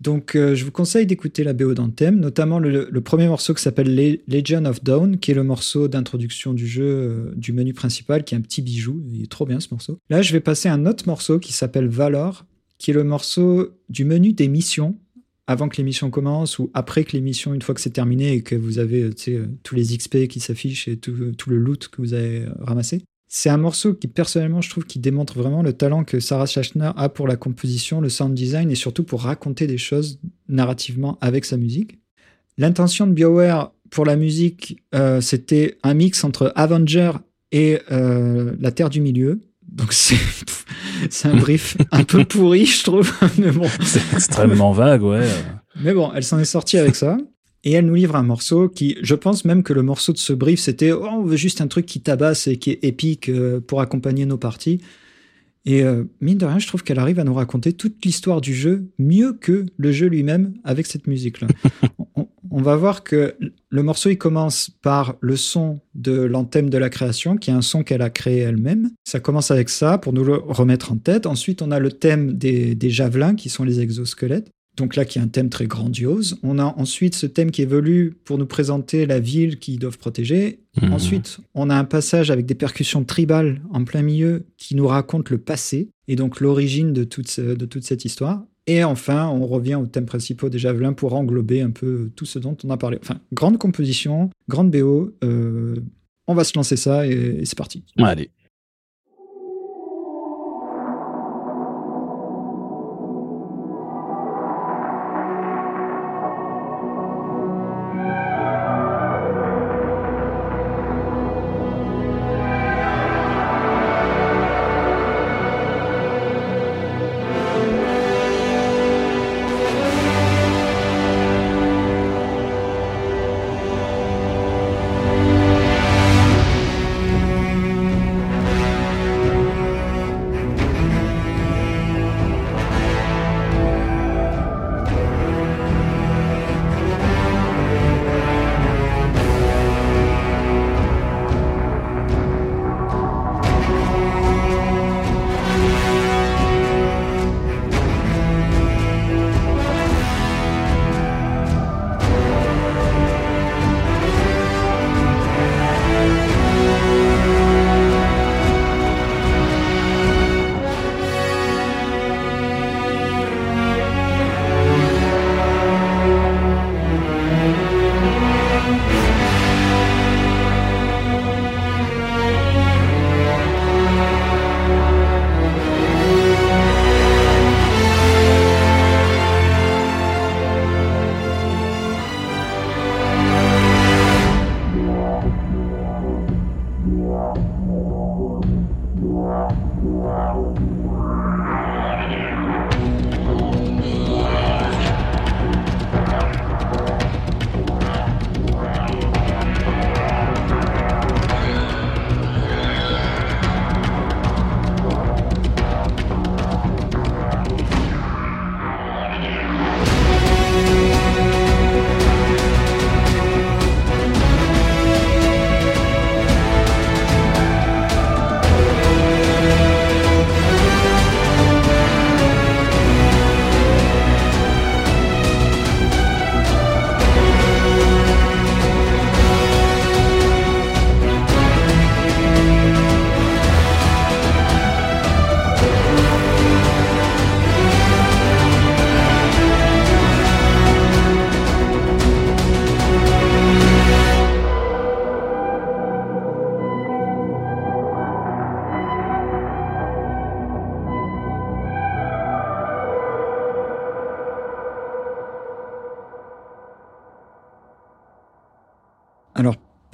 Donc, 0.00 0.34
euh, 0.34 0.54
je 0.54 0.64
vous 0.64 0.70
conseille 0.70 1.06
d'écouter 1.06 1.42
la 1.42 1.52
BO 1.52 1.74
d'Anthem, 1.74 2.20
notamment 2.20 2.58
le, 2.58 3.00
premier 3.00 3.28
morceau 3.28 3.54
qui 3.54 3.62
s'appelle 3.62 4.20
Legion 4.28 4.64
of 4.66 4.82
Dawn, 4.84 5.18
qui 5.18 5.30
est 5.30 5.34
le 5.34 5.44
morceau 5.44 5.88
d'introduction 5.88 6.52
du 6.52 6.66
jeu, 6.66 6.84
euh, 6.84 7.32
du 7.34 7.52
menu 7.52 7.72
principal, 7.72 8.24
qui 8.24 8.34
est 8.34 8.38
un 8.38 8.42
petit 8.42 8.62
bijou. 8.62 9.02
Il 9.12 9.22
est 9.22 9.30
trop 9.30 9.46
bien 9.46 9.60
ce 9.60 9.68
morceau. 9.70 9.98
Là, 10.10 10.22
je 10.22 10.32
vais 10.32 10.40
passer 10.40 10.68
un 10.68 10.84
autre 10.86 11.04
morceau 11.06 11.38
qui 11.38 11.52
s'appelle 11.52 11.88
Valor, 11.88 12.44
qui 12.78 12.90
est 12.90 12.94
le 12.94 13.04
morceau 13.04 13.70
du 13.88 14.04
menu 14.04 14.32
des 14.32 14.48
missions, 14.48 14.96
avant 15.46 15.68
que 15.68 15.76
l'émission 15.76 16.10
commence 16.10 16.58
ou 16.58 16.70
après 16.74 17.04
que 17.04 17.12
l'émission, 17.12 17.54
une 17.54 17.62
fois 17.62 17.74
que 17.74 17.80
c'est 17.80 17.90
terminé 17.90 18.34
et 18.34 18.42
que 18.42 18.56
vous 18.56 18.78
avez 18.78 19.02
euh, 19.28 19.46
tous 19.62 19.74
les 19.74 19.96
XP 19.96 20.26
qui 20.26 20.40
s'affichent 20.40 20.88
et 20.88 20.98
tout, 20.98 21.14
le 21.14 21.56
loot 21.56 21.88
que 21.88 22.02
vous 22.02 22.12
avez 22.12 22.44
ramassé. 22.60 23.02
C'est 23.38 23.50
un 23.50 23.58
morceau 23.58 23.92
qui, 23.92 24.08
personnellement, 24.08 24.62
je 24.62 24.70
trouve 24.70 24.86
qui 24.86 24.98
démontre 24.98 25.36
vraiment 25.38 25.62
le 25.62 25.74
talent 25.74 26.04
que 26.04 26.20
Sarah 26.20 26.46
Schachner 26.46 26.92
a 26.96 27.10
pour 27.10 27.28
la 27.28 27.36
composition, 27.36 28.00
le 28.00 28.08
sound 28.08 28.32
design 28.32 28.70
et 28.70 28.74
surtout 28.74 29.04
pour 29.04 29.24
raconter 29.24 29.66
des 29.66 29.76
choses 29.76 30.18
narrativement 30.48 31.18
avec 31.20 31.44
sa 31.44 31.58
musique. 31.58 31.98
L'intention 32.56 33.06
de 33.06 33.12
BioWare 33.12 33.72
pour 33.90 34.06
la 34.06 34.16
musique, 34.16 34.82
euh, 34.94 35.20
c'était 35.20 35.76
un 35.82 35.92
mix 35.92 36.24
entre 36.24 36.50
Avenger 36.56 37.12
et 37.52 37.78
euh, 37.92 38.56
La 38.58 38.72
Terre 38.72 38.88
du 38.88 39.02
Milieu. 39.02 39.42
Donc 39.68 39.92
c'est 41.10 41.28
un 41.28 41.36
brief 41.36 41.76
un 41.92 42.04
peu 42.04 42.24
pourri, 42.24 42.64
je 42.64 42.84
trouve. 42.84 43.12
Mais 43.38 43.50
bon. 43.50 43.68
C'est 43.82 44.14
extrêmement 44.14 44.72
vague, 44.72 45.02
ouais. 45.02 45.28
Mais 45.82 45.92
bon, 45.92 46.10
elle 46.14 46.24
s'en 46.24 46.38
est 46.38 46.46
sortie 46.46 46.78
avec 46.78 46.96
ça. 46.96 47.18
Et 47.64 47.72
elle 47.72 47.86
nous 47.86 47.94
livre 47.94 48.16
un 48.16 48.22
morceau 48.22 48.68
qui, 48.68 48.96
je 49.02 49.14
pense 49.14 49.44
même 49.44 49.62
que 49.62 49.72
le 49.72 49.82
morceau 49.82 50.12
de 50.12 50.18
ce 50.18 50.32
brief, 50.32 50.60
c'était 50.60 50.92
oh, 50.92 51.04
on 51.04 51.24
veut 51.24 51.36
juste 51.36 51.60
un 51.60 51.66
truc 51.66 51.86
qui 51.86 52.00
tabasse 52.00 52.46
et 52.46 52.58
qui 52.58 52.70
est 52.70 52.84
épique 52.84 53.28
euh, 53.28 53.60
pour 53.60 53.80
accompagner 53.80 54.24
nos 54.24 54.38
parties. 54.38 54.80
Et 55.66 55.82
euh, 55.82 56.04
mine 56.20 56.38
de 56.38 56.46
rien, 56.46 56.60
je 56.60 56.66
trouve 56.68 56.84
qu'elle 56.84 57.00
arrive 57.00 57.18
à 57.18 57.24
nous 57.24 57.34
raconter 57.34 57.72
toute 57.72 58.04
l'histoire 58.04 58.40
du 58.40 58.54
jeu 58.54 58.88
mieux 59.00 59.32
que 59.32 59.66
le 59.76 59.90
jeu 59.90 60.06
lui-même 60.06 60.54
avec 60.62 60.86
cette 60.86 61.08
musique-là. 61.08 61.48
on, 62.50 62.62
va 62.62 62.76
voir 62.76 63.02
que 63.02 63.34
le 63.68 63.82
morceau, 63.82 64.10
il 64.10 64.16
commence 64.16 64.70
par 64.70 65.16
le 65.20 65.34
son 65.34 65.80
de 65.96 66.12
l'anthème 66.12 66.70
de 66.70 66.78
la 66.78 66.88
création, 66.88 67.36
qui 67.36 67.50
est 67.50 67.54
un 67.54 67.62
son 67.62 67.82
qu'elle 67.82 68.02
a 68.02 68.10
créé 68.10 68.38
elle-même. 68.38 68.90
Ça 69.02 69.18
commence 69.18 69.50
avec 69.50 69.68
ça 69.68 69.98
pour 69.98 70.12
nous 70.12 70.22
le 70.22 70.36
remettre 70.36 70.92
en 70.92 70.98
tête. 70.98 71.26
Ensuite, 71.26 71.62
on 71.62 71.72
a 71.72 71.80
le 71.80 71.90
thème 71.90 72.34
des, 72.34 72.76
des 72.76 72.90
javelins, 72.90 73.34
qui 73.34 73.48
sont 73.48 73.64
les 73.64 73.80
exosquelettes 73.80 74.52
donc 74.76 74.96
là 74.96 75.04
qui 75.04 75.18
est 75.18 75.22
un 75.22 75.28
thème 75.28 75.48
très 75.48 75.66
grandiose. 75.66 76.38
On 76.42 76.58
a 76.58 76.64
ensuite 76.76 77.14
ce 77.14 77.26
thème 77.26 77.50
qui 77.50 77.62
évolue 77.62 78.14
pour 78.24 78.38
nous 78.38 78.46
présenter 78.46 79.06
la 79.06 79.20
ville 79.20 79.58
qu'ils 79.58 79.78
doivent 79.78 79.98
protéger. 79.98 80.60
Mhm. 80.80 80.92
Ensuite, 80.92 81.38
on 81.54 81.70
a 81.70 81.74
un 81.74 81.84
passage 81.84 82.30
avec 82.30 82.46
des 82.46 82.54
percussions 82.54 83.04
tribales 83.04 83.62
en 83.70 83.84
plein 83.84 84.02
milieu 84.02 84.44
qui 84.58 84.76
nous 84.76 84.86
raconte 84.86 85.30
le 85.30 85.38
passé 85.38 85.88
et 86.08 86.16
donc 86.16 86.40
l'origine 86.40 86.92
de 86.92 87.04
toute, 87.04 87.40
de 87.40 87.66
toute 87.66 87.84
cette 87.84 88.04
histoire. 88.04 88.44
Et 88.66 88.82
enfin, 88.82 89.28
on 89.28 89.46
revient 89.46 89.76
au 89.76 89.86
thème 89.86 90.06
principal 90.06 90.50
des 90.50 90.58
javelins 90.58 90.92
pour 90.92 91.14
englober 91.14 91.60
un 91.60 91.70
peu 91.70 92.10
tout 92.16 92.26
ce 92.26 92.38
dont 92.38 92.56
on 92.64 92.70
a 92.70 92.76
parlé. 92.76 92.98
Enfin, 93.00 93.20
grande 93.32 93.58
composition, 93.58 94.30
grande 94.48 94.70
BO. 94.72 95.14
Euh, 95.22 95.76
on 96.26 96.34
va 96.34 96.42
se 96.42 96.56
lancer 96.56 96.76
ça 96.76 97.06
et, 97.06 97.12
et 97.12 97.44
c'est 97.44 97.56
parti. 97.56 97.84
Allez. 97.98 98.30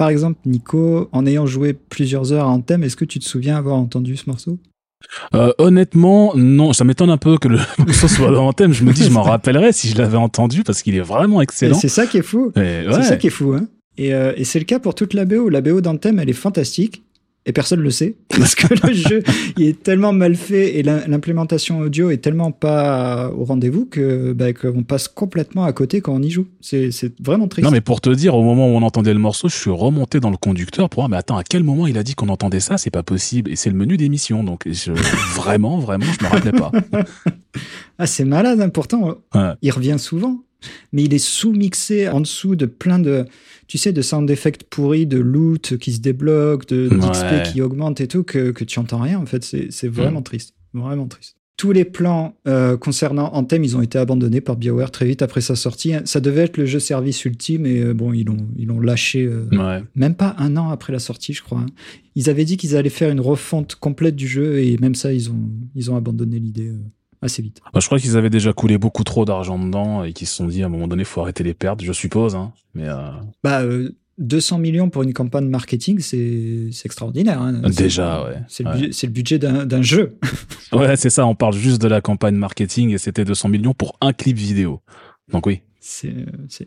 Par 0.02 0.08
exemple, 0.08 0.40
Nico, 0.46 1.08
en 1.12 1.26
ayant 1.26 1.46
joué 1.46 1.74
plusieurs 1.74 2.32
heures 2.32 2.46
à 2.46 2.50
Anthem, 2.50 2.82
est-ce 2.82 2.96
que 2.96 3.04
tu 3.04 3.20
te 3.20 3.24
souviens 3.24 3.56
avoir 3.56 3.76
entendu 3.76 4.16
ce 4.16 4.28
morceau? 4.28 4.58
Euh, 5.32 5.52
honnêtement, 5.58 6.32
non, 6.34 6.72
ça 6.72 6.82
m'étonne 6.82 7.10
un 7.10 7.18
peu 7.18 7.38
que 7.38 7.46
le 7.46 7.60
morceau 7.78 8.08
soit 8.08 8.32
dans 8.32 8.48
Anthem. 8.48 8.72
Je 8.72 8.82
me 8.82 8.92
dis, 8.92 9.04
je 9.04 9.12
m'en 9.12 9.22
rappellerais 9.22 9.70
si 9.70 9.86
je 9.86 9.96
l'avais 9.96 10.16
entendu 10.16 10.64
parce 10.64 10.82
qu'il 10.82 10.96
est 10.96 11.00
vraiment 11.02 11.40
excellent. 11.40 11.78
C'est 11.78 11.86
ça 11.86 12.08
qui 12.08 12.18
est 12.18 12.22
fou. 12.22 12.50
C'est 12.56 13.02
ça 13.04 13.16
qui 13.16 13.28
est 13.28 13.30
fou. 13.30 13.52
Hein. 13.52 13.68
Et, 13.96 14.12
euh, 14.12 14.32
et 14.36 14.42
c'est 14.42 14.58
le 14.58 14.64
cas 14.64 14.80
pour 14.80 14.96
toute 14.96 15.14
la 15.14 15.24
BO. 15.24 15.48
La 15.48 15.60
BO 15.60 15.80
d'Anthem, 15.80 16.18
elle 16.18 16.30
est 16.30 16.32
fantastique 16.32 17.04
et 17.44 17.52
personne 17.52 17.81
le 17.81 17.90
sait 17.90 18.14
parce 18.28 18.55
que 18.55 18.73
le 18.86 18.93
jeu 18.93 19.23
il 19.56 19.66
est 19.66 19.82
tellement 19.82 20.12
mal 20.12 20.36
fait 20.36 20.78
et 20.78 20.82
l'implémentation 20.82 21.81
audio 21.81 22.10
est 22.10 22.19
tellement 22.19 22.52
pas 22.52 23.31
au 23.36 23.44
rendez-vous 23.44 23.86
que 23.86 24.32
bah, 24.32 24.52
qu'on 24.52 24.82
passe 24.82 25.09
complètement 25.09 25.64
à 25.64 25.73
côté 25.73 26.01
quand 26.01 26.14
on 26.14 26.23
y 26.23 26.31
joue. 26.31 26.47
C'est 26.60 26.90
vraiment 27.20 27.48
triste. 27.48 27.64
Non 27.64 27.73
mais 27.73 27.81
pour 27.81 28.01
te 28.01 28.10
dire, 28.10 28.35
au 28.35 28.43
moment 28.43 28.69
où 28.69 28.77
on 28.77 28.82
entendait 28.82 29.12
le 29.12 29.19
morceau, 29.19 29.48
je 29.48 29.56
suis 29.56 29.70
remonté 29.70 30.20
dans 30.20 30.31
le 30.31 30.36
conducteur 30.36 30.89
pour 30.89 31.02
voir 31.02 31.09
mais 31.09 31.16
attends 31.16 31.36
à 31.36 31.44
quel 31.44 31.62
moment 31.62 31.86
il 31.86 31.98
a 31.98 32.02
dit 32.02 32.14
qu'on 32.14 32.28
entendait 32.28 32.60
ça? 32.60 32.78
C'est 32.78 32.90
pas 32.90 33.02
possible 33.02 33.51
et 33.51 33.56
c'est 33.56 33.70
le 33.70 33.77
menu 33.77 33.97
d'émission 33.97 34.44
donc 34.44 34.62
je, 34.66 34.93
vraiment 35.35 35.78
vraiment 35.78 36.06
je 36.19 36.24
me 36.24 36.31
rappelais 36.31 36.52
pas. 36.52 36.70
ah 37.98 38.06
c'est 38.06 38.24
malade 38.24 38.60
hein, 38.60 38.69
pourtant 38.69 39.16
il 39.62 39.70
revient 39.70 39.97
souvent 39.98 40.44
mais 40.93 41.05
il 41.05 41.14
est 41.14 41.18
sous-mixé 41.18 42.09
en 42.09 42.20
dessous 42.20 42.56
de 42.56 42.66
plein 42.66 42.98
de, 42.98 43.24
tu 43.66 43.78
sais, 43.78 43.93
de 43.93 44.02
sound 44.02 44.28
effects 44.30 44.64
pourris, 44.64 45.06
de 45.06 45.18
loot 45.18 45.76
qui 45.78 45.93
se 45.93 46.01
débloque, 46.01 46.66
de 46.68 46.89
d'XP 46.89 47.52
qui 47.52 47.62
augmente 47.62 48.01
et 48.01 48.09
tout, 48.09 48.22
que, 48.22 48.51
que 48.51 48.64
tu 48.64 48.78
entends 48.78 49.01
rien, 49.01 49.18
en 49.18 49.26
fait. 49.26 49.44
C'est 49.44 49.89
vraiment 49.89 50.20
mm. 50.20 50.24
triste. 50.24 50.55
Vraiment 50.74 51.06
triste. 51.06 51.36
Tous 51.59 51.70
les 51.70 51.84
plans 51.84 52.34
euh, 52.48 52.76
concernant 52.76 53.34
Anthem, 53.34 53.62
ils 53.62 53.76
ont 53.76 53.82
été 53.82 53.98
abandonnés 53.98 54.40
par 54.40 54.56
BioWare 54.56 54.90
très 54.90 55.06
vite 55.06 55.22
après 55.22 55.43
sa 55.43 55.55
sortie. 55.55 55.93
Ça 56.06 56.18
devait 56.20 56.43
être 56.43 56.56
le 56.56 56.64
jeu 56.64 56.80
service 56.80 57.24
ultime 57.24 57.66
et 57.66 57.80
euh, 57.80 57.94
bon, 57.94 58.12
ils 58.12 58.24
l'ont 58.24 58.48
ils 58.56 58.66
lâché 58.66 59.24
euh, 59.24 59.80
même 59.94 60.14
pas 60.14 60.34
un 60.39 60.56
an 60.56 60.70
après 60.70 60.93
la 60.93 60.98
sortie, 60.98 61.34
je 61.34 61.43
crois. 61.43 61.60
Hein. 61.60 61.66
Ils 62.16 62.30
avaient 62.30 62.44
dit 62.44 62.56
qu'ils 62.56 62.74
allaient 62.74 62.89
faire 62.89 63.10
une 63.10 63.20
refonte 63.20 63.76
complète 63.76 64.16
du 64.16 64.26
jeu 64.26 64.60
et 64.60 64.76
même 64.78 64.94
ça, 64.94 65.12
ils 65.12 65.30
ont 65.30 65.51
ils 65.74 65.90
ont 65.90 65.97
abandonné 65.97 66.39
l'idée 66.40 66.72
assez 67.23 67.43
vite. 67.43 67.61
Bah, 67.73 67.81
je 67.81 67.86
crois 67.86 67.99
qu'ils 67.99 68.16
avaient 68.16 68.31
déjà 68.31 68.53
coulé 68.53 68.78
beaucoup 68.78 69.05
trop 69.05 69.24
d'argent 69.24 69.59
dedans 69.59 70.05
et 70.05 70.12
qu'ils 70.12 70.27
se 70.27 70.35
sont 70.35 70.47
dit 70.47 70.62
à 70.62 70.66
un 70.66 70.69
moment 70.69 70.89
donné, 70.89 71.05
faut 71.05 71.20
arrêter 71.20 71.44
les 71.44 71.55
pertes, 71.55 71.82
je 71.82 71.93
suppose. 71.93 72.35
Hein. 72.35 72.53
Mais 72.74 72.89
euh... 72.89 73.11
bah, 73.43 73.62
200 74.19 74.57
euh, 74.57 74.61
millions 74.61 74.90
pour 74.90 75.03
une 75.03 75.12
campagne 75.12 75.49
marketing, 75.49 76.01
c'est 76.01 76.70
extraordinaire. 76.85 77.40
Hein. 77.40 77.62
Déjà, 77.70 78.24
ouais. 78.24 78.36
C'est 78.49 78.65
le, 78.65 78.89
le, 78.89 79.09
budget 79.09 79.39
d'un 79.39 79.82
jeu. 79.82 80.16
ouais, 80.73 80.97
c'est 80.97 81.11
ça. 81.11 81.27
On 81.27 81.35
parle 81.35 81.55
juste 81.55 81.81
de 81.81 81.89
la 81.89 82.01
campagne 82.01 82.36
marketing 82.36 82.90
et 82.90 82.99
c'était 82.99 83.24
200 83.24 83.49
millions 83.49 83.74
pour 83.74 83.97
un 84.01 84.12
clip 84.12 84.36
vidéo. 84.36 84.81
Donc 85.31 85.47
oui. 85.47 85.62
C'est 85.81 86.15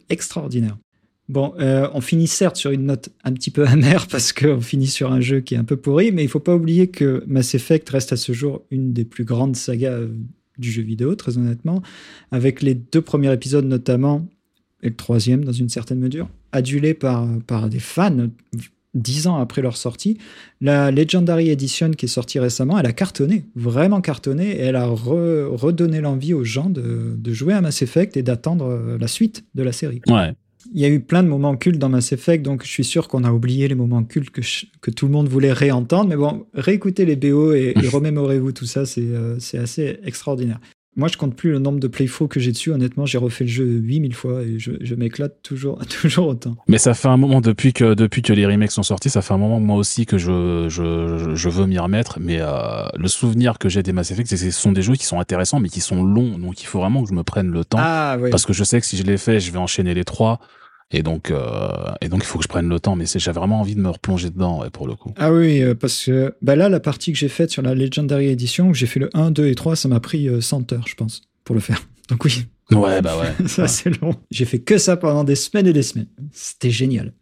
extraordinaire. 0.09 0.77
Bon, 1.27 1.55
euh, 1.59 1.89
on 1.93 2.01
finit 2.01 2.27
certes 2.27 2.55
sur 2.55 2.69
une 2.69 2.85
note 2.85 3.09
un 3.23 3.33
petit 3.33 3.49
peu 3.49 3.65
amère 3.65 4.07
parce 4.11 4.31
qu'on 4.31 4.61
finit 4.61 4.87
sur 4.87 5.11
un 5.11 5.21
jeu 5.21 5.39
qui 5.39 5.55
est 5.55 5.57
un 5.57 5.63
peu 5.63 5.77
pourri, 5.77 6.11
mais 6.11 6.23
il 6.23 6.27
faut 6.27 6.39
pas 6.39 6.53
oublier 6.53 6.87
que 6.87 7.23
Mass 7.25 7.55
Effect 7.55 7.89
reste 7.89 8.13
à 8.13 8.17
ce 8.17 8.31
jour 8.31 8.63
une 8.69 8.93
des 8.93 9.05
plus 9.05 9.23
grandes 9.23 9.55
sagas 9.55 10.01
du 10.57 10.71
jeu 10.71 10.81
vidéo, 10.81 11.15
très 11.15 11.37
honnêtement, 11.37 11.81
avec 12.31 12.61
les 12.61 12.75
deux 12.75 13.01
premiers 13.01 13.31
épisodes 13.33 13.65
notamment, 13.65 14.27
et 14.81 14.89
le 14.89 14.95
troisième 14.95 15.43
dans 15.43 15.51
une 15.51 15.69
certaine 15.69 15.99
mesure, 15.99 16.29
adulés 16.51 16.93
par, 16.93 17.27
par 17.47 17.69
des 17.69 17.79
fans 17.79 18.29
dix 18.93 19.27
ans 19.27 19.37
après 19.37 19.61
leur 19.61 19.75
sortie. 19.75 20.17
La 20.61 20.89
Legendary 20.89 21.49
Edition 21.49 21.91
qui 21.91 22.05
est 22.05 22.09
sortie 22.09 22.39
récemment, 22.39 22.79
elle 22.79 22.85
a 22.85 22.93
cartonné, 22.93 23.43
vraiment 23.55 23.99
cartonné, 23.99 24.51
et 24.51 24.61
elle 24.61 24.77
a 24.77 24.85
redonné 24.85 25.99
l'envie 25.99 26.33
aux 26.33 26.45
gens 26.45 26.69
de, 26.69 27.15
de, 27.17 27.33
jouer 27.33 27.53
à 27.53 27.61
Mass 27.61 27.81
Effect 27.81 28.15
et 28.15 28.23
d'attendre 28.23 28.97
la 28.97 29.07
suite 29.07 29.43
de 29.53 29.63
la 29.63 29.73
série. 29.73 30.01
Ouais 30.07 30.33
il 30.73 30.81
y 30.81 30.85
a 30.85 30.89
eu 30.89 30.99
plein 30.99 31.23
de 31.23 31.27
moments 31.27 31.55
cultes 31.55 31.77
dans 31.77 31.89
Mass 31.89 32.11
Effect, 32.11 32.43
donc 32.43 32.63
je 32.63 32.69
suis 32.69 32.83
sûr 32.83 33.07
qu'on 33.07 33.23
a 33.23 33.31
oublié 33.31 33.67
les 33.67 33.75
moments 33.75 34.03
cultes 34.03 34.29
que, 34.29 34.41
que 34.81 34.91
tout 34.91 35.05
le 35.05 35.11
monde 35.11 35.27
voulait 35.27 35.53
réentendre. 35.53 36.09
Mais 36.09 36.15
bon, 36.15 36.45
réécoutez 36.53 37.05
les 37.05 37.15
BO 37.15 37.53
et, 37.53 37.73
remémorez-vous 37.91 38.51
tout 38.51 38.65
ça, 38.65 38.83
euh, 38.97 39.35
c'est 39.39 39.57
assez 39.57 39.99
extraordinaire. 40.03 40.59
Moi, 40.97 41.09
je 41.09 41.17
compte 41.17 41.35
plus 41.35 41.51
le 41.51 41.59
nombre 41.59 41.79
de 41.79 41.87
playthroughs 41.87 42.29
que 42.29 42.39
j'ai 42.39 42.53
dessus. 42.53 42.71
Honnêtement, 42.71 43.05
j'ai 43.05 43.17
refait 43.17 43.43
le 43.43 43.49
jeu 43.49 43.65
8000 43.65 44.13
fois 44.13 44.43
et 44.43 44.59
je, 44.59 44.95
m'éclate 44.95 45.41
toujours, 45.43 45.79
toujours 46.01 46.27
autant. 46.27 46.55
Mais 46.69 46.77
ça 46.77 46.93
fait 46.93 47.09
un 47.09 47.17
moment 47.17 47.41
depuis 47.41 47.73
que, 47.73 47.93
depuis 47.93 48.21
que 48.21 48.31
les 48.31 48.45
remakes 48.45 48.71
sont 48.71 48.83
sortis, 48.83 49.09
ça 49.09 49.21
fait 49.21 49.33
un 49.33 49.37
moment 49.37 49.59
moi 49.59 49.75
aussi 49.75 50.05
que 50.05 50.17
je, 50.17 50.67
je, 50.69 51.35
je 51.35 51.49
veux 51.49 51.65
m'y 51.65 51.79
remettre. 51.79 52.19
Mais 52.21 52.37
euh, 52.39 52.87
le 52.97 53.07
souvenir 53.09 53.57
que 53.57 53.67
j'ai 53.67 53.83
des 53.83 53.91
Mass 53.91 54.11
Effect, 54.11 54.29
c'est 54.29 54.37
que 54.37 54.51
ce 54.51 54.51
sont 54.51 54.71
des 54.71 54.81
jeux 54.81 54.95
qui 54.95 55.05
sont 55.05 55.19
intéressants, 55.19 55.59
mais 55.59 55.69
qui 55.69 55.81
sont 55.81 56.01
longs. 56.01 56.37
Donc 56.37 56.61
il 56.61 56.65
faut 56.65 56.79
vraiment 56.79 57.03
que 57.03 57.09
je 57.09 57.13
me 57.13 57.23
prenne 57.23 57.51
le 57.51 57.65
temps. 57.65 57.77
Ah, 57.81 58.17
Parce 58.31 58.45
que 58.45 58.53
je 58.53 58.63
sais 58.63 58.79
que 58.79 58.85
si 58.85 58.95
je 58.95 59.03
les 59.03 59.17
fais, 59.17 59.41
je 59.41 59.51
vais 59.51 59.59
enchaîner 59.59 59.93
les 59.93 60.05
trois. 60.05 60.39
Et 60.91 61.01
donc, 61.01 61.31
euh, 61.31 61.67
et 62.01 62.09
donc, 62.09 62.21
il 62.23 62.25
faut 62.25 62.37
que 62.37 62.43
je 62.43 62.47
prenne 62.47 62.69
le 62.69 62.79
temps. 62.79 62.95
Mais 62.95 63.05
j'ai 63.05 63.31
vraiment 63.31 63.59
envie 63.59 63.75
de 63.75 63.81
me 63.81 63.89
replonger 63.89 64.29
dedans, 64.29 64.63
pour 64.71 64.87
le 64.87 64.95
coup. 64.95 65.13
Ah 65.17 65.33
oui, 65.33 65.61
euh, 65.61 65.75
parce 65.75 66.05
que 66.05 66.35
bah 66.41 66.55
là, 66.55 66.69
la 66.69 66.79
partie 66.79 67.11
que 67.11 67.17
j'ai 67.17 67.29
faite 67.29 67.51
sur 67.51 67.61
la 67.61 67.73
Legendary 67.73 68.27
Edition, 68.27 68.73
j'ai 68.73 68.85
fait 68.85 68.99
le 68.99 69.09
1, 69.13 69.31
2 69.31 69.47
et 69.47 69.55
3, 69.55 69.75
ça 69.75 69.87
m'a 69.87 69.99
pris 69.99 70.29
100 70.39 70.71
euh, 70.71 70.75
heures, 70.75 70.87
je 70.87 70.95
pense, 70.95 71.23
pour 71.43 71.55
le 71.55 71.61
faire. 71.61 71.87
Donc 72.09 72.23
oui. 72.25 72.45
Ouais, 72.71 73.01
bah 73.01 73.15
ouais. 73.19 73.47
ça, 73.47 73.67
c'est 73.67 74.01
long. 74.01 74.15
J'ai 74.31 74.45
fait 74.45 74.59
que 74.59 74.77
ça 74.77 74.97
pendant 74.97 75.23
des 75.23 75.35
semaines 75.35 75.67
et 75.67 75.73
des 75.73 75.83
semaines. 75.83 76.07
C'était 76.31 76.71
génial. 76.71 77.13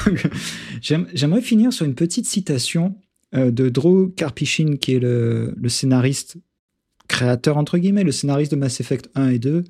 J'aimerais 0.80 1.40
finir 1.40 1.72
sur 1.72 1.84
une 1.84 1.94
petite 1.94 2.26
citation 2.26 2.96
de 3.32 3.68
Drew 3.68 4.12
Karpyshyn, 4.16 4.76
qui 4.76 4.94
est 4.94 4.98
le, 5.00 5.52
le 5.56 5.68
scénariste 5.68 6.36
créateur, 7.06 7.56
entre 7.56 7.78
guillemets, 7.78 8.04
le 8.04 8.12
scénariste 8.12 8.52
de 8.52 8.56
Mass 8.56 8.80
Effect 8.80 9.10
1 9.14 9.30
et 9.30 9.38
2, 9.38 9.64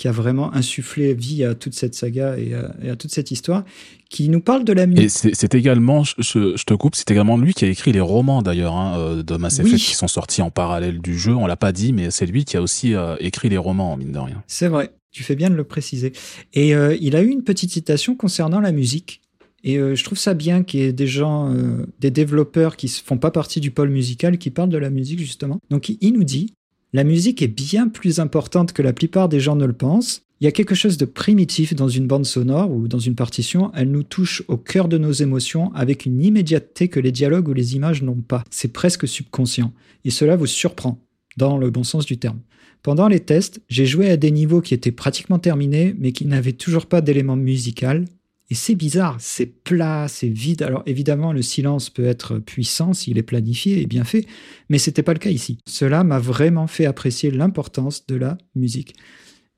qui 0.00 0.08
a 0.08 0.12
vraiment 0.12 0.54
insufflé 0.54 1.12
vie 1.12 1.44
à 1.44 1.54
toute 1.54 1.74
cette 1.74 1.94
saga 1.94 2.38
et 2.38 2.54
à, 2.54 2.96
toute 2.96 3.10
cette 3.10 3.30
histoire, 3.32 3.66
qui 4.08 4.30
nous 4.30 4.40
parle 4.40 4.64
de 4.64 4.72
la 4.72 4.86
musique. 4.86 5.34
c'est 5.34 5.54
également, 5.54 6.04
je, 6.04 6.64
te 6.64 6.72
coupe, 6.72 6.94
c'est 6.94 7.10
également 7.10 7.36
lui 7.36 7.52
qui 7.52 7.66
a 7.66 7.68
écrit 7.68 7.92
les 7.92 8.00
romans 8.00 8.40
d'ailleurs 8.40 8.74
hein, 8.74 8.98
euh, 8.98 9.22
de 9.22 9.36
Mass 9.36 9.58
Effect 9.58 9.76
qui 9.76 9.94
sont 9.94 10.08
sortis 10.08 10.40
en 10.40 10.50
parallèle 10.50 11.02
du 11.02 11.18
jeu. 11.18 11.34
On 11.34 11.46
l'a 11.46 11.58
pas 11.58 11.72
dit, 11.72 11.92
mais 11.92 12.10
c'est 12.10 12.24
lui 12.24 12.46
qui 12.46 12.56
a 12.56 12.62
aussi 12.62 12.94
euh, 12.94 13.14
écrit 13.20 13.50
les 13.50 13.58
romans, 13.58 13.94
mine 13.98 14.12
de 14.12 14.18
rien. 14.18 14.42
C'est 14.46 14.68
vrai. 14.68 14.90
Tu 15.10 15.22
fais 15.22 15.36
bien 15.36 15.50
de 15.50 15.54
le 15.54 15.64
préciser. 15.64 16.14
Et 16.54 16.74
euh, 16.74 16.96
il 16.98 17.14
a 17.14 17.20
eu 17.20 17.28
une 17.28 17.44
petite 17.44 17.70
citation 17.70 18.14
concernant 18.16 18.60
la 18.60 18.72
musique. 18.72 19.20
Et 19.64 19.74
je 19.76 20.04
trouve 20.04 20.16
ça 20.16 20.32
bien 20.32 20.62
qu'il 20.62 20.80
y 20.80 20.84
ait 20.84 20.92
des 20.94 21.06
gens, 21.06 21.54
des 21.98 22.10
développeurs 22.10 22.78
qui 22.78 22.86
ne 22.86 23.06
font 23.06 23.18
pas 23.18 23.30
partie 23.30 23.60
du 23.60 23.70
pôle 23.70 23.90
musical, 23.90 24.38
qui 24.38 24.48
parlent 24.48 24.70
de 24.70 24.78
la 24.78 24.88
musique 24.88 25.18
justement. 25.18 25.58
Donc 25.68 25.90
il 25.90 26.12
nous 26.14 26.24
dit 26.24 26.54
la 26.92 27.04
musique 27.04 27.40
est 27.40 27.48
bien 27.48 27.88
plus 27.88 28.18
importante 28.18 28.72
que 28.72 28.82
la 28.82 28.92
plupart 28.92 29.28
des 29.28 29.38
gens 29.40 29.54
ne 29.54 29.64
le 29.64 29.72
pensent. 29.72 30.22
Il 30.40 30.44
y 30.44 30.48
a 30.48 30.52
quelque 30.52 30.74
chose 30.74 30.96
de 30.96 31.04
primitif 31.04 31.74
dans 31.74 31.88
une 31.88 32.06
bande 32.06 32.24
sonore 32.24 32.70
ou 32.70 32.88
dans 32.88 32.98
une 32.98 33.14
partition. 33.14 33.70
Elle 33.74 33.90
nous 33.90 34.02
touche 34.02 34.42
au 34.48 34.56
cœur 34.56 34.88
de 34.88 34.98
nos 34.98 35.12
émotions 35.12 35.72
avec 35.74 36.06
une 36.06 36.22
immédiateté 36.22 36.88
que 36.88 36.98
les 36.98 37.12
dialogues 37.12 37.48
ou 37.48 37.52
les 37.52 37.76
images 37.76 38.02
n'ont 38.02 38.22
pas. 38.22 38.42
C'est 38.50 38.72
presque 38.72 39.06
subconscient. 39.06 39.72
Et 40.04 40.10
cela 40.10 40.36
vous 40.36 40.46
surprend, 40.46 40.98
dans 41.36 41.58
le 41.58 41.70
bon 41.70 41.84
sens 41.84 42.06
du 42.06 42.18
terme. 42.18 42.40
Pendant 42.82 43.06
les 43.06 43.20
tests, 43.20 43.60
j'ai 43.68 43.84
joué 43.84 44.10
à 44.10 44.16
des 44.16 44.30
niveaux 44.30 44.62
qui 44.62 44.72
étaient 44.72 44.90
pratiquement 44.90 45.38
terminés, 45.38 45.94
mais 45.98 46.12
qui 46.12 46.24
n'avaient 46.24 46.54
toujours 46.54 46.86
pas 46.86 47.02
d'élément 47.02 47.36
musical, 47.36 48.06
et 48.50 48.56
c'est 48.56 48.74
bizarre, 48.74 49.16
c'est 49.20 49.46
plat, 49.46 50.06
c'est 50.08 50.28
vide. 50.28 50.62
Alors 50.62 50.82
évidemment, 50.84 51.32
le 51.32 51.40
silence 51.40 51.88
peut 51.88 52.04
être 52.04 52.38
puissant 52.38 52.92
s'il 52.92 53.16
est 53.16 53.22
planifié 53.22 53.80
et 53.80 53.86
bien 53.86 54.02
fait, 54.02 54.26
mais 54.68 54.78
c'était 54.78 55.04
pas 55.04 55.12
le 55.12 55.20
cas 55.20 55.30
ici. 55.30 55.58
Cela 55.66 56.02
m'a 56.02 56.18
vraiment 56.18 56.66
fait 56.66 56.84
apprécier 56.84 57.30
l'importance 57.30 58.06
de 58.08 58.16
la 58.16 58.38
musique. 58.56 58.96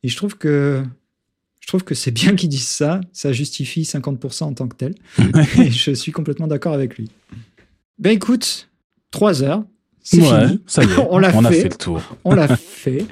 Et 0.02 0.08
je 0.08 0.16
trouve 0.16 0.36
que 0.36 0.84
je 1.60 1.68
trouve 1.68 1.84
que 1.84 1.94
c'est 1.94 2.10
bien 2.10 2.34
qu'il 2.36 2.50
dise 2.50 2.66
ça, 2.66 3.00
ça 3.14 3.32
justifie 3.32 3.82
50% 3.82 4.44
en 4.44 4.52
tant 4.52 4.68
que 4.68 4.76
tel. 4.76 4.94
et 5.58 5.70
je 5.70 5.92
suis 5.92 6.12
complètement 6.12 6.46
d'accord 6.46 6.74
avec 6.74 6.98
lui. 6.98 7.10
Ben 7.98 8.10
écoute, 8.10 8.68
trois 9.10 9.42
heures, 9.42 9.64
c'est 10.02 10.20
fini. 10.20 10.60
Ça 10.66 10.84
y 10.84 10.86
est, 10.86 10.98
on, 11.10 11.18
l'a 11.18 11.32
fait. 11.32 11.46
a 11.46 11.50
fait 11.50 11.68
le 11.70 11.76
tour. 11.76 12.16
on 12.24 12.34
l'a 12.34 12.56
fait. 12.56 13.06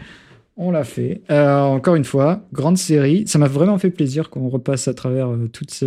On 0.56 0.70
l'a 0.70 0.85
fait. 0.85 1.22
Euh, 1.31 1.62
encore 1.62 1.94
une 1.94 2.05
fois, 2.05 2.47
grande 2.52 2.77
série. 2.77 3.24
Ça 3.27 3.39
m'a 3.39 3.48
vraiment 3.48 3.78
fait 3.78 3.90
plaisir 3.90 4.31
qu'on 4.31 4.48
repasse 4.48 4.89
à 4.89 4.94
travers 4.94 5.31
euh, 5.31 5.48
toutes, 5.48 5.85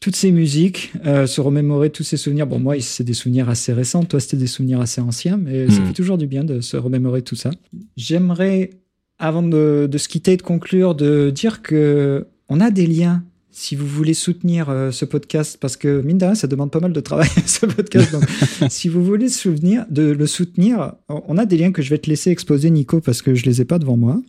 toutes 0.00 0.16
ces 0.16 0.30
musiques, 0.30 0.92
euh, 1.06 1.26
se 1.26 1.40
remémorer 1.40 1.90
tous 1.90 2.04
ces 2.04 2.16
souvenirs. 2.16 2.46
Bon, 2.46 2.58
moi, 2.58 2.78
c'est 2.80 3.04
des 3.04 3.14
souvenirs 3.14 3.48
assez 3.48 3.72
récents. 3.72 4.04
Toi, 4.04 4.20
c'était 4.20 4.36
des 4.36 4.46
souvenirs 4.46 4.80
assez 4.80 5.00
anciens, 5.00 5.36
mais 5.36 5.68
ça 5.68 5.80
hmm. 5.80 5.86
fait 5.86 5.92
toujours 5.92 6.18
du 6.18 6.26
bien 6.26 6.44
de 6.44 6.60
se 6.60 6.76
remémorer 6.76 7.22
tout 7.22 7.36
ça. 7.36 7.50
J'aimerais, 7.96 8.70
avant 9.18 9.42
de, 9.42 9.88
de 9.90 9.98
se 9.98 10.08
quitter 10.08 10.32
et 10.32 10.36
de 10.36 10.42
conclure, 10.42 10.94
de 10.94 11.30
dire 11.30 11.62
que 11.62 12.26
on 12.48 12.60
a 12.60 12.70
des 12.70 12.86
liens 12.86 13.24
si 13.58 13.74
vous 13.74 13.86
voulez 13.88 14.14
soutenir 14.14 14.70
euh, 14.70 14.92
ce 14.92 15.04
podcast, 15.04 15.58
parce 15.60 15.76
que 15.76 16.00
mine 16.00 16.16
de 16.16 16.24
rien, 16.24 16.34
ça 16.36 16.46
demande 16.46 16.70
pas 16.70 16.78
mal 16.78 16.92
de 16.92 17.00
travail, 17.00 17.28
ce 17.46 17.66
podcast. 17.66 18.12
Donc, 18.12 18.22
si 18.70 18.88
vous 18.88 19.04
voulez 19.04 19.28
souvenir, 19.28 19.84
de 19.90 20.04
le 20.04 20.26
soutenir, 20.28 20.94
on 21.08 21.36
a 21.36 21.44
des 21.44 21.56
liens 21.56 21.72
que 21.72 21.82
je 21.82 21.90
vais 21.90 21.98
te 21.98 22.08
laisser 22.08 22.30
exposer, 22.30 22.70
Nico, 22.70 23.00
parce 23.00 23.20
que 23.20 23.34
je 23.34 23.44
les 23.44 23.60
ai 23.60 23.64
pas 23.64 23.80
devant 23.80 23.96
moi. 23.96 24.20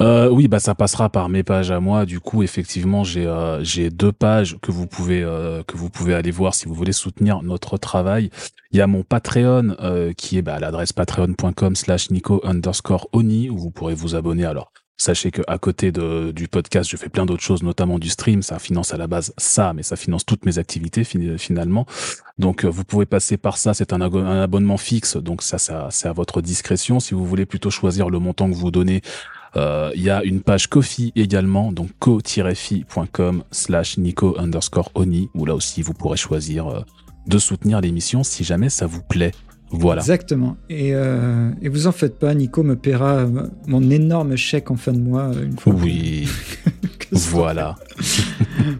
Euh, 0.00 0.28
oui, 0.28 0.48
bah 0.48 0.58
ça 0.58 0.74
passera 0.74 1.08
par 1.08 1.28
mes 1.28 1.42
pages 1.42 1.70
à 1.70 1.78
moi. 1.80 2.04
Du 2.04 2.20
coup, 2.20 2.42
effectivement, 2.42 3.04
j'ai 3.04 3.26
euh, 3.26 3.62
j'ai 3.62 3.90
deux 3.90 4.10
pages 4.10 4.56
que 4.60 4.72
vous 4.72 4.88
pouvez 4.88 5.20
que 5.66 5.76
vous 5.76 5.88
pouvez 5.88 6.14
aller 6.14 6.32
voir 6.32 6.54
si 6.54 6.66
vous 6.66 6.74
voulez 6.74 6.92
soutenir 6.92 7.42
notre 7.42 7.76
travail. 7.78 8.30
Il 8.72 8.78
y 8.78 8.80
a 8.80 8.88
mon 8.88 9.04
Patreon 9.04 9.76
qui 10.16 10.38
est 10.38 10.42
bah, 10.42 10.54
à 10.54 10.58
l'adresse 10.58 10.92
patreon.com/nico 10.92 12.40
underscore 12.44 13.08
oni 13.12 13.50
où 13.50 13.56
vous 13.56 13.70
pourrez 13.70 13.94
vous 13.94 14.16
abonner. 14.16 14.44
Alors 14.44 14.72
Sachez 14.96 15.32
que 15.32 15.42
à 15.48 15.58
côté 15.58 15.90
du 15.90 16.48
podcast, 16.48 16.88
je 16.88 16.96
fais 16.96 17.08
plein 17.08 17.26
d'autres 17.26 17.42
choses, 17.42 17.62
notamment 17.62 17.98
du 17.98 18.08
stream. 18.08 18.42
Ça 18.42 18.58
finance 18.58 18.94
à 18.94 18.96
la 18.96 19.06
base 19.06 19.34
ça, 19.36 19.72
mais 19.72 19.82
ça 19.82 19.96
finance 19.96 20.24
toutes 20.24 20.46
mes 20.46 20.58
activités 20.58 21.04
finalement. 21.04 21.84
Donc, 22.38 22.64
euh, 22.64 22.68
vous 22.68 22.84
pouvez 22.84 23.06
passer 23.06 23.36
par 23.36 23.56
ça. 23.56 23.74
C'est 23.74 23.92
un, 23.92 24.00
abonnement 24.00 24.76
fixe, 24.76 25.16
donc 25.16 25.42
ça, 25.42 25.58
c'est 25.58 26.08
à 26.08 26.12
votre 26.12 26.40
discrétion. 26.40 27.00
Si 27.00 27.14
vous 27.14 27.26
voulez 27.26 27.46
plutôt 27.46 27.70
choisir 27.70 28.08
le 28.08 28.18
montant 28.18 28.48
que 28.48 28.54
vous 28.54 28.70
donnez, 28.70 29.02
euh, 29.56 29.90
il 29.94 30.02
y 30.02 30.10
a 30.10 30.22
une 30.24 30.40
page 30.40 30.68
Kofi 30.68 31.12
également, 31.14 31.72
donc 31.72 31.90
ko-fi.com 32.00 33.44
slash 33.50 33.98
nico 33.98 34.36
underscore 34.38 34.90
oni, 34.94 35.28
où 35.34 35.46
là 35.46 35.54
aussi 35.54 35.82
vous 35.82 35.94
pourrez 35.94 36.16
choisir 36.16 36.66
euh, 36.66 36.80
de 37.26 37.38
soutenir 37.38 37.80
l'émission 37.80 38.24
si 38.24 38.42
jamais 38.42 38.68
ça 38.68 38.86
vous 38.86 39.02
plaît. 39.02 39.32
Voilà. 39.70 40.02
Exactement. 40.02 40.56
Et, 40.68 40.94
euh, 40.94 41.50
et, 41.62 41.68
vous 41.68 41.86
en 41.86 41.92
faites 41.92 42.18
pas, 42.18 42.32
Nico 42.34 42.62
me 42.62 42.76
paiera 42.76 43.26
mon 43.66 43.90
énorme 43.90 44.36
chèque 44.36 44.70
en 44.70 44.76
fin 44.76 44.92
de 44.92 45.00
mois 45.00 45.30
une 45.42 45.58
fois. 45.58 45.74
Oui. 45.74 46.28
voilà. 47.12 47.76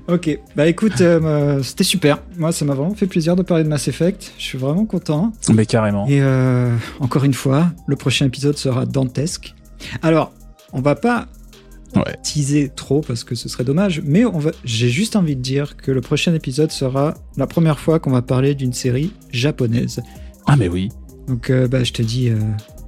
ok. 0.09 0.39
Bah 0.57 0.69
écoute, 0.69 1.01
euh, 1.01 1.63
c'était 1.63 1.85
super. 1.85 2.21
Moi, 2.37 2.53
ça 2.53 2.65
m'a 2.65 2.75
vraiment 2.75 2.95
fait 2.95 3.07
plaisir 3.07 3.35
de 3.37 3.43
parler 3.43 3.65
de 3.65 3.69
Mass 3.69 3.89
Effect. 3.89 4.33
Je 4.39 4.43
suis 4.43 4.59
vraiment 4.59 4.87
content. 4.87 5.33
Mais 5.53 5.67
carrément. 5.67 6.07
Et 6.07 6.21
euh, 6.21 6.75
encore 7.01 7.25
une 7.25 7.35
fois, 7.35 7.73
le 7.87 7.97
prochain 7.97 8.27
épisode 8.27 8.57
sera 8.57 8.87
dantesque. 8.87 9.55
Alors, 10.03 10.33
on 10.73 10.81
va 10.81 10.95
pas 10.95 11.27
ouais. 11.97 12.17
teaser 12.23 12.71
trop 12.75 13.01
parce 13.01 13.25
que 13.25 13.35
ce 13.35 13.49
serait 13.49 13.65
dommage, 13.65 14.03
mais 14.05 14.25
on 14.25 14.39
va... 14.39 14.51
j'ai 14.65 14.89
juste 14.89 15.17
envie 15.17 15.37
de 15.37 15.43
dire 15.43 15.77
que 15.77 15.91
le 15.91 16.01
prochain 16.01 16.35
épisode 16.35 16.71
sera 16.71 17.15
la 17.37 17.47
première 17.47 17.79
fois 17.79 17.99
qu'on 17.99 18.11
va 18.11 18.23
parler 18.23 18.55
d'une 18.55 18.73
série 18.73 19.13
japonaise. 19.33 20.01
Ah 20.47 20.57
mais 20.57 20.69
oui. 20.69 20.91
Donc 21.29 21.51
euh, 21.51 21.69
bah, 21.69 21.85
je 21.85 21.93
te 21.93 22.03
dis 22.03 22.29
euh, 22.29 22.39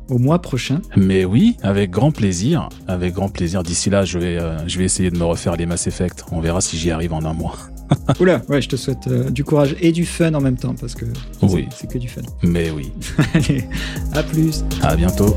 au 0.09 0.19
mois 0.19 0.41
prochain. 0.41 0.81
Mais 0.97 1.25
oui, 1.25 1.57
avec 1.63 1.91
grand 1.91 2.11
plaisir. 2.11 2.69
Avec 2.87 3.15
grand 3.15 3.29
plaisir. 3.29 3.63
D'ici 3.63 3.91
là, 3.91 4.05
je 4.05 4.19
vais, 4.19 4.39
euh, 4.39 4.57
je 4.67 4.79
vais 4.79 4.85
essayer 4.85 5.11
de 5.11 5.19
me 5.19 5.25
refaire 5.25 5.57
les 5.57 5.67
Mass 5.67 5.87
Effect. 5.87 6.25
On 6.33 6.41
verra 6.41 6.61
si 6.61 6.77
j'y 6.77 6.91
arrive 6.91 7.13
en 7.13 7.25
un 7.25 7.33
mois. 7.33 7.57
Oula, 8.21 8.43
ouais, 8.49 8.61
je 8.61 8.69
te 8.69 8.77
souhaite 8.77 9.09
du 9.33 9.45
courage 9.45 9.77
et 9.81 9.93
du 9.93 10.05
fun 10.05 10.35
en 10.35 10.41
même 10.41 10.57
temps 10.57 10.75
parce 10.79 10.95
que 10.95 11.05
oui. 11.43 11.69
c'est 11.71 11.89
que 11.89 11.99
du 11.99 12.09
fun. 12.09 12.23
Mais 12.43 12.71
oui. 12.71 12.93
Allez, 13.35 13.65
à 14.13 14.23
plus. 14.23 14.65
À 14.83 14.97
bientôt. 14.97 15.37